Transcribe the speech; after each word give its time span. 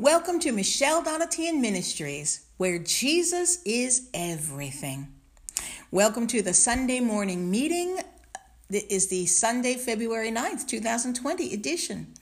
Welcome 0.00 0.38
to 0.40 0.52
Michelle 0.52 1.02
Donatian 1.02 1.60
Ministries, 1.60 2.46
where 2.56 2.78
Jesus 2.78 3.60
is 3.64 4.08
everything. 4.14 5.08
Welcome 5.90 6.28
to 6.28 6.40
the 6.40 6.54
Sunday 6.54 7.00
morning 7.00 7.50
meeting. 7.50 7.98
It 8.70 8.92
is 8.92 9.08
the 9.08 9.26
Sunday, 9.26 9.74
February 9.74 10.30
9th, 10.30 10.68
2020 10.68 11.52
edition. 11.52 12.14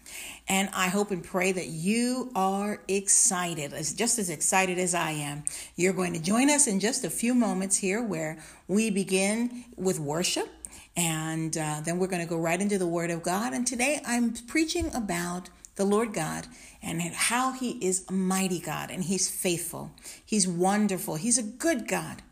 And 0.49 0.71
I 0.73 0.89
hope 0.89 1.11
and 1.11 1.23
pray 1.23 1.53
that 1.53 1.67
you 1.67 2.33
are 2.35 2.81
excited, 2.89 3.75
as 3.75 3.93
just 3.93 4.19
as 4.19 4.31
excited 4.31 4.79
as 4.79 4.95
I 4.95 5.11
am. 5.11 5.45
You're 5.75 5.93
going 5.93 6.15
to 6.15 6.23
join 6.23 6.49
us 6.49 6.67
in 6.67 6.81
just 6.81 7.05
a 7.05 7.11
few 7.11 7.35
moments 7.35 7.77
here 7.77 8.03
where 8.03 8.39
we 8.69 8.89
begin 8.89 9.67
with 9.77 10.01
worship. 10.01 10.49
And 10.97 11.55
uh, 11.59 11.83
then 11.85 11.99
we're 11.99 12.07
going 12.07 12.23
to 12.23 12.29
go 12.29 12.39
right 12.39 12.59
into 12.59 12.79
the 12.79 12.87
Word 12.87 13.11
of 13.11 13.23
God. 13.23 13.53
And 13.53 13.67
today 13.67 14.01
I'm 14.07 14.33
preaching 14.33 14.91
about 14.95 15.51
the 15.77 15.85
Lord 15.85 16.13
God 16.13 16.47
and 16.83 17.01
how 17.01 17.53
He 17.53 17.73
is 17.87 18.05
a 18.09 18.13
mighty 18.13 18.59
God 18.59 18.91
and 18.91 19.05
He's 19.05 19.29
faithful. 19.31 19.93
He's 20.25 20.49
wonderful. 20.49 21.17
He's 21.17 21.39
a 21.39 21.43
good 21.43 21.87
God. 21.87 22.23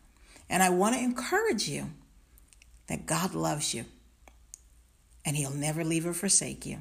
And 0.50 0.62
I 0.62 0.70
want 0.70 0.94
to 0.96 1.00
encourage 1.00 1.68
you 1.68 1.90
that 2.88 3.06
God 3.06 3.34
loves 3.34 3.72
you 3.72 3.84
and 5.24 5.36
He'll 5.36 5.50
never 5.50 5.84
leave 5.84 6.06
or 6.06 6.14
forsake 6.14 6.66
you. 6.66 6.78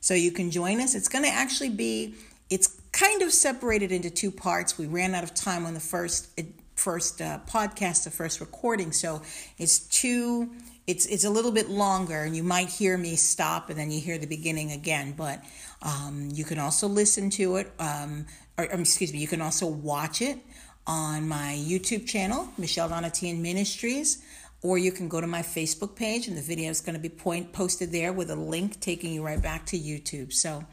So 0.00 0.14
you 0.14 0.32
can 0.32 0.50
join 0.50 0.80
us. 0.80 0.94
It's 0.94 1.08
going 1.08 1.24
to 1.24 1.30
actually 1.30 1.70
be, 1.70 2.14
it's 2.50 2.80
kind 2.92 3.22
of 3.22 3.32
separated 3.32 3.90
into 3.90 4.10
two 4.10 4.30
parts. 4.30 4.76
We 4.76 4.86
ran 4.86 5.14
out 5.14 5.24
of 5.24 5.34
time 5.34 5.64
on 5.64 5.74
the 5.74 5.80
first 5.80 6.28
first 6.74 7.22
uh, 7.22 7.38
podcast, 7.48 8.02
the 8.02 8.10
first 8.10 8.40
recording, 8.40 8.90
so 8.90 9.22
it's 9.58 9.78
two 9.78 10.50
it's 10.86 11.06
it's 11.06 11.24
a 11.24 11.30
little 11.30 11.52
bit 11.52 11.70
longer 11.70 12.22
and 12.22 12.36
you 12.36 12.42
might 12.42 12.68
hear 12.68 12.98
me 12.98 13.16
stop 13.16 13.70
and 13.70 13.78
then 13.78 13.90
you 13.90 14.00
hear 14.00 14.18
the 14.18 14.26
beginning 14.26 14.70
again 14.70 15.14
but 15.16 15.42
um, 15.84 16.28
you 16.32 16.44
can 16.44 16.58
also 16.58 16.88
listen 16.88 17.30
to 17.30 17.56
it 17.56 17.72
um, 17.78 18.26
or, 18.58 18.64
or, 18.64 18.80
excuse 18.80 19.12
me 19.12 19.18
you 19.18 19.28
can 19.28 19.40
also 19.40 19.66
watch 19.66 20.20
it 20.20 20.38
on 20.86 21.28
my 21.28 21.56
youtube 21.58 22.06
channel 22.06 22.48
michelle 22.58 22.88
donatian 22.88 23.40
ministries 23.40 24.24
or 24.62 24.78
you 24.78 24.90
can 24.90 25.08
go 25.08 25.20
to 25.20 25.26
my 25.26 25.42
facebook 25.42 25.94
page 25.94 26.26
and 26.26 26.36
the 26.36 26.42
video 26.42 26.70
is 26.70 26.80
going 26.80 26.94
to 26.94 27.00
be 27.00 27.08
point 27.08 27.52
posted 27.52 27.92
there 27.92 28.12
with 28.12 28.30
a 28.30 28.36
link 28.36 28.80
taking 28.80 29.12
you 29.12 29.22
right 29.24 29.42
back 29.42 29.66
to 29.66 29.78
youtube. 29.78 30.32
So 30.32 30.64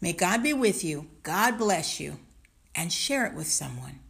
may 0.00 0.12
god 0.12 0.42
be 0.42 0.52
with 0.52 0.82
you 0.82 1.06
god 1.22 1.58
bless 1.58 2.00
you 2.00 2.18
and 2.74 2.92
share 2.92 3.24
it 3.26 3.34
with 3.34 3.46
someone. 3.46 4.00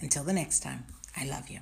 Until 0.00 0.22
the 0.22 0.32
next 0.32 0.60
time 0.60 0.84
i 1.16 1.24
love 1.24 1.48
you 1.48 1.60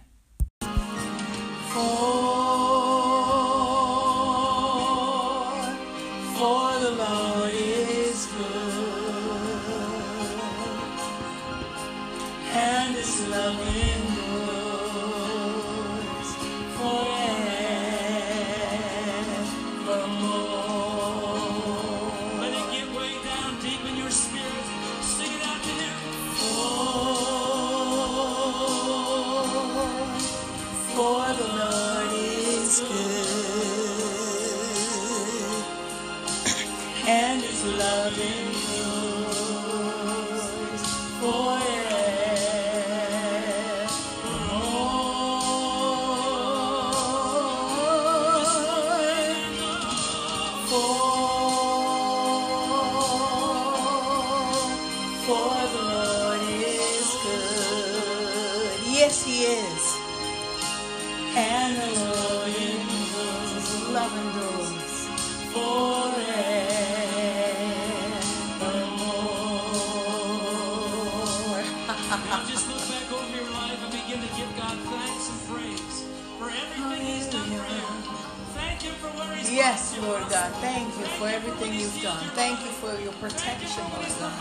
Yes, 79.77 79.99
Lord 80.01 80.25
God. 80.31 80.51
Thank 80.65 80.89
you 80.97 81.05
for 81.21 81.29
everything 81.29 81.75
you've 81.75 82.01
done. 82.01 82.25
Thank 82.33 82.65
you 82.65 82.73
for 82.81 82.99
your 82.99 83.13
protection, 83.21 83.85
Lord 83.93 84.09
God. 84.19 84.33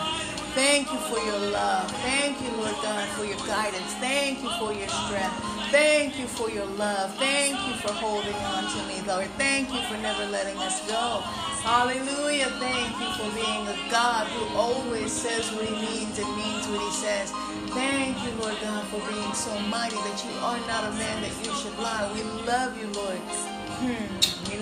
Thank 0.55 0.87
you 0.87 0.97
for 1.11 1.19
your 1.19 1.51
love. 1.51 1.91
Thank 2.07 2.39
you, 2.39 2.55
Lord 2.55 2.71
God, 2.79 3.05
for 3.19 3.25
your 3.25 3.43
guidance. 3.43 3.91
Thank 3.99 4.41
you 4.41 4.49
for 4.55 4.71
your 4.71 4.87
strength. 4.87 5.35
Thank 5.75 6.17
you 6.17 6.27
for 6.27 6.49
your 6.49 6.65
love. 6.79 7.13
Thank 7.17 7.59
you 7.67 7.73
for 7.83 7.91
holding 7.91 8.39
on 8.55 8.63
to 8.63 8.79
me, 8.87 9.03
Lord. 9.05 9.27
Thank 9.35 9.73
you 9.75 9.81
for 9.91 9.97
never 9.99 10.23
letting 10.31 10.55
us 10.59 10.79
go. 10.87 11.19
Hallelujah. 11.67 12.47
Thank 12.63 12.95
you 12.95 13.09
for 13.19 13.27
being 13.35 13.67
a 13.67 13.75
God 13.91 14.27
who 14.27 14.55
always 14.55 15.11
says 15.11 15.51
what 15.51 15.65
he 15.65 15.75
means 15.75 16.17
and 16.17 16.31
means 16.37 16.65
what 16.71 16.79
he 16.79 16.91
says. 16.95 17.31
Thank 17.75 18.15
you, 18.23 18.31
Lord 18.39 18.55
God, 18.63 18.87
for 18.87 19.03
being 19.11 19.33
so 19.33 19.51
mighty 19.67 19.99
that 19.99 20.23
you 20.23 20.31
are 20.39 20.59
not 20.63 20.87
a 20.87 20.95
man 20.95 21.23
that 21.23 21.35
you 21.43 21.53
should 21.59 21.77
lie. 21.77 22.09
We 22.15 22.23
love 22.47 22.79
you, 22.79 22.87
Lord. 22.95 23.19
Hmm. 23.83 24.34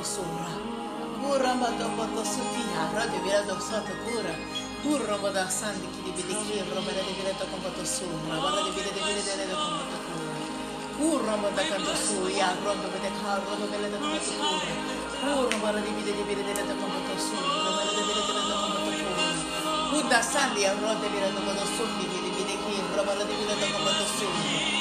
fatto 0.00 0.04
sopra. 0.04 0.48
Curra 1.20 1.54
ma 1.54 1.66
to 1.76 1.88
fatto 1.96 2.24
sotia, 2.24 2.90
radio 2.92 3.22
vera 3.22 3.42
do 3.42 3.58
sotto 3.60 3.92
cura. 4.04 4.34
Curro 4.82 5.16
ma 5.18 5.28
da 5.28 5.48
sandi 5.48 5.86
chi 5.90 6.02
di 6.02 6.22
vede 6.22 6.34
chi 6.40 6.58
roba 6.72 6.90
da 6.90 7.02
vede 7.04 7.36
to 7.36 7.44
con 7.50 7.60
fatto 7.60 7.84
sopra, 7.84 8.36
guarda 8.36 8.62
di 8.62 8.70
vede 8.70 8.90
vede 8.90 9.20
vede 9.20 9.46
da 9.46 9.54
con 9.54 9.72
fatto 9.78 9.98
cura. 10.08 10.38
Curro 10.96 11.36
ma 11.36 11.48
da 11.50 11.62
canto 11.66 11.94
suia, 11.94 12.56
roba 12.62 12.86
vede 12.88 13.10
carro 13.22 13.54
do 13.56 13.68
vede 13.68 13.90
da 13.90 13.96
con 13.98 14.10
fatto 14.10 14.32
cura. 14.40 14.72
Curro 15.20 15.56
ma 15.58 15.70
da 15.70 15.80
vede 15.80 16.12
di 16.16 16.22
vede 16.22 16.42
vede 16.42 16.66
da 16.66 16.74
con 16.74 16.90
fatto 16.90 17.20
sopra, 17.20 17.56
roba 17.64 17.82
da 17.84 17.92
vede 17.92 18.22
vede 18.24 18.42
da 18.48 18.54
con 18.56 18.70
fatto 18.72 18.90
cura. 19.04 19.88
Curda 19.90 20.22
sandi 20.22 20.64
a 20.64 20.72
roba 20.72 20.94
da 20.94 21.08
vede 21.08 21.32
da 21.32 21.40
con 21.40 21.44
fatto 21.44 21.64
sopra, 21.76 21.96
di 22.00 22.06
vede 22.08 22.30
vede 22.36 22.54
chi 22.64 22.74
roba 22.96 23.12
da 23.12 23.24
vede 23.24 23.44
da 23.46 23.54
con 23.68 23.82
fatto 23.84 24.04
sopra. 24.16 24.79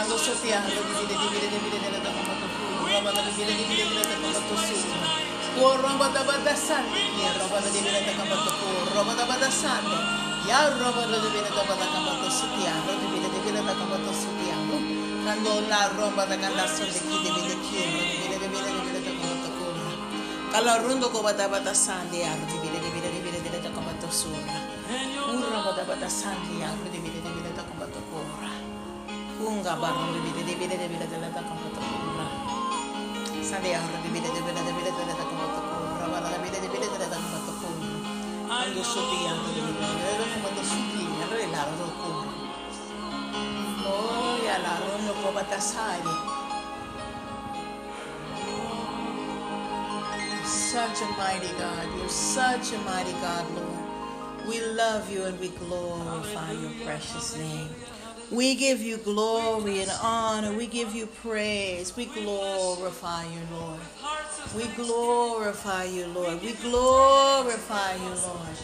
Ando 0.00 0.16
sofiando, 0.16 0.72
divide, 0.72 1.12
divide, 1.20 1.44
divide, 1.50 1.76
divide, 1.76 2.00
Ya 10.48 10.64
ko 21.10 21.20
bada 25.62 25.84
bada 25.84 26.08
Unga 29.40 29.72
ko. 29.76 29.92
Sande 33.42 33.68
ya 33.70 33.80
e 45.20 45.32
batasari 45.34 46.40
such 50.70 51.02
a 51.02 51.08
mighty 51.18 51.52
God. 51.58 51.86
You're 51.96 52.08
such 52.08 52.72
a 52.72 52.78
mighty 52.78 53.12
God, 53.14 53.44
Lord. 53.56 54.46
We 54.46 54.60
love 54.60 55.10
you 55.10 55.24
and 55.24 55.38
we 55.40 55.48
glorify 55.48 56.52
your 56.52 56.70
precious 56.84 57.36
name. 57.36 57.68
We 58.30 58.54
give 58.54 58.80
you 58.80 58.96
glory 58.98 59.82
and 59.82 59.90
honor. 60.02 60.52
We 60.52 60.68
give 60.68 60.94
you 60.94 61.06
praise. 61.06 61.96
We 61.96 62.06
glorify 62.06 63.24
you, 63.24 63.40
Lord. 63.50 63.80
We 64.56 64.66
glorify 64.68 65.84
you, 65.84 66.06
Lord. 66.06 66.40
We 66.40 66.52
glorify 66.52 67.94
you, 67.94 68.08
Lord. 68.08 68.56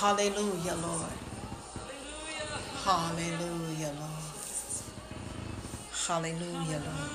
Hallelujah, 0.00 0.74
Lord. 0.74 1.12
Hallelujah, 2.84 3.92
Lord. 3.98 4.26
Hallelujah, 6.06 6.82
Lord. 6.84 7.10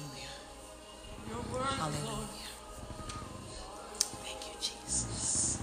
Hallelujah. 1.49 2.29
Thank 4.25 4.43
you, 4.49 4.55
Jesus. 4.61 5.59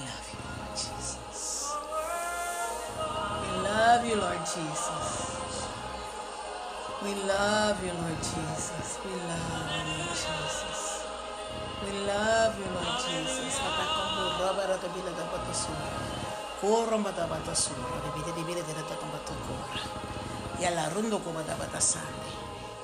love 3.63 4.05
you, 4.05 4.15
Lord 4.15 4.39
Jesus. 4.45 5.67
We 7.03 7.13
love 7.27 7.83
you, 7.83 7.93
Lord 7.93 8.19
Jesus. 8.21 8.99
We 9.03 9.11
love 9.11 9.39
you, 9.39 9.45
Lord 9.65 9.73
Jesus. 10.15 11.03
We 11.83 11.91
love 12.05 12.59
you, 12.59 12.65
Lord 12.75 12.99
Jesus. 13.01 13.59
We 13.59 13.65
love 13.67 13.79
you, 16.63 17.15
Lord 17.27 17.55
Jesus. 19.93 20.10
yala 20.61 20.89
rondo 20.93 21.17
ko 21.19 21.31
bata 21.33 21.55
bata 21.57 21.81
sande 21.81 22.29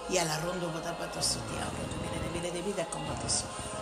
yala 0.09 0.33
rondo 0.43 0.67
bata 0.73 0.91
bata 0.99 1.21
sotia 1.21 1.65
rondo 1.75 1.95
bele 2.01 2.17
de 2.23 2.29
bele 2.33 2.49
de 2.51 2.61
vida 2.61 2.85
con 2.89 3.05
bata 3.07 3.29
sotia 3.29 3.76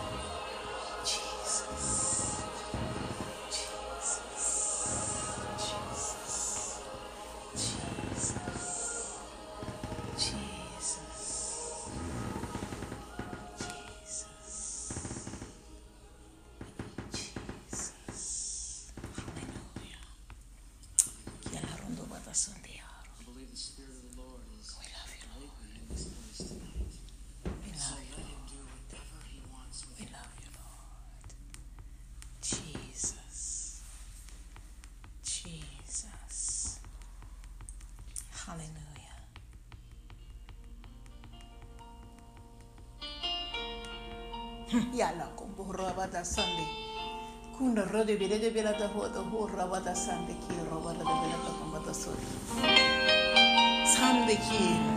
deberé 48.05 48.37
de 48.39 48.49
bela 48.51 48.71
da 48.73 48.87
ho 48.87 49.01
ho 49.31 49.47
rawa 49.47 49.79
da 49.79 49.93
sandeki 49.95 50.53
rawa 50.69 50.93
da 50.93 51.03
bela 51.03 51.37
da 51.45 51.51
kuma 51.59 51.79
da 51.85 51.93
sori 51.93 52.25
sandeki 53.95 54.94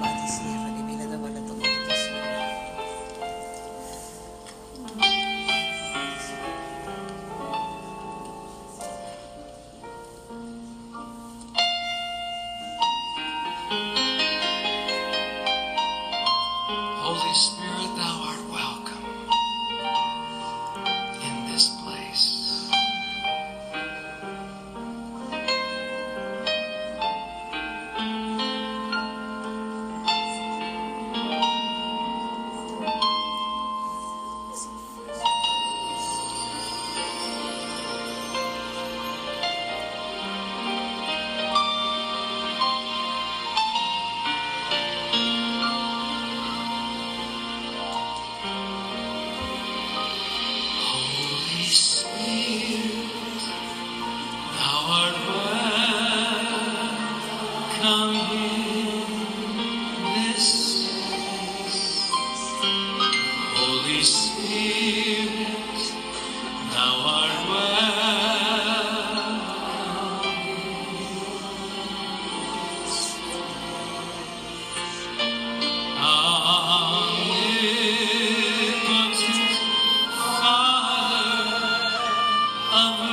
of 82.70 83.07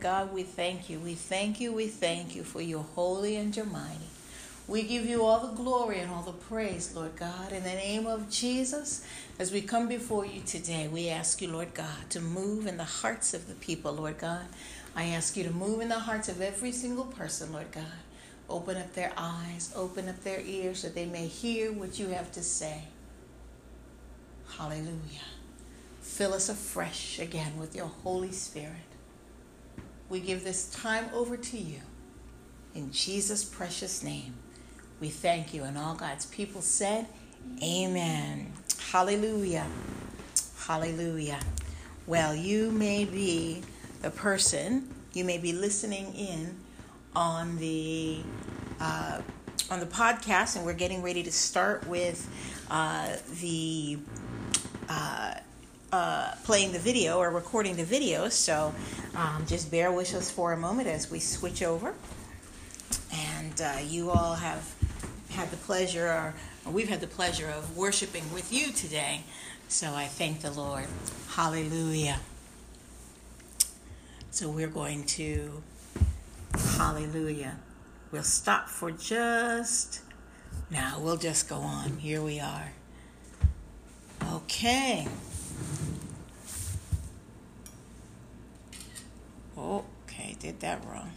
God, 0.00 0.32
we 0.32 0.42
thank 0.42 0.88
you. 0.90 0.98
We 0.98 1.14
thank 1.14 1.60
you. 1.60 1.72
We 1.72 1.86
thank 1.86 2.34
you 2.34 2.42
for 2.42 2.60
your 2.60 2.84
holy 2.94 3.36
and 3.36 3.56
your 3.56 3.66
mighty. 3.66 4.10
We 4.68 4.82
give 4.82 5.06
you 5.06 5.24
all 5.24 5.46
the 5.46 5.54
glory 5.54 6.00
and 6.00 6.10
all 6.10 6.22
the 6.22 6.32
praise, 6.32 6.94
Lord 6.94 7.14
God. 7.14 7.52
In 7.52 7.62
the 7.62 7.68
name 7.68 8.06
of 8.06 8.28
Jesus, 8.28 9.06
as 9.38 9.52
we 9.52 9.60
come 9.60 9.86
before 9.86 10.26
you 10.26 10.40
today, 10.40 10.88
we 10.88 11.08
ask 11.08 11.40
you, 11.40 11.48
Lord 11.48 11.72
God, 11.72 12.10
to 12.10 12.20
move 12.20 12.66
in 12.66 12.76
the 12.76 12.84
hearts 12.84 13.32
of 13.32 13.46
the 13.46 13.54
people, 13.54 13.92
Lord 13.92 14.18
God. 14.18 14.46
I 14.96 15.04
ask 15.04 15.36
you 15.36 15.44
to 15.44 15.52
move 15.52 15.80
in 15.80 15.88
the 15.88 16.00
hearts 16.00 16.28
of 16.28 16.40
every 16.40 16.72
single 16.72 17.04
person, 17.04 17.52
Lord 17.52 17.70
God. 17.70 17.84
Open 18.48 18.76
up 18.76 18.92
their 18.94 19.12
eyes, 19.16 19.72
open 19.76 20.08
up 20.08 20.22
their 20.24 20.40
ears 20.40 20.82
that 20.82 20.94
they 20.94 21.06
may 21.06 21.26
hear 21.28 21.70
what 21.72 21.98
you 21.98 22.08
have 22.08 22.32
to 22.32 22.42
say. 22.42 22.84
Hallelujah. 24.56 25.26
Fill 26.02 26.32
us 26.32 26.48
afresh 26.48 27.18
again 27.18 27.58
with 27.58 27.76
your 27.76 27.86
Holy 27.86 28.32
Spirit. 28.32 28.95
We 30.08 30.20
give 30.20 30.44
this 30.44 30.68
time 30.70 31.06
over 31.12 31.36
to 31.36 31.58
you. 31.58 31.80
In 32.74 32.92
Jesus' 32.92 33.44
precious 33.44 34.02
name, 34.02 34.34
we 35.00 35.08
thank 35.08 35.54
you. 35.54 35.64
And 35.64 35.76
all 35.76 35.94
God's 35.94 36.26
people 36.26 36.60
said, 36.60 37.06
Amen. 37.62 38.52
Hallelujah. 38.90 39.66
Hallelujah. 40.58 41.40
Well, 42.06 42.34
you 42.34 42.70
may 42.70 43.04
be 43.04 43.62
the 44.02 44.10
person, 44.10 44.94
you 45.12 45.24
may 45.24 45.38
be 45.38 45.52
listening 45.52 46.14
in 46.14 46.56
on 47.14 47.56
the 47.56 48.20
uh, 48.78 49.22
on 49.70 49.80
the 49.80 49.86
podcast, 49.86 50.56
and 50.56 50.64
we're 50.64 50.74
getting 50.74 51.02
ready 51.02 51.22
to 51.22 51.32
start 51.32 51.86
with 51.86 52.28
uh, 52.70 53.16
the 53.40 53.98
uh, 54.88 55.34
uh, 55.92 56.32
playing 56.44 56.72
the 56.72 56.78
video 56.78 57.18
or 57.18 57.30
recording 57.30 57.76
the 57.76 57.84
video. 57.84 58.28
So 58.28 58.74
um, 59.14 59.44
just 59.46 59.70
bear 59.70 59.92
with 59.92 60.14
us 60.14 60.30
for 60.30 60.52
a 60.52 60.56
moment 60.56 60.88
as 60.88 61.10
we 61.10 61.20
switch 61.20 61.62
over. 61.62 61.94
And 63.14 63.60
uh, 63.60 63.78
you 63.84 64.10
all 64.10 64.34
have 64.34 64.74
had 65.30 65.50
the 65.50 65.56
pleasure, 65.56 66.06
or, 66.06 66.34
or 66.64 66.72
we've 66.72 66.88
had 66.88 67.00
the 67.00 67.06
pleasure 67.06 67.48
of 67.48 67.76
worshiping 67.76 68.24
with 68.32 68.52
you 68.52 68.72
today. 68.72 69.22
So 69.68 69.92
I 69.92 70.06
thank 70.06 70.40
the 70.40 70.50
Lord. 70.50 70.86
Hallelujah. 71.30 72.20
So 74.30 74.48
we're 74.50 74.68
going 74.68 75.04
to, 75.04 75.62
hallelujah. 76.76 77.56
We'll 78.12 78.22
stop 78.22 78.68
for 78.68 78.90
just, 78.90 80.00
now 80.70 80.98
we'll 81.00 81.16
just 81.16 81.48
go 81.48 81.56
on. 81.56 81.98
Here 81.98 82.22
we 82.22 82.38
are. 82.38 82.72
Okay. 84.32 85.08
Okay, 89.56 90.36
did 90.38 90.60
that 90.60 90.84
wrong. 90.84 91.10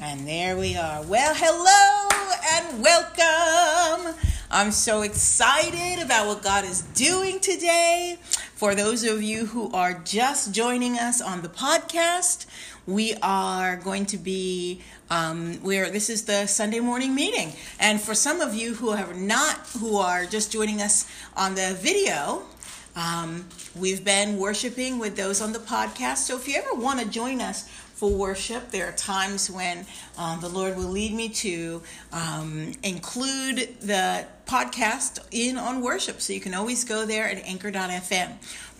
And 0.00 0.26
there 0.26 0.56
we 0.56 0.76
are. 0.76 1.02
Well, 1.02 1.34
hello 1.34 2.08
and 2.52 2.82
welcome. 2.82 4.14
I'm 4.50 4.70
so 4.70 5.02
excited 5.02 6.04
about 6.04 6.26
what 6.26 6.42
God 6.42 6.64
is 6.64 6.82
doing 6.94 7.40
today. 7.40 8.18
For 8.54 8.74
those 8.74 9.04
of 9.04 9.22
you 9.22 9.46
who 9.46 9.70
are 9.72 9.94
just 10.04 10.54
joining 10.54 10.98
us 10.98 11.20
on 11.20 11.42
the 11.42 11.48
podcast, 11.48 12.46
we 12.86 13.14
are 13.22 13.76
going 13.76 14.06
to 14.06 14.16
be 14.16 14.80
um, 15.10 15.54
where 15.62 15.90
this 15.90 16.08
is 16.08 16.24
the 16.24 16.46
Sunday 16.46 16.80
morning 16.80 17.14
meeting. 17.14 17.52
And 17.80 18.00
for 18.00 18.14
some 18.14 18.40
of 18.40 18.54
you 18.54 18.74
who 18.74 18.92
have 18.92 19.16
not, 19.16 19.66
who 19.78 19.98
are 19.98 20.24
just 20.24 20.52
joining 20.52 20.80
us 20.80 21.06
on 21.36 21.54
the 21.54 21.76
video, 21.78 22.42
um, 22.96 23.46
we've 23.78 24.04
been 24.04 24.38
worshiping 24.38 24.98
with 24.98 25.16
those 25.16 25.40
on 25.40 25.52
the 25.52 25.58
podcast. 25.58 26.18
So 26.18 26.36
if 26.36 26.48
you 26.48 26.56
ever 26.56 26.74
want 26.74 26.98
to 27.00 27.06
join 27.06 27.40
us 27.40 27.68
for 27.68 28.10
worship, 28.10 28.70
there 28.70 28.88
are 28.88 28.92
times 28.92 29.50
when 29.50 29.86
um, 30.18 30.40
the 30.40 30.48
Lord 30.48 30.76
will 30.76 30.84
lead 30.84 31.14
me 31.14 31.28
to 31.28 31.82
um, 32.12 32.72
include 32.82 33.76
the 33.80 34.26
podcast 34.46 35.18
in 35.30 35.58
on 35.58 35.82
worship. 35.82 36.20
So 36.20 36.32
you 36.32 36.40
can 36.40 36.54
always 36.54 36.84
go 36.84 37.06
there 37.06 37.28
at 37.28 37.44
anchor.fm. 37.44 38.32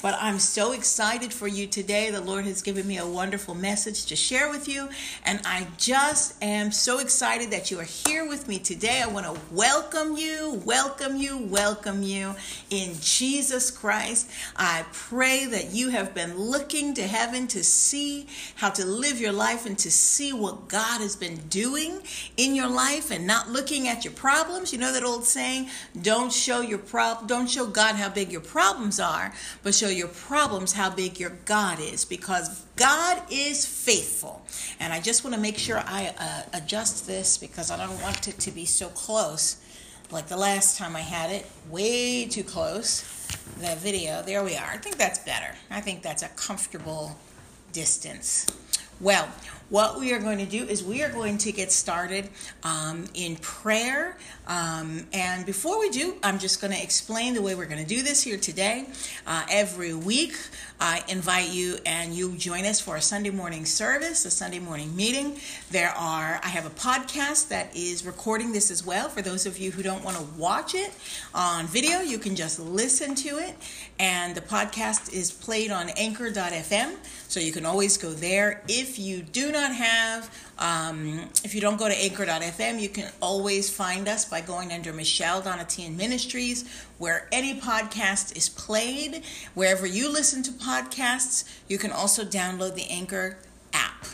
But 0.06 0.18
I'm 0.20 0.38
so 0.38 0.70
excited 0.70 1.32
for 1.32 1.48
you 1.48 1.66
today. 1.66 2.12
The 2.12 2.20
Lord 2.20 2.44
has 2.44 2.62
given 2.62 2.86
me 2.86 2.96
a 2.96 3.04
wonderful 3.04 3.56
message 3.56 4.06
to 4.06 4.14
share 4.14 4.48
with 4.48 4.68
you. 4.68 4.88
And 5.24 5.40
I 5.44 5.66
just 5.78 6.40
am 6.40 6.70
so 6.70 7.00
excited 7.00 7.50
that 7.50 7.72
you 7.72 7.80
are 7.80 7.82
here 7.82 8.24
with 8.24 8.46
me 8.46 8.60
today. 8.60 9.02
I 9.02 9.08
want 9.08 9.26
to 9.26 9.36
welcome 9.50 10.16
you, 10.16 10.62
welcome 10.64 11.16
you, 11.16 11.38
welcome 11.38 12.04
you 12.04 12.36
in 12.70 12.94
Jesus 13.00 13.72
Christ. 13.72 14.30
I 14.56 14.84
pray 14.92 15.44
that 15.46 15.72
you 15.72 15.88
have 15.88 16.14
been 16.14 16.38
looking 16.38 16.94
to 16.94 17.02
heaven 17.02 17.48
to 17.48 17.64
see 17.64 18.28
how 18.54 18.70
to 18.70 18.86
live 18.86 19.20
your 19.20 19.32
life 19.32 19.66
and 19.66 19.76
to 19.80 19.90
see 19.90 20.32
what 20.32 20.68
God 20.68 21.00
has 21.00 21.16
been 21.16 21.38
doing 21.48 22.00
in 22.36 22.54
your 22.54 22.68
life 22.68 23.10
and 23.10 23.26
not 23.26 23.50
looking 23.50 23.88
at 23.88 24.04
your 24.04 24.14
problems. 24.14 24.72
You 24.72 24.78
know 24.78 24.92
that 24.92 25.02
old 25.02 25.24
saying, 25.24 25.68
don't 26.00 26.32
show 26.32 26.60
your 26.60 26.78
prob 26.78 27.26
don't 27.26 27.50
show 27.50 27.66
God 27.66 27.96
how 27.96 28.08
big 28.08 28.30
your 28.30 28.40
problems 28.40 29.00
are, 29.00 29.34
but 29.64 29.74
show 29.74 29.95
your 29.96 30.08
problems 30.08 30.72
how 30.72 30.90
big 30.90 31.18
your 31.18 31.32
God 31.44 31.80
is 31.80 32.04
because 32.04 32.64
God 32.76 33.22
is 33.30 33.66
faithful. 33.66 34.42
And 34.78 34.92
I 34.92 35.00
just 35.00 35.24
want 35.24 35.34
to 35.34 35.40
make 35.40 35.58
sure 35.58 35.78
I 35.78 36.14
uh, 36.18 36.42
adjust 36.58 37.06
this 37.06 37.38
because 37.38 37.70
I 37.70 37.76
don't 37.76 38.00
want 38.02 38.28
it 38.28 38.38
to 38.38 38.50
be 38.50 38.64
so 38.64 38.88
close 38.88 39.56
like 40.10 40.28
the 40.28 40.36
last 40.36 40.78
time 40.78 40.94
I 40.94 41.00
had 41.00 41.30
it, 41.30 41.46
way 41.68 42.26
too 42.26 42.44
close. 42.44 43.02
The 43.58 43.74
video, 43.76 44.22
there 44.22 44.44
we 44.44 44.54
are. 44.56 44.70
I 44.70 44.76
think 44.76 44.96
that's 44.96 45.18
better. 45.18 45.54
I 45.70 45.80
think 45.80 46.02
that's 46.02 46.22
a 46.22 46.28
comfortable 46.28 47.16
distance. 47.72 48.46
Well, 49.00 49.28
what 49.68 49.98
we 49.98 50.12
are 50.12 50.20
going 50.20 50.38
to 50.38 50.46
do 50.46 50.64
is 50.64 50.84
we 50.84 51.02
are 51.02 51.10
going 51.10 51.38
to 51.38 51.50
get 51.50 51.72
started 51.72 52.28
um, 52.62 53.04
in 53.14 53.36
prayer. 53.36 54.16
Um, 54.46 55.06
and 55.12 55.44
before 55.44 55.80
we 55.80 55.90
do, 55.90 56.14
I'm 56.22 56.38
just 56.38 56.60
going 56.60 56.72
to 56.72 56.80
explain 56.80 57.34
the 57.34 57.42
way 57.42 57.54
we're 57.54 57.66
going 57.66 57.82
to 57.84 57.94
do 57.94 58.02
this 58.02 58.22
here 58.22 58.38
today. 58.38 58.86
Uh, 59.26 59.44
every 59.50 59.92
week, 59.92 60.36
I 60.78 61.02
invite 61.08 61.50
you 61.50 61.78
and 61.86 62.14
you 62.14 62.32
join 62.36 62.66
us 62.66 62.80
for 62.80 62.96
a 62.96 63.00
Sunday 63.00 63.30
morning 63.30 63.64
service, 63.64 64.24
a 64.26 64.30
Sunday 64.30 64.58
morning 64.58 64.94
meeting. 64.94 65.38
There 65.70 65.88
are, 65.90 66.38
I 66.44 66.48
have 66.48 66.66
a 66.66 66.70
podcast 66.70 67.48
that 67.48 67.74
is 67.74 68.04
recording 68.04 68.52
this 68.52 68.70
as 68.70 68.84
well. 68.84 69.08
For 69.08 69.22
those 69.22 69.46
of 69.46 69.58
you 69.58 69.70
who 69.70 69.82
don't 69.82 70.04
want 70.04 70.18
to 70.18 70.22
watch 70.38 70.74
it 70.74 70.92
on 71.34 71.66
video, 71.66 72.00
you 72.00 72.18
can 72.18 72.36
just 72.36 72.60
listen 72.60 73.14
to 73.16 73.38
it. 73.38 73.56
And 73.98 74.34
the 74.34 74.42
podcast 74.42 75.12
is 75.14 75.30
played 75.30 75.70
on 75.70 75.88
anchor.fm, 75.90 76.96
so 77.28 77.40
you 77.40 77.52
can 77.52 77.64
always 77.64 77.96
go 77.96 78.10
there. 78.10 78.62
If 78.68 78.98
you 78.98 79.22
do 79.22 79.52
not 79.52 79.74
have, 79.74 80.30
um, 80.58 81.28
if 81.44 81.54
you 81.54 81.60
don't 81.60 81.76
go 81.76 81.88
to 81.88 81.94
anchor.fm, 81.94 82.80
you 82.80 82.88
can 82.88 83.10
always 83.20 83.68
find 83.68 84.08
us 84.08 84.24
by 84.24 84.40
going 84.40 84.72
under 84.72 84.92
Michelle 84.92 85.42
Donatian 85.42 85.96
Ministries, 85.96 86.64
where 86.98 87.28
any 87.30 87.60
podcast 87.60 88.36
is 88.36 88.48
played. 88.48 89.22
Wherever 89.54 89.86
you 89.86 90.10
listen 90.10 90.42
to 90.44 90.52
podcasts, 90.52 91.44
you 91.68 91.76
can 91.76 91.92
also 91.92 92.24
download 92.24 92.74
the 92.74 92.86
Anchor 92.90 93.38
app. 93.74 94.06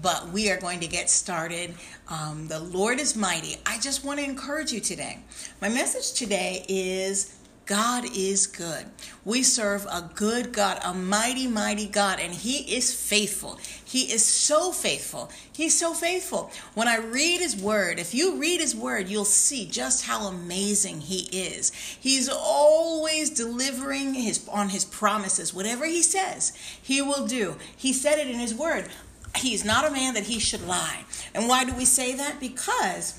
But 0.00 0.30
we 0.30 0.50
are 0.50 0.58
going 0.58 0.80
to 0.80 0.88
get 0.88 1.10
started. 1.10 1.74
Um, 2.08 2.48
the 2.48 2.58
Lord 2.58 2.98
is 2.98 3.14
mighty. 3.14 3.56
I 3.66 3.78
just 3.78 4.04
want 4.04 4.18
to 4.18 4.24
encourage 4.24 4.72
you 4.72 4.80
today. 4.80 5.18
My 5.60 5.68
message 5.68 6.18
today 6.18 6.64
is 6.68 7.38
God 7.66 8.04
is 8.16 8.48
good. 8.48 8.86
We 9.24 9.42
serve 9.42 9.86
a 9.86 10.10
good 10.14 10.52
God, 10.52 10.80
a 10.84 10.92
mighty, 10.92 11.46
mighty 11.46 11.86
God, 11.86 12.18
and 12.18 12.32
He 12.34 12.76
is 12.76 12.92
faithful. 12.92 13.58
He 13.92 14.10
is 14.10 14.24
so 14.24 14.72
faithful. 14.72 15.30
He's 15.52 15.78
so 15.78 15.92
faithful. 15.92 16.50
When 16.72 16.88
I 16.88 16.96
read 16.96 17.42
His 17.42 17.54
Word, 17.54 17.98
if 17.98 18.14
you 18.14 18.40
read 18.40 18.58
His 18.58 18.74
Word, 18.74 19.06
you'll 19.06 19.26
see 19.26 19.66
just 19.66 20.06
how 20.06 20.28
amazing 20.28 21.02
He 21.02 21.24
is. 21.24 21.72
He's 22.00 22.26
always 22.26 23.28
delivering 23.28 24.14
his, 24.14 24.48
on 24.48 24.70
His 24.70 24.86
promises. 24.86 25.52
Whatever 25.52 25.84
He 25.84 26.00
says, 26.00 26.54
He 26.82 27.02
will 27.02 27.26
do. 27.26 27.56
He 27.76 27.92
said 27.92 28.18
it 28.18 28.28
in 28.28 28.38
His 28.38 28.54
Word. 28.54 28.88
He's 29.36 29.62
not 29.62 29.86
a 29.86 29.92
man 29.92 30.14
that 30.14 30.24
He 30.24 30.38
should 30.38 30.66
lie. 30.66 31.04
And 31.34 31.46
why 31.46 31.66
do 31.66 31.74
we 31.74 31.84
say 31.84 32.14
that? 32.14 32.40
Because 32.40 33.12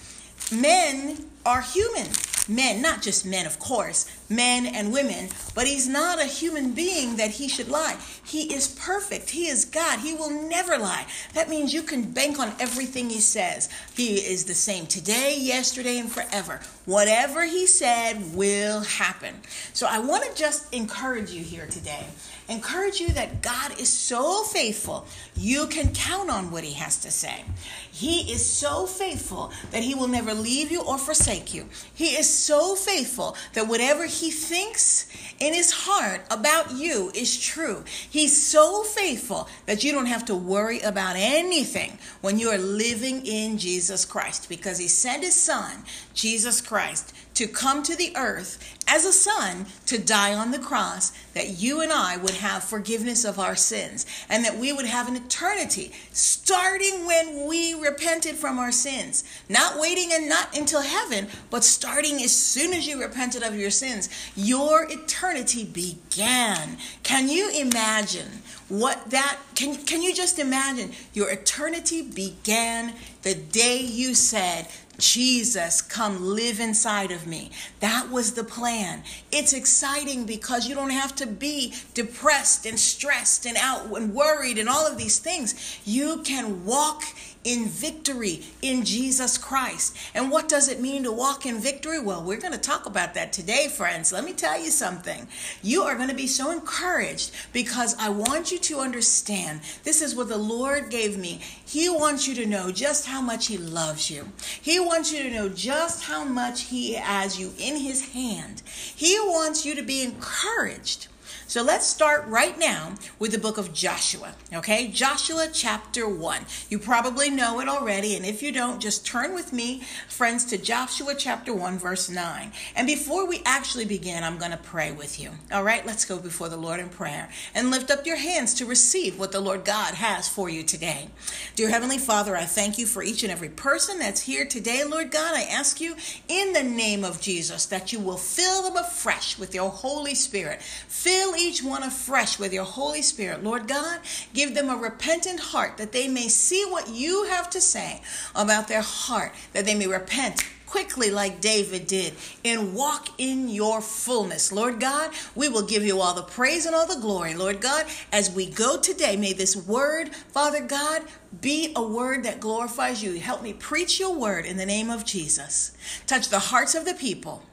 men 0.51 1.29
are 1.45 1.61
human 1.61 2.07
men, 2.47 2.81
not 2.81 3.01
just 3.01 3.25
men, 3.25 3.45
of 3.45 3.59
course, 3.59 4.09
men 4.29 4.65
and 4.65 4.91
women, 4.91 5.29
but 5.55 5.67
he's 5.67 5.87
not 5.87 6.21
a 6.21 6.25
human 6.25 6.71
being 6.71 7.15
that 7.15 7.31
he 7.31 7.47
should 7.47 7.69
lie. 7.69 7.97
He 8.25 8.53
is 8.53 8.67
perfect. 8.67 9.29
He 9.29 9.47
is 9.47 9.65
God. 9.65 9.99
He 9.99 10.13
will 10.13 10.29
never 10.29 10.77
lie. 10.77 11.05
That 11.33 11.49
means 11.49 11.73
you 11.73 11.83
can 11.83 12.11
bank 12.11 12.39
on 12.39 12.53
everything 12.59 13.09
he 13.09 13.19
says. 13.19 13.69
He 13.95 14.15
is 14.15 14.45
the 14.45 14.53
same 14.53 14.87
today, 14.87 15.37
yesterday, 15.39 15.99
and 15.99 16.11
forever. 16.11 16.59
Whatever 16.85 17.45
he 17.45 17.65
said 17.67 18.35
will 18.35 18.81
happen. 18.81 19.35
So 19.73 19.87
I 19.89 19.99
want 19.99 20.23
to 20.23 20.35
just 20.35 20.73
encourage 20.73 21.31
you 21.31 21.43
here 21.43 21.67
today. 21.67 22.05
Encourage 22.53 22.99
you 22.99 23.09
that 23.09 23.41
God 23.41 23.79
is 23.79 23.89
so 23.89 24.43
faithful, 24.43 25.07
you 25.35 25.65
can 25.65 25.91
count 25.91 26.29
on 26.29 26.51
what 26.51 26.63
he 26.63 26.73
has 26.73 26.97
to 26.97 27.09
say. 27.09 27.43
He 27.91 28.31
is 28.31 28.45
so 28.45 28.85
faithful 28.85 29.51
that 29.71 29.81
he 29.81 29.95
will 29.95 30.07
never 30.07 30.35
leave 30.35 30.71
you 30.71 30.83
or 30.83 30.99
forsake 30.99 31.51
you. 31.51 31.67
He 31.95 32.09
is 32.09 32.29
so 32.29 32.75
faithful 32.75 33.35
that 33.53 33.67
whatever 33.67 34.05
he 34.05 34.29
thinks 34.29 35.07
in 35.39 35.55
his 35.55 35.71
heart 35.71 36.21
about 36.29 36.73
you 36.73 37.11
is 37.15 37.39
true. 37.39 37.83
He's 38.07 38.39
so 38.39 38.83
faithful 38.83 39.49
that 39.65 39.83
you 39.83 39.91
don't 39.91 40.05
have 40.05 40.25
to 40.25 40.35
worry 40.35 40.79
about 40.81 41.15
anything 41.17 41.97
when 42.21 42.37
you 42.37 42.49
are 42.49 42.59
living 42.59 43.25
in 43.25 43.57
Jesus 43.57 44.05
Christ 44.05 44.47
because 44.47 44.77
he 44.77 44.87
sent 44.87 45.23
his 45.23 45.35
son, 45.35 45.83
Jesus 46.13 46.61
Christ, 46.61 47.15
to 47.35 47.47
come 47.47 47.83
to 47.83 47.95
the 47.95 48.15
earth 48.15 48.77
as 48.87 49.05
a 49.05 49.13
son 49.13 49.65
to 49.85 49.97
die 49.97 50.33
on 50.33 50.51
the 50.51 50.59
cross 50.59 51.11
that 51.33 51.61
you 51.61 51.81
and 51.81 51.91
I 51.91 52.17
would 52.17 52.35
have 52.35 52.63
forgiveness 52.63 53.25
of 53.25 53.39
our 53.39 53.55
sins 53.55 54.05
and 54.29 54.43
that 54.45 54.57
we 54.57 54.73
would 54.73 54.85
have 54.85 55.07
an 55.07 55.15
eternity 55.15 55.91
starting 56.11 57.05
when 57.05 57.47
we 57.47 57.73
repented 57.73 58.35
from 58.35 58.59
our 58.59 58.71
sins. 58.71 59.23
Not 59.49 59.79
waiting 59.79 60.09
and 60.11 60.29
not 60.29 60.57
until 60.57 60.81
heaven 60.81 61.27
but 61.49 61.63
starting 61.63 62.21
as 62.21 62.35
soon 62.35 62.73
as 62.73 62.87
you 62.87 63.01
repented 63.01 63.43
of 63.43 63.55
your 63.55 63.71
sins 63.71 64.09
your 64.35 64.85
eternity 64.89 65.63
began. 65.63 66.77
Can 67.03 67.29
you 67.29 67.49
imagine 67.49 68.43
what 68.69 69.09
that 69.11 69.37
can 69.55 69.75
can 69.85 70.01
you 70.01 70.13
just 70.13 70.39
imagine 70.39 70.91
your 71.13 71.29
eternity 71.29 72.01
began 72.01 72.93
the 73.21 73.35
day 73.35 73.79
you 73.79 74.13
said 74.13 74.67
Jesus, 74.99 75.81
come 75.81 76.23
live 76.23 76.59
inside 76.59 77.11
of 77.11 77.25
me. 77.25 77.51
That 77.79 78.09
was 78.09 78.33
the 78.33 78.43
plan. 78.43 79.03
It's 79.31 79.53
exciting 79.53 80.25
because 80.25 80.67
you 80.67 80.75
don't 80.75 80.91
have 80.91 81.15
to 81.15 81.25
be 81.25 81.73
depressed 81.93 82.65
and 82.65 82.79
stressed 82.79 83.45
and 83.45 83.57
out 83.57 83.87
and 83.87 84.13
worried 84.13 84.57
and 84.59 84.69
all 84.69 84.85
of 84.85 84.97
these 84.97 85.17
things. 85.19 85.79
You 85.83 86.21
can 86.23 86.65
walk 86.65 87.03
in 87.43 87.67
victory 87.67 88.41
in 88.61 88.85
Jesus 88.85 89.37
Christ. 89.37 89.95
And 90.13 90.31
what 90.31 90.47
does 90.47 90.69
it 90.69 90.81
mean 90.81 91.03
to 91.03 91.11
walk 91.11 91.45
in 91.45 91.59
victory? 91.59 91.99
Well, 91.99 92.23
we're 92.23 92.39
going 92.39 92.53
to 92.53 92.59
talk 92.59 92.85
about 92.85 93.13
that 93.13 93.33
today, 93.33 93.67
friends. 93.67 94.11
Let 94.11 94.23
me 94.23 94.33
tell 94.33 94.59
you 94.59 94.69
something. 94.69 95.27
You 95.61 95.83
are 95.83 95.95
going 95.95 96.09
to 96.09 96.15
be 96.15 96.27
so 96.27 96.51
encouraged 96.51 97.31
because 97.51 97.95
I 97.99 98.09
want 98.09 98.51
you 98.51 98.59
to 98.59 98.79
understand 98.79 99.61
this 99.83 100.01
is 100.01 100.15
what 100.15 100.29
the 100.29 100.37
Lord 100.37 100.89
gave 100.89 101.17
me. 101.17 101.41
He 101.65 101.89
wants 101.89 102.27
you 102.27 102.35
to 102.35 102.45
know 102.45 102.71
just 102.71 103.07
how 103.07 103.21
much 103.21 103.47
He 103.47 103.57
loves 103.57 104.09
you. 104.09 104.31
He 104.61 104.79
wants 104.79 105.11
you 105.11 105.23
to 105.23 105.31
know 105.31 105.49
just 105.49 106.03
how 106.03 106.23
much 106.23 106.63
He 106.63 106.93
has 106.93 107.39
you 107.39 107.53
in 107.57 107.77
His 107.77 108.13
hand. 108.13 108.61
He 108.65 109.17
wants 109.19 109.65
you 109.65 109.75
to 109.75 109.83
be 109.83 110.01
encouraged 110.03 111.07
so 111.47 111.61
let's 111.61 111.85
start 111.85 112.25
right 112.27 112.57
now 112.57 112.93
with 113.19 113.31
the 113.31 113.37
book 113.37 113.57
of 113.57 113.73
Joshua. 113.73 114.33
Okay, 114.53 114.87
Joshua 114.87 115.47
chapter 115.51 116.07
1. 116.07 116.45
You 116.69 116.79
probably 116.79 117.29
know 117.29 117.59
it 117.59 117.67
already, 117.67 118.15
and 118.15 118.25
if 118.25 118.41
you 118.41 118.51
don't, 118.51 118.81
just 118.81 119.05
turn 119.05 119.33
with 119.33 119.53
me, 119.53 119.81
friends, 120.07 120.45
to 120.45 120.57
Joshua 120.57 121.15
chapter 121.15 121.53
1, 121.53 121.77
verse 121.77 122.09
9. 122.09 122.51
And 122.75 122.87
before 122.87 123.27
we 123.27 123.41
actually 123.45 123.85
begin, 123.85 124.23
I'm 124.23 124.37
going 124.37 124.51
to 124.51 124.57
pray 124.57 124.91
with 124.91 125.19
you. 125.19 125.31
All 125.51 125.63
right, 125.63 125.85
let's 125.85 126.05
go 126.05 126.17
before 126.17 126.49
the 126.49 126.57
Lord 126.57 126.79
in 126.79 126.89
prayer 126.89 127.29
and 127.53 127.71
lift 127.71 127.91
up 127.91 128.05
your 128.05 128.17
hands 128.17 128.53
to 128.55 128.65
receive 128.65 129.19
what 129.19 129.31
the 129.31 129.41
Lord 129.41 129.65
God 129.65 129.95
has 129.95 130.27
for 130.27 130.49
you 130.49 130.63
today. 130.63 131.09
Dear 131.55 131.69
Heavenly 131.69 131.97
Father, 131.97 132.35
I 132.35 132.45
thank 132.45 132.77
you 132.77 132.85
for 132.85 133.03
each 133.03 133.23
and 133.23 133.31
every 133.31 133.49
person 133.49 133.99
that's 133.99 134.21
here 134.21 134.45
today, 134.45 134.83
Lord 134.83 135.11
God. 135.11 135.35
I 135.35 135.43
ask 135.43 135.81
you 135.81 135.95
in 136.27 136.53
the 136.53 136.63
name 136.63 137.03
of 137.03 137.21
Jesus 137.21 137.65
that 137.67 137.91
you 137.91 137.99
will 137.99 138.17
fill 138.17 138.63
them 138.63 138.77
afresh 138.77 139.37
with 139.37 139.53
your 139.53 139.69
Holy 139.69 140.15
Spirit. 140.15 140.61
Fill 140.61 141.32
each 141.35 141.63
one 141.63 141.83
afresh 141.83 142.39
with 142.39 142.53
your 142.53 142.65
Holy 142.65 143.01
Spirit. 143.01 143.43
Lord 143.43 143.67
God, 143.67 143.99
give 144.33 144.55
them 144.55 144.69
a 144.69 144.75
repentant 144.75 145.39
heart 145.39 145.77
that 145.77 145.91
they 145.91 146.07
may 146.07 146.27
see 146.27 146.65
what 146.65 146.89
you 146.89 147.25
have 147.25 147.49
to 147.51 147.61
say 147.61 148.01
about 148.35 148.67
their 148.67 148.81
heart, 148.81 149.33
that 149.53 149.65
they 149.65 149.75
may 149.75 149.87
repent 149.87 150.43
quickly 150.73 151.11
like 151.11 151.39
David 151.39 151.85
did 151.85 152.13
and 152.43 152.73
walk 152.73 153.09
in 153.19 153.47
your 153.47 153.79
fullness. 153.79 154.51
Lord 154.51 154.79
God, 154.79 155.11
we 155.35 155.47
will 155.47 155.61
give 155.61 155.85
you 155.85 156.01
all 156.01 156.15
the 156.15 156.23
praise 156.23 156.65
and 156.65 156.73
all 156.73 156.87
the 156.87 156.99
glory. 156.99 157.35
Lord 157.35 157.61
God, 157.61 157.85
as 158.11 158.31
we 158.31 158.49
go 158.49 158.79
today, 158.79 159.15
may 159.15 159.33
this 159.33 159.55
word, 159.55 160.15
Father 160.15 160.61
God, 160.61 161.03
be 161.41 161.71
a 161.75 161.83
word 161.83 162.23
that 162.23 162.39
glorifies 162.39 163.03
you. 163.03 163.19
Help 163.19 163.43
me 163.43 163.53
preach 163.53 163.99
your 163.99 164.15
word 164.15 164.47
in 164.47 164.57
the 164.57 164.65
name 164.65 164.89
of 164.89 165.05
Jesus. 165.05 165.77
Touch 166.07 166.29
the 166.29 166.39
hearts 166.39 166.73
of 166.73 166.85
the 166.85 166.95
people 166.95 167.43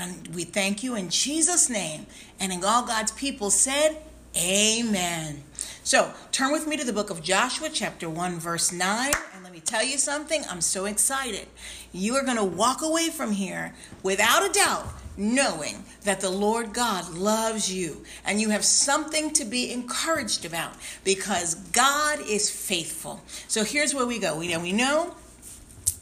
And 0.00 0.34
we 0.34 0.44
thank 0.44 0.82
you 0.82 0.94
in 0.94 1.10
Jesus' 1.10 1.68
name. 1.68 2.06
And 2.40 2.52
in 2.52 2.64
all 2.64 2.86
God's 2.86 3.12
people 3.12 3.50
said, 3.50 3.98
Amen. 4.36 5.42
So 5.84 6.12
turn 6.30 6.52
with 6.52 6.66
me 6.66 6.76
to 6.78 6.84
the 6.84 6.92
book 6.92 7.10
of 7.10 7.22
Joshua, 7.22 7.68
chapter 7.70 8.08
1, 8.08 8.38
verse 8.38 8.72
9. 8.72 9.12
And 9.34 9.44
let 9.44 9.52
me 9.52 9.60
tell 9.60 9.84
you 9.84 9.98
something. 9.98 10.42
I'm 10.48 10.62
so 10.62 10.86
excited. 10.86 11.46
You 11.92 12.14
are 12.14 12.24
going 12.24 12.38
to 12.38 12.44
walk 12.44 12.80
away 12.82 13.10
from 13.10 13.32
here 13.32 13.74
without 14.02 14.48
a 14.48 14.52
doubt 14.52 14.86
knowing 15.16 15.84
that 16.04 16.20
the 16.20 16.30
Lord 16.30 16.72
God 16.72 17.10
loves 17.12 17.72
you 17.72 18.04
and 18.24 18.40
you 18.40 18.48
have 18.50 18.64
something 18.64 19.32
to 19.34 19.44
be 19.44 19.70
encouraged 19.70 20.44
about 20.44 20.72
because 21.04 21.54
God 21.54 22.20
is 22.20 22.50
faithful. 22.50 23.20
So 23.48 23.64
here's 23.64 23.94
where 23.94 24.06
we 24.06 24.18
go. 24.18 24.38
We 24.38 24.48
know, 24.48 24.60
we 24.60 24.72
know 24.72 25.14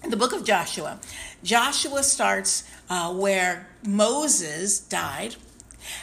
the 0.09 0.17
book 0.17 0.33
of 0.33 0.45
Joshua. 0.45 1.01
Joshua 1.43 2.03
starts 2.03 2.65
uh, 2.89 3.13
where 3.13 3.67
Moses 3.87 4.81
died 4.81 5.37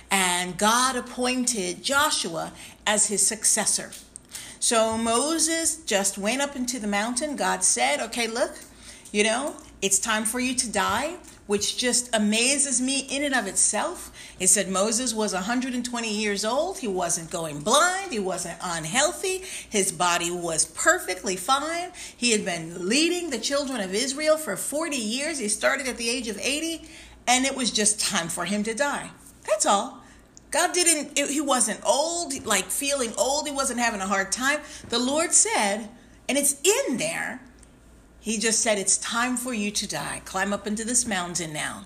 and 0.09 0.57
God 0.57 0.95
appointed 0.95 1.83
Joshua 1.83 2.51
as 2.85 3.07
his 3.07 3.25
successor. 3.25 3.91
So 4.59 4.97
Moses 4.97 5.83
just 5.83 6.17
went 6.17 6.41
up 6.41 6.55
into 6.55 6.79
the 6.79 6.87
mountain. 6.87 7.35
God 7.35 7.63
said, 7.63 7.99
Okay, 7.99 8.27
look, 8.27 8.57
you 9.11 9.23
know, 9.23 9.55
it's 9.81 9.99
time 9.99 10.25
for 10.25 10.39
you 10.39 10.55
to 10.55 10.71
die, 10.71 11.17
which 11.47 11.77
just 11.77 12.13
amazes 12.13 12.79
me 12.79 12.99
in 13.09 13.23
and 13.23 13.33
of 13.33 13.47
itself. 13.47 14.11
It 14.39 14.47
said 14.47 14.69
Moses 14.69 15.13
was 15.13 15.33
120 15.33 16.13
years 16.13 16.45
old. 16.45 16.79
He 16.79 16.87
wasn't 16.87 17.31
going 17.31 17.61
blind. 17.61 18.11
He 18.11 18.19
wasn't 18.19 18.57
unhealthy. 18.61 19.43
His 19.69 19.91
body 19.91 20.29
was 20.29 20.65
perfectly 20.65 21.35
fine. 21.35 21.91
He 22.15 22.31
had 22.31 22.45
been 22.45 22.87
leading 22.87 23.29
the 23.29 23.39
children 23.39 23.79
of 23.79 23.93
Israel 23.93 24.37
for 24.37 24.55
40 24.55 24.95
years. 24.95 25.39
He 25.39 25.47
started 25.47 25.87
at 25.87 25.97
the 25.97 26.09
age 26.09 26.27
of 26.27 26.37
80, 26.37 26.83
and 27.25 27.45
it 27.45 27.55
was 27.55 27.71
just 27.71 27.99
time 27.99 28.27
for 28.27 28.45
him 28.45 28.63
to 28.63 28.73
die. 28.73 29.09
That's 29.47 29.65
all. 29.65 30.03
God 30.51 30.73
didn't, 30.73 31.17
he 31.17 31.41
wasn't 31.41 31.81
old, 31.85 32.45
like 32.45 32.65
feeling 32.65 33.13
old. 33.17 33.47
He 33.47 33.53
wasn't 33.53 33.79
having 33.79 34.01
a 34.01 34.07
hard 34.07 34.31
time. 34.31 34.59
The 34.89 34.99
Lord 34.99 35.33
said, 35.33 35.89
and 36.29 36.37
it's 36.37 36.61
in 36.61 36.97
there, 36.97 37.41
He 38.27 38.37
just 38.37 38.59
said, 38.59 38.77
It's 38.77 38.97
time 38.97 39.37
for 39.37 39.53
you 39.53 39.71
to 39.71 39.87
die. 39.87 40.21
Climb 40.25 40.51
up 40.51 40.67
into 40.67 40.83
this 40.83 41.07
mountain 41.07 41.53
now, 41.53 41.85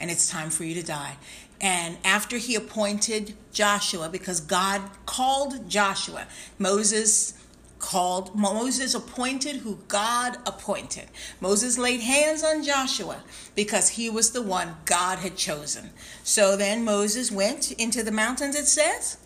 and 0.00 0.10
it's 0.10 0.28
time 0.28 0.50
for 0.50 0.64
you 0.64 0.74
to 0.74 0.82
die. 0.82 1.16
And 1.60 1.96
after 2.04 2.38
He 2.38 2.56
appointed 2.56 3.34
Joshua, 3.52 4.08
because 4.08 4.40
God 4.40 4.82
called 5.06 5.70
Joshua, 5.70 6.26
Moses 6.58 7.34
called 7.78 8.34
Moses 8.34 8.96
appointed 8.96 9.58
who 9.58 9.78
God 9.86 10.38
appointed. 10.44 11.06
Moses 11.40 11.78
laid 11.78 12.00
hands 12.00 12.42
on 12.42 12.64
Joshua 12.64 13.22
because 13.54 13.90
he 13.90 14.10
was 14.10 14.32
the 14.32 14.42
one 14.42 14.74
God 14.86 15.20
had 15.20 15.36
chosen. 15.36 15.90
So 16.24 16.56
then 16.56 16.84
Moses 16.84 17.30
went 17.30 17.70
into 17.70 18.02
the 18.02 18.10
mountains, 18.10 18.56
it 18.56 18.66
says. 18.66 19.18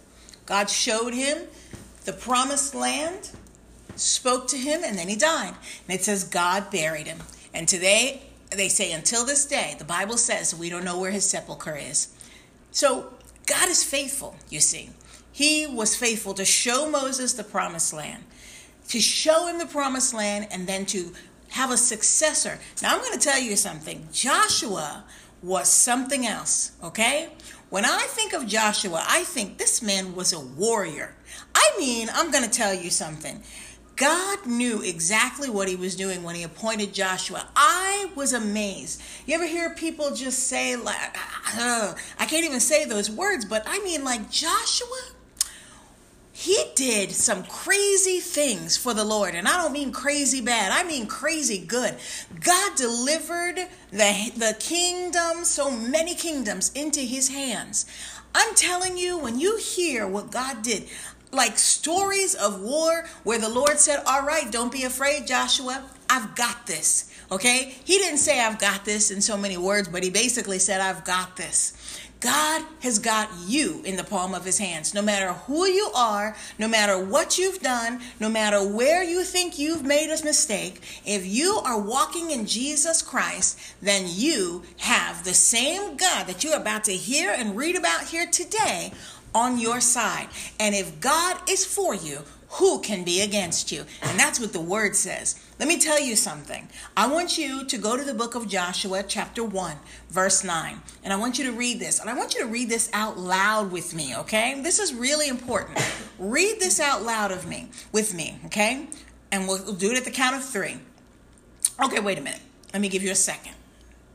God 0.44 0.68
showed 0.68 1.14
him 1.14 1.38
the 2.05 2.12
promised 2.12 2.75
land, 2.75 3.31
spoke 3.98 4.48
to 4.48 4.57
him, 4.57 4.83
and 4.85 4.98
then 4.98 5.09
he 5.09 5.16
died. 5.16 5.55
And 5.88 5.98
it 5.98 6.05
says 6.05 6.24
God 6.24 6.70
buried 6.70 7.07
him. 7.07 7.18
And 7.53 7.66
today, 7.66 8.22
they 8.50 8.68
say 8.68 8.92
until 8.92 9.24
this 9.24 9.46
day, 9.46 9.74
the 9.79 9.85
Bible 9.85 10.16
says 10.16 10.55
we 10.55 10.70
don't 10.70 10.85
know 10.85 10.98
where 10.98 11.11
his 11.11 11.29
sepulcher 11.29 11.76
is. 11.76 12.09
So 12.70 13.12
God 13.46 13.68
is 13.68 13.85
faithful, 13.85 14.37
you 14.48 14.61
see. 14.61 14.90
He 15.33 15.66
was 15.66 15.96
faithful 15.96 16.35
to 16.35 16.44
show 16.44 16.90
Moses 16.90 17.33
the 17.33 17.44
promised 17.44 17.92
land 17.92 18.24
to 18.90 19.00
show 19.00 19.46
him 19.46 19.59
the 19.59 19.66
promised 19.66 20.12
land 20.12 20.48
and 20.50 20.66
then 20.66 20.85
to 20.85 21.12
have 21.50 21.70
a 21.70 21.76
successor. 21.76 22.59
Now, 22.83 22.94
I'm 22.94 23.00
going 23.00 23.18
to 23.18 23.24
tell 23.24 23.38
you 23.38 23.57
something. 23.57 24.09
Joshua 24.12 25.05
was 25.42 25.68
something 25.68 26.26
else, 26.26 26.72
okay? 26.83 27.31
When 27.70 27.85
I 27.85 28.00
think 28.09 28.33
of 28.33 28.48
Joshua, 28.48 29.03
I 29.07 29.22
think 29.22 29.59
this 29.59 29.81
man 29.81 30.14
was 30.16 30.33
a 30.33 30.40
warrior. 30.40 31.14
I 31.55 31.72
mean, 31.79 32.09
I'm 32.12 32.33
going 32.33 32.42
to 32.44 32.50
tell 32.50 32.74
you 32.74 32.90
something. 32.90 33.42
God 34.00 34.46
knew 34.46 34.80
exactly 34.80 35.50
what 35.50 35.68
he 35.68 35.76
was 35.76 35.94
doing 35.94 36.22
when 36.22 36.34
he 36.34 36.42
appointed 36.42 36.94
Joshua. 36.94 37.46
I 37.54 38.10
was 38.14 38.32
amazed. 38.32 39.02
You 39.26 39.34
ever 39.34 39.46
hear 39.46 39.74
people 39.74 40.14
just 40.14 40.44
say, 40.44 40.74
like, 40.74 41.18
I 41.54 42.24
can't 42.26 42.46
even 42.46 42.60
say 42.60 42.86
those 42.86 43.10
words, 43.10 43.44
but 43.44 43.62
I 43.66 43.78
mean, 43.80 44.02
like, 44.02 44.30
Joshua? 44.30 44.86
he 46.32 46.56
did 46.74 47.12
some 47.12 47.44
crazy 47.44 48.18
things 48.18 48.74
for 48.74 48.94
the 48.94 49.04
Lord. 49.04 49.34
And 49.34 49.46
I 49.46 49.60
don't 49.60 49.72
mean 49.72 49.92
crazy 49.92 50.40
bad, 50.40 50.72
I 50.72 50.88
mean 50.88 51.06
crazy 51.06 51.58
good. 51.58 51.94
God 52.42 52.76
delivered 52.76 53.68
the, 53.90 54.32
the 54.34 54.56
kingdom, 54.58 55.44
so 55.44 55.70
many 55.70 56.14
kingdoms, 56.14 56.72
into 56.72 57.00
his 57.00 57.28
hands. 57.28 57.84
I'm 58.34 58.54
telling 58.54 58.96
you, 58.96 59.18
when 59.18 59.38
you 59.38 59.58
hear 59.58 60.06
what 60.06 60.30
God 60.30 60.62
did, 60.62 60.88
like 61.33 61.59
stories 61.59 62.35
of 62.35 62.61
war 62.61 63.05
where 63.25 63.38
the 63.38 63.49
Lord 63.49 63.79
said, 63.79 64.03
All 64.07 64.23
right, 64.23 64.51
don't 64.51 64.73
be 64.73 64.85
afraid, 64.85 65.27
Joshua, 65.27 65.85
I've 66.09 66.35
got 66.35 66.66
this. 66.66 67.12
Okay? 67.31 67.75
He 67.85 67.99
didn't 67.99 68.19
say, 68.19 68.40
I've 68.40 68.59
got 68.59 68.85
this 68.85 69.11
in 69.11 69.21
so 69.21 69.37
many 69.37 69.57
words, 69.57 69.88
but 69.88 70.03
he 70.03 70.11
basically 70.11 70.59
said, 70.59 70.81
I've 70.81 71.05
got 71.05 71.37
this. 71.37 71.75
God 72.21 72.62
has 72.81 72.99
got 72.99 73.31
you 73.47 73.81
in 73.85 73.97
the 73.97 74.05
palm 74.05 74.35
of 74.35 74.45
his 74.45 74.59
hands. 74.59 74.93
No 74.93 75.01
matter 75.01 75.33
who 75.33 75.64
you 75.64 75.90
are, 75.95 76.37
no 76.59 76.69
matter 76.69 77.03
what 77.03 77.38
you've 77.38 77.61
done, 77.61 78.01
no 78.21 78.29
matter 78.29 78.62
where 78.62 79.03
you 79.03 79.25
think 79.25 79.59
you've 79.59 79.85
made 79.85 80.11
a 80.11 80.23
mistake, 80.23 80.83
if 81.07 81.25
you 81.25 81.61
are 81.64 81.81
walking 81.81 82.31
in 82.31 82.45
Jesus 82.45 83.01
Christ, 83.01 83.59
then 83.81 84.05
you 84.07 84.64
have 84.79 85.25
the 85.25 85.33
same 85.33 85.97
God 85.97 86.27
that 86.27 86.45
you're 86.45 86.57
about 86.57 86.85
to 86.85 86.93
hear 86.93 87.31
and 87.35 87.57
read 87.57 87.75
about 87.75 88.09
here 88.09 88.27
today 88.27 88.93
on 89.35 89.59
your 89.59 89.81
side. 89.81 90.29
And 90.59 90.75
if 90.75 91.01
God 91.01 91.38
is 91.49 91.64
for 91.64 91.95
you, 91.95 92.21
who 92.55 92.81
can 92.81 93.05
be 93.05 93.21
against 93.21 93.71
you? 93.71 93.85
And 94.03 94.19
that's 94.19 94.40
what 94.40 94.53
the 94.53 94.61
word 94.61 94.97
says. 94.97 95.40
Let 95.61 95.69
me 95.69 95.79
tell 95.79 96.01
you 96.01 96.16
something. 96.16 96.69
I 96.97 97.07
want 97.07 97.38
you 97.38 97.64
to 97.64 97.79
go 97.79 97.97
to 97.97 98.03
the 98.03 98.14
book 98.14 98.35
of 98.35 98.49
Joshua, 98.49 99.05
chapter 99.07 99.45
1, 99.45 99.77
verse 100.09 100.43
9. 100.43 100.81
And 101.05 101.12
I 101.12 101.16
want 101.16 101.38
you 101.38 101.45
to 101.45 101.53
read 101.53 101.79
this. 101.79 102.01
And 102.01 102.11
I 102.11 102.16
want 102.16 102.35
you 102.35 102.40
to 102.40 102.47
read 102.49 102.69
this 102.69 102.90
out 102.93 103.19
loud 103.19 103.71
with 103.71 103.95
me, 103.95 104.16
okay? 104.16 104.61
This 104.61 104.81
is 104.81 104.93
really 104.93 105.29
important. 105.29 105.79
read 106.19 106.59
this 106.59 106.81
out 106.81 107.03
loud 107.05 107.31
of 107.31 107.47
me, 107.47 107.69
with 107.93 108.14
me, 108.14 108.40
okay? 108.47 108.88
And 109.31 109.47
we'll, 109.47 109.62
we'll 109.64 109.75
do 109.75 109.93
it 109.93 109.97
at 109.97 110.05
the 110.05 110.11
count 110.11 110.35
of 110.35 110.45
three. 110.45 110.81
Okay, 111.81 112.01
wait 112.01 112.19
a 112.19 112.21
minute. 112.23 112.43
Let 112.73 112.83
me 112.83 112.88
give 112.88 113.05
you 113.05 113.12
a 113.12 113.16
second. 113.16 113.53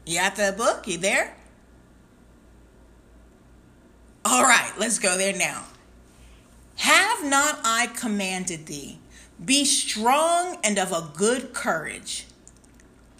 You 0.05 0.19
got 0.19 0.35
the 0.35 0.53
book? 0.57 0.87
You 0.87 0.97
there? 0.97 1.35
All 4.27 4.41
right, 4.41 4.71
let's 4.79 4.97
go 4.97 5.17
there 5.19 5.37
now. 5.37 5.65
Have 6.77 7.23
not 7.23 7.59
I 7.63 7.91
commanded 7.95 8.65
thee? 8.65 8.97
Be 9.43 9.65
strong 9.65 10.57
and 10.63 10.79
of 10.79 10.91
a 10.91 11.11
good 11.15 11.53
courage. 11.53 12.25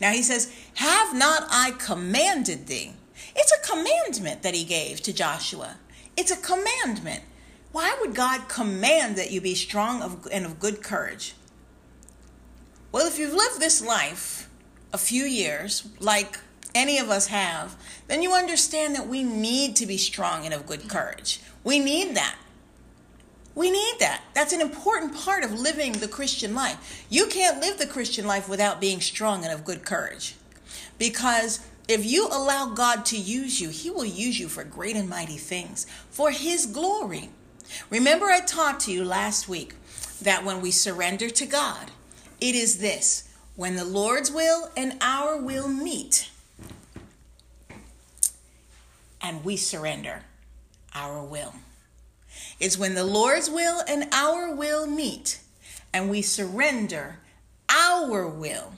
Now 0.02 0.12
he 0.12 0.24
says, 0.24 0.52
Have 0.76 1.14
not 1.14 1.44
I 1.52 1.76
commanded 1.78 2.66
thee? 2.66 2.94
It's 3.36 3.52
a 3.52 3.72
commandment 3.72 4.42
that 4.42 4.56
he 4.56 4.64
gave 4.64 5.00
to 5.02 5.14
Joshua. 5.14 5.76
It's 6.18 6.32
a 6.32 6.38
commandment. 6.42 7.22
Why 7.72 7.96
would 8.02 8.16
God 8.16 8.50
command 8.50 9.16
that 9.18 9.32
you 9.32 9.42
be 9.42 9.54
strong 9.54 10.02
and 10.32 10.46
of 10.46 10.60
good 10.60 10.82
courage? 10.82 11.36
Well, 12.92 13.06
if 13.06 13.20
you've 13.20 13.34
lived 13.34 13.60
this 13.60 13.86
life 13.86 14.50
a 14.92 14.98
few 14.98 15.26
years, 15.26 15.88
like 16.00 16.40
any 16.76 17.00
of 17.00 17.10
us 17.10 17.28
have, 17.28 17.76
then 18.08 18.22
you 18.22 18.34
understand 18.34 18.94
that 18.94 19.08
we 19.08 19.24
need 19.24 19.76
to 19.78 19.88
be 19.88 19.98
strong 19.98 20.46
and 20.46 20.54
of 20.54 20.68
good 20.68 20.88
courage. 20.88 21.40
We 21.64 21.80
need 21.80 22.16
that. 22.16 22.36
We 23.56 23.72
need 23.72 23.96
that. 24.00 24.22
That's 24.34 24.52
an 24.52 24.60
important 24.60 25.16
part 25.16 25.44
of 25.44 25.54
living 25.54 25.94
the 25.94 26.10
Christian 26.10 26.54
life. 26.54 27.06
You 27.10 27.28
can't 27.28 27.62
live 27.62 27.78
the 27.78 27.88
Christian 27.88 28.28
life 28.28 28.50
without 28.50 28.82
being 28.82 29.00
strong 29.00 29.46
and 29.46 29.54
of 29.54 29.64
good 29.64 29.86
courage. 29.86 30.36
Because 31.00 31.66
if 31.88 32.06
you 32.06 32.28
allow 32.28 32.74
God 32.74 33.06
to 33.06 33.18
use 33.18 33.62
you, 33.62 33.70
He 33.70 33.90
will 33.90 34.06
use 34.06 34.40
you 34.40 34.50
for 34.50 34.66
great 34.66 34.98
and 34.98 35.08
mighty 35.08 35.38
things 35.38 35.88
for 36.10 36.32
His 36.32 36.66
glory. 36.66 37.30
Remember, 37.90 38.26
I 38.26 38.42
talked 38.42 38.82
to 38.82 38.92
you 38.92 39.06
last 39.06 39.48
week 39.48 39.76
that 40.22 40.44
when 40.44 40.62
we 40.62 40.72
surrender 40.72 41.30
to 41.30 41.46
God, 41.46 41.92
it 42.42 42.56
is 42.56 42.80
this 42.80 43.30
when 43.56 43.76
the 43.76 43.86
Lord's 43.86 44.32
will 44.32 44.70
and 44.76 44.98
our 45.00 45.38
will 45.38 45.70
meet, 45.70 46.30
and 49.26 49.44
we 49.44 49.58
surrender 49.58 50.22
our 50.94 51.24
will. 51.24 51.56
It's 52.60 52.78
when 52.78 52.94
the 52.94 53.04
Lord's 53.04 53.50
will 53.50 53.82
and 53.88 54.08
our 54.14 54.56
will 54.56 54.86
meet 54.86 55.40
and 55.92 56.12
we 56.12 56.22
surrender 56.22 57.18
our 57.68 58.28
will. 58.28 58.74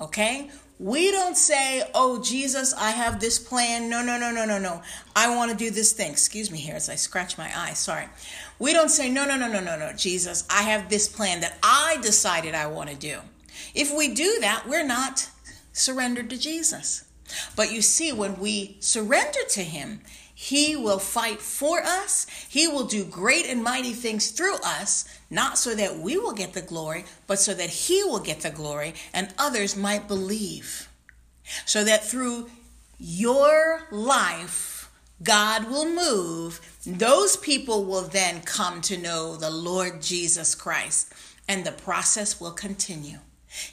Okay? 0.00 0.48
We 0.78 1.10
don't 1.10 1.36
say, 1.36 1.82
Oh, 1.92 2.22
Jesus, 2.22 2.72
I 2.72 2.90
have 2.90 3.18
this 3.20 3.38
plan. 3.38 3.90
No, 3.90 4.02
no, 4.02 4.16
no, 4.16 4.30
no, 4.30 4.46
no, 4.46 4.58
no. 4.58 4.80
I 5.16 5.34
want 5.34 5.50
to 5.50 5.56
do 5.56 5.70
this 5.70 5.92
thing. 5.92 6.12
Excuse 6.12 6.50
me 6.52 6.58
here 6.58 6.76
as 6.76 6.88
I 6.88 6.94
scratch 6.94 7.36
my 7.36 7.50
eye. 7.54 7.74
Sorry. 7.74 8.06
We 8.60 8.72
don't 8.72 8.90
say, 8.90 9.10
No, 9.10 9.26
no, 9.26 9.36
no, 9.36 9.48
no, 9.48 9.60
no, 9.60 9.76
no, 9.76 9.92
Jesus, 9.92 10.46
I 10.48 10.62
have 10.62 10.88
this 10.88 11.08
plan 11.08 11.40
that 11.40 11.58
I 11.62 11.98
decided 12.00 12.54
I 12.54 12.68
want 12.68 12.90
to 12.90 12.96
do. 12.96 13.18
If 13.74 13.92
we 13.94 14.14
do 14.14 14.38
that, 14.40 14.66
we're 14.68 14.86
not 14.86 15.28
surrendered 15.72 16.30
to 16.30 16.38
Jesus. 16.38 17.04
But 17.56 17.72
you 17.72 17.82
see, 17.82 18.12
when 18.12 18.38
we 18.38 18.76
surrender 18.80 19.40
to 19.50 19.62
Him, 19.62 20.00
He 20.34 20.76
will 20.76 20.98
fight 20.98 21.40
for 21.40 21.82
us. 21.82 22.26
He 22.48 22.66
will 22.66 22.84
do 22.84 23.04
great 23.04 23.46
and 23.46 23.62
mighty 23.62 23.92
things 23.92 24.30
through 24.30 24.56
us, 24.64 25.04
not 25.30 25.58
so 25.58 25.74
that 25.74 25.98
we 25.98 26.16
will 26.18 26.32
get 26.32 26.52
the 26.52 26.62
glory, 26.62 27.04
but 27.26 27.38
so 27.38 27.54
that 27.54 27.70
He 27.70 28.02
will 28.04 28.20
get 28.20 28.40
the 28.40 28.50
glory 28.50 28.94
and 29.12 29.34
others 29.38 29.76
might 29.76 30.08
believe. 30.08 30.88
So 31.66 31.84
that 31.84 32.04
through 32.04 32.48
your 32.98 33.82
life, 33.90 34.90
God 35.22 35.70
will 35.70 35.86
move. 35.86 36.60
Those 36.86 37.36
people 37.36 37.84
will 37.84 38.02
then 38.02 38.40
come 38.42 38.80
to 38.82 38.96
know 38.96 39.36
the 39.36 39.50
Lord 39.50 40.00
Jesus 40.00 40.54
Christ, 40.54 41.12
and 41.48 41.64
the 41.64 41.72
process 41.72 42.40
will 42.40 42.52
continue. 42.52 43.18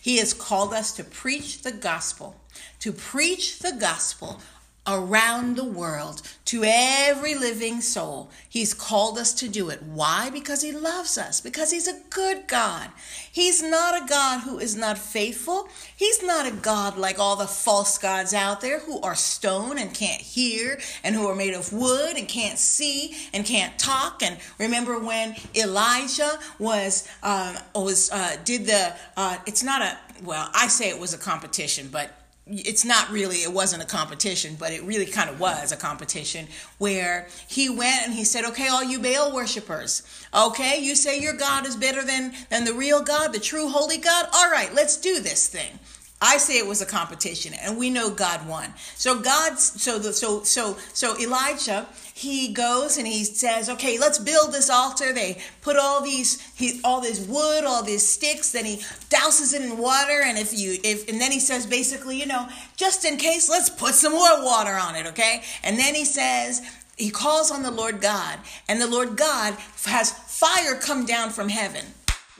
He 0.02 0.18
has 0.18 0.34
called 0.34 0.74
us 0.74 0.92
to 0.94 1.04
preach 1.04 1.62
the 1.62 1.72
gospel, 1.72 2.36
to 2.80 2.92
preach 2.92 3.60
the 3.60 3.74
gospel 3.74 4.42
around 4.88 5.58
the 5.58 5.66
world 5.66 6.22
to 6.46 6.64
every 6.66 7.36
living 7.36 7.82
soul. 7.82 8.32
He's 8.48 8.74
called 8.74 9.18
us 9.18 9.34
to 9.34 9.50
do 9.50 9.70
it. 9.70 9.84
Why? 9.84 10.30
Because 10.30 10.62
He 10.62 10.72
loves 10.72 11.18
us, 11.18 11.42
because 11.42 11.72
He's 11.72 11.90
a 11.90 12.02
good 12.10 12.48
God. 12.48 12.90
He's 13.30 13.62
not 13.62 14.02
a 14.02 14.08
God 14.08 14.42
who 14.42 14.60
is 14.60 14.78
not 14.78 14.98
faithful. 14.98 15.68
He's 15.96 16.24
not 16.24 16.48
a 16.48 16.52
God 16.52 16.98
like 16.98 17.20
all 17.20 17.36
the 17.36 17.48
false 17.48 17.98
gods 17.98 18.34
out 18.34 18.62
there 18.62 18.80
who 18.80 19.02
are 19.02 19.16
stone 19.16 19.78
and 19.78 19.94
can't 19.94 20.22
hear 20.22 20.80
and 21.04 21.14
who 21.14 21.28
are 21.28 21.36
made 21.36 21.54
of 21.54 21.74
wood 21.74 22.16
and 22.16 22.28
can't 22.28 22.58
see 22.58 23.14
and 23.34 23.46
can't 23.46 23.78
talk. 23.78 24.24
And 24.24 24.38
remember 24.58 24.98
when 25.00 25.36
Elijah 25.54 26.40
was, 26.60 27.08
um, 27.24 27.58
was, 27.76 28.10
uh, 28.12 28.38
did 28.46 28.68
the, 28.68 28.96
uh, 29.18 29.38
it's 29.46 29.64
not 29.64 29.82
a, 29.82 29.98
well, 30.24 30.50
I 30.54 30.68
say 30.68 30.90
it 30.90 31.00
was 31.00 31.14
a 31.14 31.18
competition, 31.18 31.90
but 31.92 32.27
it's 32.50 32.86
not 32.86 33.10
really 33.12 33.38
it 33.38 33.52
wasn't 33.52 33.82
a 33.82 33.86
competition 33.86 34.56
but 34.60 34.72
it 34.72 34.84
really 34.84 35.06
kind 35.06 35.30
of 35.30 35.40
was 35.40 35.72
a 35.72 35.78
competition 35.78 36.48
where 36.78 37.28
he 37.48 37.70
went 37.70 38.06
and 38.06 38.14
he 38.14 38.24
said 38.24 38.46
okay 38.46 38.68
all 38.68 38.84
you 38.84 39.00
baal 39.00 39.34
worshippers 39.34 40.04
okay 40.34 40.80
you 40.82 40.96
say 40.96 41.20
your 41.20 41.34
god 41.34 41.66
is 41.66 41.76
better 41.76 42.04
than 42.04 42.34
than 42.50 42.66
the 42.66 42.74
real 42.74 43.02
god 43.02 43.34
the 43.34 43.40
true 43.40 43.68
holy 43.70 43.98
god? 43.98 44.28
All 44.34 44.52
right 44.52 44.74
let's 44.74 44.98
do 44.98 45.20
this 45.20 45.48
thing 45.48 45.80
I 46.20 46.38
say 46.38 46.58
it 46.58 46.66
was 46.66 46.82
a 46.82 46.86
competition, 46.86 47.54
and 47.54 47.78
we 47.78 47.92
know 47.92 48.10
God 48.10 48.48
won. 48.48 48.74
So 48.96 49.20
God, 49.20 49.60
so 49.60 50.00
the, 50.00 50.12
so 50.14 50.42
so 50.42 50.76
so 50.94 51.16
Elijah, 51.20 51.86
he 52.12 52.54
goes 52.54 52.98
and 52.98 53.06
he 53.06 53.24
says, 53.24 53.70
"Okay, 53.70 54.00
let's 54.00 54.18
build 54.18 54.52
this 54.52 54.68
altar." 54.68 55.14
They 55.14 55.40
put 55.62 55.78
all 55.78 56.02
these 56.02 56.42
he, 56.56 56.82
all 56.84 57.02
this 57.02 57.20
wood, 57.20 57.66
all 57.66 57.84
these 57.84 58.08
sticks. 58.08 58.52
Then 58.52 58.66
he 58.66 58.78
douses 59.10 59.54
it 59.54 59.62
in 59.62 59.78
water, 59.78 60.24
and 60.26 60.40
if 60.40 60.58
you 60.58 60.80
if 60.84 61.08
and 61.08 61.22
then 61.22 61.32
he 61.32 61.40
says 61.40 61.68
basically, 61.68 62.20
you 62.20 62.26
know, 62.26 62.48
just 62.76 63.06
in 63.06 63.18
case, 63.18 63.48
let's 63.48 63.70
put 63.70 63.94
some 63.94 64.14
more 64.14 64.44
water 64.44 64.74
on 64.74 64.96
it, 64.96 65.06
okay? 65.06 65.44
And 65.64 65.78
then 65.78 65.94
he 65.94 66.04
says, 66.04 66.64
he 66.98 67.12
calls 67.12 67.52
on 67.52 67.62
the 67.62 67.70
Lord 67.70 68.02
God, 68.02 68.40
and 68.68 68.82
the 68.82 68.88
Lord 68.88 69.18
God 69.18 69.56
has 69.86 70.12
fire 70.12 70.74
come 70.76 71.06
down 71.06 71.30
from 71.30 71.50
heaven, 71.50 71.86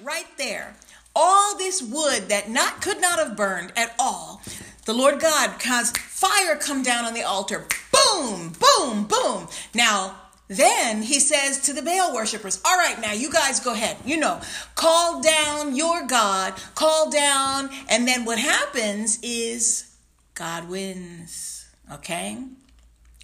right 0.02 0.26
there 0.40 0.76
all 1.20 1.58
this 1.58 1.82
wood 1.82 2.30
that 2.30 2.48
not 2.48 2.80
could 2.80 3.02
not 3.02 3.18
have 3.18 3.36
burned 3.36 3.74
at 3.76 3.96
all 3.98 4.42
the 4.86 4.94
lord 4.94 5.20
god 5.20 5.60
has 5.64 5.92
fire 5.92 6.56
come 6.56 6.84
down 6.84 7.06
on 7.06 7.16
the 7.16 7.24
altar 7.24 7.66
boom 7.92 8.54
boom 8.60 9.04
boom 9.06 9.48
now 9.74 10.16
then 10.48 11.02
he 11.02 11.20
says 11.20 11.60
to 11.64 11.74
the 11.74 11.82
Baal 11.82 12.14
worshippers, 12.14 12.62
All 12.64 12.78
right, 12.78 13.00
now 13.02 13.12
you 13.12 13.30
guys 13.30 13.60
go 13.60 13.74
ahead. 13.74 13.98
You 14.06 14.18
know, 14.18 14.40
call 14.76 15.22
down 15.22 15.76
your 15.76 16.08
God, 16.08 16.54
call 16.74 17.10
down. 17.10 17.70
And 17.90 18.08
then 18.08 18.24
what 18.24 18.40
happens 18.40 19.20
is 19.22 19.94
God 20.36 20.70
wins. 20.70 21.68
Okay? 21.92 22.38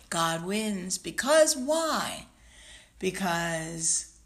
God 0.09 0.45
wins. 0.45 0.97
Because 0.97 1.55
why? 1.55 2.25
Because 2.99 4.17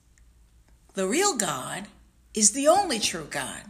the 0.96 1.08
real 1.08 1.38
God 1.38 1.88
is 2.34 2.52
the 2.52 2.68
only 2.68 3.00
true 3.00 3.28
God. 3.30 3.62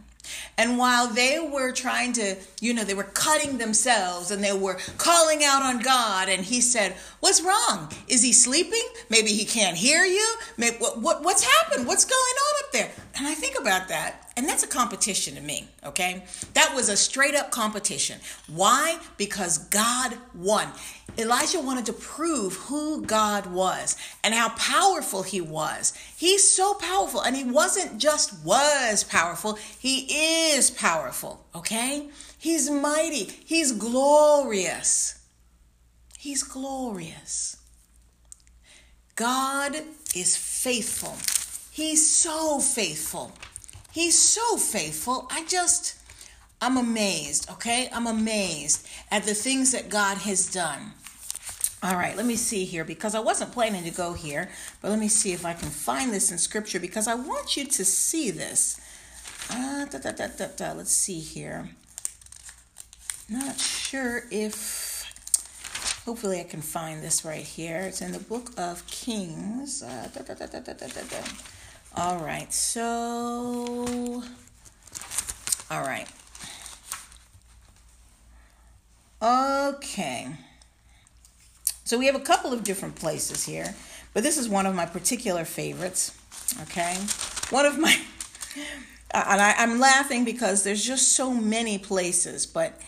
And 0.56 0.76
while 0.76 1.06
they 1.06 1.38
were 1.38 1.72
trying 1.72 2.12
to, 2.14 2.36
you 2.60 2.74
know, 2.74 2.84
they 2.84 2.94
were 2.94 3.04
cutting 3.04 3.58
themselves 3.58 4.30
and 4.30 4.42
they 4.42 4.52
were 4.52 4.78
calling 4.98 5.42
out 5.44 5.62
on 5.62 5.80
God, 5.80 6.28
and 6.28 6.44
he 6.44 6.60
said, 6.60 6.96
What's 7.20 7.40
wrong? 7.40 7.90
Is 8.08 8.22
he 8.22 8.32
sleeping? 8.32 8.86
Maybe 9.08 9.30
he 9.30 9.44
can't 9.44 9.76
hear 9.76 10.04
you? 10.04 10.36
Maybe, 10.56 10.76
what, 10.76 11.00
what, 11.00 11.22
what's 11.22 11.44
happened? 11.44 11.86
What's 11.86 12.04
going 12.04 12.18
on 12.18 12.64
up 12.64 12.72
there? 12.72 12.90
And 13.16 13.26
I 13.26 13.34
think 13.34 13.58
about 13.58 13.88
that, 13.88 14.27
and 14.38 14.48
that's 14.48 14.62
a 14.62 14.68
competition 14.68 15.34
to 15.34 15.40
me, 15.40 15.66
okay? 15.84 16.22
That 16.54 16.72
was 16.72 16.88
a 16.88 16.96
straight 16.96 17.34
up 17.34 17.50
competition. 17.50 18.20
Why? 18.46 19.00
Because 19.16 19.58
God 19.58 20.16
won. 20.32 20.68
Elijah 21.18 21.60
wanted 21.60 21.86
to 21.86 21.92
prove 21.92 22.54
who 22.54 23.02
God 23.02 23.46
was 23.46 23.96
and 24.22 24.32
how 24.32 24.50
powerful 24.50 25.24
he 25.24 25.40
was. 25.40 25.92
He's 26.16 26.48
so 26.48 26.74
powerful, 26.74 27.20
and 27.20 27.34
he 27.34 27.42
wasn't 27.42 27.98
just 27.98 28.44
was 28.44 29.02
powerful, 29.02 29.58
he 29.76 30.52
is 30.52 30.70
powerful, 30.70 31.44
okay? 31.52 32.08
He's 32.38 32.70
mighty, 32.70 33.24
he's 33.44 33.72
glorious. 33.72 35.20
He's 36.16 36.44
glorious. 36.44 37.56
God 39.16 39.74
is 40.14 40.36
faithful. 40.36 41.16
He's 41.72 42.08
so 42.08 42.60
faithful. 42.60 43.32
He's 43.98 44.16
so 44.16 44.56
faithful. 44.56 45.26
I 45.28 45.44
just, 45.46 45.96
I'm 46.62 46.76
amazed, 46.76 47.50
okay? 47.50 47.88
I'm 47.92 48.06
amazed 48.06 48.86
at 49.10 49.24
the 49.24 49.34
things 49.34 49.72
that 49.72 49.88
God 49.88 50.18
has 50.18 50.48
done. 50.48 50.92
All 51.82 51.96
right, 51.96 52.16
let 52.16 52.24
me 52.24 52.36
see 52.36 52.64
here 52.64 52.84
because 52.84 53.16
I 53.16 53.18
wasn't 53.18 53.50
planning 53.50 53.82
to 53.82 53.90
go 53.90 54.12
here, 54.12 54.50
but 54.80 54.92
let 54.92 55.00
me 55.00 55.08
see 55.08 55.32
if 55.32 55.44
I 55.44 55.52
can 55.52 55.68
find 55.68 56.12
this 56.12 56.30
in 56.30 56.38
scripture 56.38 56.78
because 56.78 57.08
I 57.08 57.16
want 57.16 57.56
you 57.56 57.64
to 57.64 57.84
see 57.84 58.30
this. 58.30 58.80
Uh, 59.50 59.86
da, 59.86 59.98
da, 59.98 60.46
da, 60.56 60.72
Let's 60.74 60.92
see 60.92 61.18
here. 61.18 61.68
Not 63.28 63.58
sure 63.58 64.26
if, 64.30 65.10
hopefully, 66.04 66.38
I 66.38 66.44
can 66.44 66.62
find 66.62 67.02
this 67.02 67.24
right 67.24 67.42
here. 67.42 67.80
It's 67.80 68.00
in 68.00 68.12
the 68.12 68.20
book 68.20 68.52
of 68.56 68.86
Kings. 68.86 69.82
Uh, 69.82 70.08
all 71.98 72.18
right, 72.18 72.52
so, 72.52 74.22
all 75.70 75.82
right. 75.82 76.06
Okay. 79.20 80.28
So 81.84 81.98
we 81.98 82.06
have 82.06 82.14
a 82.14 82.20
couple 82.20 82.52
of 82.52 82.62
different 82.64 82.96
places 82.96 83.44
here, 83.44 83.74
but 84.14 84.22
this 84.22 84.38
is 84.38 84.48
one 84.48 84.66
of 84.66 84.74
my 84.74 84.86
particular 84.86 85.44
favorites. 85.44 86.16
Okay, 86.62 86.94
one 87.50 87.66
of 87.66 87.78
my, 87.78 87.90
and 89.14 89.40
I, 89.40 89.54
am 89.56 89.80
laughing 89.80 90.24
because 90.24 90.64
there's 90.64 90.84
just 90.84 91.12
so 91.12 91.32
many 91.32 91.78
places, 91.78 92.46
but 92.46 92.78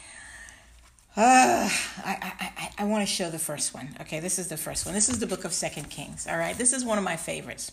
uh, 1.16 1.68
I, 2.04 2.32
I, 2.40 2.70
I 2.78 2.84
want 2.84 3.06
to 3.06 3.12
show 3.12 3.30
the 3.30 3.38
first 3.38 3.74
one. 3.74 3.88
Okay, 4.02 4.20
this 4.20 4.38
is 4.38 4.48
the 4.48 4.56
first 4.56 4.86
one. 4.86 4.94
This 4.94 5.08
is 5.08 5.18
the 5.18 5.26
book 5.26 5.44
of 5.44 5.52
Second 5.52 5.90
Kings. 5.90 6.26
All 6.28 6.38
right, 6.38 6.56
this 6.56 6.72
is 6.72 6.84
one 6.84 6.98
of 6.98 7.04
my 7.04 7.16
favorites, 7.16 7.72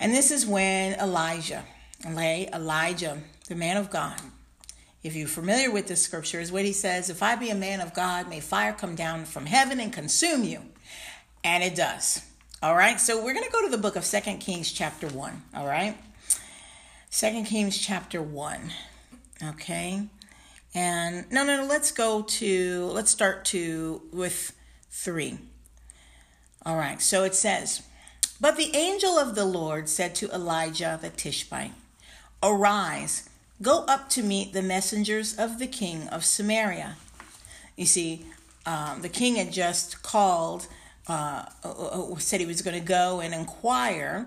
and 0.00 0.12
this 0.12 0.30
is 0.30 0.46
when 0.46 0.94
Elijah, 0.94 1.64
Elijah, 2.04 3.18
the 3.48 3.54
man 3.54 3.76
of 3.76 3.90
God, 3.90 4.20
if 5.02 5.14
you're 5.14 5.28
familiar 5.28 5.70
with 5.70 5.86
the 5.86 5.96
scriptures, 5.96 6.52
what 6.52 6.64
he 6.64 6.72
says, 6.72 7.08
if 7.08 7.22
I 7.22 7.34
be 7.36 7.50
a 7.50 7.54
man 7.54 7.80
of 7.80 7.94
God, 7.94 8.28
may 8.28 8.40
fire 8.40 8.72
come 8.72 8.94
down 8.94 9.24
from 9.24 9.46
heaven 9.46 9.80
and 9.80 9.92
consume 9.92 10.44
you. 10.44 10.60
And 11.42 11.62
it 11.62 11.74
does. 11.74 12.22
All 12.62 12.76
right. 12.76 13.00
So 13.00 13.24
we're 13.24 13.32
going 13.32 13.46
to 13.46 13.50
go 13.50 13.62
to 13.62 13.70
the 13.70 13.78
book 13.78 13.96
of 13.96 14.04
Second 14.04 14.38
Kings, 14.38 14.70
chapter 14.70 15.08
1. 15.08 15.42
All 15.54 15.66
right. 15.66 15.96
Second 17.08 17.46
Kings, 17.46 17.78
chapter 17.78 18.20
1. 18.20 18.60
Okay. 19.42 20.02
And 20.74 21.30
no, 21.32 21.44
no, 21.44 21.62
no. 21.62 21.66
Let's 21.66 21.92
go 21.92 22.22
to, 22.22 22.84
let's 22.92 23.10
start 23.10 23.46
to 23.46 24.02
with 24.12 24.52
3. 24.90 25.38
All 26.66 26.76
right. 26.76 27.00
So 27.00 27.24
it 27.24 27.34
says, 27.34 27.82
But 28.40 28.56
the 28.56 28.74
angel 28.74 29.18
of 29.18 29.34
the 29.34 29.44
Lord 29.44 29.88
said 29.88 30.14
to 30.16 30.30
Elijah 30.30 30.98
the 31.00 31.10
Tishbite, 31.10 31.72
Arise 32.42 33.28
Go 33.62 33.84
up 33.84 34.08
to 34.10 34.22
meet 34.22 34.54
the 34.54 34.62
messengers 34.62 35.34
of 35.36 35.58
the 35.58 35.66
king 35.66 36.08
of 36.08 36.24
Samaria. 36.24 36.96
You 37.76 37.84
see, 37.84 38.24
um, 38.64 39.02
the 39.02 39.08
king 39.10 39.36
had 39.36 39.52
just 39.52 40.02
called, 40.02 40.66
uh, 41.06 41.44
uh, 41.62 41.68
uh 41.68 42.16
said 42.16 42.40
he 42.40 42.46
was 42.46 42.62
going 42.62 42.78
to 42.78 42.86
go 42.86 43.20
and 43.20 43.34
inquire 43.34 44.26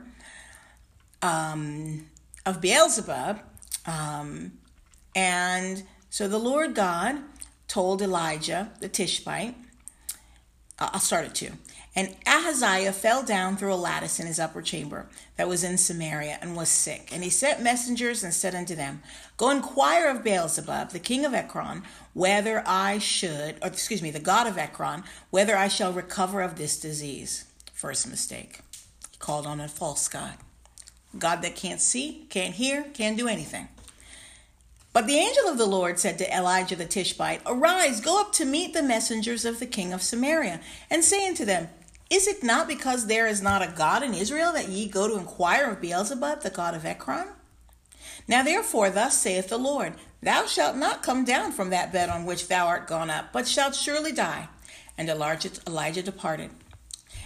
um, 1.24 2.06
of 2.46 2.62
Beelzebub. 2.62 3.40
Um, 3.88 4.52
and 5.16 5.82
so 6.12 6.28
the 6.28 6.38
Lord 6.38 6.76
God 6.76 7.18
told 7.68 8.04
Elijah 8.04 8.70
the 8.82 8.88
Tishbite, 8.88 9.56
I'll 10.78 11.00
start 11.00 11.26
it 11.26 11.34
too. 11.34 11.54
And 11.96 12.16
Ahaziah 12.26 12.92
fell 12.92 13.22
down 13.22 13.56
through 13.56 13.74
a 13.74 13.76
lattice 13.76 14.20
in 14.20 14.26
his 14.26 14.40
upper 14.40 14.64
chamber 14.64 15.06
that 15.38 15.48
was 15.48 15.64
in 15.64 15.78
Samaria 15.78 16.40
and 16.42 16.56
was 16.56 16.70
sick. 16.70 17.10
And 17.12 17.24
he 17.24 17.30
sent 17.30 17.62
messengers 17.62 18.24
and 18.24 18.34
said 18.34 18.56
unto 18.56 18.76
them, 18.76 19.04
Go 19.38 19.52
inquire 19.52 20.10
of 20.10 20.24
Beelzebub, 20.24 20.90
the 20.90 21.00
king 21.00 21.24
of 21.24 21.36
Ekron, 21.36 21.84
whether 22.14 22.64
I 22.66 22.98
should, 22.98 23.58
or 23.62 23.68
excuse 23.68 24.02
me, 24.02 24.10
the 24.10 24.20
god 24.20 24.48
of 24.48 24.58
Ekron, 24.58 25.04
whether 25.30 25.56
I 25.56 25.68
shall 25.68 25.94
recover 25.94 26.42
of 26.42 26.56
this 26.56 26.80
disease. 26.80 27.46
First 27.74 28.08
mistake. 28.10 28.62
He 29.12 29.18
called 29.20 29.46
on 29.46 29.60
a 29.60 29.68
false 29.68 30.08
god. 30.08 30.38
God 31.20 31.44
that 31.44 31.56
can't 31.56 31.82
see, 31.82 32.26
can't 32.30 32.56
hear, 32.56 32.86
can't 32.94 33.18
do 33.18 33.28
anything. 33.28 33.68
But 34.94 35.06
the 35.06 35.18
angel 35.18 35.48
of 35.48 35.58
the 35.58 35.66
Lord 35.66 36.00
said 36.00 36.18
to 36.20 36.36
Elijah 36.36 36.76
the 36.76 36.86
Tishbite, 36.86 37.42
Arise, 37.46 38.00
go 38.00 38.22
up 38.22 38.32
to 38.34 38.46
meet 38.46 38.74
the 38.74 38.84
messengers 38.84 39.44
of 39.46 39.60
the 39.60 39.66
king 39.66 39.92
of 39.92 40.02
Samaria, 40.02 40.60
and 40.90 41.04
say 41.04 41.28
unto 41.28 41.46
them, 41.46 41.70
is 42.14 42.28
it 42.28 42.44
not 42.44 42.68
because 42.68 43.08
there 43.08 43.26
is 43.26 43.42
not 43.42 43.64
a 43.64 43.74
God 43.76 44.04
in 44.04 44.14
Israel 44.14 44.54
that 44.54 44.70
ye 44.70 44.88
go 44.88 45.08
to 45.08 45.18
inquire 45.18 45.72
of 45.72 45.82
Beelzebub, 45.82 46.42
the 46.42 46.52
god 46.52 46.76
of 46.76 46.86
Ekron? 46.86 47.30
Now 48.28 48.44
therefore, 48.44 48.92
thus 48.92 49.18
saith 49.18 49.50
the 49.50 49.58
Lord, 49.58 49.96
Thou 50.22 50.46
shalt 50.46 50.78
not 50.78 51.02
come 51.02 51.26
down 51.26 51.52
from 51.52 51.72
that 51.72 51.92
bed 51.92 52.10
on 52.10 52.26
which 52.26 52.48
thou 52.48 52.68
art 52.68 52.88
gone 52.88 53.10
up, 53.10 53.34
but 53.34 53.48
shalt 53.48 53.74
surely 53.74 54.12
die. 54.12 54.48
And 54.96 55.10
Elijah 55.10 56.04
departed. 56.04 56.52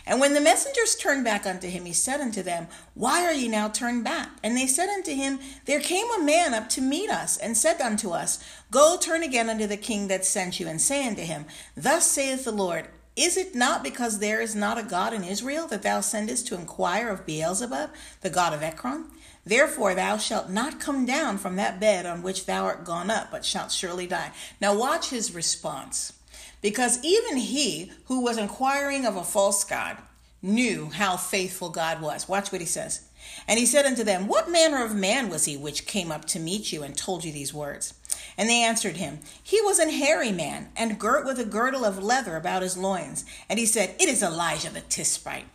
And 0.06 0.21
when 0.21 0.34
the 0.34 0.39
messengers 0.39 0.95
turned 0.95 1.26
back 1.26 1.45
unto 1.45 1.67
him, 1.67 1.84
he 1.84 1.91
said 1.91 2.21
unto 2.21 2.41
them, 2.41 2.67
Why 2.93 3.26
are 3.26 3.34
ye 3.34 3.50
now 3.50 3.67
turned 3.67 4.06
back? 4.06 4.30
And 4.41 4.56
they 4.56 4.65
said 4.65 4.88
unto 4.88 5.13
him, 5.13 5.39
There 5.65 5.82
came 5.82 6.08
a 6.17 6.23
man 6.23 6.54
up 6.54 6.69
to 6.69 6.82
meet 6.82 7.10
us, 7.10 7.36
and 7.36 7.58
said 7.58 7.82
unto 7.82 8.12
us, 8.12 8.41
Go 8.71 8.97
turn 8.97 9.21
again 9.21 9.50
unto 9.50 9.67
the 9.67 9.76
king 9.76 10.08
that 10.08 10.23
sent 10.23 10.62
you, 10.62 10.67
and 10.69 10.80
say 10.80 11.06
unto 11.06 11.23
him, 11.23 11.45
Thus 11.76 12.10
saith 12.10 12.45
the 12.45 12.54
Lord, 12.54 12.88
is 13.17 13.36
it 13.36 13.56
not 13.56 13.84
because 13.84 14.19
there 14.19 14.39
is 14.39 14.56
not 14.56 14.77
a 14.77 14.84
God 14.84 15.12
in 15.12 15.23
Israel 15.23 15.67
that 15.67 15.82
thou 15.82 16.01
sendest 16.01 16.47
to 16.47 16.56
inquire 16.56 17.10
of 17.10 17.25
Beelzebub, 17.25 17.89
the 18.21 18.30
god 18.30 18.53
of 18.53 18.62
Ekron? 18.62 19.06
Therefore 19.43 19.95
thou 19.95 20.17
shalt 20.17 20.49
not 20.49 20.80
come 20.80 21.06
down 21.06 21.38
from 21.38 21.56
that 21.56 21.80
bed 21.80 22.06
on 22.06 22.21
which 22.21 22.45
thou 22.45 22.65
art 22.65 22.86
gone 22.86 23.10
up, 23.10 23.32
but 23.32 23.43
shalt 23.43 23.71
surely 23.71 24.06
die. 24.06 24.32
Now 24.62 24.75
watch 24.75 25.10
his 25.10 25.34
response. 25.34 26.13
Because 26.62 27.03
even 27.03 27.38
he 27.38 27.91
who 28.06 28.21
was 28.21 28.38
inquiring 28.38 29.06
of 29.06 29.15
a 29.15 29.23
false 29.23 29.63
God 29.63 29.97
knew 30.41 30.89
how 30.89 31.17
faithful 31.17 31.69
God 31.69 32.01
was. 32.01 32.30
Watch 32.30 32.51
what 32.51 32.62
he 32.62 32.67
says. 32.67 33.08
And 33.47 33.58
he 33.58 33.65
said 33.65 33.86
unto 33.86 34.03
them, 34.03 34.27
What 34.27 34.51
manner 34.51 34.84
of 34.84 34.95
man 34.95 35.30
was 35.30 35.45
he 35.45 35.58
which 35.58 35.86
came 35.86 36.12
up 36.12 36.25
to 36.25 36.39
meet 36.39 36.71
you 36.71 36.84
and 36.84 36.95
told 36.95 37.23
you 37.23 37.32
these 37.32 37.53
words? 37.53 37.93
And 38.38 38.47
they 38.50 38.62
answered 38.62 38.97
him, 38.97 39.19
He 39.41 39.60
was 39.62 39.80
an 39.80 39.89
hairy 39.89 40.32
man, 40.32 40.69
and 40.76 41.00
girt 41.00 41.26
with 41.26 41.39
a 41.39 41.45
girdle 41.45 41.84
of 41.84 42.04
leather 42.04 42.36
about 42.36 42.62
his 42.62 42.78
loins. 42.78 43.26
And 43.50 43.58
he 43.58 43.65
said, 43.65 43.95
It 44.00 44.08
is 44.10 44.21
Elijah 44.21 44.69
the 44.69 44.82
Tishbite. 44.82 45.47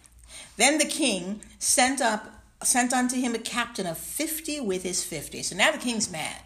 Then 0.56 0.78
the 0.78 0.84
king 0.84 1.42
sent 1.58 2.00
up 2.00 2.28
sent 2.62 2.92
unto 2.92 3.16
him 3.16 3.34
a 3.34 3.40
captain 3.40 3.86
of 3.86 3.98
fifty 3.98 4.60
with 4.60 4.82
his 4.82 5.02
fifty. 5.04 5.42
So 5.42 5.56
now 5.56 5.72
the 5.72 5.78
king's 5.78 6.10
mad. 6.10 6.40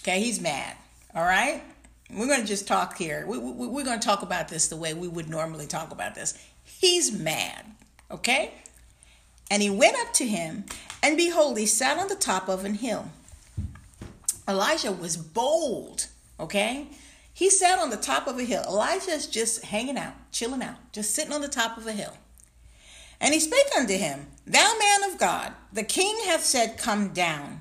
Okay, 0.00 0.20
he's 0.20 0.40
mad. 0.40 0.76
All 1.14 1.24
right? 1.24 1.62
We're 2.10 2.26
going 2.26 2.40
to 2.40 2.46
just 2.46 2.66
talk 2.66 2.96
here. 2.96 3.26
We, 3.26 3.38
we, 3.38 3.66
we're 3.66 3.84
going 3.84 4.00
to 4.00 4.06
talk 4.06 4.22
about 4.22 4.48
this 4.48 4.68
the 4.68 4.76
way 4.76 4.94
we 4.94 5.08
would 5.08 5.28
normally 5.28 5.66
talk 5.66 5.92
about 5.92 6.14
this. 6.14 6.38
He's 6.64 7.12
mad. 7.12 7.64
Okay? 8.10 8.54
And 9.50 9.62
he 9.62 9.70
went 9.70 9.96
up 9.98 10.12
to 10.14 10.26
him, 10.26 10.64
and 11.02 11.16
behold, 11.16 11.58
he 11.58 11.66
sat 11.66 11.98
on 11.98 12.08
the 12.08 12.14
top 12.14 12.48
of 12.48 12.64
an 12.64 12.74
hill. 12.74 13.10
Elijah 14.48 14.92
was 14.92 15.16
bold, 15.16 16.06
okay? 16.40 16.88
He 17.32 17.50
sat 17.50 17.78
on 17.78 17.90
the 17.90 17.96
top 17.96 18.26
of 18.26 18.38
a 18.38 18.44
hill. 18.44 18.64
Elijah 18.66 19.10
is 19.10 19.26
just 19.26 19.64
hanging 19.64 19.98
out, 19.98 20.14
chilling 20.32 20.62
out, 20.62 20.92
just 20.92 21.14
sitting 21.14 21.32
on 21.32 21.42
the 21.42 21.48
top 21.48 21.76
of 21.76 21.86
a 21.86 21.92
hill. 21.92 22.14
And 23.20 23.34
he 23.34 23.40
spake 23.40 23.68
unto 23.76 23.94
him, 23.94 24.26
Thou 24.46 24.74
man 24.78 25.12
of 25.12 25.18
God, 25.18 25.52
the 25.72 25.82
king 25.82 26.16
hath 26.24 26.44
said, 26.44 26.78
Come 26.78 27.10
down. 27.10 27.60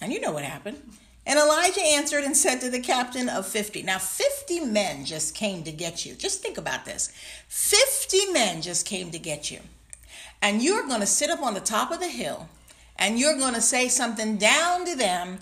And 0.00 0.12
you 0.12 0.20
know 0.20 0.32
what 0.32 0.44
happened. 0.44 0.82
And 1.26 1.38
Elijah 1.38 1.80
answered 1.80 2.24
and 2.24 2.36
said 2.36 2.60
to 2.60 2.68
the 2.68 2.80
captain 2.80 3.30
of 3.30 3.46
50. 3.46 3.82
Now, 3.82 3.98
50 3.98 4.60
men 4.60 5.06
just 5.06 5.34
came 5.34 5.62
to 5.64 5.72
get 5.72 6.04
you. 6.04 6.14
Just 6.14 6.42
think 6.42 6.58
about 6.58 6.84
this 6.84 7.12
50 7.48 8.32
men 8.32 8.60
just 8.60 8.86
came 8.86 9.10
to 9.10 9.18
get 9.18 9.50
you. 9.50 9.60
And 10.42 10.62
you're 10.62 10.86
going 10.86 11.00
to 11.00 11.06
sit 11.06 11.30
up 11.30 11.42
on 11.42 11.54
the 11.54 11.60
top 11.60 11.90
of 11.90 12.00
the 12.00 12.08
hill 12.08 12.48
and 12.96 13.18
you're 13.18 13.38
going 13.38 13.54
to 13.54 13.60
say 13.60 13.88
something 13.88 14.36
down 14.36 14.84
to 14.86 14.96
them. 14.96 15.38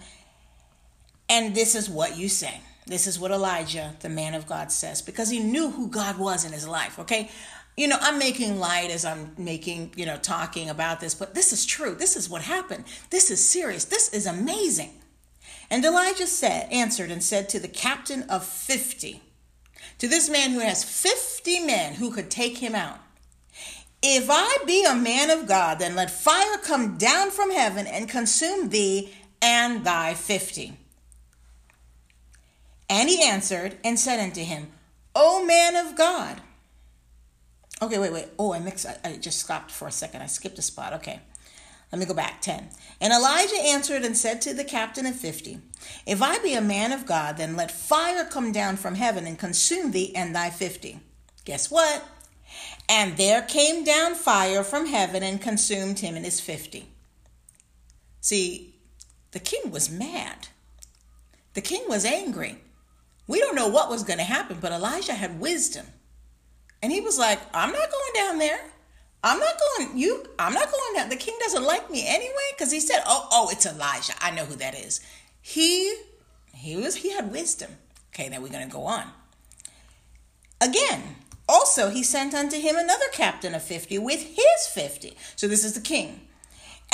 And 1.28 1.54
this 1.54 1.74
is 1.74 1.88
what 1.88 2.16
you 2.16 2.28
say. 2.28 2.60
This 2.86 3.06
is 3.06 3.18
what 3.18 3.30
Elijah, 3.30 3.94
the 4.00 4.08
man 4.08 4.34
of 4.34 4.46
God, 4.46 4.72
says 4.72 5.02
because 5.02 5.30
he 5.30 5.38
knew 5.38 5.70
who 5.70 5.88
God 5.88 6.18
was 6.18 6.44
in 6.44 6.52
his 6.52 6.66
life. 6.66 6.98
Okay. 6.98 7.30
You 7.76 7.88
know, 7.88 7.96
I'm 8.00 8.18
making 8.18 8.58
light 8.58 8.90
as 8.90 9.04
I'm 9.06 9.32
making, 9.38 9.94
you 9.96 10.04
know, 10.04 10.18
talking 10.18 10.68
about 10.68 11.00
this, 11.00 11.14
but 11.14 11.34
this 11.34 11.54
is 11.54 11.64
true. 11.64 11.94
This 11.94 12.16
is 12.16 12.28
what 12.28 12.42
happened. 12.42 12.84
This 13.08 13.30
is 13.30 13.42
serious. 13.42 13.86
This 13.86 14.12
is 14.12 14.26
amazing. 14.26 14.92
And 15.70 15.82
Elijah 15.82 16.26
said, 16.26 16.70
answered 16.70 17.10
and 17.10 17.22
said 17.22 17.48
to 17.48 17.58
the 17.58 17.68
captain 17.68 18.24
of 18.24 18.44
50, 18.44 19.22
to 19.98 20.08
this 20.08 20.28
man 20.28 20.50
who 20.50 20.58
has 20.58 20.84
50 20.84 21.60
men 21.60 21.94
who 21.94 22.10
could 22.10 22.30
take 22.30 22.58
him 22.58 22.74
out, 22.74 22.98
if 24.02 24.28
I 24.30 24.58
be 24.66 24.84
a 24.84 24.94
man 24.94 25.30
of 25.30 25.46
God, 25.46 25.78
then 25.78 25.94
let 25.94 26.10
fire 26.10 26.58
come 26.58 26.98
down 26.98 27.30
from 27.30 27.52
heaven 27.52 27.86
and 27.86 28.08
consume 28.08 28.68
thee 28.68 29.14
and 29.40 29.84
thy 29.84 30.14
50. 30.14 30.76
And 32.90 33.08
he 33.08 33.22
answered 33.22 33.76
and 33.84 33.98
said 33.98 34.20
unto 34.20 34.42
him, 34.42 34.72
O 35.14 35.44
man 35.44 35.76
of 35.76 35.96
God. 35.96 36.40
Okay, 37.80 37.98
wait, 37.98 38.12
wait. 38.12 38.28
Oh, 38.38 38.52
I 38.52 38.58
mixed. 38.60 38.86
I, 38.86 38.96
I 39.04 39.16
just 39.16 39.40
stopped 39.40 39.70
for 39.70 39.88
a 39.88 39.92
second. 39.92 40.22
I 40.22 40.26
skipped 40.26 40.58
a 40.58 40.62
spot. 40.62 40.92
Okay. 40.94 41.20
Let 41.90 41.98
me 41.98 42.06
go 42.06 42.14
back 42.14 42.40
10. 42.40 42.70
And 43.00 43.12
Elijah 43.12 43.60
answered 43.62 44.02
and 44.02 44.16
said 44.16 44.40
to 44.42 44.54
the 44.54 44.64
captain 44.64 45.04
of 45.04 45.14
50, 45.14 45.58
If 46.06 46.22
I 46.22 46.38
be 46.38 46.54
a 46.54 46.62
man 46.62 46.90
of 46.90 47.06
God, 47.06 47.36
then 47.36 47.54
let 47.54 47.70
fire 47.70 48.24
come 48.24 48.50
down 48.50 48.76
from 48.76 48.94
heaven 48.94 49.26
and 49.26 49.38
consume 49.38 49.90
thee 49.90 50.14
and 50.14 50.34
thy 50.34 50.48
50. 50.48 51.00
Guess 51.44 51.70
what? 51.70 52.02
And 52.88 53.16
there 53.16 53.42
came 53.42 53.84
down 53.84 54.14
fire 54.14 54.62
from 54.62 54.86
heaven 54.86 55.22
and 55.22 55.40
consumed 55.40 56.00
him 56.00 56.14
and 56.14 56.24
his 56.24 56.40
50. 56.40 56.86
See, 58.20 58.74
the 59.32 59.40
king 59.40 59.70
was 59.70 59.90
mad. 59.90 60.48
The 61.54 61.60
king 61.60 61.84
was 61.88 62.04
angry. 62.04 62.58
We 63.26 63.38
don't 63.38 63.54
know 63.54 63.68
what 63.68 63.90
was 63.90 64.04
going 64.04 64.18
to 64.18 64.24
happen, 64.24 64.58
but 64.60 64.72
Elijah 64.72 65.14
had 65.14 65.40
wisdom. 65.40 65.86
And 66.82 66.92
he 66.92 67.00
was 67.00 67.18
like, 67.18 67.40
I'm 67.54 67.72
not 67.72 67.90
going 67.90 68.12
down 68.14 68.38
there. 68.38 68.60
I'm 69.24 69.38
not 69.38 69.54
going, 69.78 69.98
you, 69.98 70.26
I'm 70.38 70.52
not 70.52 70.70
going 70.70 70.94
down. 70.94 71.08
The 71.08 71.16
king 71.16 71.36
doesn't 71.40 71.62
like 71.62 71.90
me 71.90 72.04
anyway. 72.06 72.32
Cause 72.58 72.72
he 72.72 72.80
said, 72.80 73.02
oh, 73.06 73.28
oh, 73.30 73.48
it's 73.50 73.66
Elijah. 73.66 74.14
I 74.20 74.32
know 74.32 74.44
who 74.44 74.56
that 74.56 74.74
is. 74.74 75.00
He, 75.40 75.94
he 76.54 76.76
was, 76.76 76.96
he 76.96 77.12
had 77.12 77.30
wisdom. 77.30 77.70
Okay. 78.12 78.28
Now 78.28 78.40
we're 78.40 78.48
going 78.48 78.68
to 78.68 78.72
go 78.72 78.84
on. 78.84 79.04
Again, 80.60 81.16
also 81.48 81.90
he 81.90 82.02
sent 82.02 82.34
unto 82.34 82.58
him 82.58 82.76
another 82.76 83.06
captain 83.12 83.54
of 83.54 83.62
50 83.62 83.98
with 83.98 84.22
his 84.22 84.66
50. 84.72 85.16
So 85.36 85.48
this 85.48 85.64
is 85.64 85.74
the 85.74 85.80
king. 85.80 86.28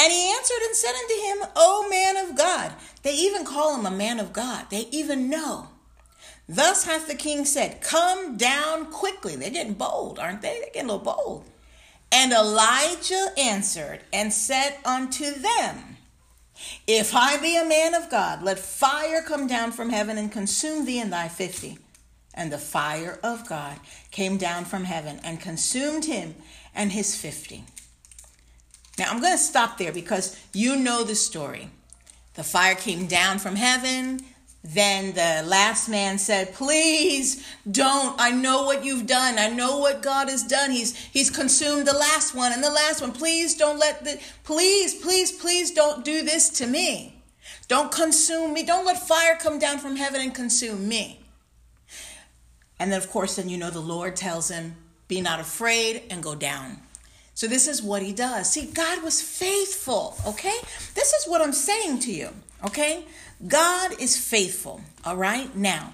And 0.00 0.12
he 0.12 0.30
answered 0.30 0.62
and 0.64 0.76
said 0.76 0.94
unto 0.94 1.14
him, 1.14 1.52
O 1.56 1.88
man 1.90 2.16
of 2.16 2.36
God. 2.36 2.72
They 3.02 3.14
even 3.14 3.44
call 3.44 3.76
him 3.76 3.84
a 3.84 3.90
man 3.90 4.20
of 4.20 4.32
God. 4.32 4.66
They 4.70 4.86
even 4.92 5.28
know. 5.28 5.68
Thus 6.48 6.84
hath 6.84 7.08
the 7.08 7.14
king 7.14 7.44
said, 7.44 7.80
Come 7.80 8.36
down 8.36 8.86
quickly. 8.86 9.36
They're 9.36 9.50
getting 9.50 9.74
bold, 9.74 10.18
aren't 10.18 10.40
they? 10.40 10.60
They're 10.60 10.70
getting 10.72 10.88
a 10.88 10.94
little 10.94 11.14
bold. 11.14 11.44
And 12.10 12.32
Elijah 12.32 13.32
answered 13.36 14.00
and 14.12 14.32
said 14.32 14.78
unto 14.84 15.32
them, 15.32 15.98
If 16.86 17.14
I 17.14 17.36
be 17.36 17.56
a 17.56 17.68
man 17.68 17.94
of 17.94 18.08
God, 18.08 18.42
let 18.42 18.58
fire 18.58 19.20
come 19.20 19.46
down 19.46 19.72
from 19.72 19.90
heaven 19.90 20.16
and 20.16 20.32
consume 20.32 20.86
thee 20.86 21.00
and 21.00 21.12
thy 21.12 21.28
fifty. 21.28 21.78
And 22.38 22.52
the 22.52 22.58
fire 22.58 23.18
of 23.24 23.48
God 23.48 23.80
came 24.12 24.36
down 24.36 24.64
from 24.64 24.84
heaven 24.84 25.18
and 25.24 25.40
consumed 25.40 26.04
him 26.04 26.36
and 26.72 26.92
his 26.92 27.16
fifty. 27.16 27.64
Now 28.96 29.10
I'm 29.10 29.20
going 29.20 29.36
to 29.36 29.42
stop 29.42 29.76
there 29.76 29.92
because 29.92 30.38
you 30.52 30.76
know 30.76 31.02
the 31.02 31.16
story. 31.16 31.68
The 32.34 32.44
fire 32.44 32.76
came 32.76 33.08
down 33.08 33.40
from 33.40 33.56
heaven, 33.56 34.20
then 34.62 35.14
the 35.14 35.48
last 35.48 35.88
man 35.88 36.16
said, 36.18 36.54
"Please 36.54 37.44
don't. 37.68 38.14
I 38.20 38.30
know 38.30 38.62
what 38.62 38.84
you've 38.84 39.08
done. 39.08 39.36
I 39.36 39.48
know 39.48 39.78
what 39.78 40.00
God 40.00 40.28
has 40.28 40.44
done. 40.44 40.70
He's 40.70 40.94
he's 40.96 41.30
consumed 41.30 41.88
the 41.88 41.92
last 41.92 42.36
one 42.36 42.52
and 42.52 42.62
the 42.62 42.70
last 42.70 43.00
one. 43.00 43.10
Please 43.10 43.56
don't 43.56 43.80
let 43.80 44.04
the 44.04 44.20
please, 44.44 44.94
please, 44.94 45.32
please 45.32 45.72
don't 45.72 46.04
do 46.04 46.22
this 46.22 46.50
to 46.50 46.68
me. 46.68 47.20
Don't 47.66 47.90
consume 47.90 48.52
me. 48.52 48.62
Don't 48.62 48.86
let 48.86 49.08
fire 49.08 49.36
come 49.40 49.58
down 49.58 49.78
from 49.78 49.96
heaven 49.96 50.20
and 50.20 50.32
consume 50.32 50.86
me." 50.86 51.17
And 52.78 52.92
then 52.92 52.98
of 52.98 53.10
course, 53.10 53.36
then 53.36 53.48
you 53.48 53.58
know 53.58 53.70
the 53.70 53.80
Lord 53.80 54.16
tells 54.16 54.50
him, 54.50 54.76
"Be 55.08 55.20
not 55.20 55.40
afraid 55.40 56.02
and 56.10 56.22
go 56.22 56.34
down." 56.34 56.82
So 57.34 57.46
this 57.46 57.68
is 57.68 57.80
what 57.80 58.02
he 58.02 58.12
does. 58.12 58.50
See, 58.50 58.66
God 58.66 59.00
was 59.04 59.22
faithful, 59.22 60.16
okay? 60.26 60.56
This 60.94 61.12
is 61.12 61.28
what 61.28 61.40
I'm 61.40 61.52
saying 61.52 62.00
to 62.00 62.12
you, 62.12 62.30
okay? 62.64 63.04
God 63.46 63.92
is 64.00 64.16
faithful, 64.16 64.80
all 65.04 65.16
right? 65.16 65.54
Now, 65.54 65.92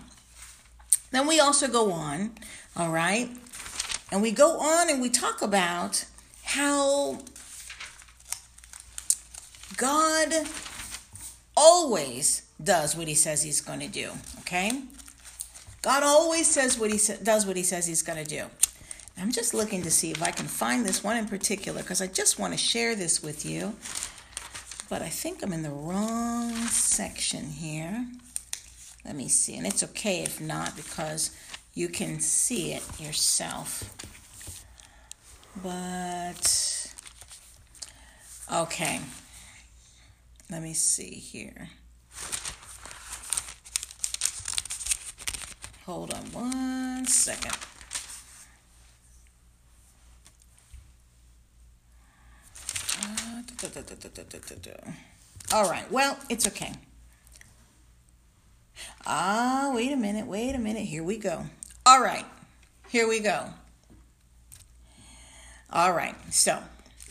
then 1.11 1.27
we 1.27 1.41
also 1.41 1.69
go 1.69 1.93
on, 1.93 2.31
all 2.75 2.89
right? 2.89 3.29
And 4.11 4.23
we 4.23 4.31
go 4.31 4.59
on 4.59 4.89
and 4.89 5.03
we 5.03 5.11
talk 5.11 5.43
about 5.43 6.07
how 6.45 7.19
God 9.77 10.33
always 11.55 12.43
does 12.63 12.97
what 12.97 13.07
he 13.07 13.15
says 13.15 13.43
he's 13.43 13.61
going 13.61 13.81
to 13.81 13.89
do, 13.89 14.13
okay? 14.41 14.83
God 15.85 16.03
always 16.03 16.49
says 16.51 16.79
what 16.79 16.91
he 16.91 16.97
sa- 16.97 17.17
does 17.23 17.45
what 17.45 17.57
he 17.57 17.63
says 17.63 17.87
he's 17.87 18.01
going 18.01 18.25
to 18.25 18.25
do. 18.25 18.47
I'm 19.19 19.31
just 19.31 19.53
looking 19.53 19.83
to 19.83 19.91
see 19.91 20.11
if 20.11 20.23
I 20.23 20.31
can 20.31 20.47
find 20.47 20.83
this 20.83 21.05
one 21.05 21.19
in 21.19 21.27
particular 21.27 21.83
because 21.83 22.01
I 22.01 22.07
just 22.07 22.39
want 22.39 22.55
to 22.55 22.59
share 22.59 22.97
this 22.97 23.23
with 23.23 23.45
you. 23.45 23.75
But 24.89 25.03
I 25.03 25.11
think 25.11 25.43
I'm 25.43 25.53
in 25.53 25.63
the 25.63 25.69
wrong 25.69 26.55
section 26.69 27.51
here. 27.51 28.07
Let 29.05 29.15
me 29.15 29.29
see. 29.29 29.59
And 29.59 29.67
it's 29.67 29.83
okay 29.83 30.23
if 30.23 30.41
not 30.41 30.75
because 30.75 31.31
you 31.75 31.91
can 31.91 32.19
see 32.19 32.73
it 32.73 32.83
yourself. 32.99 33.85
But, 35.63 36.95
okay. 38.51 39.01
Let 40.51 40.63
me 40.63 40.73
see 40.73 41.11
here. 41.11 41.69
Hold 45.87 46.15
on 46.15 46.25
one 46.33 47.07
second. 47.07 47.53
All 55.53 55.69
right, 55.69 55.91
well, 55.93 56.19
it's 56.31 56.47
okay. 56.47 56.73
Ah, 59.07 59.73
wait 59.75 59.93
a 59.93 59.97
minute, 59.97 60.27
wait 60.27 60.55
a 60.55 60.59
minute. 60.59 60.85
Here 60.85 61.05
we 61.05 61.19
go. 61.19 61.45
All 61.85 62.01
right, 62.01 62.25
here 62.89 63.07
we 63.07 63.21
go. 63.21 63.45
All 65.71 65.93
right, 65.93 66.15
so 66.33 66.63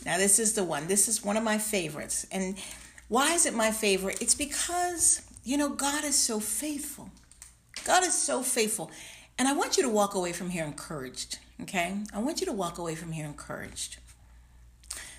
now 0.04 0.18
this 0.18 0.40
is 0.40 0.54
the 0.54 0.64
one. 0.64 0.88
This 0.88 1.06
is 1.06 1.22
one 1.22 1.36
of 1.36 1.44
my 1.44 1.58
favorites. 1.58 2.26
And 2.32 2.56
why 3.08 3.34
is 3.34 3.46
it 3.46 3.54
my 3.54 3.70
favorite? 3.70 4.20
It's 4.20 4.34
because, 4.34 5.22
you 5.44 5.56
know, 5.56 5.68
God 5.68 6.02
is 6.02 6.16
so 6.16 6.40
faithful. 6.40 7.10
God 7.84 8.04
is 8.04 8.14
so 8.14 8.42
faithful. 8.42 8.90
And 9.38 9.48
I 9.48 9.52
want 9.52 9.76
you 9.76 9.82
to 9.82 9.88
walk 9.88 10.14
away 10.14 10.32
from 10.32 10.50
here 10.50 10.64
encouraged, 10.64 11.38
okay? 11.62 11.98
I 12.12 12.20
want 12.20 12.40
you 12.40 12.46
to 12.46 12.52
walk 12.52 12.78
away 12.78 12.94
from 12.94 13.12
here 13.12 13.26
encouraged. 13.26 13.98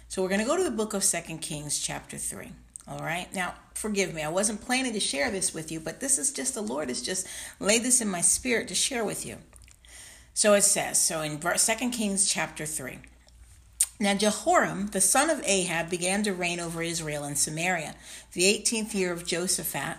So 0.07 0.21
we're 0.21 0.29
going 0.29 0.41
to 0.41 0.47
go 0.47 0.55
to 0.55 0.63
the 0.63 0.71
book 0.71 0.93
of 0.93 1.03
Second 1.03 1.39
Kings, 1.39 1.79
chapter 1.79 2.17
3. 2.17 2.51
All 2.87 2.99
right. 2.99 3.27
Now, 3.33 3.55
forgive 3.73 4.13
me. 4.13 4.21
I 4.21 4.29
wasn't 4.29 4.61
planning 4.61 4.93
to 4.93 4.99
share 4.99 5.31
this 5.31 5.53
with 5.53 5.71
you, 5.71 5.79
but 5.79 5.99
this 5.99 6.17
is 6.17 6.31
just 6.31 6.53
the 6.53 6.61
Lord 6.61 6.89
has 6.89 7.01
just 7.01 7.27
laid 7.59 7.83
this 7.83 7.99
in 7.99 8.07
my 8.07 8.21
spirit 8.21 8.67
to 8.69 8.75
share 8.75 9.03
with 9.03 9.25
you. 9.25 9.37
So 10.33 10.53
it 10.53 10.61
says, 10.61 11.01
so 11.01 11.21
in 11.21 11.41
Second 11.57 11.91
Kings 11.91 12.29
chapter 12.29 12.65
3. 12.65 12.99
Now 13.99 14.13
Jehoram, 14.13 14.87
the 14.87 15.01
son 15.01 15.29
of 15.29 15.41
Ahab, 15.45 15.89
began 15.89 16.23
to 16.23 16.33
reign 16.33 16.59
over 16.59 16.83
Israel 16.83 17.23
and 17.23 17.37
Samaria, 17.37 17.95
the 18.33 18.41
18th 18.41 18.93
year 18.93 19.13
of 19.13 19.25
Jehoshaphat, 19.25 19.97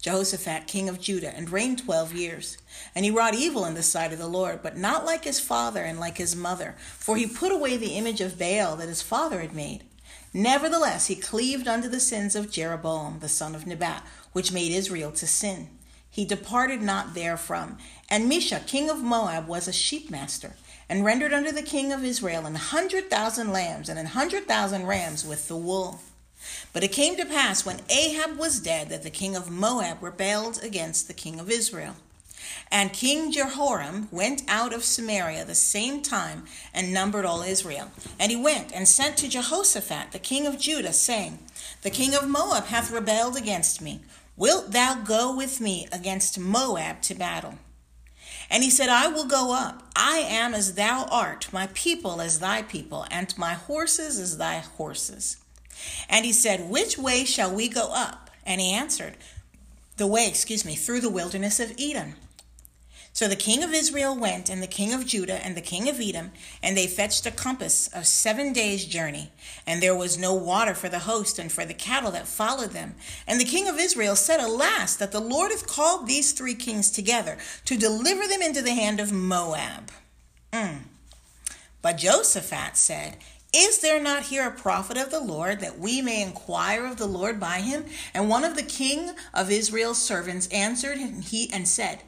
Jehoshaphat, 0.00 0.66
king 0.66 0.88
of 0.88 1.00
Judah, 1.00 1.34
and 1.36 1.50
reigned 1.50 1.84
12 1.84 2.14
years. 2.14 2.56
And 2.94 3.04
he 3.04 3.10
wrought 3.10 3.34
evil 3.34 3.64
in 3.64 3.74
the 3.74 3.82
sight 3.82 4.12
of 4.12 4.18
the 4.18 4.28
Lord, 4.28 4.62
but 4.62 4.76
not 4.76 5.04
like 5.04 5.24
his 5.24 5.40
father 5.40 5.82
and 5.82 5.98
like 5.98 6.18
his 6.18 6.36
mother, 6.36 6.76
for 6.78 7.16
he 7.16 7.26
put 7.26 7.52
away 7.52 7.76
the 7.76 7.96
image 7.96 8.20
of 8.20 8.38
Baal 8.38 8.76
that 8.76 8.88
his 8.88 9.02
father 9.02 9.40
had 9.40 9.54
made. 9.54 9.84
Nevertheless, 10.32 11.06
he 11.06 11.16
cleaved 11.16 11.66
unto 11.66 11.88
the 11.88 12.00
sins 12.00 12.36
of 12.36 12.50
Jeroboam, 12.50 13.18
the 13.20 13.28
son 13.28 13.54
of 13.54 13.66
Nebat, 13.66 14.04
which 14.32 14.52
made 14.52 14.72
Israel 14.72 15.10
to 15.12 15.26
sin. 15.26 15.68
He 16.10 16.24
departed 16.24 16.82
not 16.82 17.14
therefrom. 17.14 17.78
And 18.10 18.30
Mesha, 18.30 18.66
king 18.66 18.90
of 18.90 19.02
Moab, 19.02 19.46
was 19.46 19.68
a 19.68 19.72
sheepmaster, 19.72 20.52
and 20.88 21.04
rendered 21.04 21.32
unto 21.32 21.52
the 21.52 21.62
king 21.62 21.92
of 21.92 22.04
Israel 22.04 22.46
an 22.46 22.54
hundred 22.54 23.10
thousand 23.10 23.52
lambs 23.52 23.88
and 23.88 23.98
an 23.98 24.06
hundred 24.06 24.46
thousand 24.46 24.86
rams 24.86 25.24
with 25.26 25.48
the 25.48 25.56
wool. 25.56 26.00
But 26.72 26.84
it 26.84 26.92
came 26.92 27.16
to 27.16 27.24
pass 27.24 27.66
when 27.66 27.80
Ahab 27.88 28.38
was 28.38 28.60
dead 28.60 28.88
that 28.88 29.02
the 29.02 29.10
king 29.10 29.34
of 29.34 29.50
Moab 29.50 30.02
rebelled 30.02 30.62
against 30.62 31.08
the 31.08 31.14
king 31.14 31.40
of 31.40 31.50
Israel. 31.50 31.96
And 32.70 32.92
King 32.92 33.32
Jehoram 33.32 34.08
went 34.10 34.42
out 34.48 34.72
of 34.72 34.84
Samaria 34.84 35.44
the 35.44 35.54
same 35.54 36.02
time 36.02 36.44
and 36.72 36.92
numbered 36.92 37.24
all 37.24 37.42
Israel. 37.42 37.90
And 38.18 38.30
he 38.30 38.36
went 38.36 38.72
and 38.72 38.86
sent 38.86 39.16
to 39.18 39.28
Jehoshaphat, 39.28 40.12
the 40.12 40.18
king 40.18 40.46
of 40.46 40.58
Judah, 40.58 40.92
saying, 40.92 41.38
The 41.82 41.90
king 41.90 42.14
of 42.14 42.28
Moab 42.28 42.66
hath 42.66 42.90
rebelled 42.90 43.36
against 43.36 43.80
me. 43.80 44.00
Wilt 44.36 44.70
thou 44.72 45.02
go 45.02 45.34
with 45.34 45.60
me 45.60 45.88
against 45.90 46.38
Moab 46.38 47.02
to 47.02 47.14
battle? 47.14 47.54
And 48.50 48.62
he 48.62 48.70
said, 48.70 48.88
I 48.88 49.08
will 49.08 49.26
go 49.26 49.52
up. 49.52 49.82
I 49.96 50.18
am 50.18 50.54
as 50.54 50.74
thou 50.74 51.06
art, 51.10 51.48
my 51.52 51.68
people 51.74 52.20
as 52.20 52.38
thy 52.38 52.62
people, 52.62 53.06
and 53.10 53.36
my 53.36 53.54
horses 53.54 54.18
as 54.18 54.38
thy 54.38 54.58
horses. 54.58 55.38
And 56.08 56.24
he 56.24 56.32
said, 56.32 56.70
Which 56.70 56.98
way 56.98 57.24
shall 57.24 57.54
we 57.54 57.68
go 57.68 57.92
up? 57.92 58.30
And 58.44 58.60
he 58.60 58.72
answered, 58.72 59.16
The 59.96 60.06
way, 60.06 60.26
excuse 60.26 60.64
me, 60.64 60.74
through 60.74 61.00
the 61.00 61.10
wilderness 61.10 61.60
of 61.60 61.74
Edom. 61.78 62.14
So 63.18 63.26
the 63.26 63.34
king 63.34 63.64
of 63.64 63.74
Israel 63.74 64.16
went, 64.16 64.48
and 64.48 64.62
the 64.62 64.68
king 64.68 64.92
of 64.92 65.04
Judah, 65.04 65.44
and 65.44 65.56
the 65.56 65.60
king 65.60 65.88
of 65.88 66.00
Edom, 66.00 66.30
and 66.62 66.76
they 66.76 66.86
fetched 66.86 67.26
a 67.26 67.32
compass 67.32 67.88
of 67.88 68.06
seven 68.06 68.52
days' 68.52 68.84
journey. 68.84 69.32
And 69.66 69.82
there 69.82 69.96
was 69.96 70.16
no 70.16 70.34
water 70.34 70.72
for 70.72 70.88
the 70.88 71.00
host 71.00 71.36
and 71.36 71.50
for 71.50 71.64
the 71.64 71.74
cattle 71.74 72.12
that 72.12 72.28
followed 72.28 72.70
them. 72.70 72.94
And 73.26 73.40
the 73.40 73.44
king 73.44 73.66
of 73.66 73.76
Israel 73.76 74.14
said, 74.14 74.38
Alas, 74.38 74.94
that 74.94 75.10
the 75.10 75.18
Lord 75.18 75.50
hath 75.50 75.66
called 75.66 76.06
these 76.06 76.30
three 76.30 76.54
kings 76.54 76.90
together 76.92 77.38
to 77.64 77.76
deliver 77.76 78.28
them 78.28 78.40
into 78.40 78.62
the 78.62 78.74
hand 78.74 79.00
of 79.00 79.10
Moab. 79.10 79.90
Mm. 80.52 80.82
But 81.82 81.98
Jehoshaphat 81.98 82.76
said, 82.76 83.16
is 83.52 83.80
there 83.80 84.02
not 84.02 84.24
here 84.24 84.46
a 84.46 84.50
prophet 84.50 84.96
of 84.96 85.10
the 85.10 85.20
Lord 85.20 85.60
that 85.60 85.78
we 85.78 86.02
may 86.02 86.22
inquire 86.22 86.84
of 86.84 86.96
the 86.96 87.06
Lord 87.06 87.40
by 87.40 87.60
him? 87.60 87.86
And 88.12 88.28
one 88.28 88.44
of 88.44 88.56
the 88.56 88.62
king 88.62 89.12
of 89.32 89.50
Israel's 89.50 90.00
servants 90.00 90.48
answered 90.48 90.98
and 90.98 91.24
he 91.24 91.50
and 91.52 91.66
said, 91.66 92.02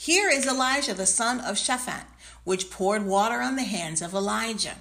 here 0.00 0.30
is 0.30 0.46
Elijah 0.46 0.94
the 0.94 1.06
son 1.06 1.40
of 1.40 1.56
Shaphat, 1.56 2.04
which 2.44 2.70
poured 2.70 3.04
water 3.04 3.40
on 3.40 3.56
the 3.56 3.64
hands 3.64 4.00
of 4.00 4.14
Elijah. 4.14 4.76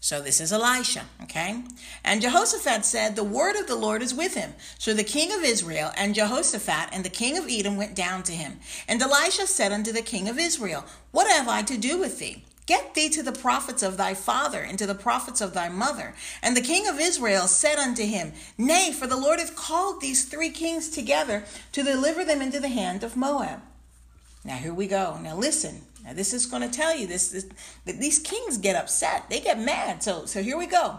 So 0.00 0.22
this 0.22 0.40
is 0.40 0.50
Elisha, 0.50 1.04
okay? 1.24 1.62
And 2.02 2.22
Jehoshaphat 2.22 2.86
said, 2.86 3.16
The 3.16 3.22
word 3.22 3.56
of 3.56 3.66
the 3.66 3.76
Lord 3.76 4.00
is 4.00 4.14
with 4.14 4.32
him. 4.32 4.54
So 4.78 4.94
the 4.94 5.04
king 5.04 5.30
of 5.30 5.44
Israel 5.44 5.92
and 5.94 6.14
Jehoshaphat 6.14 6.88
and 6.90 7.04
the 7.04 7.10
king 7.10 7.36
of 7.36 7.50
Edom 7.50 7.76
went 7.76 7.94
down 7.94 8.22
to 8.22 8.32
him. 8.32 8.60
And 8.88 9.02
Elisha 9.02 9.46
said 9.46 9.72
unto 9.72 9.92
the 9.92 10.00
king 10.00 10.26
of 10.26 10.38
Israel, 10.38 10.86
What 11.10 11.30
have 11.30 11.48
I 11.48 11.60
to 11.60 11.76
do 11.76 11.98
with 11.98 12.18
thee? 12.18 12.42
Get 12.66 12.94
thee 12.94 13.08
to 13.10 13.22
the 13.22 13.32
prophets 13.32 13.82
of 13.84 13.96
thy 13.96 14.14
father 14.14 14.60
and 14.60 14.76
to 14.78 14.86
the 14.86 14.94
prophets 14.94 15.40
of 15.40 15.54
thy 15.54 15.68
mother. 15.68 16.14
And 16.42 16.56
the 16.56 16.60
king 16.60 16.88
of 16.88 16.98
Israel 16.98 17.46
said 17.46 17.78
unto 17.78 18.04
him, 18.04 18.32
Nay, 18.58 18.92
for 18.92 19.06
the 19.06 19.16
Lord 19.16 19.38
hath 19.38 19.54
called 19.54 20.00
these 20.00 20.24
three 20.24 20.50
kings 20.50 20.88
together 20.88 21.44
to 21.72 21.84
deliver 21.84 22.24
them 22.24 22.42
into 22.42 22.58
the 22.58 22.68
hand 22.68 23.04
of 23.04 23.16
Moab. 23.16 23.60
Now 24.44 24.56
here 24.56 24.74
we 24.74 24.88
go. 24.88 25.18
Now 25.22 25.36
listen. 25.36 25.82
Now 26.04 26.12
this 26.12 26.32
is 26.32 26.46
going 26.46 26.62
to 26.62 26.68
tell 26.68 26.96
you 26.96 27.06
this, 27.06 27.28
this 27.28 27.46
that 27.84 28.00
these 28.00 28.18
kings 28.18 28.58
get 28.58 28.76
upset. 28.76 29.30
They 29.30 29.40
get 29.40 29.60
mad. 29.60 30.02
So 30.02 30.26
so 30.26 30.42
here 30.42 30.58
we 30.58 30.66
go. 30.66 30.98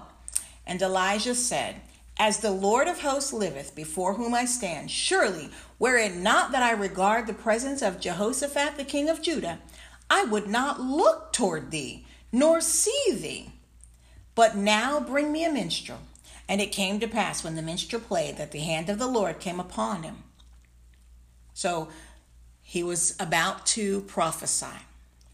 And 0.65 0.81
Elijah 0.81 1.35
said, 1.35 1.81
As 2.17 2.39
the 2.39 2.51
Lord 2.51 2.87
of 2.87 3.01
hosts 3.01 3.31
liveth, 3.31 3.73
before 3.73 4.15
whom 4.15 4.33
I 4.33 4.43
stand, 4.45 4.91
surely 4.91 5.49
were 5.79 5.97
it 5.97 6.15
not 6.15 6.51
that 6.51 6.63
I 6.63 6.71
regard 6.71 7.25
the 7.25 7.33
presence 7.33 7.81
of 7.81 8.01
Jehoshaphat 8.01 8.75
the 8.75 8.83
king 8.83 9.09
of 9.09 9.21
Judah, 9.21 9.59
I 10.09 10.23
would 10.25 10.47
not 10.47 10.79
look 10.79 11.33
toward 11.33 11.71
thee, 11.71 12.05
nor 12.31 12.61
see 12.61 13.11
thee. 13.11 13.51
But 14.35 14.55
now 14.55 14.99
bring 14.99 15.31
me 15.31 15.43
a 15.43 15.51
minstrel. 15.51 15.99
And 16.47 16.61
it 16.61 16.71
came 16.71 16.99
to 16.99 17.07
pass 17.07 17.43
when 17.43 17.55
the 17.55 17.61
minstrel 17.61 18.01
played 18.01 18.37
that 18.37 18.51
the 18.51 18.59
hand 18.59 18.89
of 18.89 18.99
the 18.99 19.07
Lord 19.07 19.39
came 19.39 19.59
upon 19.59 20.03
him. 20.03 20.23
So 21.53 21.89
he 22.61 22.83
was 22.83 23.15
about 23.19 23.65
to 23.67 24.01
prophesy. 24.01 24.77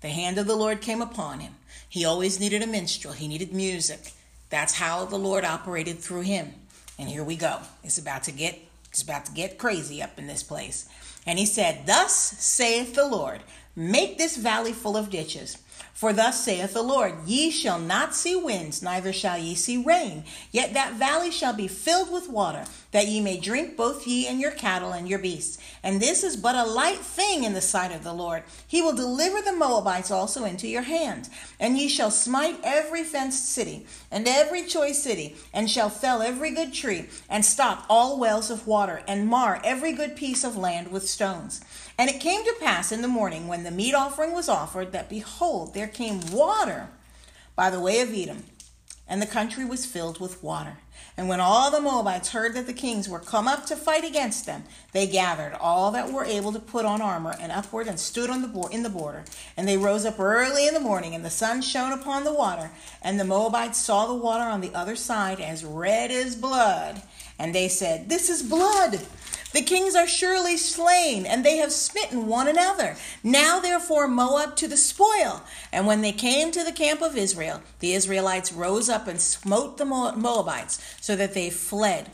The 0.01 0.09
hand 0.09 0.37
of 0.37 0.47
the 0.47 0.55
Lord 0.55 0.81
came 0.81 1.01
upon 1.01 1.39
him. 1.39 1.55
He 1.87 2.05
always 2.05 2.39
needed 2.39 2.61
a 2.61 2.67
minstrel, 2.67 3.13
he 3.13 3.27
needed 3.27 3.53
music. 3.53 4.13
That's 4.49 4.75
how 4.75 5.05
the 5.05 5.17
Lord 5.17 5.45
operated 5.45 5.99
through 5.99 6.21
him. 6.21 6.53
And 6.99 7.09
here 7.09 7.23
we 7.23 7.35
go. 7.35 7.59
It's 7.83 7.97
about 7.97 8.23
to 8.23 8.31
get 8.31 8.59
it's 8.89 9.01
about 9.01 9.25
to 9.25 9.31
get 9.31 9.57
crazy 9.57 10.03
up 10.03 10.19
in 10.19 10.27
this 10.27 10.43
place. 10.43 10.87
And 11.25 11.39
he 11.39 11.47
said, 11.47 11.87
Thus 11.87 12.13
saith 12.13 12.93
the 12.93 13.07
Lord, 13.07 13.41
make 13.75 14.17
this 14.17 14.37
valley 14.37 14.73
full 14.73 14.97
of 14.97 15.09
ditches 15.09 15.57
for 15.93 16.11
thus 16.11 16.43
saith 16.43 16.73
the 16.73 16.81
Lord, 16.81 17.13
Ye 17.25 17.51
shall 17.51 17.79
not 17.79 18.15
see 18.15 18.35
winds, 18.35 18.81
neither 18.81 19.13
shall 19.13 19.37
ye 19.37 19.55
see 19.55 19.77
rain, 19.77 20.23
yet 20.51 20.73
that 20.73 20.95
valley 20.95 21.29
shall 21.31 21.53
be 21.53 21.67
filled 21.67 22.11
with 22.11 22.29
water, 22.29 22.65
that 22.91 23.07
ye 23.07 23.21
may 23.21 23.39
drink 23.39 23.77
both 23.77 24.05
ye 24.07 24.27
and 24.27 24.41
your 24.41 24.51
cattle 24.51 24.91
and 24.91 25.07
your 25.07 25.19
beasts. 25.19 25.59
And 25.83 26.01
this 26.01 26.23
is 26.23 26.35
but 26.35 26.55
a 26.55 26.63
light 26.63 26.97
thing 26.97 27.43
in 27.43 27.53
the 27.53 27.61
sight 27.61 27.95
of 27.95 28.03
the 28.03 28.11
Lord. 28.11 28.43
He 28.67 28.81
will 28.81 28.95
deliver 28.95 29.41
the 29.41 29.53
Moabites 29.53 30.11
also 30.11 30.45
into 30.45 30.67
your 30.67 30.81
hand. 30.81 31.29
And 31.59 31.77
ye 31.77 31.87
shall 31.87 32.11
smite 32.11 32.59
every 32.63 33.03
fenced 33.03 33.49
city, 33.49 33.85
and 34.11 34.27
every 34.27 34.65
choice 34.65 35.01
city, 35.01 35.35
and 35.53 35.69
shall 35.69 35.89
fell 35.89 36.21
every 36.21 36.51
good 36.51 36.73
tree, 36.73 37.05
and 37.29 37.45
stop 37.45 37.85
all 37.87 38.19
wells 38.19 38.49
of 38.49 38.67
water, 38.67 39.03
and 39.07 39.27
mar 39.27 39.61
every 39.63 39.93
good 39.93 40.15
piece 40.15 40.43
of 40.43 40.57
land 40.57 40.91
with 40.91 41.07
stones. 41.07 41.61
And 41.97 42.09
it 42.09 42.19
came 42.19 42.43
to 42.43 42.55
pass 42.59 42.91
in 42.91 43.01
the 43.01 43.07
morning 43.07 43.47
when 43.47 43.63
the 43.63 43.71
meat 43.71 43.93
offering 43.93 44.33
was 44.33 44.49
offered 44.49 44.91
that 44.91 45.09
behold, 45.09 45.73
there 45.73 45.87
came 45.87 46.21
water 46.31 46.89
by 47.55 47.69
the 47.69 47.79
way 47.79 48.01
of 48.01 48.13
Edom, 48.13 48.43
and 49.07 49.21
the 49.21 49.27
country 49.27 49.63
was 49.63 49.85
filled 49.85 50.19
with 50.19 50.41
water. 50.41 50.77
And 51.15 51.27
when 51.27 51.39
all 51.39 51.69
the 51.69 51.81
Moabites 51.81 52.29
heard 52.29 52.55
that 52.55 52.65
the 52.65 52.73
kings 52.73 53.07
were 53.07 53.19
come 53.19 53.47
up 53.47 53.67
to 53.67 53.75
fight 53.75 54.03
against 54.03 54.47
them, 54.47 54.63
they 54.93 55.05
gathered 55.05 55.53
all 55.59 55.91
that 55.91 56.11
were 56.11 56.25
able 56.25 56.51
to 56.51 56.59
put 56.59 56.85
on 56.85 57.03
armor 57.03 57.35
and 57.39 57.51
upward 57.51 57.87
and 57.87 57.99
stood 57.99 58.31
on 58.31 58.41
the 58.41 58.47
bo- 58.47 58.67
in 58.67 58.81
the 58.81 58.89
border. 58.89 59.23
And 59.55 59.67
they 59.67 59.77
rose 59.77 60.05
up 60.05 60.19
early 60.19 60.67
in 60.67 60.73
the 60.73 60.79
morning, 60.79 61.13
and 61.13 61.23
the 61.23 61.29
sun 61.29 61.61
shone 61.61 61.91
upon 61.91 62.23
the 62.23 62.33
water. 62.33 62.71
And 63.03 63.19
the 63.19 63.25
Moabites 63.25 63.77
saw 63.77 64.07
the 64.07 64.15
water 64.15 64.43
on 64.43 64.61
the 64.61 64.73
other 64.73 64.95
side 64.95 65.39
as 65.39 65.63
red 65.63 66.09
as 66.09 66.35
blood. 66.35 67.03
And 67.37 67.53
they 67.53 67.67
said, 67.67 68.09
This 68.09 68.29
is 68.29 68.41
blood. 68.41 68.99
The 69.53 69.61
kings 69.61 69.95
are 69.95 70.07
surely 70.07 70.57
slain, 70.57 71.25
and 71.27 71.45
they 71.45 71.57
have 71.57 71.71
smitten 71.71 72.27
one 72.27 72.47
another. 72.47 72.97
Now, 73.23 73.59
therefore, 73.59 74.07
Moab 74.07 74.55
to 74.57 74.67
the 74.67 74.77
spoil. 74.77 75.43
And 75.71 75.85
when 75.85 76.01
they 76.01 76.11
came 76.11 76.51
to 76.51 76.63
the 76.63 76.71
camp 76.71 77.01
of 77.01 77.15
Israel, 77.15 77.61
the 77.79 77.93
Israelites 77.93 78.51
rose 78.51 78.89
up 78.89 79.07
and 79.07 79.21
smote 79.21 79.77
the 79.77 79.85
Moabites, 79.85 80.83
so 80.99 81.15
that 81.15 81.35
they 81.35 81.51
fled 81.51 82.09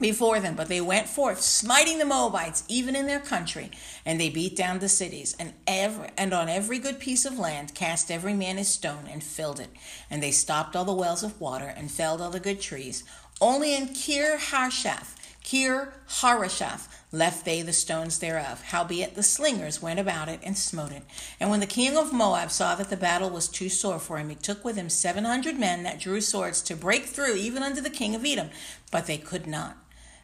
before 0.00 0.40
them. 0.40 0.56
But 0.56 0.68
they 0.68 0.80
went 0.80 1.08
forth, 1.08 1.40
smiting 1.40 1.98
the 1.98 2.04
Moabites, 2.04 2.64
even 2.66 2.96
in 2.96 3.06
their 3.06 3.20
country, 3.20 3.70
and 4.04 4.20
they 4.20 4.28
beat 4.28 4.56
down 4.56 4.80
the 4.80 4.88
cities, 4.88 5.36
and 5.38 5.52
every, 5.66 6.08
and 6.16 6.32
on 6.32 6.48
every 6.48 6.80
good 6.80 6.98
piece 6.98 7.24
of 7.24 7.38
land 7.38 7.74
cast 7.74 8.10
every 8.10 8.34
man 8.34 8.56
his 8.56 8.68
stone, 8.68 9.06
and 9.08 9.22
filled 9.22 9.60
it. 9.60 9.70
And 10.10 10.20
they 10.20 10.32
stopped 10.32 10.74
all 10.74 10.84
the 10.84 10.92
wells 10.92 11.22
of 11.22 11.40
water, 11.40 11.72
and 11.76 11.88
felled 11.88 12.20
all 12.20 12.30
the 12.30 12.40
good 12.40 12.60
trees. 12.60 13.04
Only 13.40 13.76
in 13.76 13.94
Kir 13.94 14.38
Harshath 14.38 15.14
Kir 15.48 15.94
Hareshath 16.06 16.88
left 17.10 17.46
they 17.46 17.62
the 17.62 17.72
stones 17.72 18.18
thereof. 18.18 18.64
Howbeit 18.64 19.14
the 19.14 19.22
slingers 19.22 19.80
went 19.80 19.98
about 19.98 20.28
it 20.28 20.40
and 20.42 20.58
smote 20.58 20.92
it. 20.92 21.04
And 21.40 21.48
when 21.48 21.60
the 21.60 21.66
king 21.66 21.96
of 21.96 22.12
Moab 22.12 22.50
saw 22.50 22.74
that 22.74 22.90
the 22.90 22.98
battle 22.98 23.30
was 23.30 23.48
too 23.48 23.70
sore 23.70 23.98
for 23.98 24.18
him, 24.18 24.28
he 24.28 24.34
took 24.34 24.62
with 24.62 24.76
him 24.76 24.90
seven 24.90 25.24
hundred 25.24 25.58
men 25.58 25.84
that 25.84 26.00
drew 26.00 26.20
swords 26.20 26.60
to 26.62 26.76
break 26.76 27.06
through 27.06 27.36
even 27.36 27.62
unto 27.62 27.80
the 27.80 27.88
king 27.88 28.14
of 28.14 28.26
Edom, 28.26 28.50
but 28.90 29.06
they 29.06 29.16
could 29.16 29.46
not. 29.46 29.78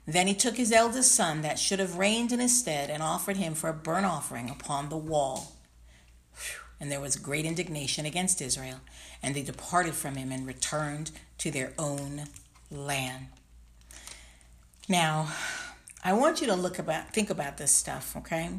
Then 0.06 0.26
he 0.26 0.34
took 0.34 0.56
his 0.56 0.70
eldest 0.70 1.12
son 1.12 1.40
that 1.40 1.58
should 1.58 1.78
have 1.78 1.96
reigned 1.96 2.30
in 2.30 2.40
his 2.40 2.58
stead 2.58 2.90
and 2.90 3.02
offered 3.02 3.38
him 3.38 3.54
for 3.54 3.70
a 3.70 3.72
burnt 3.72 4.04
offering 4.04 4.50
upon 4.50 4.90
the 4.90 4.98
wall. 4.98 5.52
And 6.78 6.92
there 6.92 7.00
was 7.00 7.16
great 7.16 7.46
indignation 7.46 8.04
against 8.04 8.42
Israel, 8.42 8.80
and 9.22 9.34
they 9.34 9.42
departed 9.42 9.94
from 9.94 10.16
him 10.16 10.30
and 10.30 10.46
returned 10.46 11.12
to 11.38 11.50
their 11.50 11.72
own 11.78 12.24
land. 12.70 13.28
Now, 14.88 15.28
I 16.02 16.12
want 16.12 16.40
you 16.40 16.46
to 16.48 16.54
look 16.54 16.78
about 16.78 17.12
think 17.12 17.30
about 17.30 17.56
this 17.56 17.72
stuff, 17.72 18.16
okay? 18.16 18.50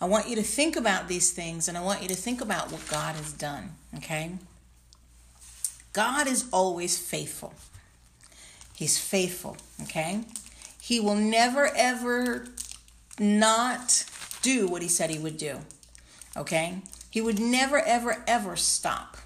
I 0.00 0.04
want 0.04 0.28
you 0.28 0.36
to 0.36 0.42
think 0.42 0.76
about 0.76 1.08
these 1.08 1.30
things 1.32 1.68
and 1.68 1.78
I 1.78 1.80
want 1.80 2.02
you 2.02 2.08
to 2.08 2.14
think 2.14 2.40
about 2.40 2.70
what 2.70 2.86
God 2.88 3.16
has 3.16 3.32
done, 3.32 3.70
okay? 3.96 4.32
God 5.92 6.26
is 6.26 6.46
always 6.52 6.98
faithful. 6.98 7.54
He's 8.74 8.98
faithful, 8.98 9.56
okay? 9.84 10.20
He 10.80 11.00
will 11.00 11.14
never 11.14 11.68
ever 11.74 12.46
not 13.18 14.04
do 14.42 14.66
what 14.68 14.82
he 14.82 14.88
said 14.88 15.10
he 15.10 15.18
would 15.18 15.38
do. 15.38 15.60
Okay? 16.36 16.78
He 17.10 17.20
would 17.20 17.40
never 17.40 17.78
ever 17.80 18.22
ever 18.26 18.56
stop. 18.56 19.16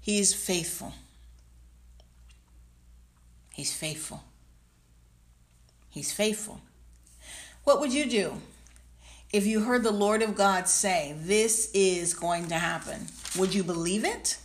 He 0.00 0.18
is 0.18 0.34
faithful. 0.34 0.94
He's 3.56 3.74
faithful. 3.74 4.22
He's 5.88 6.12
faithful. 6.12 6.60
What 7.64 7.80
would 7.80 7.90
you 7.90 8.04
do 8.04 8.42
if 9.32 9.46
you 9.46 9.60
heard 9.60 9.82
the 9.82 9.90
Lord 9.90 10.20
of 10.20 10.36
God 10.36 10.68
say, 10.68 11.16
This 11.22 11.70
is 11.72 12.12
going 12.12 12.48
to 12.48 12.56
happen? 12.56 13.06
Would 13.38 13.54
you 13.54 13.64
believe 13.64 14.04
it? 14.04 14.36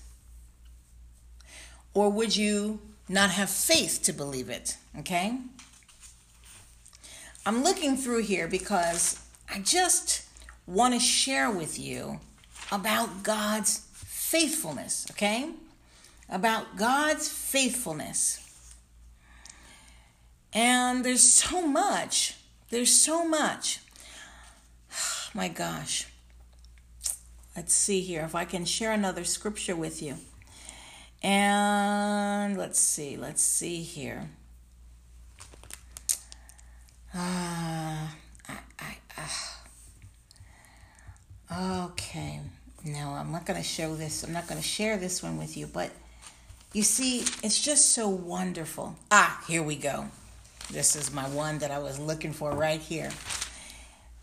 Or 1.93 2.09
would 2.09 2.38
you 2.38 2.80
not 3.09 3.32
have 3.32 3.49
faith 3.49 3.99
to 4.03 4.14
believe 4.14 4.49
it? 4.49 4.78
Okay? 4.99 5.38
I'm 7.45 7.66
looking 7.66 7.97
through 7.97 8.22
here 8.22 8.47
because 8.47 9.22
I 9.53 9.59
just 9.59 10.24
want 10.66 10.93
to 10.93 11.01
share 11.01 11.51
with 11.51 11.78
you 11.78 12.22
about 12.72 13.24
God's 13.24 13.86
faithfulness, 13.91 15.05
okay? 15.12 15.49
About 16.30 16.78
God's 16.78 17.28
faithfulness. 17.28 18.41
And 20.54 21.04
there's 21.06 21.24
so 21.24 21.66
much. 21.66 22.36
There's 22.70 22.93
so 22.93 23.26
much. 23.26 23.80
My 25.34 25.47
gosh. 25.47 26.08
Let's 27.56 27.74
see 27.74 28.02
here 28.02 28.24
if 28.24 28.36
I 28.36 28.45
can 28.45 28.66
share 28.66 28.91
another 28.91 29.24
scripture 29.24 29.76
with 29.76 30.02
you. 30.02 30.16
And 31.24 32.58
let's 32.58 32.80
see, 32.80 33.16
let's 33.18 33.43
see 33.43 33.84
here. 33.84 34.30
Ah, 37.14 38.16
uh, 38.49 38.54
I, 38.80 38.95
I, 39.18 39.24
uh. 41.52 41.84
Okay. 41.84 42.39
No, 42.84 43.10
I'm 43.10 43.32
not 43.32 43.45
going 43.45 43.62
to 43.62 43.68
show 43.68 43.95
this. 43.95 44.24
I'm 44.24 44.34
not 44.34 44.47
going 44.47 44.60
to 44.60 44.68
share 44.68 44.97
this 44.97 45.22
one 45.22 45.38
with 45.38 45.56
you, 45.56 45.68
but 45.68 45.91
you 46.74 46.82
see, 46.82 47.20
it's 47.43 47.62
just 47.62 47.93
so 47.93 48.08
wonderful. 48.10 48.95
Ah, 49.12 49.43
here 49.47 49.62
we 49.62 49.76
go. 49.76 50.08
This 50.72 50.96
is 50.96 51.14
my 51.14 51.28
one 51.28 51.58
that 51.58 51.70
I 51.70 51.80
was 51.80 52.00
looking 52.00 52.32
for 52.32 52.52
right 52.54 52.80
here. 52.80 53.12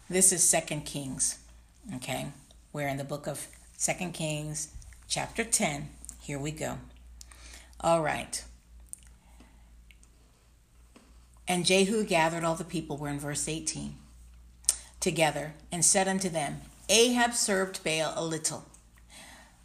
This 0.09 0.33
is 0.33 0.43
Second 0.43 0.87
Kings. 0.87 1.39
Okay? 1.97 2.29
We're 2.73 2.89
in 2.89 2.97
the 2.97 3.05
book 3.05 3.27
of 3.27 3.47
Second 3.77 4.15
Kings, 4.15 4.69
chapter 5.09 5.45
10. 5.45 5.91
Here 6.23 6.39
we 6.39 6.51
go. 6.51 6.79
All 7.83 8.01
right. 8.01 8.43
And 11.47 11.67
Jehu 11.67 12.03
gathered 12.05 12.45
all 12.45 12.55
the 12.55 12.65
people, 12.65 12.97
we're 12.97 13.09
in 13.09 13.21
verse 13.21 13.47
18, 13.47 13.97
together, 15.01 15.53
and 15.71 15.85
said 15.85 16.09
unto 16.09 16.31
them, 16.31 16.63
Ahab 16.89 17.35
served 17.35 17.85
Baal 17.85 18.15
a 18.17 18.25
little, 18.25 18.65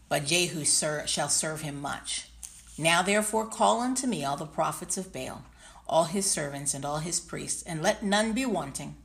but 0.09 0.25
Jehu 0.25 0.65
shall 0.65 1.29
serve 1.29 1.61
him 1.61 1.81
much. 1.81 2.27
Now 2.77 3.01
therefore 3.01 3.45
call 3.47 3.79
unto 3.79 4.05
me 4.05 4.25
all 4.25 4.35
the 4.35 4.45
prophets 4.45 4.97
of 4.97 5.13
Baal 5.13 5.45
all 5.87 6.05
his 6.05 6.29
servants 6.29 6.73
and 6.73 6.85
all 6.85 6.99
his 6.99 7.19
priests, 7.19 7.63
and 7.63 7.81
let 7.81 8.03
none 8.03 8.33
be 8.33 8.45
wanting. 8.45 8.95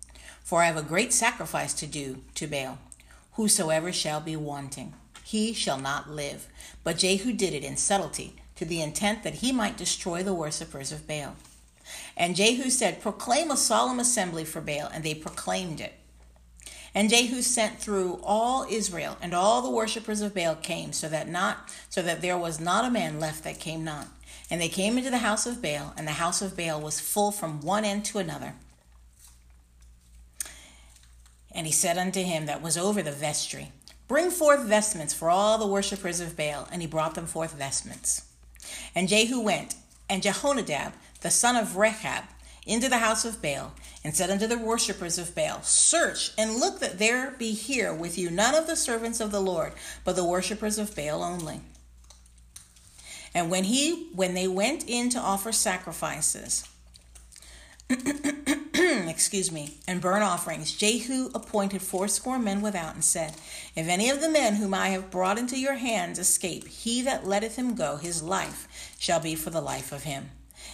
For 0.43 0.63
I 0.63 0.67
have 0.67 0.77
a 0.77 0.83
great 0.83 1.13
sacrifice 1.13 1.75
to 1.75 1.87
do 1.87 2.23
to 2.35 2.47
Baal. 2.47 2.79
Whosoever 3.33 3.93
shall 3.93 4.21
be 4.21 4.37
wanting, 4.37 4.95
he 5.25 5.53
shall 5.53 5.79
not 5.79 6.11
live. 6.11 6.49
But 6.85 6.99
Jehu 6.99 7.33
did 7.33 7.53
it 7.53 7.65
in 7.65 7.77
subtlety, 7.77 8.35
to 8.57 8.65
the 8.65 8.83
intent 8.83 9.23
that 9.23 9.35
he 9.35 9.53
might 9.53 9.77
destroy 9.77 10.23
the 10.23 10.35
worshippers 10.35 10.91
of 10.91 11.07
Baal. 11.07 11.37
And 12.17 12.35
Jehu 12.35 12.71
said, 12.71 13.01
Proclaim 13.03 13.51
a 13.51 13.57
solemn 13.57 14.01
assembly 14.01 14.45
for 14.45 14.61
Baal, 14.61 14.91
and 14.93 15.05
they 15.05 15.15
proclaimed 15.15 15.81
it. 15.81 15.95
And 16.95 17.11
Jehu 17.11 17.43
sent 17.43 17.79
through 17.79 18.21
all 18.23 18.67
Israel, 18.69 19.17
and 19.21 19.35
all 19.35 19.63
the 19.63 19.71
worshippers 19.71 20.21
of 20.21 20.35
Baal 20.35 20.57
came, 20.57 20.93
so 20.93 21.09
that 21.09 21.29
not 21.29 21.71
so 21.89 22.03
that 22.03 22.23
there 22.23 22.39
was 22.39 22.59
not 22.59 22.85
a 22.85 22.91
man 22.91 23.21
left 23.21 23.45
that 23.45 23.61
came 23.61 23.85
not. 23.85 24.09
And 24.51 24.61
they 24.61 24.69
came 24.69 24.97
into 24.97 25.11
the 25.11 25.19
house 25.19 25.47
of 25.47 25.61
Baal, 25.61 25.93
and 25.97 26.07
the 26.07 26.13
house 26.13 26.41
of 26.41 26.57
Baal 26.57 26.81
was 26.81 27.01
full 27.01 27.31
from 27.31 27.61
one 27.61 27.85
end 27.85 28.05
to 28.07 28.19
another. 28.19 28.55
And 31.53 31.67
he 31.67 31.73
said 31.73 31.99
unto 31.99 32.23
him 32.23 32.47
that 32.47 32.63
was 32.63 32.79
over 32.79 33.03
the 33.03 33.13
vestry, 33.13 33.73
Bring 34.07 34.31
forth 34.31 34.65
vestments 34.65 35.13
for 35.13 35.29
all 35.29 35.59
the 35.59 35.67
worshippers 35.67 36.21
of 36.21 36.37
Baal. 36.37 36.67
And 36.73 36.81
he 36.81 36.89
brought 36.89 37.15
them 37.15 37.27
forth 37.27 37.53
vestments. 37.53 38.25
And 38.95 39.09
Jehu 39.09 39.41
went, 39.41 39.75
and 40.09 40.23
Jehonadab, 40.23 40.95
the 41.21 41.31
son 41.31 41.57
of 41.57 41.77
Rechab, 41.77 42.25
into 42.67 42.89
the 42.89 42.99
house 42.99 43.25
of 43.25 43.43
Baal, 43.43 43.73
and 44.05 44.15
said 44.15 44.31
unto 44.31 44.47
the 44.47 44.59
worshippers 44.59 45.19
of 45.19 45.35
Baal, 45.35 45.63
Search 45.63 46.33
and 46.39 46.57
look 46.57 46.81
that 46.81 46.99
there 46.99 47.33
be 47.33 47.53
here 47.53 47.93
with 47.95 48.19
you 48.19 48.31
none 48.31 48.55
of 48.55 48.67
the 48.67 48.77
servants 48.77 49.21
of 49.21 49.31
the 49.31 49.41
Lord, 49.41 49.73
but 50.05 50.17
the 50.17 50.25
worshippers 50.25 50.79
of 50.79 50.95
Baal 50.95 51.23
only. 51.23 51.61
And 53.35 53.51
when 53.51 53.65
he 53.65 54.09
when 54.15 54.35
they 54.35 54.49
went 54.49 54.89
in 54.89 55.11
to 55.11 55.19
offer 55.19 55.53
sacrifices, 55.53 56.65
excuse 58.75 59.51
me, 59.51 59.79
and 59.87 60.01
burnt 60.01 60.23
offerings, 60.23 60.73
Jehu 60.73 61.31
appointed 61.35 61.83
fourscore 61.83 62.39
men 62.39 62.61
without 62.61 62.95
and 62.95 63.05
said, 63.05 63.35
If 63.75 63.89
any 63.89 64.11
of 64.11 64.21
the 64.21 64.31
men 64.31 64.57
whom 64.57 64.75
I 64.75 64.91
have 64.91 65.11
brought 65.11 65.39
into 65.39 65.59
your 65.59 65.75
hands 65.75 66.19
escape, 66.19 66.69
he 66.69 67.03
that 67.03 67.27
letteth 67.27 67.57
him 67.57 67.75
go, 67.75 67.97
his 67.97 68.23
life 68.23 68.95
shall 68.99 69.21
be 69.21 69.35
for 69.35 69.51
the 69.51 69.61
life 69.61 69.91
of 69.93 70.05
him. 70.05 70.31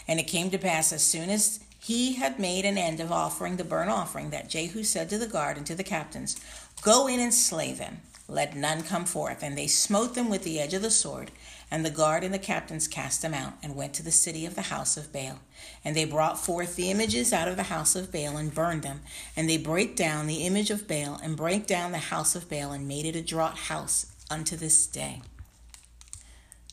And 0.09 0.19
it 0.19 0.25
came 0.25 0.51
to 0.51 0.59
pass 0.59 0.93
as 0.93 1.03
soon 1.05 1.31
as 1.31 1.61
he 1.79 2.15
had 2.15 2.39
made 2.39 2.65
an 2.65 2.79
end 2.79 2.99
of 2.99 3.13
offering 3.13 3.57
the 3.57 3.65
burnt 3.65 3.91
offering 3.91 4.31
that 4.31 4.49
Jehu 4.49 4.83
said 4.83 5.09
to 5.11 5.19
the 5.19 5.27
guard 5.27 5.57
and 5.57 5.67
to 5.67 5.75
the 5.75 5.85
captains, 5.85 6.41
Go 6.83 7.07
in 7.07 7.21
and 7.21 7.33
slay 7.33 7.73
them. 7.73 8.01
let 8.27 8.57
none 8.57 8.83
come 8.83 9.05
forth. 9.05 9.43
And 9.43 9.57
they 9.57 9.67
smote 9.67 10.15
them 10.15 10.31
with 10.31 10.45
the 10.45 10.59
edge 10.59 10.73
of 10.75 10.83
the 10.83 10.91
sword. 10.91 11.31
And 11.75 11.85
the 11.85 11.91
guard 11.91 12.22
and 12.22 12.33
the 12.33 12.39
captains 12.39 12.87
cast 12.87 13.20
them 13.20 13.35
out, 13.35 13.55
and 13.61 13.75
went 13.75 13.95
to 13.95 14.05
the 14.05 14.12
city 14.12 14.47
of 14.47 14.55
the 14.55 14.62
house 14.62 14.97
of 14.97 15.12
Baal. 15.12 15.41
And 15.85 15.97
they 15.97 16.05
brought 16.05 16.39
forth 16.39 16.77
the 16.77 16.89
images 16.89 17.33
out 17.33 17.49
of 17.49 17.57
the 17.57 17.64
house 17.64 17.97
of 17.97 18.12
Baal, 18.12 18.37
and 18.37 18.55
burned 18.55 18.83
them. 18.83 19.01
And 19.37 19.51
they 19.51 19.57
brake 19.57 19.97
down 19.97 20.29
the 20.29 20.47
image 20.47 20.70
of 20.70 20.87
Baal, 20.87 21.18
and 21.20 21.37
brake 21.37 21.66
down 21.66 21.91
the 21.91 21.99
house 21.99 22.37
of 22.37 22.49
Baal, 22.49 22.70
and 22.70 22.87
made 22.87 23.07
it 23.07 23.16
a 23.16 23.22
draught 23.22 23.57
house 23.57 24.07
unto 24.31 24.55
this 24.55 24.87
day. 24.87 25.20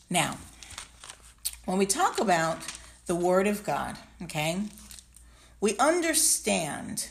Now, 0.07 0.37
when 1.65 1.79
we 1.79 1.87
talk 1.87 2.21
about 2.21 2.59
the 3.07 3.15
Word 3.15 3.47
of 3.47 3.63
God, 3.63 3.97
okay, 4.21 4.61
we 5.59 5.75
understand 5.79 7.09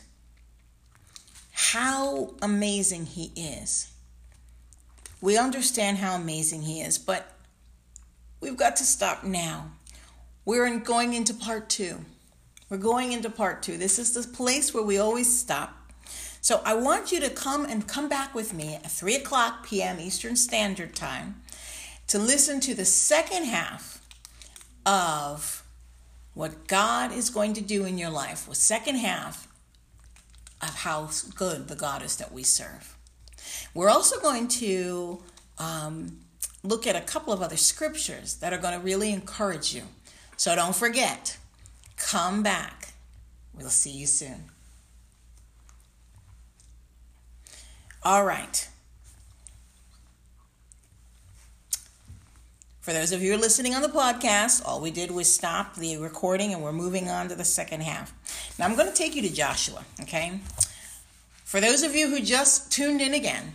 how 1.50 2.36
amazing 2.40 3.06
He 3.06 3.32
is. 3.34 3.90
We 5.20 5.36
understand 5.36 5.98
how 5.98 6.14
amazing 6.14 6.62
He 6.62 6.80
is, 6.80 6.96
but 6.96 7.36
we've 8.40 8.56
got 8.56 8.76
to 8.76 8.84
stop 8.84 9.24
now. 9.24 9.70
We're 10.44 10.66
in, 10.66 10.80
going 10.80 11.14
into 11.14 11.34
part 11.34 11.68
two. 11.68 12.04
We're 12.68 12.78
going 12.78 13.12
into 13.12 13.30
part 13.30 13.62
two. 13.62 13.76
This 13.76 13.98
is 13.98 14.14
the 14.14 14.26
place 14.28 14.72
where 14.72 14.82
we 14.82 14.98
always 14.98 15.38
stop. 15.38 15.76
So 16.40 16.62
I 16.64 16.74
want 16.74 17.12
you 17.12 17.20
to 17.20 17.30
come 17.30 17.66
and 17.66 17.86
come 17.86 18.08
back 18.08 18.34
with 18.34 18.54
me 18.54 18.76
at 18.76 18.90
3 18.90 19.16
o'clock 19.16 19.66
p.m. 19.66 20.00
Eastern 20.00 20.36
Standard 20.36 20.94
Time 20.94 21.42
to 22.06 22.18
listen 22.18 22.60
to 22.60 22.74
the 22.74 22.84
second 22.84 23.44
half 23.44 24.04
of 24.86 25.62
what 26.34 26.66
God 26.66 27.12
is 27.12 27.28
going 27.28 27.52
to 27.54 27.60
do 27.60 27.84
in 27.84 27.98
your 27.98 28.10
life, 28.10 28.46
the 28.46 28.54
second 28.54 28.96
half 28.96 29.46
of 30.62 30.74
how 30.74 31.10
good 31.34 31.68
the 31.68 31.76
God 31.76 32.02
is 32.02 32.16
that 32.16 32.32
we 32.32 32.42
serve. 32.42 32.96
We're 33.74 33.90
also 33.90 34.20
going 34.20 34.48
to 34.48 35.22
um, 35.58 36.20
look 36.62 36.86
at 36.86 36.96
a 36.96 37.00
couple 37.00 37.32
of 37.32 37.42
other 37.42 37.56
scriptures 37.56 38.34
that 38.36 38.52
are 38.52 38.58
going 38.58 38.74
to 38.74 38.80
really 38.80 39.12
encourage 39.12 39.74
you. 39.74 39.82
So 40.36 40.54
don't 40.54 40.76
forget, 40.76 41.38
come 41.96 42.42
back. 42.42 42.94
We'll 43.54 43.68
see 43.68 43.90
you 43.90 44.06
soon. 44.06 44.44
All 48.02 48.24
right. 48.24 48.68
For 52.80 52.94
those 52.94 53.12
of 53.12 53.22
you 53.22 53.32
who 53.32 53.36
are 53.36 53.40
listening 53.40 53.74
on 53.74 53.82
the 53.82 53.88
podcast, 53.88 54.62
all 54.64 54.80
we 54.80 54.90
did 54.90 55.10
was 55.10 55.32
stop 55.32 55.76
the 55.76 55.98
recording 55.98 56.54
and 56.54 56.62
we're 56.62 56.72
moving 56.72 57.10
on 57.10 57.28
to 57.28 57.34
the 57.34 57.44
second 57.44 57.82
half. 57.82 58.12
Now 58.58 58.64
I'm 58.64 58.74
going 58.74 58.88
to 58.88 58.94
take 58.94 59.14
you 59.14 59.22
to 59.22 59.32
Joshua, 59.32 59.84
okay? 60.00 60.40
For 61.44 61.60
those 61.60 61.82
of 61.82 61.94
you 61.94 62.08
who 62.08 62.20
just 62.20 62.72
tuned 62.72 63.02
in 63.02 63.12
again, 63.12 63.52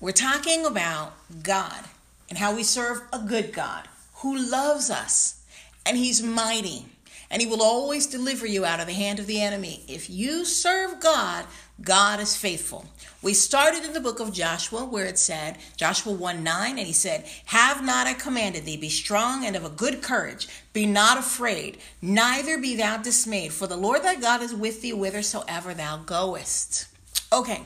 we're 0.00 0.12
talking 0.12 0.64
about 0.64 1.12
God 1.42 1.84
and 2.28 2.38
how 2.38 2.54
we 2.54 2.62
serve 2.62 3.02
a 3.12 3.18
good 3.18 3.52
God 3.52 3.88
who 4.16 4.36
loves 4.36 4.90
us 4.90 5.42
and 5.86 5.96
he's 5.96 6.22
mighty 6.22 6.86
and 7.30 7.42
he 7.42 7.48
will 7.48 7.62
always 7.62 8.06
deliver 8.06 8.46
you 8.46 8.64
out 8.64 8.80
of 8.80 8.86
the 8.86 8.92
hand 8.92 9.18
of 9.18 9.26
the 9.26 9.40
enemy. 9.40 9.82
If 9.88 10.08
you 10.08 10.44
serve 10.44 11.00
God, 11.00 11.46
God 11.82 12.20
is 12.20 12.36
faithful. 12.36 12.86
We 13.22 13.34
started 13.34 13.84
in 13.84 13.92
the 13.92 14.00
book 14.00 14.20
of 14.20 14.32
Joshua 14.32 14.84
where 14.84 15.06
it 15.06 15.18
said, 15.18 15.58
Joshua 15.76 16.12
1 16.12 16.44
9, 16.44 16.78
and 16.78 16.86
he 16.86 16.92
said, 16.92 17.24
Have 17.46 17.84
not 17.84 18.06
I 18.06 18.14
commanded 18.14 18.64
thee, 18.64 18.76
be 18.76 18.88
strong 18.88 19.44
and 19.44 19.56
of 19.56 19.64
a 19.64 19.70
good 19.70 20.02
courage, 20.02 20.46
be 20.72 20.86
not 20.86 21.18
afraid, 21.18 21.78
neither 22.00 22.58
be 22.58 22.76
thou 22.76 22.98
dismayed, 22.98 23.52
for 23.52 23.66
the 23.66 23.76
Lord 23.76 24.02
thy 24.02 24.14
God 24.14 24.40
is 24.40 24.54
with 24.54 24.82
thee 24.82 24.90
whithersoever 24.90 25.74
thou 25.74 25.96
goest. 25.96 26.86
Okay, 27.32 27.62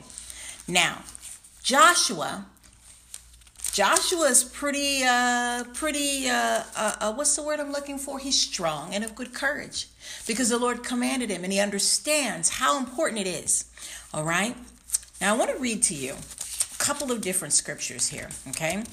now, 0.67 1.03
Joshua 1.61 2.47
Joshua 3.79 4.25
is 4.25 4.43
pretty, 4.43 5.05
uh, 5.05 5.63
pretty, 5.73 6.29
uh, 6.29 6.63
uh, 6.75 6.95
uh, 6.99 7.13
what's 7.13 7.33
the 7.37 7.43
word 7.43 7.61
I'm 7.61 7.71
looking 7.71 7.97
for? 7.97 8.19
He's 8.19 8.37
strong 8.37 8.93
and 8.93 9.05
of 9.05 9.15
good 9.15 9.33
courage 9.33 9.87
because 10.27 10.49
the 10.49 10.57
Lord 10.57 10.83
commanded 10.83 11.29
him 11.29 11.45
and 11.45 11.53
he 11.53 11.61
understands 11.61 12.49
how 12.49 12.77
important 12.77 13.21
it 13.21 13.27
is. 13.27 13.71
All 14.13 14.25
right? 14.25 14.57
Now, 15.21 15.33
I 15.33 15.37
want 15.37 15.51
to 15.51 15.57
read 15.59 15.81
to 15.83 15.95
you 15.95 16.11
a 16.11 16.77
couple 16.77 17.09
of 17.09 17.21
different 17.21 17.53
scriptures 17.53 18.09
here, 18.09 18.27
okay? 18.49 18.83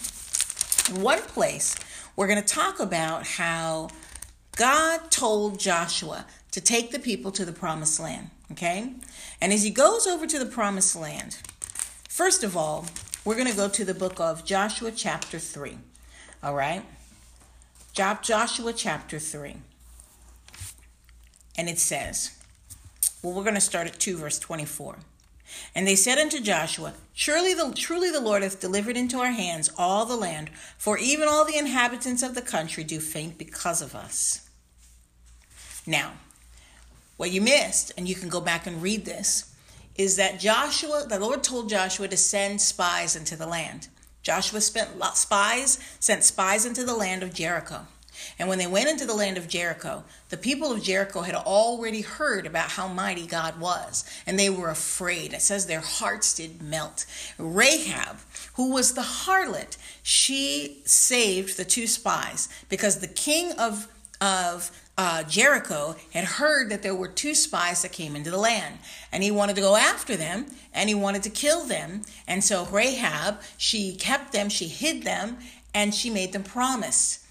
In 0.91 1.03
one 1.03 1.19
place, 1.23 1.75
we're 2.15 2.29
going 2.29 2.41
to 2.41 2.47
talk 2.47 2.79
about 2.79 3.27
how 3.27 3.89
God 4.55 5.11
told 5.11 5.59
Joshua 5.59 6.27
to 6.53 6.61
take 6.61 6.93
the 6.93 7.01
people 7.01 7.33
to 7.33 7.45
the 7.45 7.51
promised 7.51 7.99
land, 7.99 8.31
okay? 8.53 8.93
And 9.41 9.53
as 9.53 9.65
he 9.65 9.71
goes 9.71 10.07
over 10.07 10.29
to 10.29 10.39
the 10.39 10.47
promised 10.47 10.95
land, 10.95 11.39
first 12.09 12.45
of 12.45 12.57
all, 12.57 12.87
we're 13.27 13.35
going 13.35 13.51
to 13.51 13.57
go 13.57 13.69
to 13.69 13.85
the 13.85 13.93
book 13.93 14.21
of 14.21 14.45
Joshua, 14.45 14.93
chapter 14.93 15.41
3. 15.41 15.77
All 16.45 16.55
right? 16.55 16.85
Joshua, 17.93 18.73
chapter 18.73 19.19
3. 19.19 19.57
And 21.59 21.69
it 21.69 21.81
says, 21.81 22.39
well, 23.23 23.35
we're 23.35 23.43
going 23.43 23.57
to 23.57 23.61
start 23.61 23.89
at 23.89 23.99
2, 23.99 24.17
verse 24.17 24.39
24. 24.39 24.99
And 25.75 25.89
they 25.89 25.97
said 25.97 26.19
unto 26.19 26.39
Joshua, 26.39 26.93
Surely 27.15 27.53
the 27.53 27.73
truly 27.75 28.13
the 28.13 28.21
Lord 28.21 28.45
hath 28.45 28.61
delivered 28.61 28.97
into 28.97 29.19
our 29.19 29.33
hands 29.33 29.73
all 29.77 30.07
the 30.07 30.17
land, 30.17 30.51
for 30.79 30.97
even 30.97 31.27
all 31.27 31.45
the 31.45 31.59
inhabitants 31.59 32.23
of 32.23 32.37
the 32.37 32.43
country 32.43 32.85
do 32.85 33.01
faint 33.01 33.39
because 33.39 33.83
of 33.83 33.97
us. 33.97 34.49
Now, 35.85 36.13
what 37.17 37.33
you 37.33 37.41
missed, 37.41 37.91
and 37.99 38.09
you 38.09 38.15
can 38.15 38.29
go 38.29 38.41
back 38.41 38.69
and 38.69 38.81
read 38.81 39.05
this, 39.05 39.56
is 39.99 40.17
that 40.17 40.41
Joshua, 40.41 41.07
the 41.09 41.19
Lord 41.19 41.43
told 41.43 41.69
Joshua 41.69 42.09
to 42.09 42.17
send 42.17 42.61
spies 42.61 43.17
into 43.17 43.37
the 43.37 43.47
land. 43.47 43.89
Joshua 44.23 44.61
spent 44.61 44.91
spies, 45.17 45.79
sent 46.01 46.25
spies 46.25 46.67
into 46.67 46.85
the 46.85 46.97
land 46.97 47.23
of 47.23 47.33
Jericho. 47.33 47.87
And 48.39 48.49
when 48.49 48.59
they 48.59 48.67
went 48.67 48.89
into 48.89 49.07
the 49.07 49.15
land 49.15 49.39
of 49.39 49.49
Jericho, 49.49 50.05
the 50.31 50.37
people 50.37 50.73
of 50.73 50.83
Jericho 50.83 51.21
had 51.21 51.35
already 51.35 52.01
heard 52.01 52.47
about 52.47 52.71
how 52.71 52.89
mighty 52.89 53.27
God 53.27 53.61
was, 53.61 54.05
and 54.27 54.39
they 54.39 54.51
were 54.51 54.71
afraid. 54.71 55.33
It 55.33 55.43
says 55.43 55.67
their 55.67 55.81
hearts 55.81 56.35
did 56.35 56.63
melt. 56.63 57.07
Rahab, 57.39 58.17
who 58.55 58.73
was 58.73 58.95
the 58.95 59.03
harlot, 59.03 59.77
she 60.03 60.83
saved 60.85 61.57
the 61.57 61.65
two 61.65 61.87
spies 61.87 62.49
because 62.69 62.99
the 62.99 63.09
king 63.09 63.53
of 63.53 63.89
of 64.19 64.71
uh, 64.99 65.23
Jericho 65.25 65.97
had 66.13 66.25
heard 66.25 66.71
that 66.71 66.83
there 66.83 66.95
were 66.95 67.09
two 67.09 67.35
spies 67.35 67.83
that 67.83 67.93
came 67.93 68.17
into 68.17 68.31
the 68.31 68.39
land, 68.39 68.79
and 69.13 69.23
he 69.23 69.31
wanted 69.31 69.57
to 69.57 69.63
go 69.63 69.77
after 69.77 70.17
them 70.17 70.47
and 70.73 70.89
he 70.89 70.95
wanted 70.95 71.23
to 71.25 71.31
kill 71.31 71.65
them. 71.65 72.03
And 72.27 72.43
so 72.43 72.65
Rahab, 72.67 73.41
she 73.59 73.95
kept 73.95 74.33
them, 74.33 74.49
she 74.49 74.69
hid 74.69 75.03
them, 75.03 75.39
and 75.75 75.95
she 75.95 76.09
made 76.09 76.33
them 76.33 76.43
promise. 76.43 77.23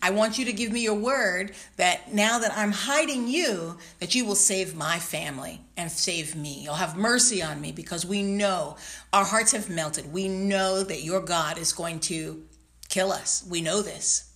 I 0.00 0.10
want 0.10 0.38
you 0.38 0.44
to 0.44 0.52
give 0.52 0.70
me 0.70 0.80
your 0.80 0.94
word 0.94 1.54
that 1.76 2.12
now 2.14 2.38
that 2.38 2.52
I'm 2.56 2.70
hiding 2.70 3.26
you, 3.26 3.78
that 3.98 4.14
you 4.14 4.24
will 4.24 4.36
save 4.36 4.76
my 4.76 4.98
family 4.98 5.60
and 5.76 5.90
save 5.90 6.36
me. 6.36 6.60
You'll 6.62 6.74
have 6.74 6.96
mercy 6.96 7.42
on 7.42 7.60
me 7.60 7.72
because 7.72 8.06
we 8.06 8.22
know 8.22 8.76
our 9.12 9.24
hearts 9.24 9.52
have 9.52 9.68
melted. 9.68 10.12
We 10.12 10.28
know 10.28 10.84
that 10.84 11.02
your 11.02 11.20
God 11.20 11.58
is 11.58 11.72
going 11.72 11.98
to 12.00 12.44
kill 12.88 13.10
us. 13.10 13.44
We 13.50 13.60
know 13.60 13.82
this. 13.82 14.31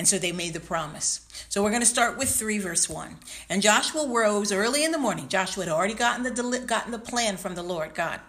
And 0.00 0.08
so 0.08 0.18
they 0.18 0.32
made 0.32 0.54
the 0.54 0.60
promise. 0.60 1.20
So 1.50 1.62
we're 1.62 1.68
going 1.68 1.82
to 1.82 1.86
start 1.86 2.16
with 2.16 2.30
3 2.30 2.56
verse 2.56 2.88
1. 2.88 3.18
And 3.50 3.60
Joshua 3.60 4.08
rose 4.08 4.50
early 4.50 4.82
in 4.82 4.92
the 4.92 4.98
morning. 4.98 5.28
Joshua 5.28 5.64
had 5.64 5.70
already 5.70 5.92
gotten 5.92 6.22
the 6.22 6.64
gotten 6.66 6.90
the 6.90 6.98
plan 6.98 7.36
from 7.36 7.54
the 7.54 7.62
Lord 7.62 7.92
God. 7.92 8.20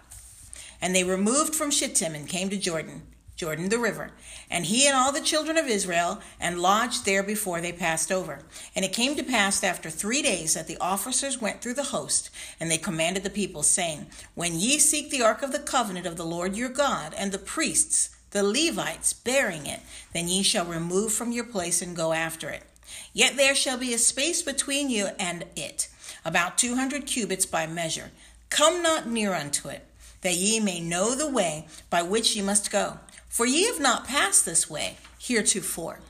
And 0.82 0.94
they 0.94 1.02
removed 1.02 1.54
from 1.54 1.70
Shittim 1.70 2.14
and 2.14 2.28
came 2.28 2.50
to 2.50 2.58
Jordan, 2.58 3.04
Jordan 3.36 3.70
the 3.70 3.78
river, 3.78 4.10
and 4.50 4.66
he 4.66 4.86
and 4.86 4.94
all 4.94 5.12
the 5.12 5.22
children 5.22 5.56
of 5.56 5.64
Israel 5.64 6.20
and 6.38 6.60
lodged 6.60 7.06
there 7.06 7.22
before 7.22 7.62
they 7.62 7.72
passed 7.72 8.12
over. 8.12 8.40
And 8.76 8.84
it 8.84 8.92
came 8.92 9.16
to 9.16 9.22
pass 9.22 9.64
after 9.64 9.88
3 9.88 10.20
days 10.20 10.52
that 10.52 10.66
the 10.66 10.76
officers 10.76 11.40
went 11.40 11.62
through 11.62 11.74
the 11.74 11.84
host, 11.84 12.28
and 12.60 12.70
they 12.70 12.76
commanded 12.76 13.22
the 13.22 13.30
people 13.30 13.62
saying, 13.62 14.08
When 14.34 14.58
ye 14.58 14.78
seek 14.78 15.08
the 15.08 15.22
ark 15.22 15.42
of 15.42 15.52
the 15.52 15.58
covenant 15.58 16.04
of 16.04 16.18
the 16.18 16.26
Lord 16.26 16.54
your 16.54 16.68
God, 16.68 17.14
and 17.16 17.32
the 17.32 17.38
priests 17.38 18.10
the 18.32 18.42
Levites 18.42 19.12
bearing 19.12 19.66
it, 19.66 19.80
then 20.12 20.28
ye 20.28 20.42
shall 20.42 20.64
remove 20.64 21.12
from 21.12 21.32
your 21.32 21.44
place 21.44 21.80
and 21.80 21.96
go 21.96 22.12
after 22.12 22.50
it. 22.50 22.64
Yet 23.12 23.36
there 23.36 23.54
shall 23.54 23.78
be 23.78 23.94
a 23.94 23.98
space 23.98 24.42
between 24.42 24.90
you 24.90 25.08
and 25.18 25.44
it, 25.56 25.88
about 26.24 26.58
two 26.58 26.74
hundred 26.74 27.06
cubits 27.06 27.46
by 27.46 27.66
measure. 27.66 28.10
Come 28.50 28.82
not 28.82 29.06
near 29.06 29.32
unto 29.32 29.68
it, 29.68 29.86
that 30.22 30.34
ye 30.34 30.60
may 30.60 30.80
know 30.80 31.14
the 31.14 31.30
way 31.30 31.66
by 31.88 32.02
which 32.02 32.36
ye 32.36 32.42
must 32.42 32.70
go. 32.70 32.98
For 33.28 33.46
ye 33.46 33.64
have 33.64 33.80
not 33.80 34.06
passed 34.06 34.44
this 34.44 34.68
way 34.68 34.96
heretofore. 35.18 36.00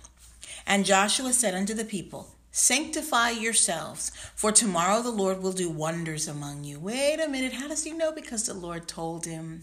And 0.67 0.87
Joshua 0.87 1.33
said 1.33 1.55
unto 1.55 1.75
the 1.75 1.85
people, 1.85 2.35
Sanctify 2.51 3.31
yourselves, 3.31 4.11
for 4.35 4.53
tomorrow 4.53 5.03
the 5.03 5.11
Lord 5.11 5.43
will 5.43 5.53
do 5.53 5.71
wonders 5.71 6.29
among 6.29 6.65
you. 6.65 6.79
Wait 6.79 7.19
a 7.19 7.29
minute, 7.29 7.55
how 7.55 7.69
does 7.69 7.85
he 7.85 7.93
know? 7.93 8.13
Because 8.13 8.45
the 8.45 8.55
Lord 8.55 8.87
told 8.87 9.25
him. 9.25 9.63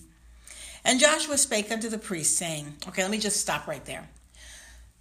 And 0.83 0.99
Joshua 0.99 1.37
spake 1.37 1.71
unto 1.71 1.89
the 1.89 1.97
priests, 1.97 2.37
saying, 2.37 2.75
Okay, 2.87 3.01
let 3.01 3.11
me 3.11 3.17
just 3.17 3.41
stop 3.41 3.67
right 3.67 3.83
there. 3.85 4.09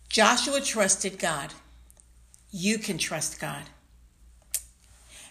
Joshua 0.09 0.61
trusted 0.61 1.19
God. 1.19 1.53
You 2.51 2.79
can 2.79 2.99
trust 2.99 3.41
God. 3.41 3.65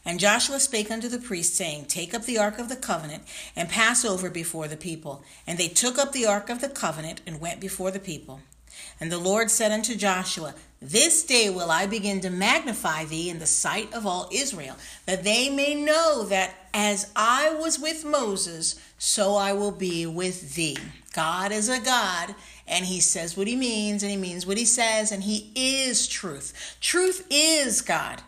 And 0.05 0.21
Joshua 0.21 0.59
spake 0.59 0.89
unto 0.89 1.09
the 1.09 1.19
priests, 1.19 1.57
saying, 1.57 1.85
Take 1.85 2.13
up 2.13 2.23
the 2.23 2.37
ark 2.37 2.59
of 2.59 2.69
the 2.69 2.77
covenant, 2.77 3.23
and 3.55 3.67
pass 3.67 4.05
over 4.05 4.29
before 4.29 4.69
the 4.69 4.77
people. 4.77 5.23
And 5.45 5.57
they 5.57 5.67
took 5.67 5.97
up 5.97 6.13
the 6.13 6.25
ark 6.25 6.49
of 6.49 6.61
the 6.61 6.69
covenant, 6.69 7.21
and 7.27 7.41
went 7.41 7.59
before 7.59 7.91
the 7.91 7.99
people. 7.99 8.39
And 9.01 9.11
the 9.11 9.17
Lord 9.17 9.51
said 9.51 9.71
unto 9.71 9.95
Joshua, 9.95 10.53
This 10.81 11.23
day 11.23 11.49
will 11.49 11.71
I 11.71 11.87
begin 11.87 12.21
to 12.21 12.29
magnify 12.29 13.05
thee 13.05 13.29
in 13.29 13.39
the 13.39 13.47
sight 13.47 13.93
of 13.93 14.05
all 14.05 14.29
Israel, 14.31 14.75
that 15.07 15.23
they 15.23 15.49
may 15.49 15.73
know 15.73 16.23
that 16.25 16.53
as 16.73 17.11
I 17.15 17.55
was 17.55 17.79
with 17.79 18.05
Moses, 18.05 18.79
so 18.99 19.35
I 19.35 19.53
will 19.53 19.71
be 19.71 20.05
with 20.05 20.53
thee. 20.53 20.77
God 21.13 21.51
is 21.51 21.67
a 21.67 21.79
God, 21.79 22.35
and 22.67 22.85
he 22.85 22.99
says 22.99 23.35
what 23.35 23.47
he 23.47 23.55
means, 23.55 24.03
and 24.03 24.11
he 24.11 24.17
means 24.17 24.45
what 24.45 24.57
he 24.57 24.65
says, 24.65 25.11
and 25.11 25.23
he 25.23 25.51
is 25.55 26.07
truth. 26.07 26.77
Truth 26.79 27.25
is 27.31 27.81
God. 27.81 28.21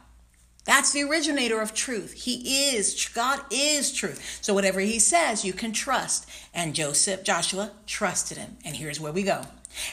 That's 0.66 0.91
the 0.91 1.04
originator 1.04 1.62
of 1.62 1.74
truth. 1.74 2.14
He 2.14 2.76
is, 2.76 3.10
God 3.14 3.41
is 3.52 3.91
truth. 3.91 4.39
So 4.41 4.54
whatever 4.54 4.80
he 4.80 5.00
says, 5.00 5.45
you 5.45 5.54
can 5.54 5.72
trust. 5.72 6.30
And 6.54 6.76
Joseph, 6.76 7.24
Joshua 7.24 7.72
trusted 7.88 8.38
him. 8.38 8.58
And 8.66 8.76
here's 8.76 9.00
where 9.00 9.14
we 9.14 9.24
go. 9.24 9.43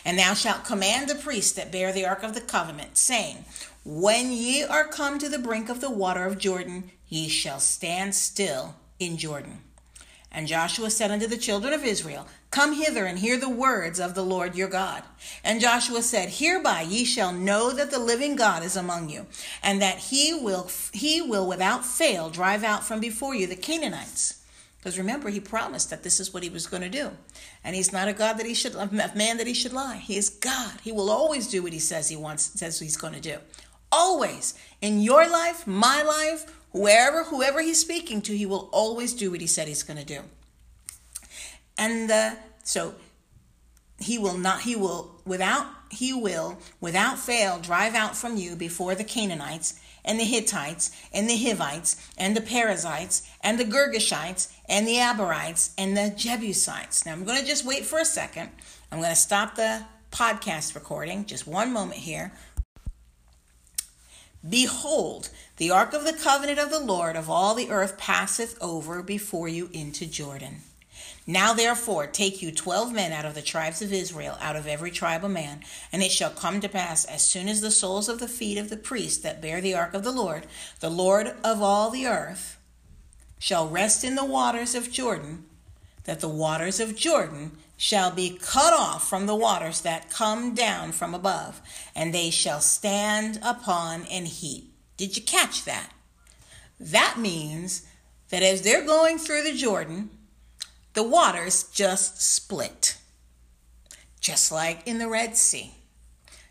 And 0.04 0.18
thou 0.18 0.34
shalt 0.34 0.64
command 0.64 1.08
the 1.08 1.14
priests 1.14 1.52
that 1.52 1.72
bear 1.72 1.92
the 1.92 2.06
ark 2.06 2.22
of 2.22 2.34
the 2.34 2.40
covenant, 2.40 2.96
saying, 2.96 3.44
When 3.84 4.32
ye 4.32 4.62
are 4.62 4.86
come 4.86 5.18
to 5.18 5.28
the 5.28 5.38
brink 5.38 5.68
of 5.68 5.80
the 5.80 5.90
water 5.90 6.24
of 6.24 6.38
Jordan, 6.38 6.90
ye 7.08 7.28
shall 7.28 7.60
stand 7.60 8.14
still 8.14 8.74
in 8.98 9.16
Jordan. 9.16 9.60
And 10.32 10.46
Joshua 10.46 10.90
said 10.90 11.10
unto 11.10 11.26
the 11.26 11.38
children 11.38 11.72
of 11.72 11.84
Israel, 11.84 12.26
Come 12.50 12.74
hither 12.74 13.06
and 13.06 13.18
hear 13.18 13.38
the 13.38 13.48
words 13.48 13.98
of 13.98 14.14
the 14.14 14.24
Lord 14.24 14.54
your 14.54 14.68
God. 14.68 15.02
And 15.42 15.60
Joshua 15.60 16.02
said, 16.02 16.28
Hereby 16.28 16.82
ye 16.82 17.04
shall 17.04 17.32
know 17.32 17.72
that 17.72 17.90
the 17.90 17.98
living 17.98 18.36
God 18.36 18.62
is 18.62 18.76
among 18.76 19.08
you, 19.08 19.26
and 19.62 19.80
that 19.80 19.98
he 19.98 20.34
will 20.34 20.70
he 20.92 21.20
will 21.20 21.46
without 21.46 21.84
fail 21.84 22.30
drive 22.30 22.64
out 22.64 22.84
from 22.84 23.00
before 23.00 23.34
you 23.34 23.46
the 23.46 23.56
Canaanites. 23.56 24.42
Because 24.86 24.98
remember, 24.98 25.30
he 25.30 25.40
promised 25.40 25.90
that 25.90 26.04
this 26.04 26.20
is 26.20 26.32
what 26.32 26.44
he 26.44 26.48
was 26.48 26.68
going 26.68 26.84
to 26.84 26.88
do. 26.88 27.10
And 27.64 27.74
he's 27.74 27.92
not 27.92 28.06
a 28.06 28.12
God 28.12 28.34
that 28.34 28.46
he 28.46 28.54
should 28.54 28.76
a 28.76 28.88
man 29.16 29.36
that 29.38 29.48
he 29.48 29.52
should 29.52 29.72
lie. 29.72 29.96
He 29.96 30.16
is 30.16 30.28
God. 30.28 30.74
He 30.84 30.92
will 30.92 31.10
always 31.10 31.48
do 31.48 31.60
what 31.60 31.72
he 31.72 31.80
says 31.80 32.08
he 32.08 32.14
wants, 32.14 32.44
says 32.56 32.78
he's 32.78 32.96
going 32.96 33.14
to 33.14 33.20
do. 33.20 33.38
Always. 33.90 34.54
In 34.80 35.00
your 35.00 35.28
life, 35.28 35.66
my 35.66 36.04
life, 36.04 36.56
wherever, 36.70 37.24
whoever 37.24 37.60
he's 37.60 37.80
speaking 37.80 38.22
to, 38.22 38.36
he 38.36 38.46
will 38.46 38.68
always 38.72 39.12
do 39.12 39.32
what 39.32 39.40
he 39.40 39.48
said 39.48 39.66
he's 39.66 39.82
going 39.82 39.98
to 39.98 40.06
do. 40.06 40.20
And 41.76 42.08
uh, 42.08 42.36
so 42.62 42.94
he 43.98 44.18
will 44.18 44.38
not, 44.38 44.60
he 44.60 44.76
will, 44.76 45.20
without, 45.24 45.66
he 45.90 46.12
will, 46.12 46.58
without 46.80 47.18
fail, 47.18 47.58
drive 47.58 47.96
out 47.96 48.16
from 48.16 48.36
you 48.36 48.54
before 48.54 48.94
the 48.94 49.02
Canaanites 49.02 49.80
and 50.06 50.20
the 50.20 50.24
Hittites 50.24 50.92
and 51.12 51.28
the 51.28 51.36
Hivites 51.36 51.96
and 52.16 52.36
the 52.36 52.40
Perizzites 52.40 53.28
and 53.42 53.58
the 53.58 53.64
Girgashites 53.64 54.52
and 54.68 54.86
the 54.86 54.98
Amorites 54.98 55.72
and 55.78 55.96
the 55.96 56.12
Jebusites. 56.16 57.06
Now 57.06 57.12
I'm 57.12 57.24
going 57.24 57.40
to 57.40 57.46
just 57.46 57.64
wait 57.64 57.84
for 57.84 57.98
a 57.98 58.04
second. 58.04 58.50
I'm 58.90 58.98
going 58.98 59.10
to 59.10 59.16
stop 59.16 59.56
the 59.56 59.84
podcast 60.10 60.74
recording. 60.74 61.24
Just 61.26 61.46
one 61.46 61.72
moment 61.72 62.00
here. 62.00 62.32
Behold, 64.48 65.30
the 65.56 65.70
ark 65.70 65.92
of 65.92 66.04
the 66.04 66.12
covenant 66.12 66.58
of 66.58 66.70
the 66.70 66.78
Lord 66.80 67.16
of 67.16 67.28
all 67.28 67.54
the 67.54 67.70
earth 67.70 67.98
passeth 67.98 68.56
over 68.62 69.02
before 69.02 69.48
you 69.48 69.68
into 69.72 70.06
Jordan. 70.06 70.58
Now 71.26 71.52
therefore 71.52 72.06
take 72.06 72.40
you 72.40 72.52
twelve 72.52 72.92
men 72.92 73.10
out 73.10 73.24
of 73.24 73.34
the 73.34 73.42
tribes 73.42 73.82
of 73.82 73.92
Israel, 73.92 74.38
out 74.40 74.54
of 74.54 74.68
every 74.68 74.92
tribe 74.92 75.24
a 75.24 75.28
man, 75.28 75.64
and 75.92 76.00
it 76.00 76.12
shall 76.12 76.30
come 76.30 76.60
to 76.60 76.68
pass 76.68 77.04
as 77.04 77.26
soon 77.26 77.48
as 77.48 77.60
the 77.60 77.72
soles 77.72 78.08
of 78.08 78.20
the 78.20 78.28
feet 78.28 78.56
of 78.56 78.70
the 78.70 78.76
priests 78.76 79.18
that 79.24 79.42
bear 79.42 79.60
the 79.60 79.74
ark 79.74 79.94
of 79.94 80.04
the 80.04 80.12
Lord, 80.12 80.46
the 80.78 80.90
Lord 80.90 81.34
of 81.42 81.60
all 81.60 81.90
the 81.90 82.06
earth, 82.06 82.55
shall 83.46 83.68
rest 83.68 84.02
in 84.02 84.16
the 84.16 84.24
waters 84.24 84.74
of 84.74 84.90
Jordan, 84.90 85.44
that 86.02 86.18
the 86.18 86.28
waters 86.28 86.80
of 86.80 86.96
Jordan 86.96 87.52
shall 87.76 88.10
be 88.10 88.36
cut 88.42 88.72
off 88.72 89.08
from 89.08 89.26
the 89.26 89.36
waters 89.36 89.82
that 89.82 90.10
come 90.10 90.52
down 90.52 90.90
from 90.90 91.14
above, 91.14 91.60
and 91.94 92.12
they 92.12 92.28
shall 92.28 92.60
stand 92.60 93.38
upon 93.44 94.02
an 94.06 94.24
heap. 94.24 94.74
Did 94.96 95.16
you 95.16 95.22
catch 95.22 95.64
that? 95.64 95.92
That 96.80 97.20
means 97.20 97.86
that 98.30 98.42
as 98.42 98.62
they're 98.62 98.84
going 98.84 99.16
through 99.16 99.44
the 99.44 99.54
Jordan, 99.54 100.10
the 100.94 101.04
waters 101.04 101.70
just 101.72 102.20
split, 102.20 102.96
just 104.18 104.50
like 104.50 104.84
in 104.88 104.98
the 104.98 105.08
Red 105.08 105.36
Sea. 105.36 105.72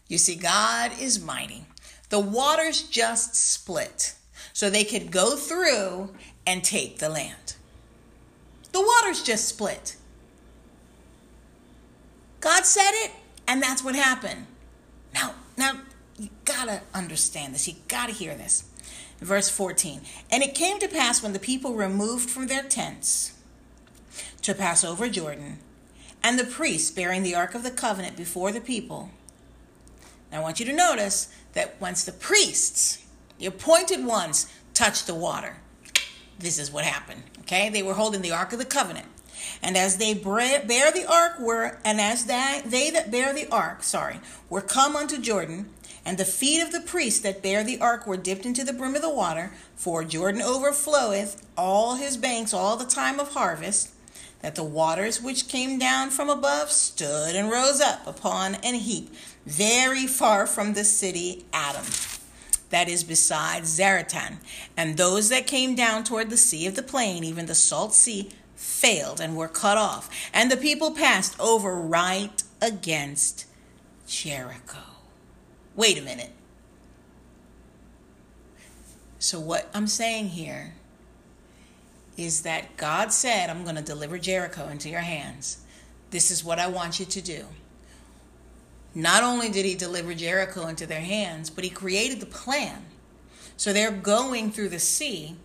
You 0.07 0.17
see, 0.17 0.35
God 0.35 0.93
is 0.97 1.21
mighty. 1.21 1.65
The 2.07 2.21
waters 2.21 2.83
just 2.83 3.35
split 3.35 4.15
so 4.53 4.69
they 4.69 4.85
could 4.85 5.11
go 5.11 5.35
through 5.35 6.11
and 6.45 6.63
take 6.63 6.99
the 6.99 7.09
land. 7.09 7.55
The 8.71 8.81
waters 8.81 9.23
just 9.23 9.47
split. 9.47 9.95
God 12.39 12.65
said 12.65 12.91
it, 12.93 13.11
and 13.47 13.61
that's 13.61 13.83
what 13.83 13.95
happened. 13.95 14.47
Now, 15.13 15.35
now 15.57 15.81
you 16.17 16.29
gotta 16.43 16.81
understand 16.93 17.53
this. 17.53 17.67
You 17.67 17.75
gotta 17.87 18.11
hear 18.11 18.35
this. 18.35 18.65
Verse 19.19 19.49
14. 19.49 20.01
And 20.29 20.43
it 20.43 20.53
came 20.53 20.79
to 20.79 20.87
pass 20.87 21.23
when 21.23 21.33
the 21.33 21.39
people 21.39 21.73
removed 21.73 22.29
from 22.29 22.47
their 22.47 22.63
tents 22.63 23.33
to 24.41 24.53
pass 24.53 24.83
over 24.83 25.09
Jordan, 25.09 25.57
and 26.21 26.37
the 26.37 26.43
priests 26.43 26.91
bearing 26.91 27.23
the 27.23 27.33
Ark 27.33 27.55
of 27.55 27.63
the 27.63 27.71
Covenant 27.71 28.15
before 28.15 28.51
the 28.51 28.61
people. 28.61 29.09
Now, 30.31 30.39
I 30.39 30.43
want 30.43 30.59
you 30.59 30.65
to 30.67 30.73
notice 30.73 31.33
that 31.53 31.79
once 31.81 32.03
the 32.03 32.11
priests, 32.11 33.03
the 33.39 33.47
appointed 33.47 34.05
ones, 34.05 34.51
touched 34.73 35.07
the 35.07 35.15
water, 35.15 35.57
this 36.39 36.59
is 36.59 36.71
what 36.71 36.85
happened. 36.85 37.23
Okay? 37.41 37.69
They 37.69 37.83
were 37.83 37.93
holding 37.93 38.21
the 38.21 38.31
Ark 38.31 38.53
of 38.53 38.59
the 38.59 38.65
Covenant. 38.65 39.07
And 39.61 39.77
as 39.77 39.97
they 39.97 40.13
bear 40.13 40.91
the 40.91 41.05
ark 41.07 41.39
were, 41.39 41.77
and 41.83 42.01
as 42.01 42.25
they, 42.25 42.61
they 42.65 42.89
that 42.91 43.11
bear 43.11 43.33
the 43.33 43.47
ark, 43.51 43.83
sorry, 43.83 44.19
were 44.49 44.61
come 44.61 44.95
unto 44.95 45.19
Jordan, 45.19 45.69
and 46.05 46.17
the 46.17 46.25
feet 46.25 46.61
of 46.61 46.71
the 46.71 46.81
priests 46.81 47.19
that 47.21 47.41
bear 47.41 47.63
the 47.63 47.79
ark 47.79 48.05
were 48.05 48.17
dipped 48.17 48.45
into 48.45 48.63
the 48.63 48.73
brim 48.73 48.95
of 48.95 49.01
the 49.01 49.09
water, 49.09 49.53
for 49.75 50.03
Jordan 50.03 50.41
overfloweth 50.41 51.41
all 51.57 51.95
his 51.95 52.17
banks 52.17 52.53
all 52.53 52.77
the 52.77 52.85
time 52.85 53.19
of 53.19 53.33
harvest 53.33 53.91
that 54.41 54.53
the 54.53 54.63
waters 54.63 55.21
which 55.21 55.47
came 55.47 55.79
down 55.79 56.11
from 56.11 56.29
above 56.29 56.71
stood 56.71 57.35
and 57.35 57.49
rose 57.49 57.81
up 57.81 58.05
upon 58.05 58.53
an 58.55 58.75
heap 58.75 59.11
very 59.45 60.05
far 60.05 60.45
from 60.45 60.73
the 60.73 60.83
city 60.83 61.45
Adam, 61.51 61.85
that 62.69 62.89
is 62.89 63.03
beside 63.03 63.63
Zaretan. 63.63 64.37
And 64.75 64.97
those 64.97 65.29
that 65.29 65.47
came 65.47 65.75
down 65.75 66.03
toward 66.03 66.29
the 66.29 66.37
sea 66.37 66.67
of 66.67 66.75
the 66.75 66.83
plain, 66.83 67.23
even 67.23 67.45
the 67.45 67.55
salt 67.55 67.93
sea, 67.93 68.31
failed 68.55 69.19
and 69.19 69.35
were 69.35 69.47
cut 69.47 69.77
off. 69.77 70.09
And 70.33 70.51
the 70.51 70.57
people 70.57 70.91
passed 70.91 71.39
over 71.39 71.75
right 71.75 72.43
against 72.61 73.45
Jericho. 74.07 74.79
Wait 75.75 75.97
a 75.97 76.01
minute. 76.01 76.31
So, 79.19 79.39
what 79.39 79.69
I'm 79.73 79.87
saying 79.87 80.29
here 80.29 80.73
is 82.17 82.41
that 82.41 82.77
God 82.77 83.11
said, 83.11 83.49
I'm 83.49 83.63
going 83.63 83.75
to 83.75 83.81
deliver 83.81 84.17
Jericho 84.17 84.67
into 84.67 84.89
your 84.89 85.01
hands. 85.01 85.59
This 86.11 86.31
is 86.31 86.43
what 86.43 86.59
I 86.59 86.67
want 86.67 86.99
you 86.99 87.05
to 87.05 87.21
do. 87.21 87.45
Not 88.95 89.23
only 89.23 89.49
did 89.49 89.65
he 89.65 89.75
deliver 89.75 90.13
Jericho 90.13 90.67
into 90.67 90.87
their 90.87 91.01
hands, 91.01 91.49
but 91.49 91.65
he 91.65 91.69
created 91.69 92.21
the 92.21 92.25
plan. 92.25 92.85
So 93.57 93.73
they're 93.73 93.91
going 93.91 94.51
through 94.51 94.69
the 94.69 94.79
sea, 94.79 95.35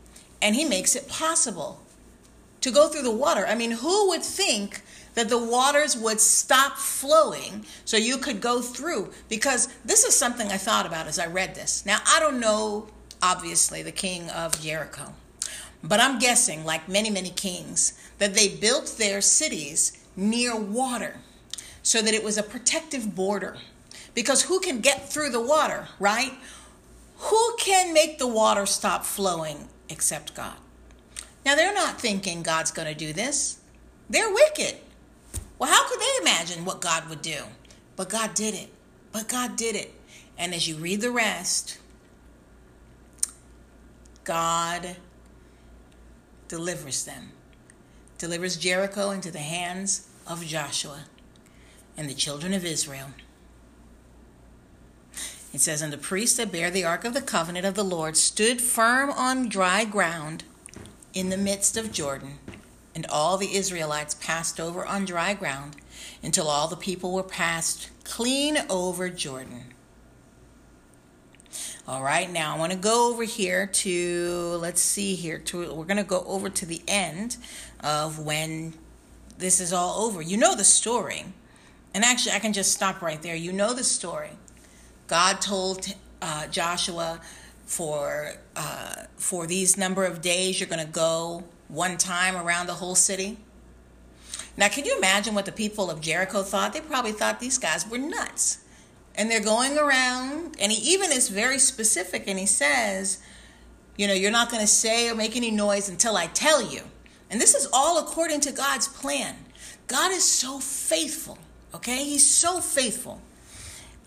and 0.40 0.54
he 0.54 0.64
makes 0.64 0.94
it 0.94 1.08
possible 1.08 1.80
to 2.60 2.70
go 2.70 2.88
through 2.88 3.02
the 3.02 3.10
water. 3.10 3.44
I 3.46 3.56
mean, 3.56 3.72
who 3.72 4.08
would 4.10 4.22
think 4.22 4.82
that 5.14 5.28
the 5.28 5.44
waters 5.44 5.96
would 5.96 6.20
stop 6.20 6.76
flowing 6.76 7.64
so 7.84 7.96
you 7.96 8.18
could 8.18 8.40
go 8.40 8.62
through? 8.62 9.10
Because 9.28 9.68
this 9.84 10.04
is 10.04 10.14
something 10.14 10.48
I 10.48 10.56
thought 10.56 10.86
about 10.86 11.08
as 11.08 11.18
I 11.18 11.26
read 11.26 11.56
this. 11.56 11.84
Now, 11.84 11.98
I 12.06 12.20
don't 12.20 12.38
know, 12.38 12.88
obviously, 13.20 13.82
the 13.82 13.92
king 13.92 14.30
of 14.30 14.60
Jericho. 14.60 15.12
But 15.82 15.98
I'm 15.98 16.20
guessing, 16.20 16.64
like 16.64 16.88
many, 16.88 17.10
many 17.10 17.30
kings, 17.30 17.94
that 18.18 18.34
they 18.34 18.48
built 18.48 18.96
their 18.96 19.20
cities 19.20 19.92
near 20.14 20.54
water 20.54 21.16
so 21.82 22.02
that 22.02 22.14
it 22.14 22.24
was 22.24 22.38
a 22.38 22.42
protective 22.42 23.14
border. 23.14 23.56
Because 24.14 24.42
who 24.42 24.60
can 24.60 24.80
get 24.80 25.08
through 25.08 25.30
the 25.30 25.40
water, 25.40 25.88
right? 25.98 26.32
Who 27.18 27.56
can 27.58 27.92
make 27.92 28.18
the 28.18 28.26
water 28.26 28.66
stop 28.66 29.04
flowing 29.04 29.68
except 29.88 30.34
God? 30.34 30.56
Now, 31.44 31.54
they're 31.54 31.74
not 31.74 32.00
thinking 32.00 32.42
God's 32.42 32.70
going 32.70 32.88
to 32.88 32.94
do 32.94 33.12
this. 33.12 33.58
They're 34.08 34.32
wicked. 34.32 34.76
Well, 35.58 35.70
how 35.70 35.88
could 35.88 36.00
they 36.00 36.22
imagine 36.22 36.64
what 36.64 36.80
God 36.80 37.08
would 37.08 37.22
do? 37.22 37.42
But 37.96 38.08
God 38.08 38.34
did 38.34 38.54
it. 38.54 38.70
But 39.12 39.28
God 39.28 39.56
did 39.56 39.76
it. 39.76 39.94
And 40.38 40.54
as 40.54 40.68
you 40.68 40.76
read 40.76 41.00
the 41.00 41.10
rest, 41.10 41.78
God 44.24 44.96
delivers 46.48 47.04
them, 47.04 47.32
delivers 48.18 48.56
Jericho 48.56 49.10
into 49.10 49.30
the 49.30 49.38
hands 49.38 50.08
of 50.26 50.44
Joshua 50.44 51.04
and 51.96 52.08
the 52.08 52.14
children 52.14 52.52
of 52.52 52.64
Israel. 52.64 53.08
It 55.52 55.60
says, 55.60 55.82
And 55.82 55.92
the 55.92 55.98
priests 55.98 56.36
that 56.36 56.52
bear 56.52 56.70
the 56.70 56.84
ark 56.84 57.04
of 57.04 57.14
the 57.14 57.22
covenant 57.22 57.66
of 57.66 57.74
the 57.74 57.84
Lord 57.84 58.16
stood 58.16 58.60
firm 58.60 59.10
on 59.10 59.48
dry 59.48 59.84
ground 59.84 60.44
in 61.12 61.28
the 61.28 61.36
midst 61.36 61.76
of 61.76 61.92
Jordan. 61.92 62.38
And 62.94 63.06
all 63.06 63.36
the 63.36 63.54
Israelites 63.54 64.14
passed 64.14 64.60
over 64.60 64.84
on 64.84 65.04
dry 65.04 65.34
ground 65.34 65.76
until 66.22 66.48
all 66.48 66.68
the 66.68 66.76
people 66.76 67.12
were 67.12 67.22
passed 67.22 67.90
clean 68.04 68.58
over 68.68 69.08
Jordan. 69.08 69.64
All 71.88 72.02
right, 72.02 72.30
now 72.30 72.54
I 72.54 72.58
want 72.58 72.72
to 72.72 72.78
go 72.78 73.10
over 73.10 73.24
here 73.24 73.66
to, 73.66 74.58
let's 74.60 74.80
see 74.80 75.16
here, 75.16 75.38
to, 75.38 75.74
we're 75.74 75.84
going 75.84 75.96
to 75.96 76.04
go 76.04 76.22
over 76.26 76.48
to 76.48 76.66
the 76.66 76.82
end 76.86 77.36
of 77.82 78.18
when 78.18 78.74
this 79.38 79.60
is 79.60 79.72
all 79.72 80.04
over. 80.04 80.22
You 80.22 80.36
know 80.36 80.54
the 80.54 80.64
story. 80.64 81.24
And 81.94 82.04
actually, 82.04 82.32
I 82.32 82.38
can 82.38 82.52
just 82.52 82.72
stop 82.72 83.02
right 83.02 83.20
there. 83.20 83.34
You 83.34 83.52
know 83.52 83.74
the 83.74 83.84
story. 83.84 84.30
God 85.08 85.40
told 85.40 85.92
uh, 86.22 86.46
Joshua, 86.46 87.20
for 87.70 88.32
uh, 88.56 89.04
for 89.16 89.46
these 89.46 89.76
number 89.76 90.04
of 90.04 90.20
days, 90.20 90.60
you're 90.60 90.68
going 90.68 90.84
to 90.84 90.92
go 90.92 91.44
one 91.68 91.96
time 91.96 92.36
around 92.36 92.66
the 92.66 92.74
whole 92.74 92.96
city. 92.96 93.38
Now, 94.56 94.68
can 94.68 94.84
you 94.84 94.96
imagine 94.98 95.34
what 95.34 95.46
the 95.46 95.52
people 95.52 95.90
of 95.90 96.00
Jericho 96.00 96.42
thought? 96.42 96.72
They 96.72 96.80
probably 96.80 97.12
thought 97.12 97.38
these 97.38 97.58
guys 97.58 97.88
were 97.88 97.98
nuts. 97.98 98.58
And 99.14 99.30
they're 99.30 99.40
going 99.40 99.78
around, 99.78 100.56
and 100.60 100.72
he 100.72 100.92
even 100.92 101.12
is 101.12 101.28
very 101.28 101.58
specific, 101.58 102.24
and 102.26 102.38
he 102.38 102.46
says, 102.46 103.18
You 103.96 104.06
know, 104.06 104.14
you're 104.14 104.30
not 104.30 104.50
going 104.50 104.62
to 104.62 104.66
say 104.66 105.08
or 105.08 105.14
make 105.14 105.36
any 105.36 105.50
noise 105.50 105.88
until 105.88 106.16
I 106.16 106.26
tell 106.26 106.62
you. 106.62 106.82
And 107.30 107.40
this 107.40 107.54
is 107.54 107.68
all 107.72 107.98
according 107.98 108.40
to 108.42 108.52
God's 108.52 108.88
plan. 108.88 109.36
God 109.86 110.10
is 110.12 110.24
so 110.24 110.58
faithful, 110.58 111.38
okay? 111.74 112.04
He's 112.04 112.26
so 112.26 112.60
faithful. 112.60 113.20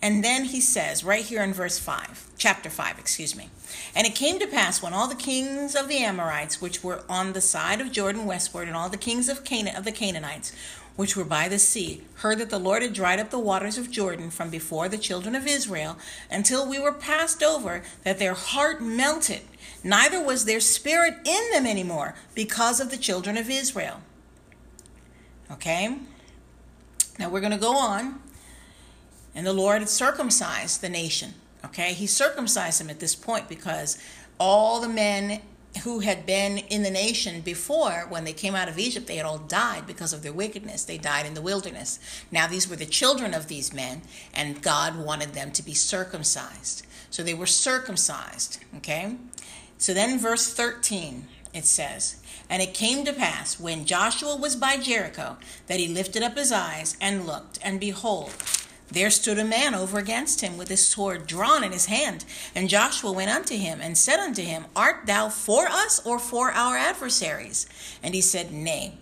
And 0.02 0.22
then 0.22 0.44
he 0.44 0.60
says, 0.60 1.02
right 1.02 1.24
here 1.24 1.42
in 1.42 1.54
verse 1.54 1.78
5, 1.78 2.32
chapter 2.36 2.68
5, 2.68 2.98
excuse 2.98 3.34
me. 3.34 3.48
And 3.96 4.06
it 4.06 4.14
came 4.14 4.38
to 4.38 4.46
pass 4.46 4.82
when 4.82 4.92
all 4.92 5.08
the 5.08 5.14
kings 5.14 5.74
of 5.74 5.88
the 5.88 5.98
Amorites, 5.98 6.60
which 6.60 6.84
were 6.84 7.04
on 7.08 7.32
the 7.32 7.40
side 7.40 7.80
of 7.80 7.90
Jordan 7.90 8.26
westward, 8.26 8.68
and 8.68 8.76
all 8.76 8.90
the 8.90 8.98
kings 8.98 9.30
of 9.30 9.44
Canaan 9.44 9.76
of 9.76 9.84
the 9.84 9.92
Canaanites, 9.92 10.52
which 10.96 11.16
were 11.16 11.24
by 11.24 11.48
the 11.48 11.58
sea, 11.58 12.02
heard 12.16 12.38
that 12.38 12.50
the 12.50 12.58
Lord 12.58 12.82
had 12.82 12.92
dried 12.92 13.18
up 13.18 13.30
the 13.30 13.38
waters 13.38 13.78
of 13.78 13.90
Jordan 13.90 14.30
from 14.30 14.50
before 14.50 14.88
the 14.90 14.98
children 14.98 15.34
of 15.34 15.46
Israel, 15.46 15.96
until 16.30 16.68
we 16.68 16.78
were 16.78 16.92
passed 16.92 17.42
over, 17.42 17.82
that 18.02 18.18
their 18.18 18.34
heart 18.34 18.82
melted, 18.82 19.40
neither 19.82 20.22
was 20.22 20.44
their 20.44 20.60
spirit 20.60 21.14
in 21.24 21.50
them 21.50 21.66
anymore, 21.66 22.14
because 22.34 22.78
of 22.78 22.90
the 22.90 22.98
children 22.98 23.38
of 23.38 23.48
Israel. 23.48 24.02
Okay? 25.50 25.96
Now 27.18 27.28
we're 27.28 27.40
going 27.40 27.52
to 27.52 27.58
go 27.58 27.76
on 27.76 28.20
and 29.34 29.46
the 29.46 29.52
Lord 29.52 29.88
circumcised 29.88 30.80
the 30.80 30.88
nation. 30.88 31.34
Okay, 31.64 31.92
he 31.94 32.06
circumcised 32.06 32.80
them 32.80 32.90
at 32.90 33.00
this 33.00 33.14
point 33.14 33.48
because 33.48 33.98
all 34.38 34.80
the 34.80 34.88
men 34.88 35.40
who 35.82 36.00
had 36.00 36.24
been 36.24 36.58
in 36.58 36.82
the 36.82 36.90
nation 36.90 37.40
before, 37.40 38.06
when 38.08 38.24
they 38.24 38.32
came 38.32 38.54
out 38.54 38.68
of 38.68 38.78
Egypt, 38.78 39.06
they 39.06 39.16
had 39.16 39.26
all 39.26 39.38
died 39.38 39.86
because 39.86 40.12
of 40.12 40.22
their 40.22 40.32
wickedness. 40.32 40.84
They 40.84 40.98
died 40.98 41.26
in 41.26 41.34
the 41.34 41.42
wilderness. 41.42 41.98
Now, 42.30 42.46
these 42.46 42.68
were 42.68 42.76
the 42.76 42.86
children 42.86 43.34
of 43.34 43.48
these 43.48 43.72
men, 43.72 44.02
and 44.32 44.62
God 44.62 44.96
wanted 44.96 45.32
them 45.32 45.50
to 45.52 45.64
be 45.64 45.74
circumcised. 45.74 46.86
So 47.10 47.22
they 47.22 47.34
were 47.34 47.46
circumcised. 47.46 48.58
Okay? 48.76 49.16
So 49.78 49.94
then, 49.94 50.18
verse 50.18 50.52
13, 50.52 51.26
it 51.52 51.64
says, 51.64 52.22
And 52.48 52.62
it 52.62 52.74
came 52.74 53.04
to 53.04 53.12
pass 53.12 53.58
when 53.58 53.86
Joshua 53.86 54.36
was 54.36 54.56
by 54.56 54.76
Jericho 54.76 55.36
that 55.66 55.80
he 55.80 55.88
lifted 55.88 56.22
up 56.22 56.36
his 56.36 56.52
eyes 56.52 56.96
and 57.00 57.26
looked, 57.26 57.58
and 57.62 57.80
behold, 57.80 58.32
there 58.90 59.10
stood 59.10 59.38
a 59.38 59.44
man 59.44 59.74
over 59.74 59.98
against 59.98 60.40
him 60.40 60.56
with 60.56 60.68
his 60.68 60.86
sword 60.86 61.26
drawn 61.26 61.64
in 61.64 61.72
his 61.72 61.86
hand. 61.86 62.24
And 62.54 62.68
Joshua 62.68 63.12
went 63.12 63.30
unto 63.30 63.56
him 63.56 63.80
and 63.80 63.96
said 63.96 64.20
unto 64.20 64.42
him, 64.42 64.66
Art 64.76 65.06
thou 65.06 65.30
for 65.30 65.66
us 65.66 66.00
or 66.04 66.18
for 66.18 66.52
our 66.52 66.76
adversaries? 66.76 67.66
And 68.02 68.14
he 68.14 68.20
said, 68.20 68.52
Nay. 68.52 68.98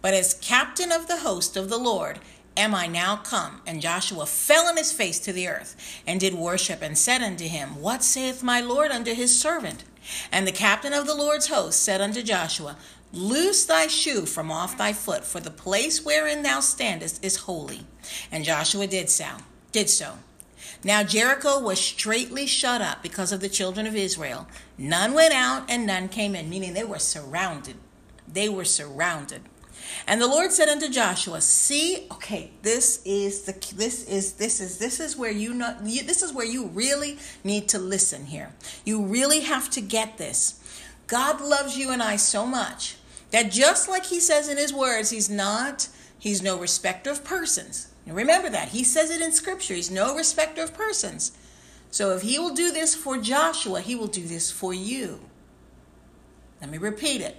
But 0.00 0.14
as 0.14 0.34
captain 0.34 0.92
of 0.92 1.08
the 1.08 1.18
host 1.18 1.56
of 1.56 1.68
the 1.68 1.78
Lord 1.78 2.20
am 2.56 2.74
I 2.74 2.86
now 2.86 3.16
come? 3.16 3.60
And 3.66 3.80
Joshua 3.80 4.26
fell 4.26 4.66
on 4.66 4.76
his 4.76 4.92
face 4.92 5.18
to 5.20 5.32
the 5.32 5.48
earth 5.48 5.76
and 6.06 6.20
did 6.20 6.34
worship 6.34 6.82
and 6.82 6.96
said 6.96 7.22
unto 7.22 7.46
him, 7.46 7.80
What 7.80 8.02
saith 8.02 8.42
my 8.42 8.60
Lord 8.60 8.90
unto 8.90 9.14
his 9.14 9.38
servant? 9.38 9.84
And 10.30 10.46
the 10.46 10.52
captain 10.52 10.92
of 10.92 11.06
the 11.06 11.14
Lord's 11.14 11.48
host 11.48 11.82
said 11.82 12.00
unto 12.00 12.22
Joshua, 12.22 12.76
Loose 13.12 13.64
thy 13.64 13.86
shoe 13.86 14.26
from 14.26 14.50
off 14.50 14.76
thy 14.76 14.92
foot, 14.92 15.24
for 15.24 15.40
the 15.40 15.50
place 15.50 16.04
wherein 16.04 16.42
thou 16.42 16.60
standest 16.60 17.24
is 17.24 17.36
holy. 17.36 17.86
And 18.32 18.44
Joshua 18.44 18.86
did 18.86 19.08
so. 19.08 19.28
Did 19.70 19.88
so. 19.88 20.18
Now 20.82 21.02
Jericho 21.02 21.60
was 21.60 21.80
straitly 21.80 22.46
shut 22.46 22.82
up 22.82 23.02
because 23.02 23.32
of 23.32 23.40
the 23.40 23.48
children 23.48 23.86
of 23.86 23.94
Israel. 23.94 24.48
None 24.76 25.14
went 25.14 25.32
out 25.32 25.64
and 25.70 25.86
none 25.86 26.08
came 26.08 26.34
in, 26.34 26.50
meaning 26.50 26.74
they 26.74 26.84
were 26.84 26.98
surrounded. 26.98 27.76
They 28.26 28.48
were 28.48 28.64
surrounded. 28.64 29.42
And 30.06 30.20
the 30.20 30.26
Lord 30.26 30.52
said 30.52 30.68
unto 30.68 30.88
Joshua, 30.88 31.40
"See, 31.40 32.06
okay, 32.10 32.50
this 32.62 33.00
is 33.04 33.42
the 33.42 33.52
this 33.74 34.04
is 34.04 34.34
this 34.34 34.60
is 34.60 34.78
this 34.78 35.00
is 35.00 35.16
where 35.16 35.30
you 35.30 35.54
know 35.54 35.76
this 35.80 36.22
is 36.22 36.32
where 36.32 36.46
you 36.46 36.66
really 36.66 37.18
need 37.42 37.68
to 37.68 37.78
listen 37.78 38.26
here. 38.26 38.52
You 38.84 39.04
really 39.04 39.40
have 39.40 39.70
to 39.70 39.80
get 39.80 40.18
this. 40.18 40.60
God 41.06 41.40
loves 41.40 41.76
you 41.76 41.90
and 41.90 42.02
I 42.02 42.16
so 42.16 42.46
much 42.46 42.96
that 43.30 43.50
just 43.50 43.88
like 43.88 44.06
he 44.06 44.20
says 44.20 44.48
in 44.48 44.56
his 44.56 44.72
words, 44.72 45.10
he's 45.10 45.28
not, 45.28 45.88
he's 46.18 46.42
no 46.42 46.58
respecter 46.58 47.10
of 47.10 47.24
persons. 47.24 47.88
Remember 48.06 48.50
that. 48.50 48.68
He 48.68 48.84
says 48.84 49.10
it 49.10 49.22
in 49.22 49.32
scripture. 49.32 49.74
He's 49.74 49.90
no 49.90 50.14
respecter 50.14 50.62
of 50.62 50.74
persons. 50.74 51.32
So 51.90 52.14
if 52.14 52.22
he 52.22 52.38
will 52.38 52.54
do 52.54 52.70
this 52.70 52.94
for 52.94 53.18
Joshua, 53.18 53.80
he 53.80 53.94
will 53.94 54.08
do 54.08 54.24
this 54.26 54.50
for 54.50 54.74
you. 54.74 55.20
Let 56.60 56.70
me 56.70 56.78
repeat 56.78 57.20
it. 57.20 57.36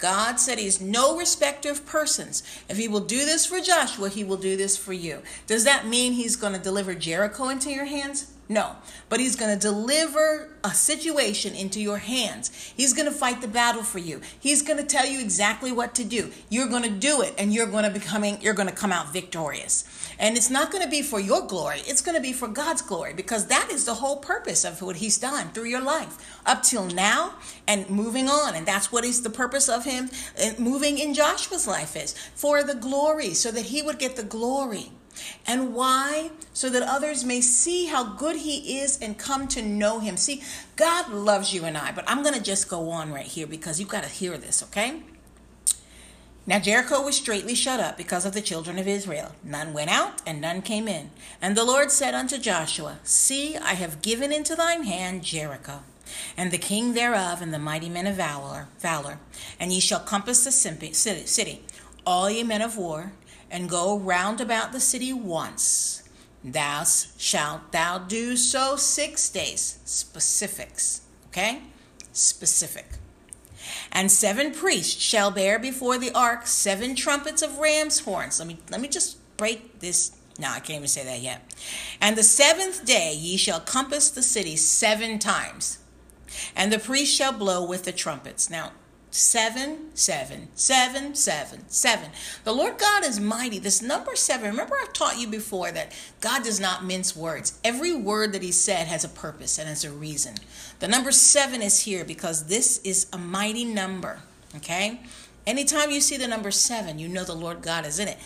God 0.00 0.40
said 0.40 0.58
he's 0.58 0.80
no 0.80 1.16
respecter 1.16 1.70
of 1.70 1.86
persons. 1.86 2.42
If 2.68 2.78
he 2.78 2.88
will 2.88 3.00
do 3.00 3.24
this 3.26 3.44
for 3.46 3.60
Joshua, 3.60 4.08
he 4.08 4.24
will 4.24 4.38
do 4.38 4.56
this 4.56 4.76
for 4.76 4.94
you. 4.94 5.20
Does 5.46 5.64
that 5.64 5.86
mean 5.86 6.14
he's 6.14 6.36
going 6.36 6.54
to 6.54 6.58
deliver 6.58 6.94
Jericho 6.94 7.48
into 7.50 7.70
your 7.70 7.84
hands? 7.84 8.32
No, 8.48 8.74
but 9.08 9.20
he's 9.20 9.36
going 9.36 9.56
to 9.56 9.60
deliver 9.60 10.48
a 10.64 10.70
situation 10.70 11.54
into 11.54 11.80
your 11.80 11.98
hands. 11.98 12.50
He's 12.76 12.92
going 12.92 13.06
to 13.06 13.14
fight 13.14 13.40
the 13.42 13.46
battle 13.46 13.84
for 13.84 13.98
you. 13.98 14.22
He's 14.40 14.62
going 14.62 14.78
to 14.78 14.84
tell 14.84 15.06
you 15.06 15.20
exactly 15.20 15.70
what 15.70 15.94
to 15.94 16.04
do. 16.04 16.32
You're 16.48 16.66
going 16.66 16.82
to 16.82 16.90
do 16.90 17.22
it 17.22 17.32
and 17.38 17.54
you're 17.54 17.66
going 17.66 17.84
to 17.84 17.90
becoming 17.90 18.42
you're 18.42 18.54
going 18.54 18.68
to 18.68 18.74
come 18.74 18.90
out 18.90 19.12
victorious. 19.12 19.84
And 20.20 20.36
it's 20.36 20.50
not 20.50 20.70
going 20.70 20.84
to 20.84 20.90
be 20.90 21.00
for 21.00 21.18
your 21.18 21.46
glory. 21.46 21.80
It's 21.86 22.02
going 22.02 22.14
to 22.14 22.20
be 22.20 22.34
for 22.34 22.46
God's 22.46 22.82
glory 22.82 23.14
because 23.14 23.46
that 23.46 23.70
is 23.72 23.86
the 23.86 23.94
whole 23.94 24.18
purpose 24.18 24.64
of 24.64 24.82
what 24.82 24.96
he's 24.96 25.18
done 25.18 25.48
through 25.48 25.64
your 25.64 25.80
life 25.80 26.38
up 26.44 26.62
till 26.62 26.84
now 26.86 27.34
and 27.66 27.88
moving 27.88 28.28
on. 28.28 28.54
And 28.54 28.66
that's 28.66 28.92
what 28.92 29.04
is 29.04 29.22
the 29.22 29.30
purpose 29.30 29.68
of 29.68 29.84
him 29.84 30.10
uh, 30.40 30.50
moving 30.58 30.98
in 30.98 31.14
Joshua's 31.14 31.66
life 31.66 31.96
is 31.96 32.14
for 32.34 32.62
the 32.62 32.74
glory 32.74 33.32
so 33.32 33.50
that 33.50 33.66
he 33.66 33.80
would 33.80 33.98
get 33.98 34.16
the 34.16 34.22
glory. 34.22 34.92
And 35.46 35.74
why? 35.74 36.30
So 36.52 36.68
that 36.70 36.82
others 36.82 37.24
may 37.24 37.40
see 37.40 37.86
how 37.86 38.04
good 38.14 38.36
He 38.36 38.78
is 38.78 38.98
and 39.02 39.18
come 39.18 39.48
to 39.48 39.62
know 39.62 39.98
Him. 39.98 40.16
See, 40.16 40.42
God 40.76 41.10
loves 41.10 41.52
you 41.52 41.64
and 41.64 41.76
I, 41.76 41.92
but 41.92 42.04
I'm 42.08 42.22
going 42.22 42.34
to 42.34 42.42
just 42.42 42.68
go 42.68 42.90
on 42.90 43.12
right 43.12 43.26
here 43.26 43.46
because 43.46 43.80
you've 43.80 43.88
got 43.88 44.04
to 44.04 44.08
hear 44.08 44.38
this, 44.38 44.62
okay? 44.62 45.02
Now 46.46 46.58
Jericho 46.58 47.02
was 47.02 47.16
straitly 47.16 47.54
shut 47.54 47.80
up 47.80 47.96
because 47.96 48.24
of 48.24 48.32
the 48.32 48.40
children 48.40 48.78
of 48.78 48.88
Israel. 48.88 49.34
None 49.44 49.72
went 49.72 49.90
out, 49.90 50.22
and 50.26 50.40
none 50.40 50.62
came 50.62 50.88
in. 50.88 51.10
And 51.40 51.56
the 51.56 51.64
Lord 51.64 51.90
said 51.92 52.14
unto 52.14 52.38
Joshua, 52.38 52.98
See, 53.04 53.56
I 53.56 53.74
have 53.74 54.02
given 54.02 54.32
into 54.32 54.56
thine 54.56 54.84
hand 54.84 55.22
Jericho, 55.22 55.80
and 56.36 56.50
the 56.50 56.58
king 56.58 56.94
thereof, 56.94 57.42
and 57.42 57.52
the 57.52 57.58
mighty 57.58 57.88
men 57.88 58.06
of 58.06 58.16
valor, 58.16 58.68
valor. 58.78 59.18
And 59.60 59.72
ye 59.72 59.80
shall 59.80 60.00
compass 60.00 60.44
the 60.44 60.50
city, 60.50 61.62
all 62.06 62.30
ye 62.30 62.42
men 62.42 62.62
of 62.62 62.76
war, 62.76 63.12
and 63.50 63.68
go 63.68 63.98
round 63.98 64.40
about 64.40 64.72
the 64.72 64.80
city 64.80 65.12
once. 65.12 66.02
Thou 66.42 66.84
shalt 66.84 67.70
thou 67.70 67.98
do 67.98 68.34
so 68.36 68.76
six 68.76 69.28
days. 69.28 69.78
Specifics. 69.84 71.02
Okay? 71.28 71.62
Specific. 72.12 72.99
And 73.92 74.10
seven 74.10 74.52
priests 74.52 75.00
shall 75.00 75.30
bear 75.30 75.58
before 75.58 75.98
the 75.98 76.12
ark 76.12 76.46
seven 76.46 76.94
trumpets 76.94 77.42
of 77.42 77.58
ram's 77.58 78.00
horns. 78.00 78.38
Let 78.38 78.48
me 78.48 78.58
let 78.70 78.80
me 78.80 78.88
just 78.88 79.18
break 79.36 79.80
this. 79.80 80.12
No, 80.38 80.48
I 80.48 80.60
can't 80.60 80.78
even 80.78 80.88
say 80.88 81.04
that 81.04 81.20
yet. 81.20 81.42
And 82.00 82.16
the 82.16 82.22
seventh 82.22 82.84
day 82.84 83.14
ye 83.14 83.36
shall 83.36 83.60
compass 83.60 84.10
the 84.10 84.22
city 84.22 84.56
seven 84.56 85.18
times. 85.18 85.78
And 86.54 86.72
the 86.72 86.78
priests 86.78 87.14
shall 87.14 87.32
blow 87.32 87.64
with 87.64 87.84
the 87.84 87.92
trumpets. 87.92 88.48
Now, 88.48 88.72
Seven, 89.12 89.90
seven, 89.94 90.48
seven, 90.54 91.16
seven, 91.16 91.68
seven. 91.68 92.10
The 92.44 92.52
Lord 92.52 92.78
God 92.78 93.04
is 93.04 93.18
mighty. 93.18 93.58
This 93.58 93.82
number 93.82 94.14
seven, 94.14 94.50
remember 94.50 94.76
I've 94.80 94.92
taught 94.92 95.18
you 95.18 95.26
before 95.26 95.72
that 95.72 95.92
God 96.20 96.44
does 96.44 96.60
not 96.60 96.84
mince 96.84 97.16
words. 97.16 97.58
Every 97.64 97.94
word 97.94 98.32
that 98.32 98.42
He 98.42 98.52
said 98.52 98.86
has 98.86 99.02
a 99.02 99.08
purpose 99.08 99.58
and 99.58 99.68
has 99.68 99.84
a 99.84 99.90
reason. 99.90 100.36
The 100.78 100.86
number 100.86 101.10
seven 101.10 101.60
is 101.60 101.80
here 101.80 102.04
because 102.04 102.46
this 102.46 102.78
is 102.84 103.08
a 103.12 103.18
mighty 103.18 103.64
number. 103.64 104.20
Okay? 104.56 105.00
Anytime 105.44 105.90
you 105.90 106.00
see 106.00 106.16
the 106.16 106.28
number 106.28 106.52
seven, 106.52 107.00
you 107.00 107.08
know 107.08 107.24
the 107.24 107.34
Lord 107.34 107.62
God 107.62 107.84
is 107.84 107.98
in 107.98 108.06
it. 108.06 108.18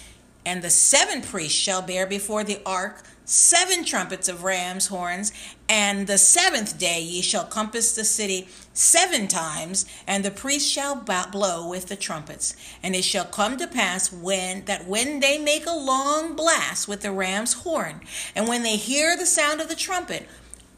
And 0.45 0.61
the 0.61 0.69
seven 0.69 1.23
priests 1.23 1.59
shall 1.59 1.81
bear 1.81 2.07
before 2.07 2.45
the 2.45 2.61
ark 2.67 3.03
seven 3.25 3.85
trumpets 3.85 4.29
of 4.29 4.45
ram's 4.45 4.89
horns, 4.89 5.33
and 5.69 6.07
the 6.07 6.19
seventh 6.19 6.79
day 6.79 7.01
ye 7.01 7.23
shall 7.23 7.45
compass 7.45 7.95
the 7.95 8.05
city 8.05 8.49
seven 8.75 9.27
times, 9.29 9.87
and 10.07 10.23
the 10.23 10.31
priest 10.31 10.71
shall 10.71 10.97
blow 10.97 11.67
with 11.67 11.87
the 11.87 11.97
trumpets. 11.97 12.55
And 12.83 12.95
it 12.95 13.05
shall 13.05 13.25
come 13.25 13.57
to 13.57 13.67
pass 13.67 14.13
when 14.13 14.67
that 14.67 14.87
when 14.87 15.21
they 15.21 15.39
make 15.39 15.65
a 15.65 15.75
long 15.75 16.37
blast 16.37 16.87
with 16.87 17.01
the 17.01 17.13
ram's 17.13 17.55
horn, 17.55 18.03
and 18.37 18.47
when 18.47 18.63
they 18.63 18.77
hear 18.77 19.17
the 19.17 19.25
sound 19.25 19.63
of 19.63 19.69
the 19.69 19.75
trumpet, 19.75 20.29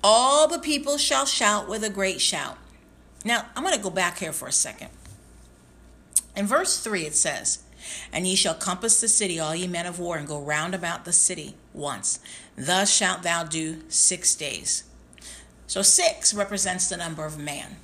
all 0.05 0.47
the 0.47 0.61
people 0.61 0.99
shall 0.99 1.27
shout 1.27 1.69
with 1.69 1.83
a 1.83 1.91
great 1.91 2.21
shout. 2.21 2.59
Now, 3.25 3.47
I'm 3.57 3.65
going 3.65 3.75
to 3.75 3.83
go 3.83 3.91
back 3.91 4.19
here 4.19 4.33
for 4.33 4.47
a 4.47 4.53
second. 4.53 4.91
In 6.37 6.47
verse 6.47 6.79
3, 6.79 7.07
it 7.07 7.17
says, 7.17 7.65
and 8.13 8.27
ye 8.27 8.35
shall 8.35 8.55
compass 8.55 9.01
the 9.01 9.09
city, 9.09 9.39
all 9.39 9.55
ye 9.55 9.67
men 9.67 9.87
of 9.87 9.99
war, 9.99 10.17
and 10.17 10.27
go 10.27 10.41
round 10.41 10.75
about 10.75 11.05
the 11.05 11.13
city 11.13 11.55
once. 11.73 12.21
Thus 12.57 12.95
shalt 12.95 13.23
thou 13.23 13.45
do 13.45 13.83
six 13.89 14.35
days. 14.35 14.85
So 15.67 15.83
six 15.83 16.33
represents 16.33 16.89
the 16.89 16.97
number 16.97 17.25
of 17.25 17.39
man. 17.39 17.77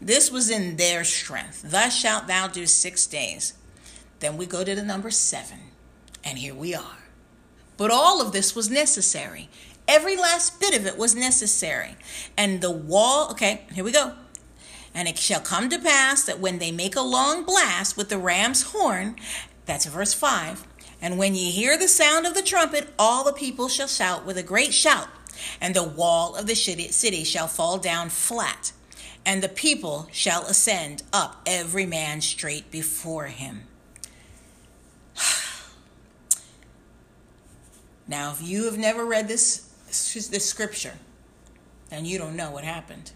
This 0.00 0.30
was 0.30 0.50
in 0.50 0.76
their 0.76 1.04
strength. 1.04 1.62
Thus 1.64 1.96
shalt 1.96 2.26
thou 2.26 2.46
do 2.46 2.66
six 2.66 3.06
days. 3.06 3.54
Then 4.20 4.36
we 4.36 4.46
go 4.46 4.64
to 4.64 4.74
the 4.74 4.82
number 4.82 5.10
seven, 5.10 5.58
and 6.22 6.38
here 6.38 6.54
we 6.54 6.74
are. 6.74 6.98
But 7.76 7.90
all 7.90 8.20
of 8.20 8.32
this 8.32 8.54
was 8.54 8.70
necessary. 8.70 9.48
Every 9.86 10.16
last 10.16 10.60
bit 10.60 10.76
of 10.76 10.86
it 10.86 10.96
was 10.96 11.14
necessary. 11.14 11.96
And 12.36 12.60
the 12.60 12.70
wall, 12.70 13.30
okay, 13.32 13.66
here 13.72 13.84
we 13.84 13.92
go. 13.92 14.14
And 14.94 15.08
it 15.08 15.18
shall 15.18 15.40
come 15.40 15.68
to 15.70 15.78
pass 15.78 16.24
that 16.24 16.38
when 16.38 16.58
they 16.58 16.70
make 16.70 16.94
a 16.94 17.02
long 17.02 17.44
blast 17.44 17.96
with 17.96 18.08
the 18.08 18.18
ram's 18.18 18.62
horn, 18.62 19.16
that's 19.66 19.86
verse 19.86 20.14
5, 20.14 20.66
and 21.02 21.18
when 21.18 21.34
ye 21.34 21.50
hear 21.50 21.76
the 21.76 21.88
sound 21.88 22.26
of 22.26 22.34
the 22.34 22.42
trumpet, 22.42 22.88
all 22.98 23.24
the 23.24 23.32
people 23.32 23.68
shall 23.68 23.88
shout 23.88 24.24
with 24.24 24.38
a 24.38 24.42
great 24.42 24.72
shout, 24.72 25.08
and 25.60 25.74
the 25.74 25.82
wall 25.82 26.36
of 26.36 26.46
the 26.46 26.54
city 26.54 27.24
shall 27.24 27.48
fall 27.48 27.78
down 27.78 28.08
flat, 28.10 28.72
and 29.24 29.42
the 29.42 29.48
people 29.48 30.08
shall 30.12 30.46
ascend 30.46 31.02
up, 31.12 31.42
every 31.46 31.86
man 31.86 32.20
straight 32.20 32.70
before 32.70 33.26
him. 33.26 33.64
Now, 38.06 38.32
if 38.32 38.42
you 38.42 38.66
have 38.66 38.76
never 38.76 39.06
read 39.06 39.28
this, 39.28 39.70
this 39.86 40.46
scripture, 40.46 40.92
then 41.88 42.04
you 42.04 42.18
don't 42.18 42.36
know 42.36 42.50
what 42.50 42.62
happened. 42.62 43.12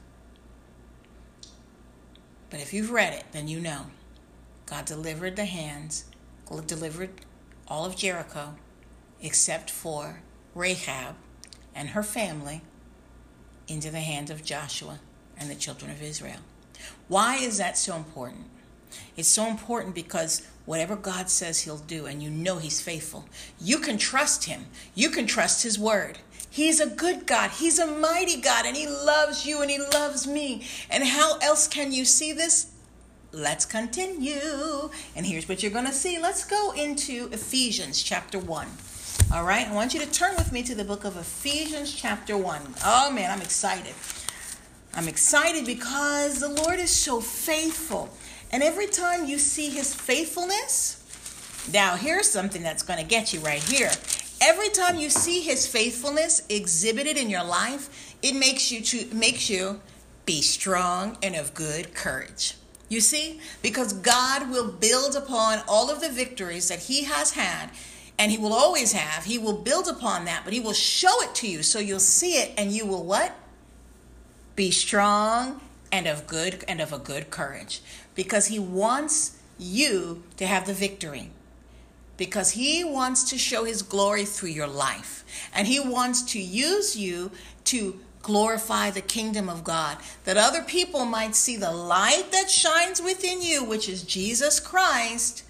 But 2.49 2.61
if 2.61 2.73
you've 2.73 2.91
read 2.91 3.13
it, 3.13 3.25
then 3.33 3.49
you 3.49 3.61
know. 3.61 3.87
God 4.65 4.85
delivered 4.85 5.37
the 5.37 5.45
hands, 5.45 6.05
delivered 6.67 7.11
all 7.67 7.85
of 7.85 7.97
Jericho, 7.97 8.55
except 9.21 9.71
for 9.71 10.23
Rahab 10.55 11.17
and 11.79 11.91
her 11.91 12.03
family, 12.03 12.61
into 13.69 13.89
the 13.91 14.01
hands 14.01 14.31
of 14.31 14.45
Joshua 14.45 14.99
and 15.39 15.49
the 15.49 15.55
children 15.55 15.91
of 15.93 16.03
Israel. 16.03 16.41
Why 17.07 17.37
is 17.37 17.59
that 17.59 17.79
so 17.79 17.95
important? 17.95 18.47
It's 19.17 19.29
so 19.29 19.47
important 19.47 19.95
because 19.95 20.47
whatever 20.67 20.97
God 20.97 21.31
says 21.31 21.61
He'll 21.61 21.79
do, 21.79 22.07
and 22.07 22.21
you 22.21 22.31
know 22.31 22.59
He's 22.59 22.81
faithful, 22.81 23.27
you 23.61 23.79
can 23.79 23.97
trust 23.97 24.45
Him. 24.45 24.67
You 24.95 25.11
can 25.11 25.27
trust 25.27 25.63
His 25.63 25.79
word. 25.79 26.19
He's 26.51 26.81
a 26.81 26.89
good 26.89 27.27
God. 27.27 27.51
He's 27.53 27.79
a 27.79 27.87
mighty 27.87 28.41
God, 28.41 28.67
and 28.67 28.77
He 28.77 28.89
loves 28.89 29.47
you 29.47 29.63
and 29.63 29.71
He 29.71 29.79
loves 29.79 30.27
me. 30.27 30.67
And 30.91 31.05
how 31.05 31.39
else 31.39 31.69
can 31.69 31.93
you 31.93 32.05
see 32.05 32.33
this? 32.33 32.73
Let's 33.31 33.67
continue. 33.67 34.91
And 35.15 35.27
here's 35.27 35.49
what 35.49 35.63
you're 35.63 35.71
going 35.71 35.87
to 35.87 35.93
see. 35.93 36.19
Let's 36.19 36.45
go 36.45 36.73
into 36.73 37.29
Ephesians 37.31 38.03
chapter 38.03 38.39
1. 38.39 38.67
All 39.33 39.45
right, 39.45 39.69
I 39.69 39.75
want 39.75 39.93
you 39.93 40.01
to 40.01 40.11
turn 40.11 40.35
with 40.37 40.53
me 40.53 40.63
to 40.63 40.75
the 40.75 40.85
book 40.85 41.05
of 41.05 41.17
Ephesians 41.17 41.93
chapter 41.93 42.37
1. 42.37 42.63
Oh 42.85 43.11
man, 43.13 43.31
I'm 43.31 43.43
excited. 43.43 43.95
I'm 44.95 45.07
excited 45.07 45.67
because 45.67 46.41
the 46.41 46.49
Lord 46.49 46.81
is 46.81 46.91
so 46.91 47.21
faithful. 47.21 48.09
And 48.51 48.63
every 48.63 48.87
time 48.87 49.27
you 49.27 49.39
see 49.39 49.69
his 49.69 49.95
faithfulness, 49.95 51.69
now 51.71 51.97
here's 51.97 52.31
something 52.31 52.63
that's 52.63 52.83
going 52.83 52.99
to 52.99 53.05
get 53.05 53.35
you 53.35 53.41
right 53.41 53.63
here. 53.63 53.91
Every 54.41 54.71
time 54.71 54.97
you 54.97 55.11
see 55.11 55.43
his 55.43 55.67
faithfulness 55.67 56.43
exhibited 56.49 57.19
in 57.19 57.29
your 57.29 57.45
life, 57.45 58.17
it 58.23 58.35
makes 58.35 58.73
you 58.73 58.81
to 58.81 59.15
makes 59.15 59.51
you 59.51 59.81
be 60.25 60.41
strong 60.41 61.19
and 61.23 61.35
of 61.35 61.53
good 61.53 61.95
courage. 61.95 62.55
You 62.89 63.03
see, 63.03 63.41
because 63.61 63.93
God 63.93 64.51
will 64.51 64.73
build 64.73 65.15
upon 65.15 65.61
all 65.69 65.91
of 65.91 66.01
the 66.01 66.09
victories 66.09 66.69
that 66.69 66.79
he 66.79 67.05
has 67.05 67.33
had 67.33 67.71
and 68.19 68.33
he 68.33 68.39
will 68.39 68.53
always 68.53 68.93
have. 68.93 69.25
He 69.25 69.39
will 69.39 69.53
build 69.53 69.89
upon 69.89 70.25
that, 70.25 70.43
but 70.45 70.53
he 70.53 70.61
will 70.61 70.73
show 70.73 71.23
it 71.23 71.35
to 71.37 71.49
you 71.49 71.63
so 71.63 71.79
you'll 71.79 72.01
see 72.01 72.33
it 72.33 72.53
and 72.59 72.73
you 72.73 72.87
will 72.87 73.05
what? 73.05 73.35
Be 74.57 74.71
strong 74.71 75.61
and 75.93 76.07
of 76.07 76.27
good 76.27 76.65
and 76.67 76.81
of 76.81 76.93
a 76.93 76.99
good 76.99 77.31
courage 77.31 77.81
because 78.15 78.47
he 78.47 78.59
wants 78.59 79.39
you 79.59 80.23
to 80.37 80.47
have 80.47 80.67
the 80.67 80.75
victory 80.75 81.31
because 82.19 82.51
he 82.51 82.85
wants 82.85 83.31
to 83.31 83.39
show 83.39 83.65
his 83.65 83.81
glory 83.81 84.27
through 84.27 84.51
your 84.51 84.67
life. 84.67 85.25
And 85.55 85.67
he 85.67 85.81
wants 85.81 86.21
to 86.33 86.41
use 86.41 86.97
you 86.97 87.31
to 87.67 88.01
glorify 88.23 88.91
the 88.91 89.01
kingdom 89.01 89.49
of 89.49 89.65
God, 89.65 89.97
that 90.25 90.37
other 90.37 90.61
people 90.61 91.07
might 91.07 91.35
see 91.35 91.57
the 91.57 91.71
light 91.71 92.31
that 92.33 92.51
shines 92.51 93.01
within 93.01 93.41
you, 93.41 93.65
which 93.65 93.89
is 93.89 94.03
Jesus 94.03 94.61
Christ, 94.61 95.45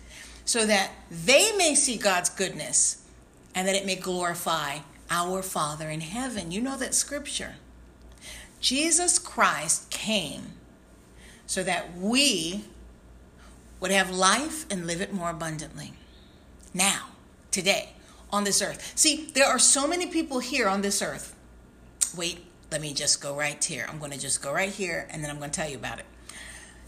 so 0.49 0.65
that 0.65 0.91
they 1.11 1.53
may 1.59 1.75
see 1.75 1.99
God's 1.99 2.31
goodness 2.31 3.05
and 3.55 3.69
that 3.69 3.75
it 3.75 3.85
may 3.85 3.97
glorify 3.97 4.79
our 5.11 5.43
Father 5.43 5.91
in 5.91 6.01
heaven. 6.01 6.51
You 6.51 6.63
know 6.63 6.79
that 6.79 6.95
scripture. 6.95 7.57
Jesus 8.59 9.19
Christ 9.19 9.91
came 9.91 10.53
so 11.47 11.63
that 11.65 11.95
we 11.95 12.65
would 13.79 13.91
have 13.91 14.11
life 14.11 14.65
and 14.71 14.87
live 14.87 15.03
it 15.03 15.13
more 15.13 15.29
abundantly 15.29 15.93
now, 16.73 17.09
today, 17.51 17.91
on 18.33 18.45
this 18.45 18.63
earth. 18.63 18.95
See, 18.97 19.31
there 19.35 19.47
are 19.47 19.59
so 19.59 19.87
many 19.87 20.07
people 20.07 20.39
here 20.39 20.67
on 20.67 20.81
this 20.81 21.03
earth. 21.03 21.37
Wait, 22.17 22.47
let 22.73 22.81
me 22.81 22.95
just 22.95 23.21
go 23.21 23.37
right 23.37 23.63
here. 23.63 23.87
I'm 23.87 23.99
going 23.99 24.13
to 24.13 24.19
just 24.19 24.41
go 24.41 24.55
right 24.55 24.73
here 24.73 25.09
and 25.11 25.23
then 25.23 25.31
I'm 25.31 25.37
going 25.37 25.51
to 25.51 25.61
tell 25.61 25.69
you 25.69 25.77
about 25.77 25.99
it. 25.99 26.07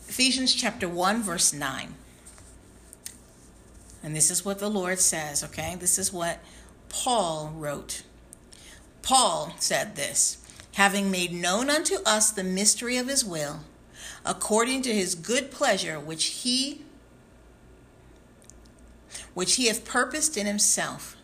Ephesians 0.09 0.55
chapter 0.55 0.89
1, 0.89 1.23
verse 1.23 1.53
9. 1.53 1.95
And 4.03 4.17
this 4.17 4.31
is 4.31 4.45
what 4.45 4.59
the 4.59 4.71
Lord 4.71 4.99
says, 4.99 5.45
okay? 5.45 5.77
This 5.79 5.99
is 5.99 6.13
what 6.13 6.39
Paul 6.89 7.53
wrote. 7.55 8.03
Paul 9.03 9.55
said 9.59 9.97
this 9.97 10.39
having 10.75 11.11
made 11.11 11.33
known 11.33 11.69
unto 11.69 11.97
us 12.07 12.31
the 12.31 12.45
mystery 12.45 12.97
of 12.97 13.09
his 13.09 13.25
will, 13.25 13.61
according 14.25 14.83
to 14.83 14.95
his 14.95 15.15
good 15.15 15.51
pleasure, 15.51 15.99
which 15.99 16.27
he 16.27 16.83
which 19.35 19.57
he 19.57 19.69
hath 19.69 19.85
purposed 19.85 20.37
in 20.37 20.47
himself, 20.47 21.17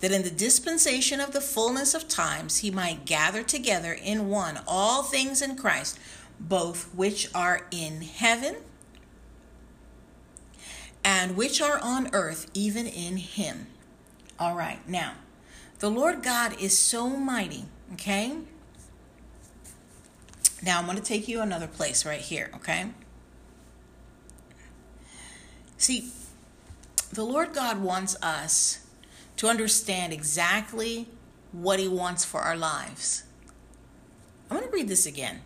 that 0.00 0.12
in 0.12 0.22
the 0.22 0.30
dispensation 0.30 1.20
of 1.20 1.32
the 1.32 1.40
fullness 1.40 1.94
of 1.94 2.08
times 2.08 2.58
he 2.58 2.70
might 2.70 3.04
gather 3.04 3.42
together 3.42 3.92
in 3.92 4.28
one 4.28 4.58
all 4.66 5.02
things 5.02 5.42
in 5.42 5.56
Christ, 5.56 5.98
both 6.38 6.94
which 6.94 7.28
are 7.34 7.66
in 7.70 8.02
heaven 8.02 8.56
and 11.04 11.36
which 11.36 11.60
are 11.60 11.78
on 11.78 12.10
earth, 12.12 12.50
even 12.54 12.86
in 12.86 13.16
him. 13.16 13.66
All 14.38 14.54
right, 14.54 14.86
now, 14.88 15.14
the 15.78 15.90
Lord 15.90 16.22
God 16.22 16.60
is 16.60 16.76
so 16.76 17.08
mighty, 17.08 17.64
okay? 17.94 18.36
Now 20.62 20.78
I'm 20.78 20.84
going 20.84 20.96
to 20.96 21.02
take 21.02 21.28
you 21.28 21.40
another 21.40 21.66
place 21.66 22.04
right 22.04 22.20
here, 22.20 22.50
okay? 22.54 22.90
See, 25.76 26.10
the 27.12 27.24
Lord 27.24 27.54
God 27.54 27.80
wants 27.82 28.16
us 28.22 28.86
to 29.36 29.48
understand 29.48 30.12
exactly 30.12 31.08
what 31.52 31.80
He 31.80 31.88
wants 31.88 32.24
for 32.24 32.40
our 32.40 32.56
lives. 32.56 33.24
I'm 34.50 34.58
going 34.58 34.68
to 34.68 34.74
read 34.74 34.88
this 34.88 35.06
again. 35.06 35.40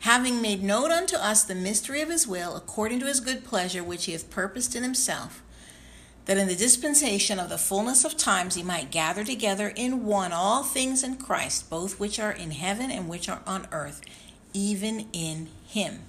Having 0.00 0.42
made 0.42 0.62
known 0.62 0.90
unto 0.90 1.16
us 1.16 1.44
the 1.44 1.54
mystery 1.54 2.00
of 2.00 2.08
His 2.08 2.26
will, 2.26 2.56
according 2.56 3.00
to 3.00 3.06
His 3.06 3.20
good 3.20 3.44
pleasure, 3.44 3.82
which 3.82 4.06
He 4.06 4.12
hath 4.12 4.30
purposed 4.30 4.74
in 4.74 4.82
Himself, 4.82 5.42
that 6.26 6.38
in 6.38 6.48
the 6.48 6.54
dispensation 6.54 7.38
of 7.38 7.48
the 7.48 7.58
fullness 7.58 8.04
of 8.04 8.16
times 8.16 8.54
He 8.54 8.62
might 8.62 8.90
gather 8.90 9.24
together 9.24 9.72
in 9.74 10.04
one 10.04 10.32
all 10.32 10.62
things 10.62 11.02
in 11.02 11.16
Christ, 11.16 11.70
both 11.70 11.98
which 11.98 12.18
are 12.18 12.32
in 12.32 12.52
heaven 12.52 12.90
and 12.90 13.08
which 13.08 13.28
are 13.28 13.42
on 13.46 13.66
earth, 13.72 14.00
even 14.52 15.06
in 15.12 15.48
Him. 15.66 16.00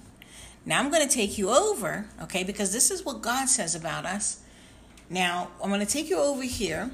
Now 0.66 0.80
I'm 0.80 0.90
going 0.90 1.06
to 1.06 1.14
take 1.14 1.36
you 1.36 1.50
over, 1.50 2.06
okay, 2.22 2.44
because 2.44 2.72
this 2.72 2.90
is 2.90 3.04
what 3.04 3.22
God 3.22 3.48
says 3.48 3.74
about 3.74 4.06
us 4.06 4.40
now, 5.10 5.50
I'm 5.62 5.68
going 5.68 5.80
to 5.80 5.86
take 5.86 6.08
you 6.08 6.18
over 6.18 6.42
here 6.42 6.90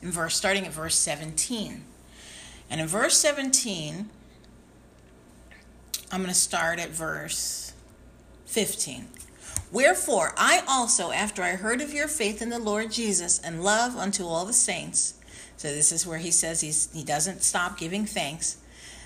in 0.00 0.10
verse 0.10 0.36
starting 0.36 0.66
at 0.66 0.72
verse 0.72 0.98
17. 0.98 1.84
And 2.70 2.80
in 2.80 2.86
verse 2.86 3.16
17, 3.16 4.08
I'm 6.12 6.20
going 6.20 6.28
to 6.28 6.38
start 6.38 6.78
at 6.78 6.90
verse 6.90 7.72
15. 8.44 9.08
Wherefore, 9.72 10.34
I 10.36 10.62
also, 10.68 11.10
after 11.10 11.42
I 11.42 11.52
heard 11.52 11.80
of 11.80 11.94
your 11.94 12.06
faith 12.06 12.42
in 12.42 12.50
the 12.50 12.58
Lord 12.58 12.92
Jesus 12.92 13.38
and 13.38 13.64
love 13.64 13.96
unto 13.96 14.26
all 14.26 14.44
the 14.44 14.52
saints, 14.52 15.14
So 15.56 15.68
this 15.68 15.90
is 15.90 16.06
where 16.06 16.18
he 16.18 16.30
says 16.30 16.60
he's, 16.60 16.92
he 16.92 17.02
doesn't 17.02 17.42
stop 17.42 17.78
giving 17.78 18.04
thanks. 18.04 18.58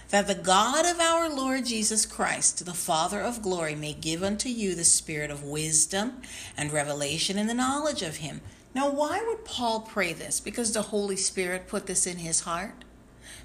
That 0.09 0.27
the 0.27 0.35
God 0.35 0.85
of 0.85 0.99
our 0.99 1.29
Lord 1.29 1.67
Jesus 1.67 2.07
Christ, 2.07 2.65
the 2.65 2.75
Father 2.75 3.21
of 3.21 3.41
glory, 3.41 3.77
may 3.77 3.93
give 3.93 4.25
unto 4.25 4.49
you 4.49 4.75
the 4.75 4.85
spirit 4.85 5.31
of 5.31 5.45
wisdom 5.45 6.23
and 6.57 6.73
revelation 6.73 7.39
in 7.39 7.47
the 7.47 7.55
knowledge 7.55 8.03
of 8.03 8.17
him. 8.17 8.41
Now, 8.75 8.91
why 8.91 9.23
would 9.25 9.45
Paul 9.45 9.81
pray 9.81 10.13
this? 10.13 10.41
Because 10.41 10.73
the 10.73 10.83
Holy 10.83 11.17
Spirit 11.17 11.69
put 11.69 11.87
this 11.87 12.05
in 12.05 12.19
his 12.19 12.41
heart? 12.41 12.86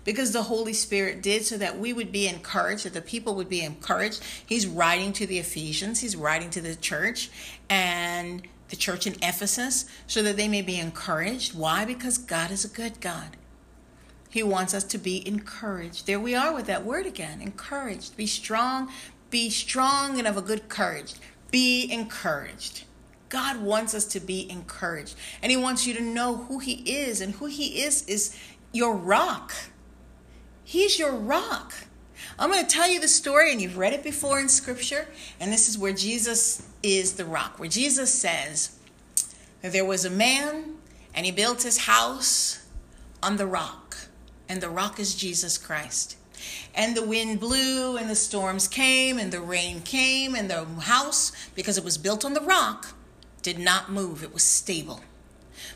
Because 0.03 0.31
the 0.31 0.43
Holy 0.43 0.73
Spirit 0.73 1.21
did 1.21 1.45
so 1.45 1.57
that 1.57 1.77
we 1.77 1.93
would 1.93 2.11
be 2.11 2.27
encouraged, 2.27 2.85
that 2.85 2.93
the 2.93 3.01
people 3.01 3.35
would 3.35 3.49
be 3.49 3.61
encouraged. 3.61 4.23
He's 4.45 4.67
writing 4.67 5.13
to 5.13 5.27
the 5.27 5.39
Ephesians, 5.39 5.99
he's 5.99 6.15
writing 6.15 6.49
to 6.51 6.61
the 6.61 6.75
church 6.75 7.29
and 7.69 8.47
the 8.69 8.75
church 8.75 9.05
in 9.05 9.13
Ephesus 9.21 9.85
so 10.07 10.23
that 10.23 10.37
they 10.37 10.47
may 10.47 10.61
be 10.61 10.79
encouraged. 10.79 11.53
Why? 11.53 11.85
Because 11.85 12.17
God 12.17 12.51
is 12.51 12.65
a 12.65 12.69
good 12.69 13.01
God. 13.01 13.37
He 14.29 14.43
wants 14.43 14.73
us 14.73 14.85
to 14.85 14.97
be 14.97 15.27
encouraged. 15.27 16.07
There 16.07 16.19
we 16.19 16.35
are 16.35 16.53
with 16.53 16.65
that 16.67 16.85
word 16.85 17.05
again 17.05 17.41
encouraged. 17.41 18.15
Be 18.15 18.25
strong, 18.25 18.89
be 19.29 19.49
strong 19.49 20.17
and 20.17 20.27
of 20.27 20.37
a 20.37 20.41
good 20.41 20.69
courage. 20.69 21.15
Be 21.51 21.91
encouraged. 21.91 22.85
God 23.27 23.61
wants 23.61 23.93
us 23.93 24.05
to 24.05 24.19
be 24.19 24.49
encouraged. 24.49 25.15
And 25.41 25.51
He 25.51 25.57
wants 25.57 25.85
you 25.85 25.93
to 25.95 26.01
know 26.01 26.35
who 26.35 26.59
He 26.59 26.73
is. 26.73 27.19
And 27.21 27.35
who 27.35 27.45
He 27.45 27.81
is 27.81 28.03
is 28.07 28.37
your 28.71 28.95
rock. 28.95 29.53
He's 30.71 30.97
your 30.97 31.11
rock. 31.11 31.73
I'm 32.39 32.49
going 32.49 32.65
to 32.65 32.73
tell 32.73 32.89
you 32.89 33.01
the 33.01 33.09
story, 33.09 33.51
and 33.51 33.61
you've 33.61 33.77
read 33.77 33.91
it 33.91 34.03
before 34.03 34.39
in 34.39 34.47
Scripture. 34.47 35.05
And 35.37 35.51
this 35.51 35.67
is 35.67 35.77
where 35.77 35.91
Jesus 35.91 36.65
is 36.81 37.15
the 37.15 37.25
rock, 37.25 37.59
where 37.59 37.67
Jesus 37.67 38.13
says 38.13 38.79
there 39.61 39.83
was 39.83 40.05
a 40.05 40.09
man, 40.09 40.77
and 41.13 41.25
he 41.25 41.31
built 41.33 41.63
his 41.63 41.79
house 41.79 42.65
on 43.21 43.35
the 43.35 43.45
rock. 43.45 43.97
And 44.47 44.61
the 44.61 44.69
rock 44.69 44.97
is 44.97 45.13
Jesus 45.13 45.57
Christ. 45.57 46.15
And 46.73 46.95
the 46.95 47.05
wind 47.05 47.41
blew, 47.41 47.97
and 47.97 48.09
the 48.09 48.15
storms 48.15 48.69
came, 48.69 49.19
and 49.19 49.29
the 49.29 49.41
rain 49.41 49.81
came, 49.81 50.35
and 50.35 50.49
the 50.49 50.63
house, 50.63 51.33
because 51.53 51.77
it 51.77 51.83
was 51.83 51.97
built 51.97 52.23
on 52.23 52.33
the 52.33 52.39
rock, 52.39 52.95
did 53.41 53.59
not 53.59 53.91
move. 53.91 54.23
It 54.23 54.33
was 54.33 54.43
stable. 54.43 55.01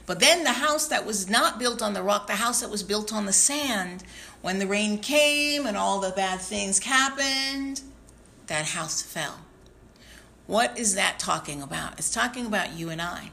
But 0.05 0.19
then 0.19 0.43
the 0.43 0.53
house 0.53 0.87
that 0.87 1.05
was 1.05 1.29
not 1.29 1.59
built 1.59 1.81
on 1.81 1.93
the 1.93 2.03
rock, 2.03 2.27
the 2.27 2.33
house 2.33 2.61
that 2.61 2.69
was 2.69 2.83
built 2.83 3.13
on 3.13 3.25
the 3.25 3.33
sand, 3.33 4.03
when 4.45 4.59
the 4.59 4.67
rain 4.67 4.99
came 4.99 5.65
and 5.65 5.75
all 5.75 5.99
the 5.99 6.11
bad 6.11 6.39
things 6.39 6.77
happened, 6.77 7.81
that 8.45 8.63
house 8.63 9.01
fell. 9.01 9.39
What 10.45 10.77
is 10.77 10.93
that 10.93 11.17
talking 11.17 11.63
about? 11.63 11.97
It's 11.97 12.13
talking 12.13 12.45
about 12.45 12.73
you 12.77 12.91
and 12.91 13.01
I. 13.01 13.31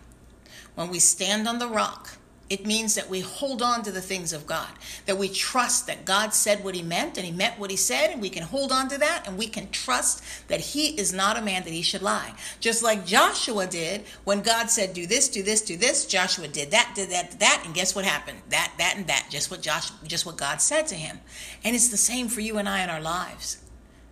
When 0.75 0.89
we 0.89 0.99
stand 0.99 1.47
on 1.47 1.59
the 1.59 1.69
rock, 1.69 2.17
it 2.51 2.67
means 2.67 2.95
that 2.97 3.09
we 3.09 3.21
hold 3.21 3.63
on 3.63 3.83
to 3.83 3.91
the 3.91 4.01
things 4.01 4.33
of 4.33 4.47
God, 4.47 4.69
that 5.07 5.17
we 5.17 5.29
trust 5.29 5.87
that 5.87 6.05
God 6.05 6.35
said 6.35 6.63
what 6.63 6.75
he 6.75 6.83
meant 6.83 7.17
and 7.17 7.25
he 7.25 7.33
meant 7.33 7.59
what 7.59 7.71
he 7.71 7.77
said, 7.77 8.11
and 8.11 8.21
we 8.21 8.29
can 8.29 8.43
hold 8.43 8.73
on 8.73 8.89
to 8.89 8.99
that 8.99 9.25
and 9.27 9.39
we 9.39 9.47
can 9.47 9.71
trust 9.71 10.23
that 10.49 10.61
he 10.61 10.99
is 10.99 11.13
not 11.13 11.39
a 11.39 11.43
man 11.43 11.65
that 11.65 11.73
he 11.73 11.83
should 11.83 12.03
lie. 12.03 12.35
Just 12.61 12.83
like 12.83 13.07
Joshua 13.07 13.67
did 13.67 14.03
when 14.25 14.43
God 14.43 14.69
said, 14.69 14.93
Do 14.93 15.07
this, 15.07 15.29
do 15.29 15.43
this, 15.43 15.63
do 15.63 15.77
this, 15.77 16.07
Joshua 16.07 16.49
did 16.49 16.71
that, 16.73 16.93
did 16.95 17.11
that, 17.11 17.31
did 17.31 17.41
that, 17.41 17.63
and 17.65 17.75
guess 17.75 17.95
what 17.95 18.05
happened? 18.05 18.39
That, 18.51 18.73
that, 18.79 18.95
and 18.97 19.07
that. 19.07 19.29
Just 19.31 19.51
what 19.51 19.63
Josh 19.63 19.91
just 20.05 20.27
what 20.27 20.37
God 20.37 20.61
said 20.61 20.87
to 20.89 20.95
him. 20.95 21.21
And 21.65 21.75
it's 21.75 21.89
the 21.89 21.97
same 21.97 22.29
for 22.29 22.41
you 22.41 22.59
and 22.59 22.69
I 22.69 22.83
in 22.83 22.91
our 22.91 23.01
lives. 23.01 23.63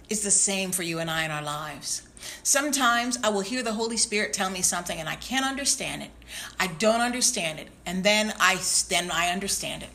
It's 0.09 0.25
the 0.25 0.31
same 0.31 0.73
for 0.73 0.83
you 0.83 0.99
and 0.99 1.11
I 1.11 1.25
in 1.25 1.31
our 1.31 1.43
lives. 1.43 2.03
Sometimes 2.43 3.19
I 3.23 3.29
will 3.31 3.41
hear 3.41 3.63
the 3.63 3.73
Holy 3.73 3.97
Spirit 3.97 4.33
tell 4.33 4.51
me 4.51 4.63
something 4.63 4.99
and 4.99 5.09
I 5.09 5.17
can't 5.17 5.47
understand 5.47 6.03
it. 6.03 6.11
I 6.59 6.69
don't 6.69 7.01
understand 7.01 7.59
it, 7.59 7.69
and 7.85 8.05
then 8.05 8.33
I 8.39 8.59
then 8.89 9.11
I 9.11 9.31
understand 9.31 9.83
it. 9.83 9.91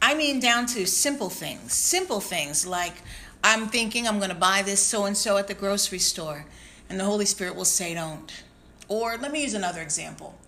I 0.00 0.14
mean 0.14 0.40
down 0.40 0.66
to 0.66 0.86
simple 0.86 1.30
things. 1.30 1.72
Simple 1.72 2.20
things 2.20 2.66
like 2.66 2.94
I'm 3.42 3.68
thinking 3.68 4.06
I'm 4.06 4.18
going 4.18 4.30
to 4.30 4.36
buy 4.36 4.62
this 4.62 4.80
so 4.80 5.04
and 5.04 5.16
so 5.16 5.36
at 5.36 5.48
the 5.48 5.54
grocery 5.54 5.98
store, 5.98 6.46
and 6.88 6.98
the 6.98 7.04
Holy 7.04 7.26
Spirit 7.26 7.56
will 7.56 7.64
say 7.64 7.94
don't. 7.94 8.44
Or 8.88 9.16
let 9.16 9.32
me 9.32 9.42
use 9.42 9.54
another 9.54 9.80
example. 9.80 10.38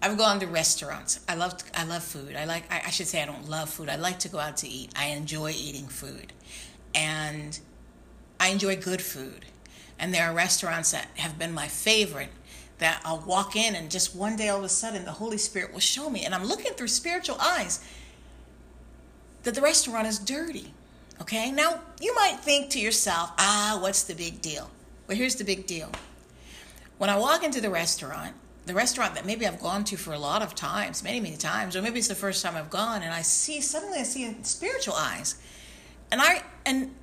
I've 0.00 0.16
gone 0.16 0.38
to 0.40 0.46
restaurants. 0.46 1.20
I 1.28 1.34
love 1.34 1.54
I 1.74 1.84
love 1.84 2.04
food. 2.04 2.36
I 2.36 2.44
like 2.44 2.70
I, 2.72 2.82
I 2.86 2.90
should 2.90 3.06
say 3.06 3.22
I 3.22 3.26
don't 3.26 3.48
love 3.48 3.68
food. 3.68 3.88
I 3.88 3.96
like 3.96 4.18
to 4.20 4.28
go 4.28 4.38
out 4.38 4.58
to 4.58 4.68
eat. 4.68 4.92
I 4.96 5.06
enjoy 5.06 5.50
eating 5.50 5.88
food. 5.88 6.32
And 6.94 7.58
I 8.40 8.48
enjoy 8.48 8.76
good 8.76 9.02
food. 9.02 9.46
And 9.98 10.14
there 10.14 10.30
are 10.30 10.34
restaurants 10.34 10.92
that 10.92 11.08
have 11.16 11.38
been 11.38 11.52
my 11.52 11.68
favorite 11.68 12.30
that 12.78 13.02
I'll 13.04 13.20
walk 13.20 13.56
in 13.56 13.74
and 13.74 13.90
just 13.90 14.14
one 14.14 14.36
day 14.36 14.48
all 14.48 14.58
of 14.58 14.64
a 14.64 14.68
sudden 14.68 15.04
the 15.04 15.12
Holy 15.12 15.38
Spirit 15.38 15.72
will 15.72 15.80
show 15.80 16.08
me. 16.08 16.24
And 16.24 16.34
I'm 16.34 16.44
looking 16.44 16.72
through 16.72 16.88
spiritual 16.88 17.36
eyes 17.40 17.84
that 19.42 19.54
the 19.54 19.60
restaurant 19.60 20.06
is 20.06 20.18
dirty. 20.18 20.72
Okay? 21.20 21.50
Now, 21.50 21.80
you 22.00 22.14
might 22.14 22.38
think 22.40 22.70
to 22.70 22.80
yourself, 22.80 23.32
ah, 23.38 23.78
what's 23.80 24.04
the 24.04 24.14
big 24.14 24.40
deal? 24.40 24.70
Well, 25.06 25.16
here's 25.16 25.34
the 25.34 25.44
big 25.44 25.66
deal. 25.66 25.90
When 26.98 27.10
I 27.10 27.16
walk 27.16 27.42
into 27.42 27.60
the 27.60 27.70
restaurant, 27.70 28.34
the 28.66 28.74
restaurant 28.74 29.14
that 29.14 29.24
maybe 29.24 29.46
I've 29.46 29.60
gone 29.60 29.82
to 29.84 29.96
for 29.96 30.12
a 30.12 30.18
lot 30.18 30.42
of 30.42 30.54
times, 30.54 31.02
many, 31.02 31.20
many 31.20 31.36
times, 31.36 31.74
or 31.74 31.82
maybe 31.82 31.98
it's 31.98 32.08
the 32.08 32.14
first 32.14 32.44
time 32.44 32.54
I've 32.56 32.70
gone, 32.70 33.02
and 33.02 33.12
I 33.12 33.22
see, 33.22 33.60
suddenly 33.60 33.98
I 33.98 34.02
see 34.02 34.24
in 34.24 34.44
spiritual 34.44 34.94
eyes. 34.94 35.40
And 36.12 36.20
I, 36.20 36.42
and 36.66 36.94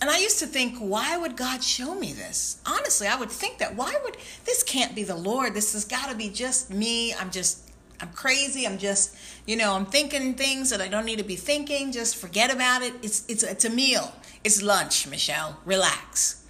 and 0.00 0.10
I 0.10 0.18
used 0.18 0.38
to 0.38 0.46
think, 0.46 0.78
why 0.78 1.16
would 1.16 1.36
God 1.36 1.62
show 1.62 1.94
me 1.94 2.12
this? 2.12 2.60
Honestly, 2.64 3.08
I 3.08 3.16
would 3.16 3.30
think 3.30 3.58
that. 3.58 3.74
Why 3.74 3.94
would 4.04 4.16
this 4.44 4.62
can't 4.62 4.94
be 4.94 5.02
the 5.02 5.16
Lord? 5.16 5.54
This 5.54 5.72
has 5.72 5.84
got 5.84 6.08
to 6.10 6.16
be 6.16 6.30
just 6.30 6.70
me. 6.70 7.12
I'm 7.14 7.30
just, 7.30 7.68
I'm 8.00 8.10
crazy. 8.10 8.64
I'm 8.64 8.78
just, 8.78 9.16
you 9.44 9.56
know, 9.56 9.74
I'm 9.74 9.86
thinking 9.86 10.34
things 10.34 10.70
that 10.70 10.80
I 10.80 10.86
don't 10.86 11.04
need 11.04 11.18
to 11.18 11.24
be 11.24 11.34
thinking. 11.34 11.90
Just 11.90 12.16
forget 12.16 12.52
about 12.52 12.82
it. 12.82 12.94
It's, 13.02 13.24
it's, 13.28 13.42
it's 13.42 13.64
a 13.64 13.70
meal. 13.70 14.12
It's 14.44 14.62
lunch, 14.62 15.08
Michelle. 15.08 15.58
Relax. 15.64 16.44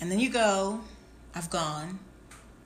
And 0.00 0.10
then 0.10 0.18
you 0.18 0.30
go, 0.30 0.80
I've 1.34 1.50
gone. 1.50 2.00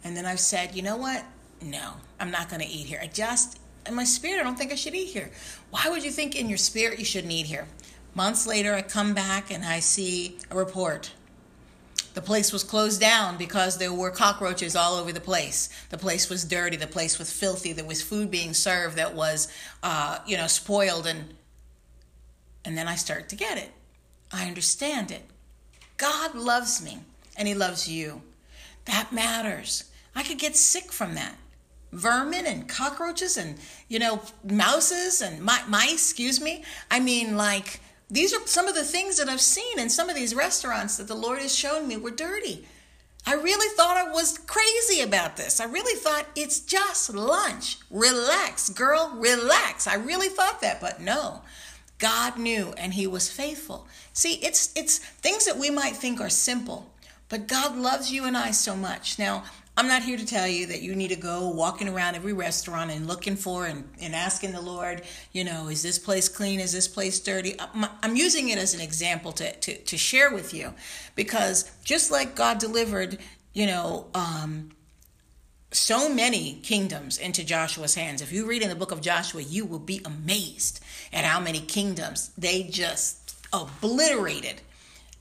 And 0.02 0.16
then 0.16 0.24
I've 0.24 0.40
said, 0.40 0.74
you 0.74 0.82
know 0.82 0.96
what? 0.96 1.24
No, 1.60 1.92
I'm 2.18 2.30
not 2.30 2.48
going 2.48 2.60
to 2.60 2.68
eat 2.68 2.86
here. 2.86 3.00
I 3.02 3.06
just, 3.06 3.58
in 3.86 3.94
my 3.94 4.04
spirit, 4.04 4.40
I 4.40 4.44
don't 4.44 4.56
think 4.56 4.72
I 4.72 4.76
should 4.76 4.94
eat 4.94 5.08
here. 5.08 5.30
Why 5.70 5.88
would 5.88 6.04
you 6.04 6.10
think 6.10 6.36
in 6.36 6.48
your 6.48 6.58
spirit 6.58 6.98
you 6.98 7.04
shouldn't 7.04 7.32
eat 7.32 7.46
here? 7.46 7.66
Months 8.14 8.46
later, 8.46 8.74
I 8.74 8.82
come 8.82 9.12
back 9.12 9.50
and 9.50 9.64
I 9.64 9.80
see 9.80 10.38
a 10.50 10.56
report. 10.56 11.12
The 12.14 12.22
place 12.22 12.52
was 12.52 12.62
closed 12.62 13.00
down 13.00 13.36
because 13.36 13.78
there 13.78 13.92
were 13.92 14.12
cockroaches 14.12 14.76
all 14.76 14.94
over 14.94 15.12
the 15.12 15.20
place. 15.20 15.68
The 15.90 15.98
place 15.98 16.30
was 16.30 16.44
dirty. 16.44 16.76
The 16.76 16.86
place 16.86 17.18
was 17.18 17.32
filthy. 17.32 17.72
There 17.72 17.84
was 17.84 18.02
food 18.02 18.30
being 18.30 18.54
served 18.54 18.96
that 18.96 19.14
was, 19.14 19.48
uh, 19.82 20.20
you 20.24 20.36
know, 20.36 20.46
spoiled. 20.46 21.08
And 21.08 21.34
and 22.64 22.78
then 22.78 22.86
I 22.86 22.94
start 22.94 23.28
to 23.30 23.36
get 23.36 23.58
it. 23.58 23.72
I 24.32 24.46
understand 24.46 25.10
it. 25.10 25.22
God 25.96 26.34
loves 26.34 26.82
me, 26.82 27.00
and 27.36 27.48
He 27.48 27.54
loves 27.54 27.88
you. 27.88 28.22
That 28.84 29.12
matters. 29.12 29.90
I 30.14 30.22
could 30.22 30.38
get 30.38 30.56
sick 30.56 30.92
from 30.92 31.14
that. 31.16 31.36
Vermin 31.92 32.46
and 32.46 32.68
cockroaches 32.68 33.36
and 33.36 33.56
you 33.88 33.98
know 33.98 34.22
mouses 34.44 35.20
and 35.20 35.42
mice. 35.42 35.92
Excuse 35.92 36.40
me. 36.40 36.62
I 36.90 37.00
mean, 37.00 37.36
like 37.36 37.80
these 38.10 38.34
are 38.34 38.46
some 38.46 38.68
of 38.68 38.74
the 38.74 38.84
things 38.84 39.18
that 39.18 39.28
I've 39.28 39.40
seen 39.40 39.78
in 39.78 39.88
some 39.88 40.08
of 40.08 40.16
these 40.16 40.34
restaurants 40.34 40.96
that 40.98 41.08
the 41.08 41.14
Lord 41.14 41.40
has 41.40 41.54
shown 41.54 41.88
me 41.88 41.96
were 41.96 42.10
dirty. 42.10 42.66
I 43.26 43.34
really 43.34 43.74
thought 43.74 43.96
I 43.96 44.10
was 44.10 44.36
crazy 44.36 45.00
about 45.00 45.36
this. 45.36 45.58
I 45.58 45.64
really 45.64 45.98
thought 45.98 46.26
it's 46.36 46.60
just 46.60 47.14
lunch. 47.14 47.78
Relax, 47.90 48.68
girl, 48.68 49.14
relax. 49.16 49.86
I 49.86 49.94
really 49.94 50.28
thought 50.28 50.60
that, 50.60 50.80
but 50.80 51.00
no. 51.00 51.40
God 51.98 52.36
knew 52.36 52.74
and 52.76 52.92
he 52.92 53.06
was 53.06 53.30
faithful. 53.30 53.86
See, 54.12 54.34
it's 54.34 54.72
it's 54.76 54.98
things 54.98 55.46
that 55.46 55.56
we 55.56 55.70
might 55.70 55.96
think 55.96 56.20
are 56.20 56.28
simple, 56.28 56.92
but 57.30 57.46
God 57.46 57.76
loves 57.76 58.12
you 58.12 58.24
and 58.24 58.36
I 58.36 58.50
so 58.50 58.76
much. 58.76 59.18
Now, 59.18 59.44
I'm 59.76 59.88
not 59.88 60.04
here 60.04 60.16
to 60.16 60.24
tell 60.24 60.46
you 60.46 60.66
that 60.66 60.82
you 60.82 60.94
need 60.94 61.08
to 61.08 61.16
go 61.16 61.48
walking 61.48 61.88
around 61.88 62.14
every 62.14 62.32
restaurant 62.32 62.92
and 62.92 63.08
looking 63.08 63.34
for 63.34 63.66
and, 63.66 63.88
and 64.00 64.14
asking 64.14 64.52
the 64.52 64.60
Lord, 64.60 65.02
you 65.32 65.42
know, 65.42 65.68
is 65.68 65.82
this 65.82 65.98
place 65.98 66.28
clean? 66.28 66.60
Is 66.60 66.72
this 66.72 66.86
place 66.86 67.18
dirty? 67.18 67.56
I'm 68.02 68.14
using 68.14 68.50
it 68.50 68.58
as 68.58 68.74
an 68.74 68.80
example 68.80 69.32
to, 69.32 69.52
to, 69.52 69.76
to 69.76 69.96
share 69.96 70.32
with 70.32 70.54
you 70.54 70.74
because 71.16 71.70
just 71.82 72.12
like 72.12 72.36
God 72.36 72.58
delivered, 72.58 73.18
you 73.52 73.66
know, 73.66 74.06
um, 74.14 74.70
so 75.72 76.08
many 76.08 76.60
kingdoms 76.62 77.18
into 77.18 77.44
Joshua's 77.44 77.96
hands. 77.96 78.22
If 78.22 78.30
you 78.30 78.46
read 78.46 78.62
in 78.62 78.68
the 78.68 78.76
book 78.76 78.92
of 78.92 79.00
Joshua, 79.00 79.42
you 79.42 79.64
will 79.64 79.80
be 79.80 80.00
amazed 80.04 80.78
at 81.12 81.24
how 81.24 81.40
many 81.40 81.58
kingdoms 81.58 82.30
they 82.38 82.62
just 82.62 83.36
obliterated 83.52 84.60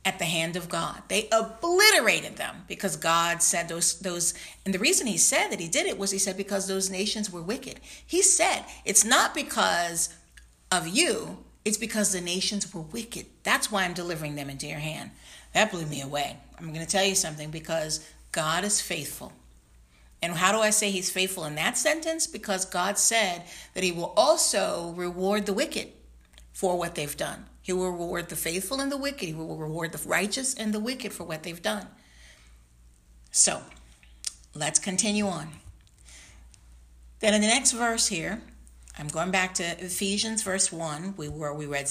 at 0.06 0.20
the 0.20 0.26
hand 0.26 0.56
of 0.56 0.70
God. 0.70 1.02
They 1.08 1.30
obliterated 1.32 2.36
them 2.36 2.66
because 2.68 2.96
God 2.98 3.42
said 3.42 3.70
those 3.70 4.00
those 4.00 4.34
and 4.66 4.74
the 4.74 4.80
reason 4.80 5.08
he 5.08 5.18
said 5.18 5.50
that 5.50 5.60
he 5.60 5.68
did 5.68 5.86
it 5.86 5.98
was 5.98 6.12
he 6.12 6.18
said 6.18 6.36
because 6.36 6.68
those 6.68 6.90
nations 6.90 7.32
were 7.32 7.42
wicked. 7.42 7.80
He 8.06 8.22
said 8.22 8.66
it's 8.86 9.06
not 9.06 9.34
because 9.34 10.14
of 10.72 10.88
you, 10.88 11.38
it's 11.64 11.78
because 11.78 12.12
the 12.12 12.22
nations 12.22 12.74
were 12.74 12.82
wicked. 12.82 13.28
That's 13.44 13.72
why 13.72 13.84
I'm 13.84 13.94
delivering 13.94 14.36
them 14.36 14.50
into 14.50 14.68
your 14.68 14.80
hand. 14.80 15.12
That 15.54 15.72
blew 15.72 15.86
me 15.86 16.02
away. 16.02 16.38
I'm 16.58 16.74
going 16.74 16.86
to 16.86 16.92
tell 16.92 17.06
you 17.06 17.16
something 17.16 17.52
because 17.52 18.06
God 18.32 18.64
is 18.64 18.82
faithful. 18.82 19.32
And 20.22 20.34
how 20.34 20.52
do 20.52 20.60
I 20.60 20.70
say 20.70 20.90
he's 20.90 21.12
faithful 21.12 21.46
in 21.46 21.56
that 21.56 21.78
sentence? 21.78 22.28
Because 22.28 22.66
God 22.66 22.98
said 22.98 23.44
that 23.74 23.84
he 23.84 23.92
will 23.92 24.14
also 24.16 24.94
reward 24.96 25.46
the 25.46 25.54
wicked 25.54 25.90
for 26.54 26.78
what 26.78 26.96
they've 26.96 27.16
done. 27.18 27.46
He 27.64 27.72
will 27.72 27.90
reward 27.90 28.28
the 28.28 28.36
faithful 28.36 28.82
and 28.82 28.92
the 28.92 28.98
wicked. 28.98 29.30
He 29.30 29.34
will 29.34 29.56
reward 29.56 29.94
the 29.94 30.08
righteous 30.08 30.54
and 30.54 30.74
the 30.74 30.82
wicked 30.82 31.14
for 31.14 31.24
what 31.24 31.44
they've 31.44 31.62
done. 31.62 31.88
So, 33.32 33.62
let's 34.54 34.80
continue 34.80 35.26
on. 35.26 35.48
Then 37.22 37.34
in 37.34 37.42
the 37.42 37.48
next 37.48 37.72
verse 37.72 38.08
here, 38.10 38.42
I'm 39.00 39.08
going 39.08 39.32
back 39.32 39.54
to 39.56 39.64
Ephesians 39.64 40.44
verse 40.44 40.74
1. 40.74 41.16
We 41.16 41.30
were 41.30 41.54
we 41.54 41.66
read 41.66 41.90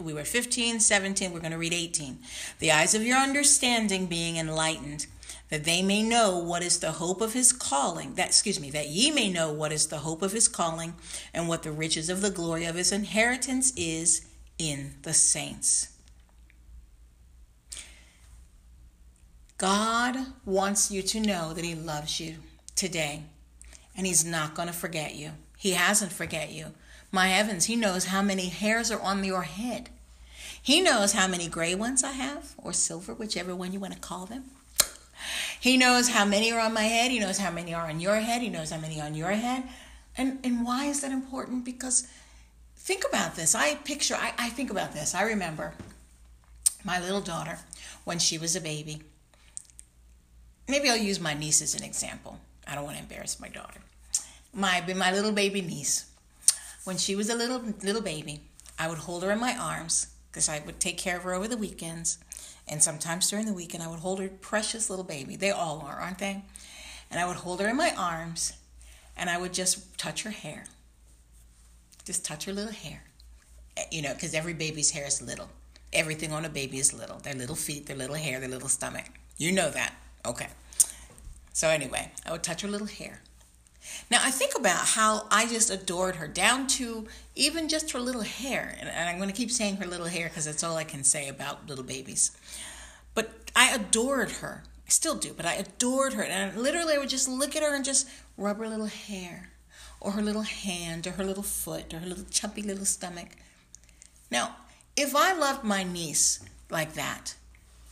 we 0.00 0.14
were 0.14 0.24
15, 0.24 0.80
17, 0.80 1.32
we're 1.32 1.38
going 1.38 1.52
to 1.52 1.58
read 1.58 1.74
18. 1.74 2.18
The 2.58 2.72
eyes 2.72 2.94
of 2.94 3.04
your 3.04 3.18
understanding 3.18 4.06
being 4.06 4.38
enlightened, 4.38 5.06
that 5.50 5.64
they 5.64 5.82
may 5.82 6.02
know 6.02 6.38
what 6.38 6.62
is 6.62 6.80
the 6.80 6.92
hope 6.92 7.20
of 7.20 7.34
his 7.34 7.52
calling, 7.52 8.14
that 8.14 8.28
excuse 8.28 8.58
me, 8.58 8.70
that 8.70 8.88
ye 8.88 9.10
may 9.10 9.30
know 9.30 9.52
what 9.52 9.70
is 9.70 9.88
the 9.88 9.98
hope 9.98 10.22
of 10.22 10.32
his 10.32 10.48
calling 10.48 10.94
and 11.34 11.46
what 11.46 11.62
the 11.62 11.72
riches 11.72 12.08
of 12.08 12.22
the 12.22 12.30
glory 12.30 12.64
of 12.64 12.74
his 12.74 12.90
inheritance 12.90 13.72
is 13.76 14.26
in 14.60 14.92
the 15.02 15.14
saints. 15.14 15.88
God 19.56 20.16
wants 20.44 20.90
you 20.90 21.02
to 21.02 21.20
know 21.20 21.52
that 21.54 21.64
he 21.64 21.74
loves 21.74 22.20
you 22.20 22.36
today 22.76 23.22
and 23.96 24.06
he's 24.06 24.24
not 24.24 24.54
going 24.54 24.68
to 24.68 24.74
forget 24.74 25.14
you. 25.14 25.32
He 25.56 25.72
hasn't 25.72 26.12
forget 26.12 26.52
you. 26.52 26.66
My 27.10 27.28
heavens, 27.28 27.64
he 27.64 27.74
knows 27.74 28.06
how 28.06 28.22
many 28.22 28.46
hairs 28.46 28.90
are 28.90 29.00
on 29.00 29.24
your 29.24 29.42
head. 29.42 29.88
He 30.62 30.80
knows 30.80 31.12
how 31.12 31.26
many 31.26 31.48
gray 31.48 31.74
ones 31.74 32.04
I 32.04 32.12
have, 32.12 32.54
or 32.58 32.72
silver, 32.72 33.14
whichever 33.14 33.56
one 33.56 33.72
you 33.72 33.80
want 33.80 33.94
to 33.94 33.98
call 33.98 34.26
them. 34.26 34.44
He 35.58 35.76
knows 35.76 36.08
how 36.08 36.24
many 36.24 36.52
are 36.52 36.60
on 36.60 36.74
my 36.74 36.82
head. 36.82 37.10
He 37.10 37.18
knows 37.18 37.38
how 37.38 37.50
many 37.50 37.74
are 37.74 37.88
on 37.88 38.00
your 38.00 38.16
head. 38.16 38.42
He 38.42 38.50
knows 38.50 38.70
how 38.70 38.78
many 38.78 39.00
on 39.00 39.14
your 39.14 39.30
head. 39.30 39.64
And 40.16 40.38
and 40.44 40.64
why 40.64 40.86
is 40.86 41.00
that 41.00 41.12
important? 41.12 41.64
Because 41.64 42.06
think 42.90 43.04
about 43.08 43.36
this. 43.36 43.54
I 43.54 43.76
picture, 43.76 44.16
I, 44.16 44.32
I 44.36 44.48
think 44.50 44.70
about 44.70 44.92
this. 44.92 45.14
I 45.14 45.22
remember 45.22 45.74
my 46.84 46.98
little 47.00 47.20
daughter 47.20 47.58
when 48.04 48.18
she 48.18 48.36
was 48.36 48.56
a 48.56 48.60
baby. 48.60 49.02
Maybe 50.66 50.90
I'll 50.90 50.96
use 50.96 51.20
my 51.20 51.34
niece 51.34 51.62
as 51.62 51.74
an 51.74 51.84
example. 51.84 52.40
I 52.66 52.74
don't 52.74 52.84
want 52.84 52.96
to 52.96 53.02
embarrass 53.02 53.38
my 53.38 53.48
daughter 53.48 53.80
my 54.52 54.82
my 54.96 55.12
little 55.12 55.32
baby 55.32 55.60
niece. 55.60 56.10
When 56.84 56.96
she 56.96 57.14
was 57.14 57.30
a 57.30 57.34
little 57.34 57.62
little 57.82 58.02
baby, 58.02 58.40
I 58.78 58.88
would 58.88 58.98
hold 58.98 59.22
her 59.22 59.30
in 59.30 59.38
my 59.38 59.56
arms 59.56 60.08
because 60.30 60.48
I 60.48 60.62
would 60.64 60.80
take 60.80 60.98
care 60.98 61.16
of 61.16 61.22
her 61.24 61.34
over 61.34 61.48
the 61.48 61.56
weekends, 61.56 62.18
and 62.66 62.82
sometimes 62.82 63.28
during 63.30 63.46
the 63.46 63.52
weekend 63.52 63.82
I 63.82 63.88
would 63.88 64.00
hold 64.00 64.20
her 64.20 64.28
precious 64.28 64.90
little 64.90 65.04
baby. 65.04 65.36
They 65.36 65.50
all 65.50 65.84
are, 65.86 66.00
aren't 66.00 66.18
they? 66.18 66.42
And 67.10 67.20
I 67.20 67.26
would 67.26 67.36
hold 67.36 67.60
her 67.60 67.68
in 67.68 67.76
my 67.76 67.92
arms, 67.96 68.52
and 69.16 69.28
I 69.28 69.38
would 69.38 69.52
just 69.52 69.98
touch 69.98 70.22
her 70.22 70.30
hair. 70.30 70.64
Just 72.04 72.24
touch 72.24 72.44
her 72.46 72.52
little 72.52 72.72
hair, 72.72 73.02
eh, 73.76 73.84
you 73.90 74.02
know, 74.02 74.14
because 74.14 74.34
every 74.34 74.54
baby's 74.54 74.90
hair 74.90 75.06
is 75.06 75.20
little. 75.20 75.48
Everything 75.92 76.32
on 76.32 76.44
a 76.44 76.48
baby 76.48 76.78
is 76.78 76.92
little. 76.94 77.18
Their 77.18 77.34
little 77.34 77.56
feet, 77.56 77.86
their 77.86 77.96
little 77.96 78.16
hair, 78.16 78.40
their 78.40 78.48
little 78.48 78.68
stomach. 78.68 79.06
You 79.36 79.52
know 79.52 79.70
that. 79.70 79.94
Okay. 80.24 80.48
So 81.52 81.68
anyway, 81.68 82.12
I 82.24 82.32
would 82.32 82.42
touch 82.42 82.62
her 82.62 82.68
little 82.68 82.86
hair. 82.86 83.20
Now 84.10 84.20
I 84.22 84.30
think 84.30 84.56
about 84.56 84.88
how 84.88 85.26
I 85.30 85.46
just 85.46 85.70
adored 85.70 86.16
her 86.16 86.28
down 86.28 86.66
to 86.68 87.06
even 87.34 87.68
just 87.68 87.90
her 87.92 88.00
little 88.00 88.22
hair. 88.22 88.76
And, 88.78 88.88
I'm 88.90 89.16
going 89.16 89.28
to 89.30 89.34
keep 89.34 89.50
saying 89.50 89.76
her 89.76 89.86
little 89.86 90.06
hair 90.06 90.28
because 90.28 90.44
that's 90.44 90.62
all 90.62 90.76
I 90.76 90.84
can 90.84 91.04
say 91.04 91.28
about 91.28 91.68
little 91.68 91.84
babies. 91.84 92.36
But 93.14 93.50
I 93.56 93.74
adored 93.74 94.30
her. 94.32 94.62
I 94.86 94.90
still 94.90 95.16
do, 95.16 95.32
but 95.32 95.46
I 95.46 95.54
adored 95.54 96.14
her. 96.14 96.22
And 96.22 96.56
literally 96.56 96.94
I 96.94 96.98
would 96.98 97.08
just 97.08 97.28
look 97.28 97.56
at 97.56 97.62
her 97.62 97.74
and 97.74 97.84
just 97.84 98.08
rub 98.36 98.58
her 98.58 98.68
little 98.68 98.86
hair 98.86 99.49
or 100.00 100.12
her 100.12 100.22
little 100.22 100.42
hand 100.42 101.06
or 101.06 101.12
her 101.12 101.24
little 101.24 101.42
foot 101.42 101.92
or 101.92 101.98
her 101.98 102.06
little 102.06 102.24
chubby 102.30 102.62
little 102.62 102.84
stomach. 102.84 103.28
Now, 104.30 104.56
if 104.96 105.14
I 105.14 105.32
loved 105.32 105.64
my 105.64 105.82
niece 105.82 106.40
like 106.70 106.94
that, 106.94 107.34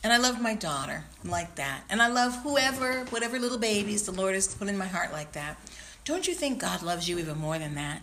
and 0.03 0.13
I 0.13 0.17
loved 0.17 0.41
my 0.41 0.55
daughter 0.55 1.03
like 1.23 1.55
that, 1.55 1.83
and 1.89 2.01
I 2.01 2.07
love 2.07 2.35
whoever, 2.43 3.05
whatever 3.05 3.37
little 3.37 3.57
babies 3.57 4.03
the 4.03 4.11
Lord 4.11 4.33
has 4.33 4.53
put 4.53 4.69
in 4.69 4.77
my 4.77 4.87
heart 4.87 5.11
like 5.11 5.33
that, 5.33 5.57
don't 6.05 6.27
you 6.27 6.33
think 6.33 6.59
God 6.59 6.81
loves 6.81 7.07
you 7.07 7.19
even 7.19 7.37
more 7.37 7.59
than 7.59 7.75
that? 7.75 8.01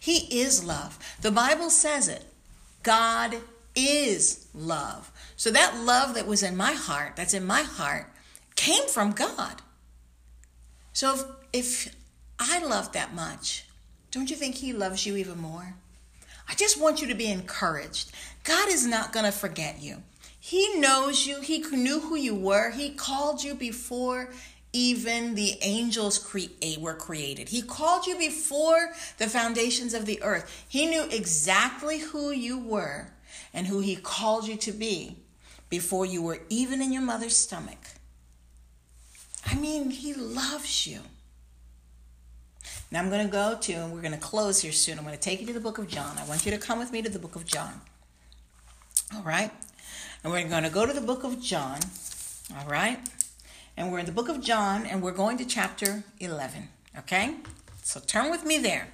He 0.00 0.40
is 0.40 0.64
love. 0.64 0.98
The 1.20 1.30
Bible 1.30 1.70
says 1.70 2.08
it. 2.08 2.24
God 2.82 3.36
is 3.76 4.46
love. 4.54 5.12
So 5.36 5.50
that 5.50 5.76
love 5.76 6.14
that 6.14 6.26
was 6.26 6.42
in 6.42 6.56
my 6.56 6.72
heart, 6.72 7.16
that's 7.16 7.34
in 7.34 7.44
my 7.44 7.62
heart, 7.62 8.10
came 8.56 8.86
from 8.88 9.12
God. 9.12 9.62
So 10.92 11.12
if, 11.12 11.24
if 11.52 11.94
I 12.38 12.64
love 12.64 12.92
that 12.92 13.14
much, 13.14 13.66
don't 14.10 14.30
you 14.30 14.36
think 14.36 14.56
He 14.56 14.72
loves 14.72 15.06
you 15.06 15.16
even 15.16 15.38
more? 15.38 15.74
I 16.48 16.54
just 16.54 16.80
want 16.80 17.00
you 17.00 17.08
to 17.08 17.14
be 17.14 17.30
encouraged. 17.30 18.12
God 18.44 18.68
is 18.68 18.86
not 18.86 19.12
going 19.12 19.24
to 19.24 19.32
forget 19.32 19.80
you. 19.80 20.02
He 20.38 20.78
knows 20.78 21.26
you. 21.26 21.40
He 21.40 21.60
knew 21.60 22.00
who 22.00 22.16
you 22.16 22.34
were. 22.34 22.70
He 22.70 22.90
called 22.90 23.42
you 23.42 23.54
before 23.54 24.28
even 24.74 25.36
the 25.36 25.56
angels 25.62 26.18
create 26.18 26.50
eh, 26.60 26.76
were 26.78 26.94
created. 26.94 27.48
He 27.48 27.62
called 27.62 28.06
you 28.06 28.18
before 28.18 28.92
the 29.18 29.28
foundations 29.28 29.94
of 29.94 30.04
the 30.04 30.20
earth. 30.22 30.64
He 30.68 30.86
knew 30.86 31.04
exactly 31.10 32.00
who 32.00 32.32
you 32.32 32.58
were 32.58 33.12
and 33.54 33.68
who 33.68 33.80
he 33.80 33.94
called 33.96 34.48
you 34.48 34.56
to 34.56 34.72
be 34.72 35.16
before 35.70 36.04
you 36.04 36.20
were 36.22 36.40
even 36.50 36.82
in 36.82 36.92
your 36.92 37.02
mother's 37.02 37.36
stomach. 37.36 37.78
I 39.46 39.54
mean, 39.54 39.90
he 39.90 40.12
loves 40.12 40.86
you. 40.86 41.00
Now 42.94 43.00
I'm 43.00 43.10
going 43.10 43.26
to 43.26 43.32
go 43.32 43.58
to, 43.60 43.72
and 43.72 43.92
we're 43.92 44.02
going 44.02 44.12
to 44.12 44.20
close 44.20 44.62
here 44.62 44.70
soon. 44.70 44.98
I'm 44.98 45.04
going 45.04 45.16
to 45.16 45.20
take 45.20 45.40
you 45.40 45.48
to 45.48 45.52
the 45.52 45.58
book 45.58 45.78
of 45.78 45.88
John. 45.88 46.16
I 46.16 46.24
want 46.28 46.46
you 46.46 46.52
to 46.52 46.58
come 46.58 46.78
with 46.78 46.92
me 46.92 47.02
to 47.02 47.10
the 47.10 47.18
book 47.18 47.34
of 47.34 47.44
John. 47.44 47.80
All 49.12 49.22
right? 49.22 49.50
And 50.22 50.32
we're 50.32 50.48
going 50.48 50.62
to 50.62 50.70
go 50.70 50.86
to 50.86 50.92
the 50.92 51.00
book 51.00 51.24
of 51.24 51.42
John. 51.42 51.80
All 52.56 52.68
right? 52.68 53.00
And 53.76 53.90
we're 53.90 53.98
in 53.98 54.06
the 54.06 54.12
book 54.12 54.28
of 54.28 54.40
John, 54.40 54.86
and 54.86 55.02
we're 55.02 55.10
going 55.10 55.38
to 55.38 55.44
chapter 55.44 56.04
11. 56.20 56.68
Okay? 56.98 57.34
So 57.82 57.98
turn 57.98 58.30
with 58.30 58.44
me 58.44 58.58
there. 58.58 58.86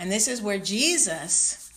And 0.00 0.10
this 0.10 0.26
is 0.26 0.42
where 0.42 0.58
Jesus 0.58 1.72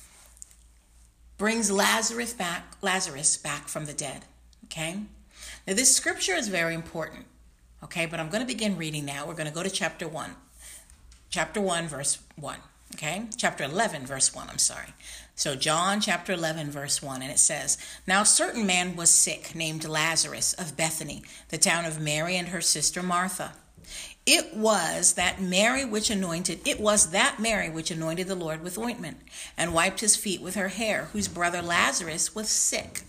brings 1.38 1.70
Lazarus 1.70 2.34
back, 2.34 2.78
Lazarus 2.82 3.38
back 3.38 3.68
from 3.68 3.86
the 3.86 3.94
dead. 3.94 4.26
Okay? 4.66 5.02
Now 5.68 5.76
this 5.76 5.96
scripture 5.96 6.34
is 6.34 6.48
very 6.48 6.74
important. 6.74 7.28
Okay, 7.84 8.08
but 8.08 8.20
I'm 8.20 8.30
going 8.30 8.42
to 8.42 8.48
begin 8.48 8.76
reading 8.76 9.06
now. 9.06 9.28
We're 9.28 9.36
going 9.36 9.48
to 9.48 9.54
go 9.54 9.62
to 9.62 9.70
chapter 9.70 10.08
1. 10.08 10.36
Chapter 11.30 11.62
1, 11.62 11.88
verse 11.88 12.20
1. 12.38 12.58
Okay? 12.96 13.24
Chapter 13.38 13.64
11, 13.64 14.06
verse 14.06 14.34
1. 14.34 14.50
I'm 14.50 14.58
sorry. 14.58 14.94
So, 15.36 15.56
John 15.56 16.02
chapter 16.02 16.34
11, 16.34 16.72
verse 16.72 17.02
1, 17.02 17.22
and 17.22 17.32
it 17.32 17.40
says, 17.40 17.78
Now 18.08 18.24
a 18.24 18.26
certain 18.26 18.66
man 18.66 18.96
was 18.96 19.12
sick, 19.12 19.54
named 19.54 19.88
Lazarus 19.88 20.54
of 20.54 20.76
Bethany, 20.76 21.24
the 21.50 21.58
town 21.58 21.86
of 21.86 22.02
Mary 22.02 22.36
and 22.36 22.50
her 22.50 22.62
sister 22.62 23.04
Martha. 23.04 23.54
It 24.26 24.56
was 24.56 25.14
that 25.14 25.42
Mary 25.42 25.86
which 25.86 26.10
anointed, 26.10 26.68
it 26.68 26.80
was 26.80 27.12
that 27.12 27.40
Mary 27.40 27.70
which 27.70 27.92
anointed 27.92 28.28
the 28.28 28.36
Lord 28.36 28.64
with 28.64 28.78
ointment, 28.78 29.18
and 29.56 29.74
wiped 29.74 30.02
his 30.02 30.16
feet 30.16 30.42
with 30.42 30.56
her 30.56 30.68
hair, 30.68 31.06
whose 31.14 31.28
brother 31.28 31.62
Lazarus 31.62 32.36
was 32.36 32.50
sick. 32.50 33.04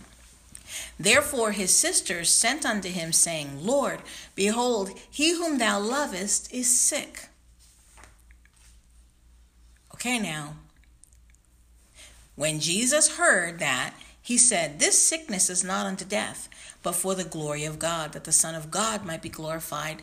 Therefore 0.99 1.51
his 1.51 1.75
sisters 1.75 2.29
sent 2.29 2.65
unto 2.65 2.89
him, 2.89 3.11
saying, 3.11 3.65
Lord, 3.65 4.01
behold, 4.35 4.91
he 5.09 5.33
whom 5.33 5.57
thou 5.57 5.79
lovest 5.79 6.53
is 6.53 6.69
sick. 6.69 7.27
Okay, 10.01 10.17
now, 10.17 10.55
when 12.35 12.59
Jesus 12.59 13.17
heard 13.17 13.59
that, 13.59 13.93
he 14.19 14.35
said, 14.35 14.79
This 14.79 14.99
sickness 14.99 15.47
is 15.47 15.63
not 15.63 15.85
unto 15.85 16.03
death, 16.03 16.49
but 16.81 16.95
for 16.95 17.13
the 17.13 17.23
glory 17.23 17.65
of 17.65 17.77
God, 17.77 18.13
that 18.13 18.23
the 18.23 18.31
Son 18.31 18.55
of 18.55 18.71
God 18.71 19.05
might 19.05 19.21
be 19.21 19.29
glorified 19.29 20.01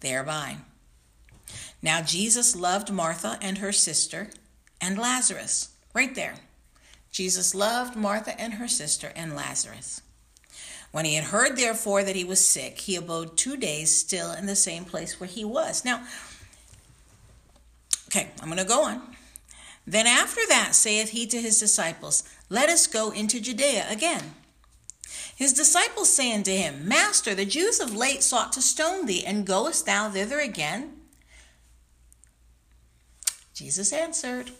thereby. 0.00 0.56
Now, 1.80 2.02
Jesus 2.02 2.56
loved 2.56 2.90
Martha 2.90 3.38
and 3.40 3.58
her 3.58 3.70
sister 3.70 4.30
and 4.80 4.98
Lazarus. 4.98 5.68
Right 5.94 6.16
there. 6.16 6.34
Jesus 7.12 7.54
loved 7.54 7.94
Martha 7.94 8.34
and 8.36 8.54
her 8.54 8.66
sister 8.66 9.12
and 9.14 9.36
Lazarus. 9.36 10.02
When 10.90 11.04
he 11.04 11.14
had 11.14 11.24
heard, 11.24 11.56
therefore, 11.56 12.02
that 12.02 12.16
he 12.16 12.24
was 12.24 12.44
sick, 12.44 12.80
he 12.80 12.96
abode 12.96 13.36
two 13.36 13.56
days 13.56 13.96
still 13.96 14.32
in 14.32 14.46
the 14.46 14.56
same 14.56 14.84
place 14.84 15.20
where 15.20 15.28
he 15.28 15.44
was. 15.44 15.84
Now, 15.84 16.04
okay, 18.16 18.30
I'm 18.40 18.48
going 18.48 18.58
to 18.58 18.64
go 18.64 18.84
on. 18.84 19.02
Then 19.86 20.06
after 20.06 20.40
that 20.48 20.74
saith 20.74 21.10
he 21.10 21.26
to 21.26 21.40
his 21.40 21.60
disciples, 21.60 22.24
Let 22.48 22.68
us 22.68 22.86
go 22.86 23.10
into 23.10 23.40
Judea 23.40 23.86
again. 23.88 24.34
His 25.36 25.52
disciples 25.52 26.12
say 26.12 26.32
unto 26.32 26.50
him, 26.50 26.88
Master, 26.88 27.34
the 27.34 27.44
Jews 27.44 27.78
of 27.78 27.94
late 27.94 28.22
sought 28.22 28.52
to 28.54 28.62
stone 28.62 29.06
thee, 29.06 29.24
and 29.24 29.46
goest 29.46 29.86
thou 29.86 30.08
thither 30.08 30.40
again? 30.40 30.92
Jesus 33.54 33.92
answered, 33.92 34.50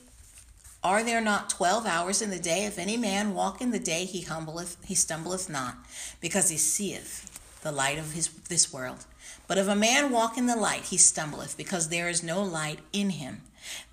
Are 0.84 1.02
there 1.02 1.20
not 1.20 1.50
twelve 1.50 1.86
hours 1.86 2.22
in 2.22 2.30
the 2.30 2.38
day? 2.38 2.66
If 2.66 2.78
any 2.78 2.96
man 2.96 3.34
walk 3.34 3.60
in 3.60 3.70
the 3.70 3.78
day, 3.78 4.04
he 4.04 4.22
humbleth, 4.22 4.76
he 4.84 4.94
stumbleth 4.94 5.48
not, 5.48 5.76
because 6.20 6.50
he 6.50 6.56
seeth 6.56 7.60
the 7.62 7.72
light 7.72 7.98
of 7.98 8.12
his 8.12 8.28
this 8.28 8.72
world. 8.72 9.06
But 9.48 9.58
if 9.58 9.66
a 9.66 9.74
man 9.74 10.12
walk 10.12 10.38
in 10.38 10.46
the 10.46 10.56
light, 10.56 10.84
he 10.84 10.96
stumbleth, 10.96 11.56
because 11.56 11.88
there 11.88 12.08
is 12.08 12.22
no 12.22 12.42
light 12.42 12.78
in 12.92 13.10
him. 13.10 13.42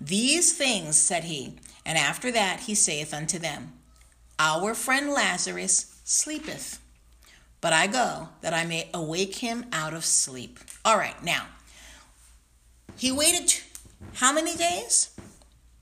These 0.00 0.56
things 0.56 0.96
said 0.96 1.24
he, 1.24 1.54
and 1.84 1.98
after 1.98 2.30
that 2.32 2.60
he 2.60 2.74
saith 2.74 3.12
unto 3.12 3.38
them, 3.38 3.72
Our 4.38 4.74
friend 4.74 5.10
Lazarus 5.10 6.00
sleepeth, 6.04 6.80
but 7.60 7.72
I 7.72 7.86
go 7.86 8.28
that 8.40 8.54
I 8.54 8.64
may 8.64 8.90
awake 8.92 9.36
him 9.36 9.66
out 9.72 9.94
of 9.94 10.04
sleep. 10.04 10.58
All 10.84 10.96
right, 10.96 11.22
now, 11.22 11.46
he 12.96 13.10
waited 13.10 13.54
how 14.14 14.32
many 14.32 14.56
days? 14.56 15.10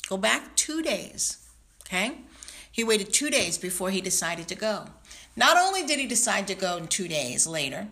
Go 0.08 0.16
back 0.16 0.54
two 0.56 0.82
days, 0.82 1.38
okay? 1.86 2.18
He 2.70 2.84
waited 2.84 3.12
two 3.12 3.30
days 3.30 3.58
before 3.58 3.90
he 3.90 4.00
decided 4.00 4.48
to 4.48 4.54
go. 4.54 4.86
Not 5.36 5.56
only 5.56 5.84
did 5.84 5.98
he 5.98 6.06
decide 6.06 6.46
to 6.48 6.54
go 6.54 6.76
in 6.76 6.88
two 6.88 7.08
days 7.08 7.46
later, 7.46 7.88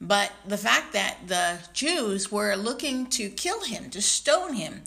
but 0.00 0.32
the 0.46 0.58
fact 0.58 0.92
that 0.92 1.16
the 1.26 1.58
Jews 1.72 2.30
were 2.30 2.54
looking 2.56 3.06
to 3.08 3.30
kill 3.30 3.64
him, 3.64 3.90
to 3.90 4.02
stone 4.02 4.54
him, 4.54 4.82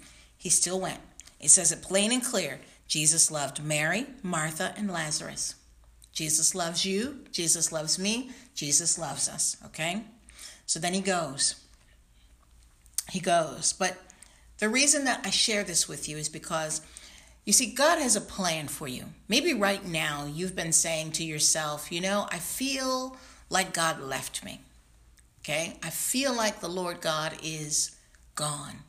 he 0.48 0.52
still 0.52 0.80
went. 0.80 1.02
It 1.42 1.50
says 1.50 1.74
it 1.74 1.82
plain 1.82 2.14
and 2.14 2.24
clear 2.24 2.62
Jesus 2.88 3.30
loved 3.30 3.62
Mary, 3.62 4.06
Martha, 4.24 4.74
and 4.78 4.90
Lazarus. 4.90 5.56
Jesus 6.14 6.56
loves 6.56 6.86
you. 6.86 7.26
Jesus 7.34 7.74
loves 7.74 8.00
me. 8.00 8.30
Jesus 8.56 8.98
loves 8.98 9.28
us. 9.28 9.58
Okay? 9.66 10.04
So 10.66 10.80
then 10.80 10.94
he 10.94 11.02
goes. 11.02 11.56
He 13.10 13.20
goes. 13.20 13.74
But 13.74 13.98
the 14.60 14.70
reason 14.70 15.04
that 15.04 15.20
I 15.26 15.32
share 15.32 15.66
this 15.66 15.90
with 15.90 16.08
you 16.08 16.16
is 16.16 16.30
because 16.30 16.80
you 17.44 17.52
see, 17.52 17.74
God 17.74 18.00
has 18.00 18.16
a 18.16 18.22
plan 18.22 18.70
for 18.70 18.88
you. 18.88 19.04
Maybe 19.28 19.54
right 19.54 19.86
now 19.86 20.28
you've 20.34 20.56
been 20.56 20.72
saying 20.72 21.12
to 21.14 21.26
yourself, 21.26 21.92
you 21.92 22.00
know, 22.00 22.26
I 22.32 22.40
feel 22.40 23.18
like 23.50 23.74
God 23.74 24.00
left 24.00 24.46
me. 24.46 24.62
Okay? 25.42 25.78
I 25.84 25.90
feel 25.90 26.34
like 26.34 26.62
the 26.62 26.70
Lord 26.70 27.02
God 27.02 27.34
is 27.44 27.98
gone. 28.36 28.87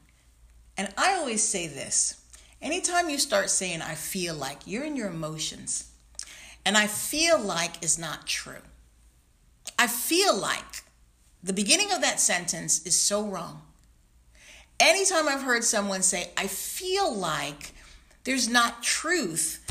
Always 1.19 1.43
say 1.43 1.66
this 1.66 2.15
anytime 2.62 3.11
you 3.11 3.19
start 3.19 3.51
saying, 3.51 3.82
I 3.82 3.97
feel 3.97 4.35
like, 4.35 4.66
you're 4.66 4.85
in 4.85 4.95
your 4.95 5.09
emotions. 5.09 5.90
And 6.65 6.77
I 6.77 6.86
feel 6.86 7.39
like 7.39 7.82
is 7.82 7.99
not 7.99 8.27
true. 8.27 8.62
I 9.78 9.89
feel 9.89 10.35
like 10.35 10.85
the 11.43 11.53
beginning 11.53 11.93
of 11.93 12.01
that 12.03 12.20
sentence 12.20 12.86
is 12.86 12.95
so 12.95 13.27
wrong. 13.27 13.62
Anytime 14.78 15.28
I've 15.28 15.43
heard 15.43 15.65
someone 15.65 16.03
say, 16.03 16.31
I 16.36 16.47
feel 16.47 17.12
like, 17.12 17.74
there's 18.23 18.49
not 18.49 18.82
truth. 18.82 19.65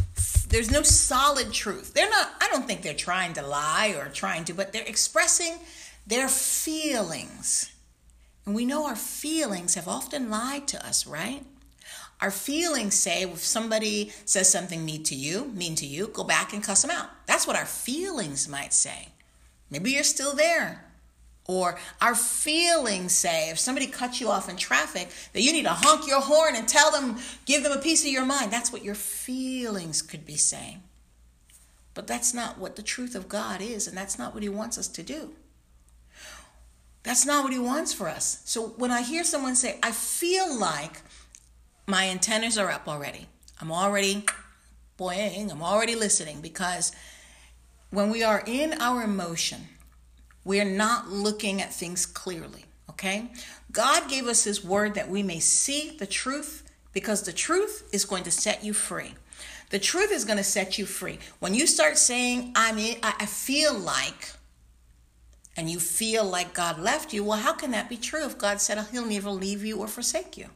There's 0.50 0.70
no 0.70 0.84
solid 0.84 1.54
truth. 1.54 1.94
They're 1.94 2.10
not, 2.10 2.30
I 2.42 2.50
don't 2.50 2.68
think 2.68 2.82
they're 2.82 2.94
trying 2.94 3.34
to 3.34 3.42
lie 3.42 3.96
or 3.98 4.10
trying 4.10 4.44
to, 4.46 4.54
but 4.54 4.74
they're 4.74 4.84
expressing 4.84 5.56
their 6.06 6.28
feelings. 6.28 7.72
And 8.48 8.56
we 8.56 8.66
know 8.66 8.88
our 8.88 8.96
feelings 8.96 9.76
have 9.76 9.90
often 9.90 10.30
lied 10.30 10.70
to 10.70 10.88
us, 10.88 11.06
right? 11.06 11.44
Our 12.22 12.32
feelings 12.32 12.96
say 12.96 13.24
if 13.24 13.40
somebody 13.40 14.14
says 14.24 14.50
something 14.50 14.86
mean 14.86 15.04
to 15.04 15.16
you, 15.16 15.52
mean 15.54 15.76
to 15.76 15.86
you, 15.86 16.08
go 16.08 16.24
back 16.24 16.54
and 16.54 16.64
cuss 16.64 16.82
them 16.82 16.90
out. 16.90 17.10
That's 17.26 17.46
what 17.46 17.58
our 17.58 17.66
feelings 17.66 18.48
might 18.48 18.74
say. 18.74 19.10
Maybe 19.70 19.92
you're 19.92 20.04
still 20.04 20.34
there. 20.34 20.86
Or 21.46 21.78
our 22.00 22.16
feelings 22.16 23.12
say 23.12 23.50
if 23.50 23.60
somebody 23.60 23.86
cuts 23.86 24.22
you 24.22 24.30
off 24.30 24.48
in 24.48 24.56
traffic 24.56 25.10
that 25.34 25.42
you 25.42 25.52
need 25.52 25.64
to 25.64 25.70
honk 25.72 26.08
your 26.08 26.22
horn 26.22 26.56
and 26.56 26.70
tell 26.70 26.90
them, 26.90 27.18
give 27.46 27.64
them 27.64 27.74
a 27.74 27.82
piece 27.82 28.06
of 28.06 28.12
your 28.14 28.26
mind. 28.26 28.54
That's 28.54 28.72
what 28.72 28.84
your 28.84 28.96
feelings 28.96 30.02
could 30.02 30.26
be 30.26 30.38
saying. 30.38 30.84
But 31.94 32.08
that's 32.08 32.34
not 32.34 32.58
what 32.58 32.78
the 32.78 32.82
truth 32.82 33.14
of 33.14 33.28
God 33.28 33.62
is, 33.62 33.88
and 33.88 33.98
that's 33.98 34.18
not 34.18 34.34
what 34.34 34.44
He 34.44 34.50
wants 34.50 34.78
us 34.78 34.88
to 34.88 35.04
do. 35.04 35.34
That's 37.08 37.26
not 37.26 37.46
what 37.46 37.54
He 37.54 37.60
wants 37.60 37.94
for 37.94 38.10
us. 38.10 38.42
So 38.44 38.68
when 38.76 38.92
I 38.92 39.02
hear 39.02 39.24
someone 39.24 39.56
say, 39.56 39.80
I 39.82 39.94
feel 39.94 40.54
like 40.60 41.02
my 41.86 42.10
antennas 42.10 42.58
are 42.58 42.70
up 42.70 42.86
already, 42.86 43.28
I'm 43.62 43.72
already 43.72 44.26
boing, 45.00 45.50
I'm 45.50 45.64
already 45.64 45.96
listening 45.96 46.42
because 46.42 46.92
when 47.92 48.10
we 48.10 48.24
are 48.24 48.44
in 48.46 48.74
our 48.82 49.04
emotion, 49.04 49.70
we're 50.44 50.66
not 50.66 51.10
looking 51.10 51.62
at 51.62 51.74
things 51.74 52.06
clearly, 52.06 52.66
okay? 52.90 53.32
God 53.72 54.10
gave 54.10 54.28
us 54.28 54.44
His 54.44 54.62
word 54.62 54.94
that 54.96 55.08
we 55.08 55.24
may 55.24 55.40
see 55.40 55.96
the 55.98 56.08
truth 56.08 56.70
because 56.92 57.22
the 57.22 57.32
truth 57.32 57.88
is 57.94 58.04
going 58.04 58.26
to 58.26 58.32
set 58.32 58.66
you 58.66 58.74
free. 58.74 59.16
The 59.70 59.80
truth 59.80 60.12
is 60.12 60.26
going 60.26 60.40
to 60.40 60.44
set 60.44 60.78
you 60.78 60.86
free. 60.86 61.20
When 61.40 61.54
you 61.54 61.68
start 61.68 61.98
saying, 61.98 62.52
I'm 62.54 62.78
in, 62.78 62.98
I 63.02 63.26
feel 63.28 63.74
like, 63.74 64.32
and 65.58 65.70
you 65.70 65.80
feel 65.80 66.24
like 66.24 66.54
God 66.54 66.80
left 66.80 67.12
you, 67.12 67.24
well, 67.24 67.40
how 67.40 67.54
can 67.54 67.72
that 67.72 67.90
be 67.90 67.98
true 67.98 68.26
if 68.26 68.38
God 68.38 68.62
said 68.62 68.78
oh, 68.78 68.86
He'll 68.92 69.06
never 69.06 69.32
leave 69.32 69.66
you 69.66 69.80
or 69.80 69.88
forsake 69.88 70.38
you? 70.38 70.50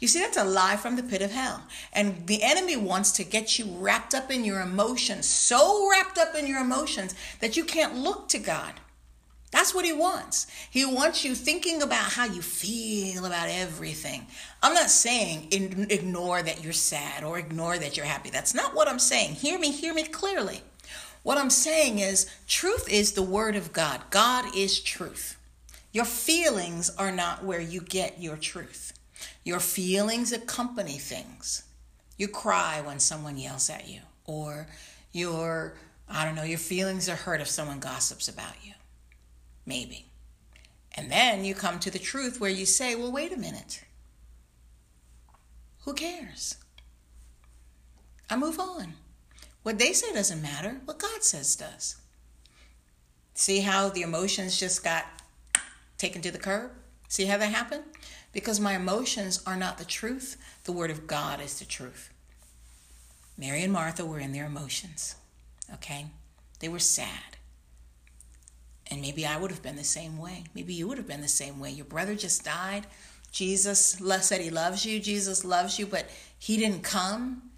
You 0.00 0.08
see, 0.08 0.20
that's 0.20 0.38
a 0.38 0.44
lie 0.44 0.76
from 0.76 0.96
the 0.96 1.02
pit 1.02 1.20
of 1.20 1.30
hell. 1.30 1.62
And 1.92 2.26
the 2.26 2.42
enemy 2.42 2.76
wants 2.76 3.12
to 3.12 3.24
get 3.24 3.58
you 3.58 3.66
wrapped 3.66 4.14
up 4.14 4.30
in 4.30 4.44
your 4.44 4.62
emotions, 4.62 5.26
so 5.28 5.88
wrapped 5.90 6.16
up 6.16 6.34
in 6.34 6.46
your 6.46 6.60
emotions 6.60 7.14
that 7.40 7.56
you 7.56 7.64
can't 7.64 7.96
look 7.96 8.28
to 8.28 8.38
God. 8.38 8.72
That's 9.52 9.74
what 9.74 9.84
he 9.84 9.92
wants. 9.92 10.46
He 10.70 10.86
wants 10.86 11.24
you 11.24 11.34
thinking 11.34 11.82
about 11.82 12.12
how 12.12 12.24
you 12.24 12.40
feel 12.40 13.24
about 13.24 13.48
everything. 13.50 14.26
I'm 14.62 14.74
not 14.74 14.90
saying 14.90 15.48
ignore 15.50 16.40
that 16.40 16.62
you're 16.62 16.72
sad 16.72 17.24
or 17.24 17.38
ignore 17.38 17.76
that 17.76 17.96
you're 17.96 18.06
happy. 18.06 18.30
That's 18.30 18.54
not 18.54 18.74
what 18.74 18.88
I'm 18.88 19.00
saying. 19.00 19.34
Hear 19.34 19.58
me, 19.58 19.72
hear 19.72 19.92
me 19.92 20.04
clearly. 20.04 20.62
What 21.22 21.38
I'm 21.38 21.50
saying 21.50 21.98
is, 21.98 22.30
truth 22.46 22.88
is 22.90 23.12
the 23.12 23.22
word 23.22 23.56
of 23.56 23.72
God. 23.72 24.02
God 24.10 24.56
is 24.56 24.80
truth. 24.80 25.36
Your 25.92 26.04
feelings 26.04 26.90
are 26.90 27.12
not 27.12 27.44
where 27.44 27.60
you 27.60 27.80
get 27.80 28.20
your 28.20 28.36
truth. 28.36 28.92
Your 29.44 29.60
feelings 29.60 30.32
accompany 30.32 30.98
things. 30.98 31.64
You 32.16 32.28
cry 32.28 32.80
when 32.80 33.00
someone 33.00 33.38
yells 33.38 33.68
at 33.70 33.88
you, 33.88 34.00
or 34.24 34.68
your, 35.12 35.74
I 36.08 36.24
don't 36.24 36.34
know, 36.34 36.42
your 36.42 36.58
feelings 36.58 37.08
are 37.08 37.16
hurt 37.16 37.40
if 37.40 37.48
someone 37.48 37.80
gossips 37.80 38.28
about 38.28 38.64
you. 38.64 38.72
Maybe. 39.66 40.06
And 40.96 41.10
then 41.10 41.44
you 41.44 41.54
come 41.54 41.78
to 41.80 41.90
the 41.90 41.98
truth 41.98 42.40
where 42.40 42.50
you 42.50 42.66
say, 42.66 42.94
well, 42.94 43.12
wait 43.12 43.32
a 43.32 43.36
minute. 43.36 43.84
Who 45.84 45.94
cares? 45.94 46.56
I 48.28 48.36
move 48.36 48.58
on. 48.58 48.94
What 49.62 49.78
they 49.78 49.92
say 49.92 50.12
doesn't 50.12 50.40
matter. 50.42 50.80
What 50.84 50.98
God 50.98 51.22
says 51.22 51.54
does. 51.56 51.96
See 53.34 53.60
how 53.60 53.88
the 53.88 54.02
emotions 54.02 54.58
just 54.58 54.82
got 54.82 55.04
taken 55.98 56.22
to 56.22 56.30
the 56.30 56.38
curb? 56.38 56.72
See 57.08 57.26
how 57.26 57.38
that 57.38 57.52
happened? 57.52 57.84
Because 58.32 58.60
my 58.60 58.74
emotions 58.74 59.42
are 59.46 59.56
not 59.56 59.78
the 59.78 59.84
truth. 59.84 60.36
The 60.64 60.72
Word 60.72 60.90
of 60.90 61.06
God 61.06 61.40
is 61.40 61.58
the 61.58 61.64
truth. 61.64 62.10
Mary 63.36 63.62
and 63.62 63.72
Martha 63.72 64.04
were 64.04 64.18
in 64.18 64.32
their 64.32 64.46
emotions. 64.46 65.16
Okay? 65.74 66.06
They 66.60 66.68
were 66.68 66.78
sad. 66.78 67.36
And 68.90 69.00
maybe 69.00 69.24
I 69.24 69.36
would 69.36 69.50
have 69.50 69.62
been 69.62 69.76
the 69.76 69.84
same 69.84 70.18
way. 70.18 70.44
Maybe 70.54 70.74
you 70.74 70.88
would 70.88 70.98
have 70.98 71.06
been 71.06 71.20
the 71.20 71.28
same 71.28 71.60
way. 71.60 71.70
Your 71.70 71.86
brother 71.86 72.14
just 72.14 72.44
died. 72.44 72.86
Jesus 73.30 74.00
said 74.20 74.40
he 74.40 74.50
loves 74.50 74.84
you. 74.84 75.00
Jesus 75.00 75.44
loves 75.44 75.78
you, 75.78 75.86
but 75.86 76.10
he 76.38 76.56
didn't 76.56 76.82
come. 76.82 77.49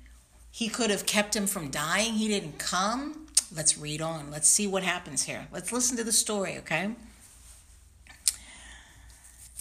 He 0.53 0.69
could 0.69 0.91
have 0.91 1.07
kept 1.07 1.35
him 1.35 1.49
from 1.49 1.71
dying. 1.71 2.13
He 2.13 2.29
didn't 2.29 2.59
come. 2.59 3.27
Let's 3.55 3.77
read 3.77 4.01
on. 4.01 4.31
Let's 4.31 4.47
see 4.47 4.67
what 4.67 4.85
happens 4.85 5.25
here. 5.25 5.49
Let's 5.51 5.73
listen 5.73 5.97
to 5.97 6.05
the 6.05 6.13
story, 6.13 6.59
okay? 6.59 6.93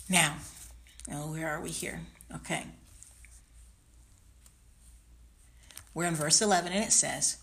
Now, 0.09 0.35
oh, 1.11 1.31
where 1.31 1.49
are 1.49 1.61
we 1.61 1.69
here? 1.69 2.01
Okay. 2.35 2.65
We're 5.93 6.05
in 6.05 6.15
verse 6.15 6.41
11, 6.41 6.73
and 6.73 6.84
it 6.84 6.91
says, 6.91 7.38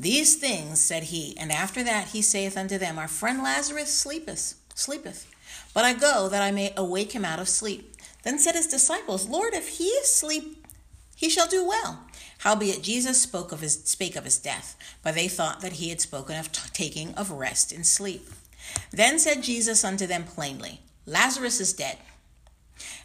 these 0.00 0.36
things 0.36 0.80
said 0.80 1.04
he, 1.04 1.36
and 1.36 1.52
after 1.52 1.82
that 1.82 2.08
he 2.08 2.22
saith 2.22 2.56
unto 2.56 2.78
them, 2.78 2.98
Our 2.98 3.06
friend 3.06 3.42
Lazarus 3.42 3.92
sleepeth, 3.92 4.54
sleepeth. 4.74 5.30
But 5.74 5.84
I 5.84 5.92
go 5.92 6.30
that 6.30 6.42
I 6.42 6.50
may 6.50 6.72
awake 6.74 7.12
him 7.12 7.24
out 7.24 7.38
of 7.38 7.50
sleep. 7.50 7.96
Then 8.22 8.38
said 8.38 8.54
his 8.54 8.66
disciples, 8.66 9.28
Lord, 9.28 9.52
if 9.52 9.76
he 9.76 9.84
is 9.84 10.08
asleep, 10.08 10.66
he 11.14 11.28
shall 11.28 11.46
do 11.46 11.68
well. 11.68 12.06
Howbeit 12.40 12.82
Jesus 12.82 13.20
spoke 13.20 13.52
of 13.52 13.60
his 13.60 13.84
spake 13.84 14.16
of 14.16 14.24
his 14.24 14.38
death, 14.38 14.76
but 15.02 15.14
they 15.14 15.28
thought 15.28 15.60
that 15.60 15.74
he 15.74 15.90
had 15.90 16.00
spoken 16.00 16.38
of 16.38 16.50
t- 16.50 16.62
taking 16.72 17.14
of 17.14 17.30
rest 17.30 17.70
in 17.70 17.84
sleep. 17.84 18.28
Then 18.90 19.18
said 19.18 19.42
Jesus 19.42 19.84
unto 19.84 20.06
them 20.06 20.24
plainly, 20.24 20.80
Lazarus 21.04 21.60
is 21.60 21.72
dead, 21.72 21.98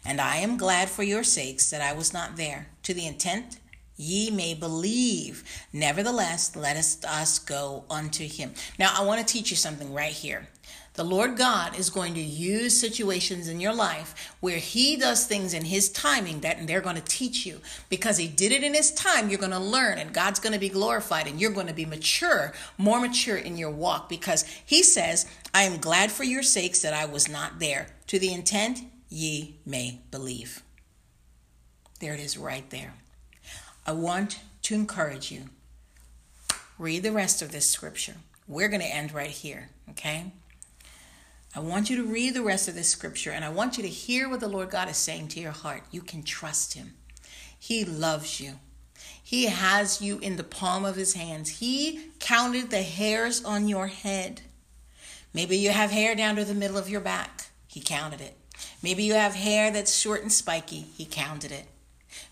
and 0.04 0.20
I 0.20 0.36
am 0.36 0.56
glad 0.56 0.88
for 0.88 1.02
your 1.02 1.22
sakes 1.22 1.70
that 1.70 1.82
I 1.82 1.92
was 1.92 2.14
not 2.14 2.36
there, 2.36 2.68
to 2.84 2.94
the 2.94 3.06
intent 3.06 3.58
ye 3.96 4.30
may 4.30 4.54
believe. 4.54 5.44
Nevertheless, 5.72 6.54
let 6.56 6.76
us, 6.76 7.02
us 7.04 7.38
go 7.38 7.84
unto 7.90 8.26
him. 8.26 8.52
Now, 8.78 8.94
I 8.96 9.04
want 9.04 9.26
to 9.26 9.32
teach 9.32 9.50
you 9.50 9.56
something 9.56 9.92
right 9.92 10.12
here. 10.12 10.48
The 10.96 11.04
Lord 11.04 11.36
God 11.36 11.78
is 11.78 11.90
going 11.90 12.14
to 12.14 12.20
use 12.20 12.78
situations 12.80 13.48
in 13.48 13.60
your 13.60 13.74
life 13.74 14.34
where 14.40 14.56
He 14.56 14.96
does 14.96 15.26
things 15.26 15.52
in 15.52 15.66
His 15.66 15.90
timing 15.90 16.40
that 16.40 16.66
they're 16.66 16.80
going 16.80 16.96
to 16.96 17.02
teach 17.02 17.44
you. 17.44 17.60
Because 17.90 18.16
He 18.16 18.26
did 18.26 18.50
it 18.50 18.64
in 18.64 18.72
His 18.72 18.90
time, 18.92 19.28
you're 19.28 19.38
going 19.38 19.50
to 19.50 19.58
learn 19.58 19.98
and 19.98 20.14
God's 20.14 20.40
going 20.40 20.54
to 20.54 20.58
be 20.58 20.70
glorified 20.70 21.26
and 21.26 21.38
you're 21.38 21.50
going 21.50 21.66
to 21.66 21.74
be 21.74 21.84
mature, 21.84 22.54
more 22.78 22.98
mature 22.98 23.36
in 23.36 23.58
your 23.58 23.70
walk. 23.70 24.08
Because 24.08 24.44
He 24.64 24.82
says, 24.82 25.26
I 25.52 25.64
am 25.64 25.76
glad 25.76 26.10
for 26.10 26.24
your 26.24 26.42
sakes 26.42 26.80
that 26.80 26.94
I 26.94 27.04
was 27.04 27.28
not 27.28 27.58
there 27.58 27.88
to 28.06 28.18
the 28.18 28.32
intent 28.32 28.80
ye 29.10 29.56
may 29.66 30.00
believe. 30.10 30.62
There 32.00 32.14
it 32.14 32.20
is 32.20 32.38
right 32.38 32.68
there. 32.70 32.94
I 33.86 33.92
want 33.92 34.40
to 34.62 34.74
encourage 34.74 35.30
you. 35.30 35.44
Read 36.78 37.02
the 37.02 37.12
rest 37.12 37.42
of 37.42 37.52
this 37.52 37.68
scripture. 37.68 38.16
We're 38.48 38.68
going 38.68 38.80
to 38.80 38.86
end 38.86 39.12
right 39.12 39.30
here, 39.30 39.68
okay? 39.90 40.32
I 41.56 41.60
want 41.60 41.88
you 41.88 41.96
to 41.96 42.04
read 42.04 42.34
the 42.34 42.42
rest 42.42 42.68
of 42.68 42.74
this 42.74 42.90
scripture 42.90 43.30
and 43.30 43.42
I 43.42 43.48
want 43.48 43.78
you 43.78 43.82
to 43.82 43.88
hear 43.88 44.28
what 44.28 44.40
the 44.40 44.48
Lord 44.48 44.68
God 44.68 44.90
is 44.90 44.98
saying 44.98 45.28
to 45.28 45.40
your 45.40 45.52
heart. 45.52 45.84
You 45.90 46.02
can 46.02 46.22
trust 46.22 46.74
Him. 46.74 46.96
He 47.58 47.82
loves 47.82 48.42
you. 48.42 48.60
He 49.22 49.46
has 49.46 50.02
you 50.02 50.18
in 50.18 50.36
the 50.36 50.44
palm 50.44 50.84
of 50.84 50.96
His 50.96 51.14
hands. 51.14 51.60
He 51.60 52.10
counted 52.18 52.68
the 52.68 52.82
hairs 52.82 53.42
on 53.42 53.68
your 53.68 53.86
head. 53.86 54.42
Maybe 55.32 55.56
you 55.56 55.70
have 55.70 55.90
hair 55.90 56.14
down 56.14 56.36
to 56.36 56.44
the 56.44 56.52
middle 56.52 56.76
of 56.76 56.90
your 56.90 57.00
back. 57.00 57.46
He 57.66 57.80
counted 57.80 58.20
it. 58.20 58.36
Maybe 58.82 59.04
you 59.04 59.14
have 59.14 59.34
hair 59.34 59.70
that's 59.70 59.96
short 59.96 60.20
and 60.20 60.32
spiky. 60.32 60.82
He 60.94 61.06
counted 61.06 61.52
it. 61.52 61.64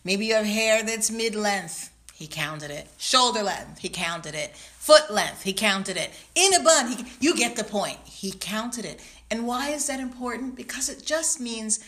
Maybe 0.04 0.26
you 0.26 0.34
have 0.34 0.44
hair 0.44 0.82
that's 0.82 1.10
mid 1.10 1.34
length. 1.34 1.94
He 2.14 2.28
counted 2.28 2.70
it. 2.70 2.86
Shoulder 2.96 3.42
length. 3.42 3.78
He 3.78 3.88
counted 3.88 4.36
it. 4.36 4.54
Foot 4.56 5.10
length. 5.10 5.42
He 5.42 5.52
counted 5.52 5.96
it. 5.96 6.12
In 6.36 6.54
a 6.54 6.62
bun. 6.62 6.92
He, 6.92 7.04
you 7.18 7.36
get 7.36 7.56
the 7.56 7.64
point. 7.64 7.98
He 8.04 8.30
counted 8.32 8.84
it. 8.84 9.00
And 9.30 9.46
why 9.46 9.70
is 9.70 9.86
that 9.86 10.00
important? 10.00 10.56
Because 10.56 10.88
it 10.88 11.04
just 11.04 11.40
means 11.40 11.80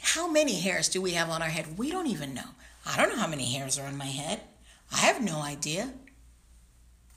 how 0.00 0.30
many 0.30 0.60
hairs 0.60 0.88
do 0.88 1.00
we 1.00 1.12
have 1.12 1.30
on 1.30 1.42
our 1.42 1.48
head? 1.48 1.78
We 1.78 1.90
don't 1.90 2.06
even 2.06 2.34
know. 2.34 2.50
I 2.86 2.96
don't 2.96 3.10
know 3.10 3.20
how 3.20 3.26
many 3.26 3.52
hairs 3.52 3.78
are 3.78 3.86
on 3.86 3.96
my 3.96 4.06
head. 4.06 4.40
I 4.92 4.98
have 4.98 5.22
no 5.22 5.40
idea. 5.40 5.92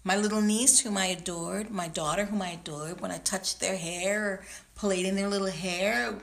My 0.03 0.15
little 0.15 0.41
niece, 0.41 0.79
whom 0.79 0.97
I 0.97 1.07
adored, 1.07 1.69
my 1.69 1.89
daughter, 1.89 2.25
whom 2.25 2.41
I 2.41 2.51
adored, 2.51 3.01
when 3.01 3.11
I 3.11 3.17
touched 3.17 3.59
their 3.59 3.75
hair 3.75 4.23
or 4.23 4.45
played 4.75 5.05
in 5.05 5.15
their 5.15 5.27
little 5.27 5.47
hair, 5.47 6.15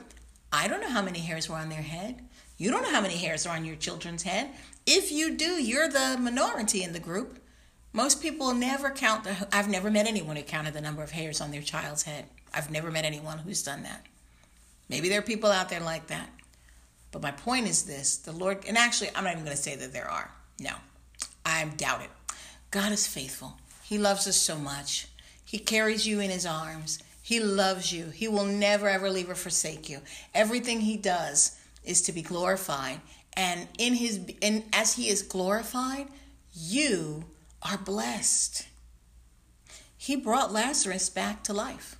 I 0.51 0.67
don't 0.67 0.81
know 0.81 0.89
how 0.89 1.03
many 1.03 1.19
hairs 1.19 1.47
were 1.47 1.57
on 1.57 1.69
their 1.69 1.83
head. 1.83 2.21
You 2.57 2.71
don't 2.71 2.81
know 2.81 2.91
how 2.91 3.01
many 3.01 3.17
hairs 3.17 3.45
are 3.45 3.55
on 3.55 3.65
your 3.65 3.75
children's 3.75 4.23
head. 4.23 4.49
If 4.85 5.11
you 5.11 5.35
do, 5.35 5.61
you're 5.61 5.89
the 5.89 6.17
minority 6.19 6.81
in 6.81 6.93
the 6.93 6.99
group. 6.99 7.39
Most 7.93 8.21
people 8.21 8.53
never 8.53 8.89
count 8.89 9.23
the, 9.23 9.47
I've 9.51 9.69
never 9.69 9.91
met 9.91 10.07
anyone 10.07 10.35
who 10.35 10.43
counted 10.43 10.73
the 10.73 10.81
number 10.81 11.03
of 11.03 11.11
hairs 11.11 11.39
on 11.39 11.51
their 11.51 11.61
child's 11.61 12.03
head. 12.03 12.25
I've 12.55 12.71
never 12.71 12.89
met 12.89 13.05
anyone 13.05 13.39
who's 13.39 13.61
done 13.61 13.83
that. 13.83 14.05
Maybe 14.89 15.09
there 15.09 15.19
are 15.19 15.23
people 15.23 15.51
out 15.51 15.69
there 15.69 15.81
like 15.81 16.07
that. 16.07 16.29
But 17.11 17.21
my 17.21 17.31
point 17.31 17.67
is 17.67 17.83
this 17.83 18.17
the 18.17 18.31
Lord, 18.31 18.65
and 18.67 18.77
actually, 18.77 19.09
I'm 19.15 19.23
not 19.23 19.33
even 19.33 19.45
going 19.45 19.55
to 19.55 19.61
say 19.61 19.75
that 19.75 19.93
there 19.93 20.09
are. 20.09 20.31
No, 20.59 20.73
I 21.45 21.63
doubt 21.65 22.01
it. 22.01 22.09
God 22.71 22.91
is 22.91 23.07
faithful. 23.07 23.57
He 23.83 23.97
loves 23.97 24.27
us 24.27 24.37
so 24.37 24.57
much. 24.57 25.07
He 25.43 25.59
carries 25.59 26.07
you 26.07 26.19
in 26.19 26.29
his 26.29 26.45
arms. 26.45 26.99
He 27.21 27.39
loves 27.39 27.93
you. 27.93 28.07
He 28.07 28.27
will 28.27 28.45
never, 28.45 28.87
ever 28.87 29.09
leave 29.09 29.29
or 29.29 29.35
forsake 29.35 29.89
you. 29.89 30.01
Everything 30.33 30.81
he 30.81 30.97
does 30.97 31.57
is 31.83 32.01
to 32.03 32.11
be 32.11 32.21
glorified. 32.21 33.01
And 33.33 33.67
in 33.77 33.93
his 33.93 34.19
and 34.41 34.63
as 34.73 34.93
he 34.93 35.09
is 35.09 35.21
glorified, 35.21 36.07
you 36.53 37.25
are 37.61 37.77
blessed. 37.77 38.67
He 39.97 40.15
brought 40.15 40.53
Lazarus 40.53 41.09
back 41.09 41.43
to 41.43 41.53
life. 41.53 41.95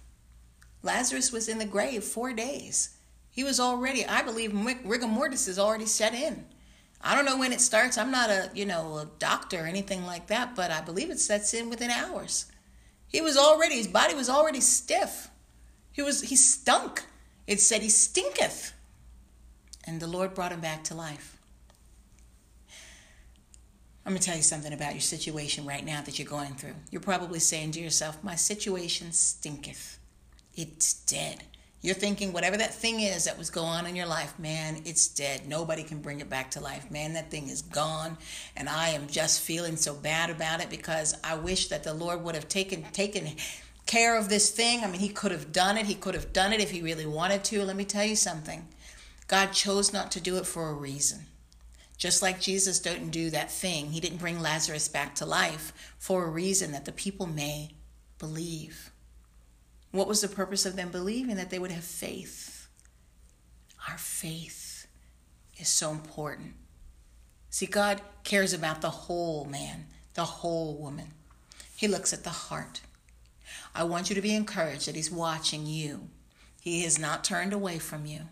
Lazarus 0.86 1.32
was 1.32 1.50
in 1.50 1.58
the 1.58 1.66
grave 1.66 2.04
4 2.04 2.34
days. 2.34 2.98
He 3.30 3.44
was 3.44 3.60
already, 3.60 4.06
I 4.06 4.22
believe 4.22 4.54
rigor 4.86 5.08
mortis 5.08 5.48
is 5.48 5.60
already 5.60 5.86
set 5.86 6.14
in. 6.14 6.46
I 7.02 7.16
don't 7.16 7.26
know 7.26 7.38
when 7.38 7.52
it 7.52 7.62
starts. 7.62 7.98
I'm 7.98 8.12
not 8.12 8.30
a, 8.30 8.50
you 8.54 8.66
know, 8.66 8.98
a 8.98 9.10
doctor 9.20 9.62
or 9.62 9.68
anything 9.68 10.06
like 10.06 10.28
that, 10.28 10.56
but 10.56 10.72
I 10.72 10.82
believe 10.82 11.10
it 11.10 11.20
sets 11.20 11.54
in 11.54 11.70
within 11.70 11.92
hours. 11.92 12.46
He 13.08 13.22
was 13.22 13.38
already 13.38 13.76
his 13.76 13.88
body 13.88 14.16
was 14.16 14.30
already 14.30 14.62
stiff. 14.62 15.30
He 15.92 16.02
was 16.02 16.22
he 16.22 16.36
stunk. 16.36 17.04
It 17.46 17.60
said 17.60 17.82
he 17.82 17.90
stinketh 17.90 18.74
and 19.86 20.00
the 20.00 20.08
Lord 20.08 20.34
brought 20.34 20.52
him 20.52 20.62
back 20.62 20.84
to 20.86 20.96
life. 20.96 21.38
I'm 24.06 24.12
going 24.12 24.20
to 24.20 24.26
tell 24.26 24.38
you 24.38 24.44
something 24.44 24.74
about 24.74 24.94
your 24.94 25.02
situation 25.02 25.66
right 25.66 25.84
now 25.84 26.02
that 26.02 26.20
you're 26.20 26.28
going 26.28 26.54
through. 26.54 26.76
You're 26.92 27.02
probably 27.02 27.40
saying 27.40 27.72
to 27.72 27.80
yourself, 27.80 28.24
My 28.24 28.36
situation 28.36 29.12
stinketh. 29.12 29.98
It's 30.56 30.94
dead. 30.94 31.44
You're 31.82 31.94
thinking 31.94 32.34
whatever 32.34 32.58
that 32.58 32.74
thing 32.74 33.02
is 33.02 33.26
that 33.26 33.38
was 33.38 33.52
going 33.52 33.68
on 33.68 33.86
in 33.86 33.96
your 33.96 34.08
life, 34.08 34.40
man, 34.40 34.82
it's 34.86 35.08
dead. 35.08 35.48
Nobody 35.48 35.84
can 35.84 36.02
bring 36.02 36.20
it 36.20 36.30
back 36.30 36.50
to 36.52 36.60
life. 36.60 36.90
Man, 36.90 37.14
that 37.14 37.30
thing 37.30 37.48
is 37.48 37.62
gone. 37.62 38.18
And 38.56 38.68
I 38.68 38.90
am 38.90 39.08
just 39.08 39.42
feeling 39.42 39.76
so 39.76 39.94
bad 39.94 40.32
about 40.32 40.62
it 40.64 40.72
because 40.72 41.16
I 41.24 41.36
wish 41.36 41.68
that 41.68 41.84
the 41.84 41.94
Lord 41.94 42.24
would 42.24 42.34
have 42.34 42.48
taken 42.48 42.84
taken 42.92 43.36
care 43.86 44.18
of 44.18 44.30
this 44.30 44.50
thing. 44.50 44.84
I 44.84 44.88
mean, 44.88 45.00
he 45.00 45.10
could 45.10 45.32
have 45.32 45.52
done 45.52 45.78
it. 45.78 45.86
He 45.86 45.94
could 45.94 46.16
have 46.16 46.34
done 46.34 46.54
it 46.54 46.60
if 46.60 46.72
he 46.72 46.82
really 46.82 47.06
wanted 47.06 47.44
to. 47.46 47.64
Let 47.64 47.76
me 47.76 47.86
tell 47.86 48.06
you 48.06 48.16
something. 48.16 48.68
God 49.28 49.52
chose 49.52 49.94
not 49.94 50.12
to 50.14 50.20
do 50.20 50.38
it 50.38 50.48
for 50.48 50.70
a 50.70 50.74
reason. 50.74 51.28
Just 51.98 52.22
like 52.22 52.42
Jesus 52.42 52.80
didn't 52.80 53.12
do 53.12 53.30
that 53.30 53.52
thing, 53.52 53.92
he 53.92 54.00
didn't 54.00 54.18
bring 54.18 54.42
Lazarus 54.42 54.88
back 54.88 55.16
to 55.16 55.26
life 55.26 55.72
for 55.98 56.26
a 56.26 56.30
reason 56.30 56.72
that 56.72 56.86
the 56.86 56.92
people 56.92 57.26
may 57.26 57.76
believe. 58.20 58.92
What 59.96 60.10
was 60.10 60.20
the 60.20 60.28
purpose 60.28 60.66
of 60.66 60.76
them 60.76 60.90
believing? 60.90 61.38
That 61.38 61.50
they 61.50 61.60
would 61.60 61.72
have 61.72 61.84
faith. 61.84 62.68
Our 63.90 63.98
faith 63.98 64.88
is 65.58 65.70
so 65.70 65.92
important. 65.92 66.56
See, 67.50 67.66
God 67.66 68.02
cares 68.26 68.52
about 68.52 68.82
the 68.82 68.90
whole 68.90 69.46
man, 69.46 69.86
the 70.14 70.26
whole 70.26 70.76
woman. 70.76 71.14
He 71.78 71.88
looks 71.88 72.12
at 72.12 72.26
the 72.26 72.30
heart. 72.30 72.82
I 73.74 73.86
want 73.86 74.10
you 74.10 74.16
to 74.16 74.22
be 74.22 74.36
encouraged 74.36 74.88
that 74.88 74.96
He's 74.96 75.10
watching 75.10 75.66
you. 75.66 76.10
He 76.60 76.84
has 76.84 77.00
not 77.00 77.24
turned 77.24 77.54
away 77.54 77.80
from 77.80 78.06
you. 78.06 78.24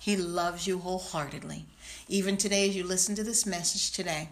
He 0.00 0.16
loves 0.16 0.66
you 0.66 0.78
wholeheartedly. 0.78 1.66
Even 2.08 2.36
today, 2.36 2.68
as 2.68 2.74
you 2.74 2.82
listen 2.82 3.14
to 3.14 3.22
this 3.22 3.46
message 3.46 3.92
today, 3.92 4.30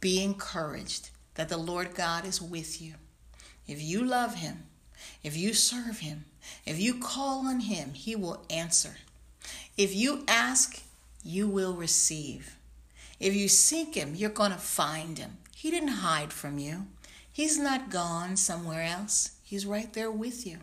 be 0.00 0.20
encouraged 0.20 1.10
that 1.34 1.48
the 1.48 1.56
Lord 1.56 1.94
God 1.94 2.26
is 2.26 2.42
with 2.42 2.82
you. 2.82 2.94
If 3.68 3.80
you 3.80 4.04
love 4.04 4.34
Him, 4.36 4.64
if 5.26 5.36
you 5.36 5.52
serve 5.54 5.98
Him, 5.98 6.24
if 6.64 6.78
you 6.78 7.00
call 7.00 7.48
on 7.48 7.58
Him, 7.58 7.94
He 7.94 8.14
will 8.14 8.44
answer. 8.48 8.94
If 9.76 9.92
you 9.92 10.22
ask, 10.28 10.80
you 11.24 11.48
will 11.48 11.74
receive. 11.74 12.54
If 13.18 13.34
you 13.34 13.48
seek 13.48 13.96
Him, 13.96 14.14
you're 14.14 14.30
going 14.30 14.52
to 14.52 14.56
find 14.56 15.18
Him. 15.18 15.38
He 15.52 15.72
didn't 15.72 15.98
hide 16.06 16.32
from 16.32 16.60
you, 16.60 16.86
He's 17.32 17.58
not 17.58 17.90
gone 17.90 18.36
somewhere 18.36 18.84
else. 18.84 19.32
He's 19.42 19.66
right 19.66 19.92
there 19.92 20.12
with 20.12 20.46
you. 20.46 20.58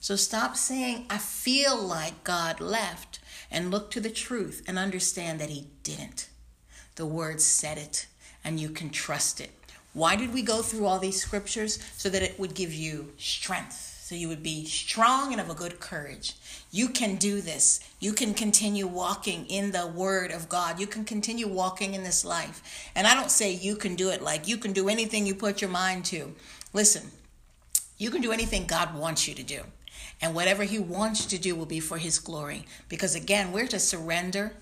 So 0.00 0.16
stop 0.16 0.56
saying, 0.56 1.04
I 1.10 1.18
feel 1.18 1.76
like 1.76 2.24
God 2.24 2.60
left 2.60 3.20
and 3.50 3.70
look 3.70 3.90
to 3.90 4.00
the 4.00 4.08
truth 4.08 4.62
and 4.66 4.78
understand 4.78 5.38
that 5.40 5.50
He 5.50 5.68
didn't. 5.82 6.30
The 6.94 7.04
Word 7.04 7.42
said 7.42 7.76
it, 7.76 8.06
and 8.42 8.58
you 8.58 8.70
can 8.70 8.88
trust 8.88 9.42
it. 9.42 9.52
Why 9.94 10.16
did 10.16 10.34
we 10.34 10.42
go 10.42 10.60
through 10.60 10.86
all 10.86 10.98
these 10.98 11.22
scriptures? 11.22 11.78
So 11.96 12.10
that 12.10 12.22
it 12.22 12.38
would 12.38 12.54
give 12.54 12.74
you 12.74 13.12
strength. 13.16 13.94
So 14.04 14.14
you 14.14 14.28
would 14.28 14.42
be 14.42 14.66
strong 14.66 15.32
and 15.32 15.40
of 15.40 15.48
a 15.48 15.54
good 15.54 15.80
courage. 15.80 16.34
You 16.70 16.88
can 16.88 17.14
do 17.14 17.40
this. 17.40 17.80
You 18.00 18.12
can 18.12 18.34
continue 18.34 18.86
walking 18.86 19.46
in 19.46 19.70
the 19.70 19.86
Word 19.86 20.30
of 20.30 20.50
God. 20.50 20.78
You 20.78 20.86
can 20.86 21.06
continue 21.06 21.48
walking 21.48 21.94
in 21.94 22.02
this 22.02 22.22
life. 22.22 22.90
And 22.94 23.06
I 23.06 23.14
don't 23.14 23.30
say 23.30 23.52
you 23.52 23.76
can 23.76 23.94
do 23.94 24.10
it 24.10 24.20
like 24.20 24.46
you 24.46 24.58
can 24.58 24.74
do 24.74 24.90
anything 24.90 25.24
you 25.24 25.34
put 25.34 25.62
your 25.62 25.70
mind 25.70 26.04
to. 26.06 26.34
Listen, 26.74 27.12
you 27.96 28.10
can 28.10 28.20
do 28.20 28.30
anything 28.30 28.66
God 28.66 28.94
wants 28.94 29.26
you 29.26 29.34
to 29.36 29.42
do. 29.42 29.62
And 30.20 30.34
whatever 30.34 30.64
He 30.64 30.78
wants 30.78 31.24
you 31.24 31.38
to 31.38 31.42
do 31.42 31.54
will 31.54 31.64
be 31.64 31.80
for 31.80 31.96
His 31.96 32.18
glory. 32.18 32.66
Because 32.90 33.14
again, 33.14 33.52
we're 33.52 33.68
to 33.68 33.78
surrender 33.78 34.52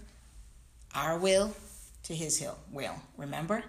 our 0.94 1.18
will 1.18 1.56
to 2.04 2.14
His 2.14 2.46
will. 2.70 2.94
Remember? 3.16 3.64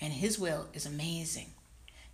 And 0.00 0.12
His 0.12 0.38
will 0.38 0.68
is 0.72 0.86
amazing. 0.86 1.52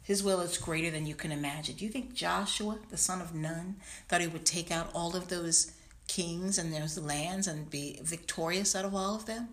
His 0.02 0.22
will 0.22 0.40
is 0.40 0.58
greater 0.58 0.90
than 0.90 1.06
you 1.06 1.14
can 1.14 1.30
imagine. 1.30 1.76
Do 1.76 1.84
you 1.84 1.90
think 1.90 2.14
Joshua, 2.14 2.78
the 2.88 2.96
son 2.96 3.20
of 3.20 3.34
Nun, 3.34 3.76
thought 4.08 4.20
he 4.20 4.26
would 4.26 4.46
take 4.46 4.70
out 4.70 4.90
all 4.94 5.14
of 5.14 5.28
those 5.28 5.72
kings 6.08 6.58
and 6.58 6.72
those 6.72 6.98
lands 6.98 7.46
and 7.46 7.70
be 7.70 8.00
victorious 8.02 8.74
out 8.74 8.84
of 8.84 8.94
all 8.94 9.14
of 9.14 9.26
them? 9.26 9.48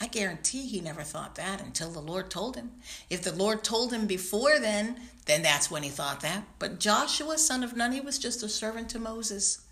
I 0.00 0.06
guarantee 0.06 0.66
he 0.68 0.80
never 0.80 1.02
thought 1.02 1.34
that 1.34 1.60
until 1.60 1.90
the 1.90 2.00
Lord 2.00 2.30
told 2.30 2.54
him. 2.54 2.70
If 3.10 3.22
the 3.22 3.34
Lord 3.34 3.64
told 3.64 3.92
him 3.92 4.06
before 4.06 4.60
then, 4.60 5.00
then 5.26 5.42
that's 5.42 5.70
when 5.70 5.82
he 5.82 5.88
thought 5.88 6.20
that. 6.20 6.44
But 6.60 6.78
Joshua, 6.78 7.36
son 7.36 7.64
of 7.64 7.76
Nun, 7.76 7.90
he 7.92 8.00
was 8.00 8.18
just 8.18 8.44
a 8.44 8.48
servant 8.48 8.88
to 8.90 9.00
Moses. 9.00 9.66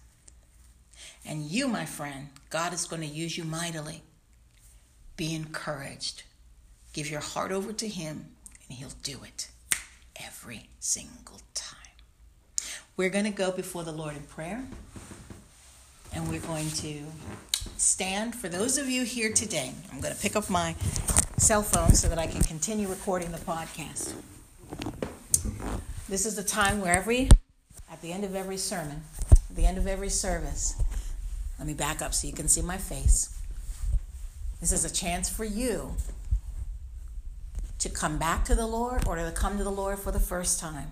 And 1.25 1.45
you, 1.45 1.69
my 1.69 1.85
friend, 1.85 2.31
God 2.51 2.73
is 2.73 2.87
going 2.87 3.03
to 3.03 3.09
use 3.09 3.39
you 3.39 3.45
mightily. 3.45 4.03
Be 5.17 5.35
encouraged. 5.35 6.25
Give 6.97 7.11
your 7.11 7.21
heart 7.21 7.53
over 7.53 7.75
to 7.75 7.89
him, 7.89 8.25
and 8.71 8.79
he'll 8.79 8.95
do 9.03 9.19
it 9.23 9.51
every 10.19 10.71
single 10.81 11.43
time. 11.53 11.93
We're 12.97 13.11
going 13.11 13.27
to 13.27 13.31
go 13.31 13.53
before 13.53 13.85
the 13.85 13.93
Lord 13.93 14.17
in 14.17 14.23
prayer, 14.23 14.65
and 16.15 16.27
we're 16.31 16.41
going 16.41 16.71
to 16.71 17.03
stand. 17.77 18.35
For 18.35 18.49
those 18.49 18.79
of 18.79 18.89
you 18.89 19.03
here 19.03 19.31
today, 19.31 19.75
I'm 19.93 20.01
going 20.01 20.15
to 20.15 20.19
pick 20.19 20.37
up 20.37 20.49
my 20.49 20.75
cell 21.37 21.63
phone 21.63 21.93
so 21.93 22.09
that 22.09 22.19
I 22.19 22.27
can 22.27 22.41
continue 22.41 22.89
recording 22.89 23.31
the 23.31 23.41
podcast. 23.41 24.15
This 26.09 26.25
is 26.25 26.35
the 26.35 26.43
time 26.43 26.81
where 26.81 26.97
every, 26.97 27.29
at 27.93 28.01
the 28.01 28.11
end 28.11 28.25
of 28.25 28.35
every 28.35 28.57
sermon, 28.57 29.03
at 29.51 29.55
the 29.55 29.67
end 29.67 29.77
of 29.77 29.87
every 29.87 30.09
service, 30.09 30.83
let 31.59 31.69
me 31.69 31.75
back 31.75 32.01
up 32.01 32.15
so 32.15 32.27
you 32.27 32.33
can 32.33 32.49
see 32.49 32.63
my 32.63 32.79
face. 32.79 33.39
This 34.63 34.73
is 34.73 34.87
a 34.87 34.91
chance 34.91 35.29
for 35.29 35.45
you 35.45 35.95
to 37.79 37.89
come 37.89 38.19
back 38.19 38.45
to 38.47 38.55
the 38.55 38.67
Lord 38.67 39.07
or 39.07 39.17
to 39.17 39.31
come 39.33 39.59
to 39.59 39.65
the 39.65 39.71
Lord 39.71 39.99
for 39.99 40.11
the 40.11 40.21
first 40.21 40.59
time 40.59 40.91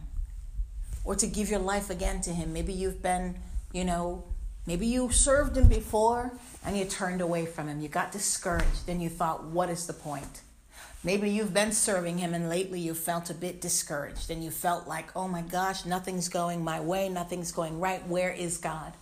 or 1.04 1.14
to 1.14 1.26
give 1.26 1.50
your 1.50 1.60
life 1.60 1.90
again 1.90 2.20
to 2.22 2.30
Him. 2.30 2.52
Maybe 2.52 2.72
you've 2.72 3.02
been, 3.02 3.36
you 3.72 3.84
know, 3.84 4.24
maybe 4.66 4.86
you 4.86 5.10
served 5.10 5.56
Him 5.56 5.68
before 5.68 6.32
and 6.64 6.76
you 6.76 6.84
turned 6.84 7.20
away 7.20 7.46
from 7.46 7.68
Him. 7.68 7.80
You 7.80 7.88
got 7.88 8.12
discouraged 8.12 8.88
and 8.88 9.02
you 9.02 9.08
thought, 9.08 9.44
what 9.44 9.70
is 9.70 9.86
the 9.86 9.92
point? 9.92 10.42
Maybe 11.02 11.28
you've 11.30 11.52
been 11.52 11.72
serving 11.72 12.18
Him 12.18 12.32
and 12.32 12.48
lately 12.48 12.80
you 12.80 12.94
felt 12.94 13.28
a 13.28 13.34
bit 13.34 13.60
discouraged 13.60 14.30
and 14.30 14.42
you 14.42 14.50
felt 14.50 14.88
like, 14.88 15.14
oh 15.14 15.28
my 15.28 15.42
gosh, 15.42 15.84
nothing's 15.84 16.28
going 16.28 16.64
my 16.64 16.80
way, 16.80 17.08
nothing's 17.08 17.52
going 17.52 17.78
right. 17.78 18.06
Where 18.08 18.30
is 18.30 18.56
God? 18.56 18.94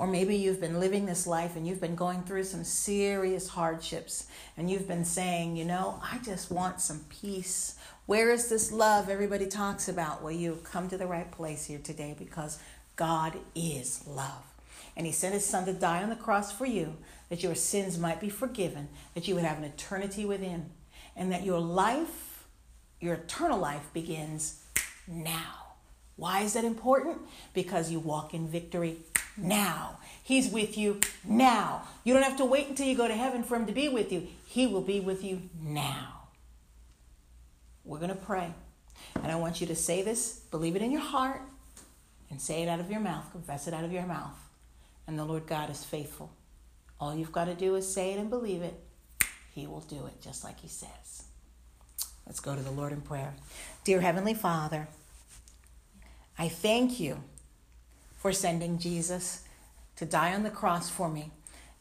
Or 0.00 0.06
maybe 0.06 0.34
you've 0.34 0.62
been 0.62 0.80
living 0.80 1.04
this 1.04 1.26
life 1.26 1.56
and 1.56 1.66
you've 1.66 1.82
been 1.82 1.94
going 1.94 2.22
through 2.22 2.44
some 2.44 2.64
serious 2.64 3.48
hardships 3.48 4.28
and 4.56 4.70
you've 4.70 4.88
been 4.88 5.04
saying, 5.04 5.56
you 5.56 5.66
know, 5.66 6.00
I 6.02 6.16
just 6.24 6.50
want 6.50 6.80
some 6.80 7.04
peace. 7.10 7.76
Where 8.06 8.30
is 8.30 8.48
this 8.48 8.72
love 8.72 9.10
everybody 9.10 9.44
talks 9.44 9.90
about? 9.90 10.22
Well, 10.22 10.32
you 10.32 10.58
come 10.64 10.88
to 10.88 10.96
the 10.96 11.06
right 11.06 11.30
place 11.30 11.66
here 11.66 11.80
today 11.84 12.16
because 12.18 12.58
God 12.96 13.36
is 13.54 14.02
love. 14.06 14.42
And 14.96 15.04
He 15.04 15.12
sent 15.12 15.34
His 15.34 15.44
Son 15.44 15.66
to 15.66 15.74
die 15.74 16.02
on 16.02 16.08
the 16.08 16.16
cross 16.16 16.50
for 16.50 16.64
you, 16.64 16.96
that 17.28 17.42
your 17.42 17.54
sins 17.54 17.98
might 17.98 18.22
be 18.22 18.30
forgiven, 18.30 18.88
that 19.12 19.28
you 19.28 19.34
would 19.34 19.44
have 19.44 19.58
an 19.58 19.64
eternity 19.64 20.24
with 20.24 20.40
Him, 20.40 20.70
and 21.14 21.30
that 21.30 21.44
your 21.44 21.60
life, 21.60 22.46
your 23.00 23.16
eternal 23.16 23.58
life, 23.58 23.92
begins 23.92 24.64
now. 25.06 25.59
Why 26.20 26.42
is 26.42 26.52
that 26.52 26.64
important? 26.64 27.16
Because 27.54 27.90
you 27.90 27.98
walk 27.98 28.34
in 28.34 28.46
victory 28.46 28.98
now. 29.38 29.96
He's 30.22 30.52
with 30.52 30.76
you 30.76 31.00
now. 31.24 31.84
You 32.04 32.12
don't 32.12 32.22
have 32.24 32.36
to 32.36 32.44
wait 32.44 32.68
until 32.68 32.86
you 32.86 32.94
go 32.94 33.08
to 33.08 33.14
heaven 33.14 33.42
for 33.42 33.56
Him 33.56 33.64
to 33.64 33.72
be 33.72 33.88
with 33.88 34.12
you. 34.12 34.28
He 34.44 34.66
will 34.66 34.82
be 34.82 35.00
with 35.00 35.24
you 35.24 35.40
now. 35.62 36.28
We're 37.86 38.00
going 38.00 38.10
to 38.10 38.14
pray. 38.14 38.52
And 39.14 39.32
I 39.32 39.36
want 39.36 39.62
you 39.62 39.66
to 39.68 39.74
say 39.74 40.02
this, 40.02 40.40
believe 40.50 40.76
it 40.76 40.82
in 40.82 40.90
your 40.90 41.00
heart, 41.00 41.40
and 42.28 42.38
say 42.38 42.62
it 42.62 42.68
out 42.68 42.80
of 42.80 42.90
your 42.90 43.00
mouth, 43.00 43.32
confess 43.32 43.66
it 43.66 43.72
out 43.72 43.84
of 43.84 43.92
your 43.92 44.04
mouth. 44.04 44.36
And 45.06 45.18
the 45.18 45.24
Lord 45.24 45.46
God 45.46 45.70
is 45.70 45.82
faithful. 45.82 46.30
All 47.00 47.16
you've 47.16 47.32
got 47.32 47.46
to 47.46 47.54
do 47.54 47.76
is 47.76 47.90
say 47.90 48.12
it 48.12 48.18
and 48.18 48.28
believe 48.28 48.60
it. 48.60 48.74
He 49.54 49.66
will 49.66 49.80
do 49.80 50.04
it 50.04 50.20
just 50.20 50.44
like 50.44 50.60
He 50.60 50.68
says. 50.68 51.24
Let's 52.26 52.40
go 52.40 52.54
to 52.54 52.62
the 52.62 52.70
Lord 52.70 52.92
in 52.92 53.00
prayer. 53.00 53.32
Dear 53.84 54.02
Heavenly 54.02 54.34
Father, 54.34 54.86
I 56.40 56.48
thank 56.48 56.98
you 56.98 57.22
for 58.16 58.32
sending 58.32 58.78
Jesus 58.78 59.42
to 59.96 60.06
die 60.06 60.32
on 60.32 60.42
the 60.42 60.48
cross 60.48 60.88
for 60.88 61.10
me. 61.10 61.32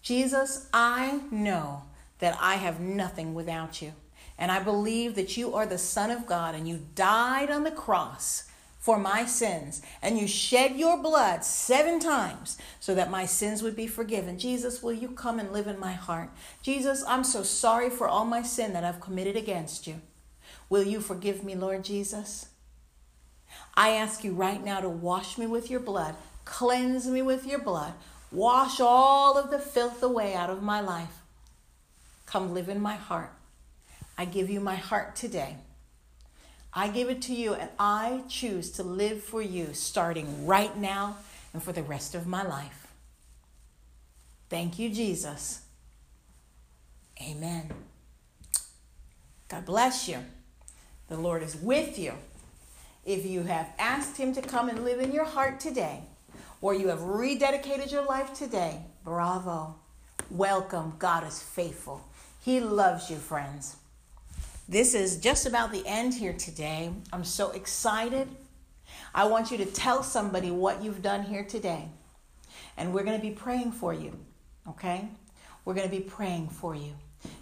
Jesus, 0.01 0.67
I 0.73 1.21
know 1.31 1.83
that 2.19 2.37
I 2.41 2.55
have 2.55 2.81
nothing 2.81 3.33
without 3.33 3.81
you. 3.81 3.93
And 4.37 4.51
I 4.51 4.59
believe 4.59 5.15
that 5.15 5.37
you 5.37 5.55
are 5.55 5.65
the 5.65 5.77
Son 5.77 6.11
of 6.11 6.27
God 6.27 6.55
and 6.55 6.67
you 6.67 6.81
died 6.93 7.49
on 7.49 7.63
the 7.63 7.71
cross 7.71 8.49
for 8.77 8.99
my 8.99 9.23
sins 9.23 9.81
and 10.01 10.19
you 10.19 10.27
shed 10.27 10.75
your 10.75 11.01
blood 11.01 11.45
seven 11.45 11.97
times 11.97 12.57
so 12.81 12.93
that 12.95 13.09
my 13.09 13.25
sins 13.25 13.63
would 13.63 13.77
be 13.77 13.87
forgiven. 13.87 14.37
Jesus, 14.37 14.83
will 14.83 14.91
you 14.91 15.07
come 15.07 15.39
and 15.39 15.53
live 15.53 15.67
in 15.67 15.79
my 15.79 15.93
heart? 15.93 16.31
Jesus, 16.61 17.01
I'm 17.07 17.23
so 17.23 17.43
sorry 17.43 17.89
for 17.89 18.09
all 18.09 18.25
my 18.25 18.41
sin 18.41 18.73
that 18.73 18.83
I've 18.83 18.99
committed 18.99 19.37
against 19.37 19.87
you. 19.87 20.01
Will 20.69 20.83
you 20.83 20.99
forgive 20.99 21.45
me, 21.45 21.55
Lord 21.55 21.85
Jesus? 21.85 22.48
I 23.79 23.91
ask 23.91 24.25
you 24.25 24.33
right 24.33 24.61
now 24.61 24.81
to 24.81 24.89
wash 24.89 25.37
me 25.37 25.47
with 25.47 25.71
your 25.71 25.79
blood, 25.79 26.13
cleanse 26.43 27.07
me 27.07 27.21
with 27.21 27.47
your 27.47 27.59
blood, 27.59 27.93
wash 28.29 28.81
all 28.81 29.37
of 29.37 29.51
the 29.51 29.57
filth 29.57 30.03
away 30.03 30.33
out 30.33 30.49
of 30.49 30.61
my 30.61 30.81
life. 30.81 31.21
Come 32.25 32.53
live 32.53 32.67
in 32.67 32.81
my 32.81 32.95
heart. 32.95 33.31
I 34.17 34.25
give 34.25 34.49
you 34.49 34.59
my 34.59 34.75
heart 34.75 35.15
today. 35.15 35.55
I 36.73 36.89
give 36.89 37.09
it 37.09 37.21
to 37.23 37.33
you, 37.33 37.53
and 37.53 37.69
I 37.79 38.23
choose 38.27 38.69
to 38.71 38.83
live 38.83 39.23
for 39.23 39.41
you 39.41 39.73
starting 39.73 40.45
right 40.45 40.75
now 40.75 41.15
and 41.53 41.63
for 41.63 41.71
the 41.71 41.81
rest 41.81 42.15
of 42.15 42.27
my 42.27 42.43
life. 42.43 42.87
Thank 44.49 44.77
you, 44.77 44.89
Jesus. 44.89 45.61
Amen. 47.21 47.71
God 49.47 49.65
bless 49.65 50.09
you. 50.09 50.17
The 51.07 51.15
Lord 51.15 51.43
is 51.43 51.55
with 51.55 51.97
you. 51.97 52.15
If 53.05 53.25
you 53.25 53.43
have 53.43 53.67
asked 53.79 54.17
Him 54.17 54.33
to 54.33 54.41
come 54.41 54.69
and 54.69 54.83
live 54.83 54.99
in 54.99 55.11
your 55.11 55.25
heart 55.25 55.59
today, 55.59 56.01
or 56.61 56.73
you 56.73 56.89
have 56.89 56.99
rededicated 56.99 57.91
your 57.91 58.05
life 58.05 58.33
today, 58.33 58.81
bravo. 59.03 59.75
Welcome. 60.29 60.93
God 60.99 61.25
is 61.25 61.41
faithful. 61.41 62.05
He 62.41 62.59
loves 62.59 63.09
you, 63.09 63.15
friends. 63.15 63.77
This 64.67 64.93
is 64.93 65.17
just 65.17 65.47
about 65.47 65.71
the 65.71 65.83
end 65.87 66.13
here 66.13 66.33
today. 66.33 66.91
I'm 67.11 67.23
so 67.23 67.51
excited. 67.51 68.27
I 69.15 69.25
want 69.25 69.49
you 69.49 69.57
to 69.57 69.65
tell 69.65 70.03
somebody 70.03 70.51
what 70.51 70.83
you've 70.83 71.01
done 71.01 71.23
here 71.23 71.43
today. 71.43 71.87
And 72.77 72.93
we're 72.93 73.03
going 73.03 73.19
to 73.19 73.27
be 73.27 73.33
praying 73.33 73.71
for 73.71 73.93
you, 73.93 74.17
okay? 74.67 75.07
We're 75.65 75.73
going 75.73 75.89
to 75.89 75.95
be 75.95 76.03
praying 76.03 76.49
for 76.49 76.75
you. 76.75 76.93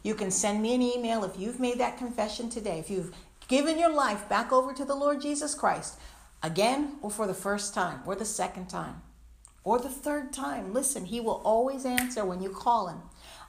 You 0.03 0.15
can 0.15 0.31
send 0.31 0.61
me 0.61 0.73
an 0.73 0.81
email 0.81 1.23
if 1.23 1.37
you've 1.37 1.59
made 1.59 1.79
that 1.79 1.97
confession 1.97 2.49
today, 2.49 2.79
if 2.79 2.89
you've 2.89 3.13
given 3.47 3.79
your 3.79 3.91
life 3.91 4.27
back 4.27 4.51
over 4.51 4.73
to 4.73 4.85
the 4.85 4.95
Lord 4.95 5.21
Jesus 5.21 5.55
Christ, 5.55 5.99
again 6.43 6.97
or 7.01 7.09
for 7.09 7.27
the 7.27 7.33
first 7.33 7.73
time, 7.73 8.01
or 8.05 8.15
the 8.15 8.25
second 8.25 8.67
time, 8.67 9.01
or 9.63 9.79
the 9.79 9.89
third 9.89 10.33
time. 10.33 10.73
Listen, 10.73 11.05
He 11.05 11.19
will 11.19 11.41
always 11.43 11.85
answer 11.85 12.25
when 12.25 12.41
you 12.41 12.49
call 12.49 12.87
Him. 12.87 12.99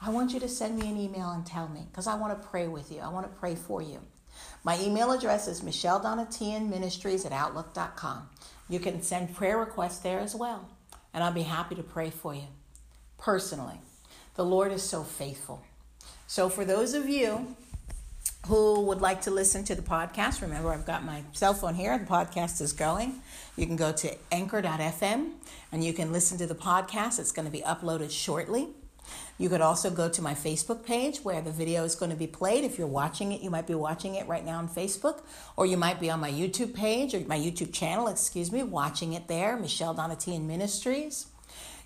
I 0.01 0.11
want 0.11 0.33
you 0.33 0.41
to 0.41 0.49
send 0.49 0.79
me 0.79 0.89
an 0.89 0.97
email 0.97 1.31
and 1.31 1.45
tell 1.45 1.69
me 1.69 1.87
because 1.91 2.07
I 2.07 2.15
want 2.15 2.41
to 2.41 2.49
pray 2.49 2.69
with 2.69 2.93
you. 2.93 3.01
I 3.01 3.09
want 3.09 3.27
to 3.27 3.39
pray 3.39 3.55
for 3.55 3.83
you. 3.83 4.01
My 4.65 4.81
email 4.81 5.13
address 5.13 5.49
is 5.49 5.63
Michelle 5.63 6.01
Donatian 6.01 6.69
Ministries 6.69 7.25
at 7.25 7.33
Outlook.com. 7.33 8.29
You 8.69 8.79
can 8.81 9.03
send 9.03 9.35
prayer 9.35 9.59
requests 9.59 9.99
there 9.99 10.21
as 10.21 10.35
well, 10.35 10.69
and 11.13 11.25
I'll 11.25 11.33
be 11.33 11.43
happy 11.43 11.75
to 11.75 11.83
pray 11.83 12.11
for 12.11 12.35
you 12.35 12.49
personally. 13.17 13.81
The 14.35 14.45
Lord 14.45 14.71
is 14.71 14.83
so 14.83 15.03
faithful. 15.03 15.65
So, 16.27 16.49
for 16.49 16.65
those 16.65 16.95
of 16.95 17.09
you 17.09 17.57
who 18.49 18.81
would 18.81 19.03
like 19.03 19.21
to 19.23 19.31
listen 19.31 19.63
to 19.65 19.75
the 19.75 19.83
podcast, 19.83 20.41
remember 20.41 20.73
I've 20.73 20.87
got 20.87 21.05
my 21.05 21.23
cell 21.33 21.53
phone 21.53 21.75
here. 21.75 21.99
The 21.99 22.07
podcast 22.07 22.63
is 22.63 22.73
going. 22.73 23.21
You 23.57 23.67
can 23.67 23.77
go 23.77 23.93
to 23.93 24.17
anchor.fm 24.33 25.33
and 25.71 25.85
you 25.85 25.93
can 25.93 26.13
listen 26.13 26.39
to 26.39 26.47
the 26.47 26.55
podcast. 26.55 27.19
It's 27.19 27.31
going 27.31 27.45
to 27.45 27.53
be 27.53 27.61
uploaded 27.61 28.11
shortly. 28.11 28.69
You 29.37 29.51
could 29.51 29.61
also 29.61 29.91
go 29.91 30.09
to 30.09 30.23
my 30.23 30.35
Facebook 30.35 30.83
page 30.83 31.19
where 31.19 31.43
the 31.43 31.53
video 31.53 31.85
is 31.85 31.95
going 31.95 32.11
to 32.11 32.17
be 32.17 32.27
played. 32.27 32.65
If 32.65 32.79
you're 32.79 32.87
watching 32.87 33.33
it, 33.33 33.43
you 33.43 33.51
might 33.51 33.67
be 33.67 33.75
watching 33.75 34.15
it 34.15 34.27
right 34.27 34.45
now 34.45 34.59
on 34.59 34.69
Facebook, 34.69 35.21
or 35.57 35.67
you 35.67 35.77
might 35.77 36.01
be 36.01 36.11
on 36.11 36.19
my 36.19 36.31
YouTube 36.31 36.75
page 36.75 37.15
or 37.15 37.21
my 37.21 37.39
YouTube 37.39 37.73
channel, 37.73 38.09
excuse 38.09 38.51
me, 38.51 38.63
watching 38.63 39.13
it 39.13 39.29
there, 39.29 39.57
Michelle 39.59 39.95
Donatian 39.95 40.47
Ministries. 40.47 41.27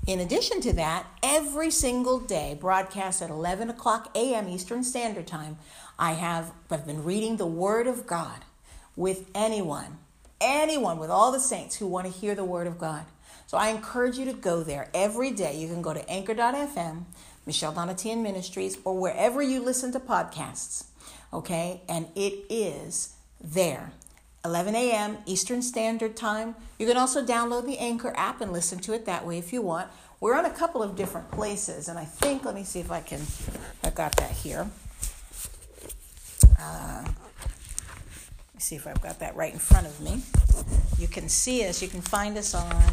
In 0.04 0.18
addition 0.18 0.60
to 0.62 0.72
that, 0.72 1.06
every 1.22 1.70
single 1.70 2.18
day, 2.18 2.56
broadcast 2.58 3.22
at 3.22 3.30
11 3.30 3.70
o'clock 3.70 4.10
a.m. 4.16 4.48
Eastern 4.48 4.82
Standard 4.82 5.28
Time, 5.28 5.58
I 5.98 6.12
have 6.12 6.52
I've 6.70 6.86
been 6.86 7.04
reading 7.04 7.36
the 7.36 7.46
Word 7.46 7.86
of 7.86 8.06
God 8.06 8.40
with 8.96 9.28
anyone, 9.34 9.98
anyone 10.40 10.98
with 10.98 11.10
all 11.10 11.32
the 11.32 11.40
saints 11.40 11.76
who 11.76 11.86
want 11.86 12.06
to 12.06 12.12
hear 12.12 12.34
the 12.34 12.44
Word 12.44 12.66
of 12.66 12.78
God. 12.78 13.04
So 13.46 13.58
I 13.58 13.68
encourage 13.68 14.16
you 14.18 14.24
to 14.26 14.32
go 14.32 14.62
there 14.62 14.88
every 14.94 15.30
day. 15.30 15.56
You 15.58 15.68
can 15.68 15.82
go 15.82 15.92
to 15.92 16.08
anchor.fm 16.08 17.04
Michelle 17.46 17.72
Donatian 17.72 18.22
Ministries, 18.22 18.78
or 18.84 18.96
wherever 18.98 19.42
you 19.42 19.60
listen 19.60 19.92
to 19.92 20.00
podcasts. 20.00 20.84
Okay, 21.32 21.80
and 21.88 22.06
it 22.14 22.44
is 22.48 23.14
there. 23.40 23.92
11 24.44 24.74
a.m. 24.74 25.18
Eastern 25.26 25.62
Standard 25.62 26.16
Time. 26.16 26.54
You 26.78 26.86
can 26.86 26.96
also 26.96 27.24
download 27.24 27.64
the 27.64 27.78
Anchor 27.78 28.12
app 28.16 28.40
and 28.40 28.52
listen 28.52 28.78
to 28.80 28.92
it 28.92 29.06
that 29.06 29.26
way 29.26 29.38
if 29.38 29.52
you 29.52 29.62
want. 29.62 29.88
We're 30.20 30.36
on 30.36 30.44
a 30.44 30.50
couple 30.50 30.82
of 30.82 30.94
different 30.94 31.30
places, 31.30 31.88
and 31.88 31.98
I 31.98 32.04
think, 32.04 32.44
let 32.44 32.54
me 32.54 32.64
see 32.64 32.80
if 32.80 32.90
I 32.90 33.00
can, 33.00 33.20
I 33.82 33.90
got 33.90 34.14
that 34.16 34.30
here. 34.30 34.68
Uh, 36.58 37.04
let 37.04 38.54
me 38.54 38.60
see 38.60 38.76
if 38.76 38.86
I've 38.86 39.00
got 39.00 39.18
that 39.20 39.36
right 39.36 39.52
in 39.52 39.58
front 39.58 39.86
of 39.86 40.00
me. 40.00 40.22
You 40.98 41.08
can 41.08 41.28
see 41.28 41.66
us, 41.66 41.82
you 41.82 41.88
can 41.88 42.00
find 42.00 42.36
us 42.38 42.54
on 42.54 42.92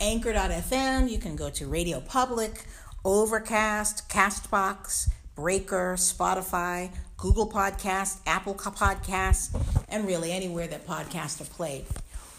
anchor.fm, 0.00 1.10
you 1.10 1.18
can 1.18 1.36
go 1.36 1.50
to 1.50 1.66
Radio 1.66 2.00
Public, 2.00 2.64
Overcast, 3.04 4.08
Castbox, 4.08 5.08
Breaker, 5.34 5.94
Spotify, 5.96 6.90
Google 7.16 7.48
Podcast, 7.48 8.20
Apple 8.26 8.54
Podcasts, 8.54 9.54
and 9.88 10.06
really 10.06 10.32
anywhere 10.32 10.66
that 10.66 10.86
podcasts 10.86 11.40
are 11.40 11.44
played. 11.44 11.84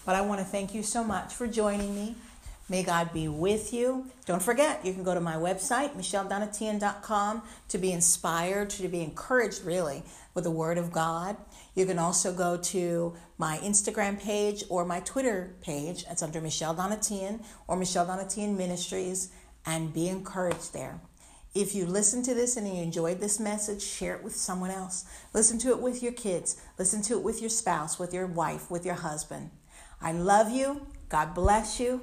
But 0.04 0.14
I 0.14 0.20
want 0.20 0.40
to 0.40 0.44
thank 0.44 0.74
you 0.74 0.82
so 0.82 1.02
much 1.02 1.34
for 1.34 1.46
joining 1.46 1.94
me. 1.94 2.14
May 2.70 2.82
God 2.82 3.14
be 3.14 3.28
with 3.28 3.72
you. 3.72 4.06
Don't 4.26 4.42
forget, 4.42 4.84
you 4.84 4.92
can 4.92 5.02
go 5.02 5.14
to 5.14 5.20
my 5.20 5.36
website, 5.36 5.94
michelledonatian.com, 5.96 7.42
to 7.68 7.78
be 7.78 7.92
inspired, 7.92 8.68
to 8.70 8.88
be 8.88 9.00
encouraged, 9.00 9.64
really, 9.64 10.02
with 10.34 10.44
the 10.44 10.50
Word 10.50 10.76
of 10.76 10.92
God. 10.92 11.38
You 11.74 11.86
can 11.86 11.98
also 11.98 12.34
go 12.34 12.58
to 12.58 13.16
my 13.38 13.56
Instagram 13.58 14.20
page 14.20 14.64
or 14.68 14.84
my 14.84 15.00
Twitter 15.00 15.56
page. 15.62 16.04
It's 16.10 16.22
under 16.22 16.42
Michelle 16.42 16.74
Donatian 16.74 17.42
or 17.66 17.76
Michelle 17.76 18.06
Donatian 18.06 18.56
Ministries, 18.56 19.30
and 19.64 19.94
be 19.94 20.08
encouraged 20.08 20.74
there. 20.74 21.00
If 21.54 21.74
you 21.74 21.86
listen 21.86 22.22
to 22.24 22.34
this 22.34 22.58
and 22.58 22.68
you 22.68 22.82
enjoyed 22.82 23.20
this 23.20 23.40
message, 23.40 23.82
share 23.82 24.14
it 24.14 24.22
with 24.22 24.36
someone 24.36 24.70
else. 24.70 25.06
Listen 25.32 25.58
to 25.60 25.70
it 25.70 25.80
with 25.80 26.02
your 26.02 26.12
kids. 26.12 26.60
Listen 26.78 27.00
to 27.02 27.14
it 27.14 27.22
with 27.22 27.40
your 27.40 27.50
spouse, 27.50 27.98
with 27.98 28.12
your 28.12 28.26
wife, 28.26 28.70
with 28.70 28.84
your 28.84 28.96
husband. 28.96 29.50
I 30.00 30.12
love 30.12 30.50
you. 30.50 30.86
God 31.08 31.34
bless 31.34 31.80
you. 31.80 32.02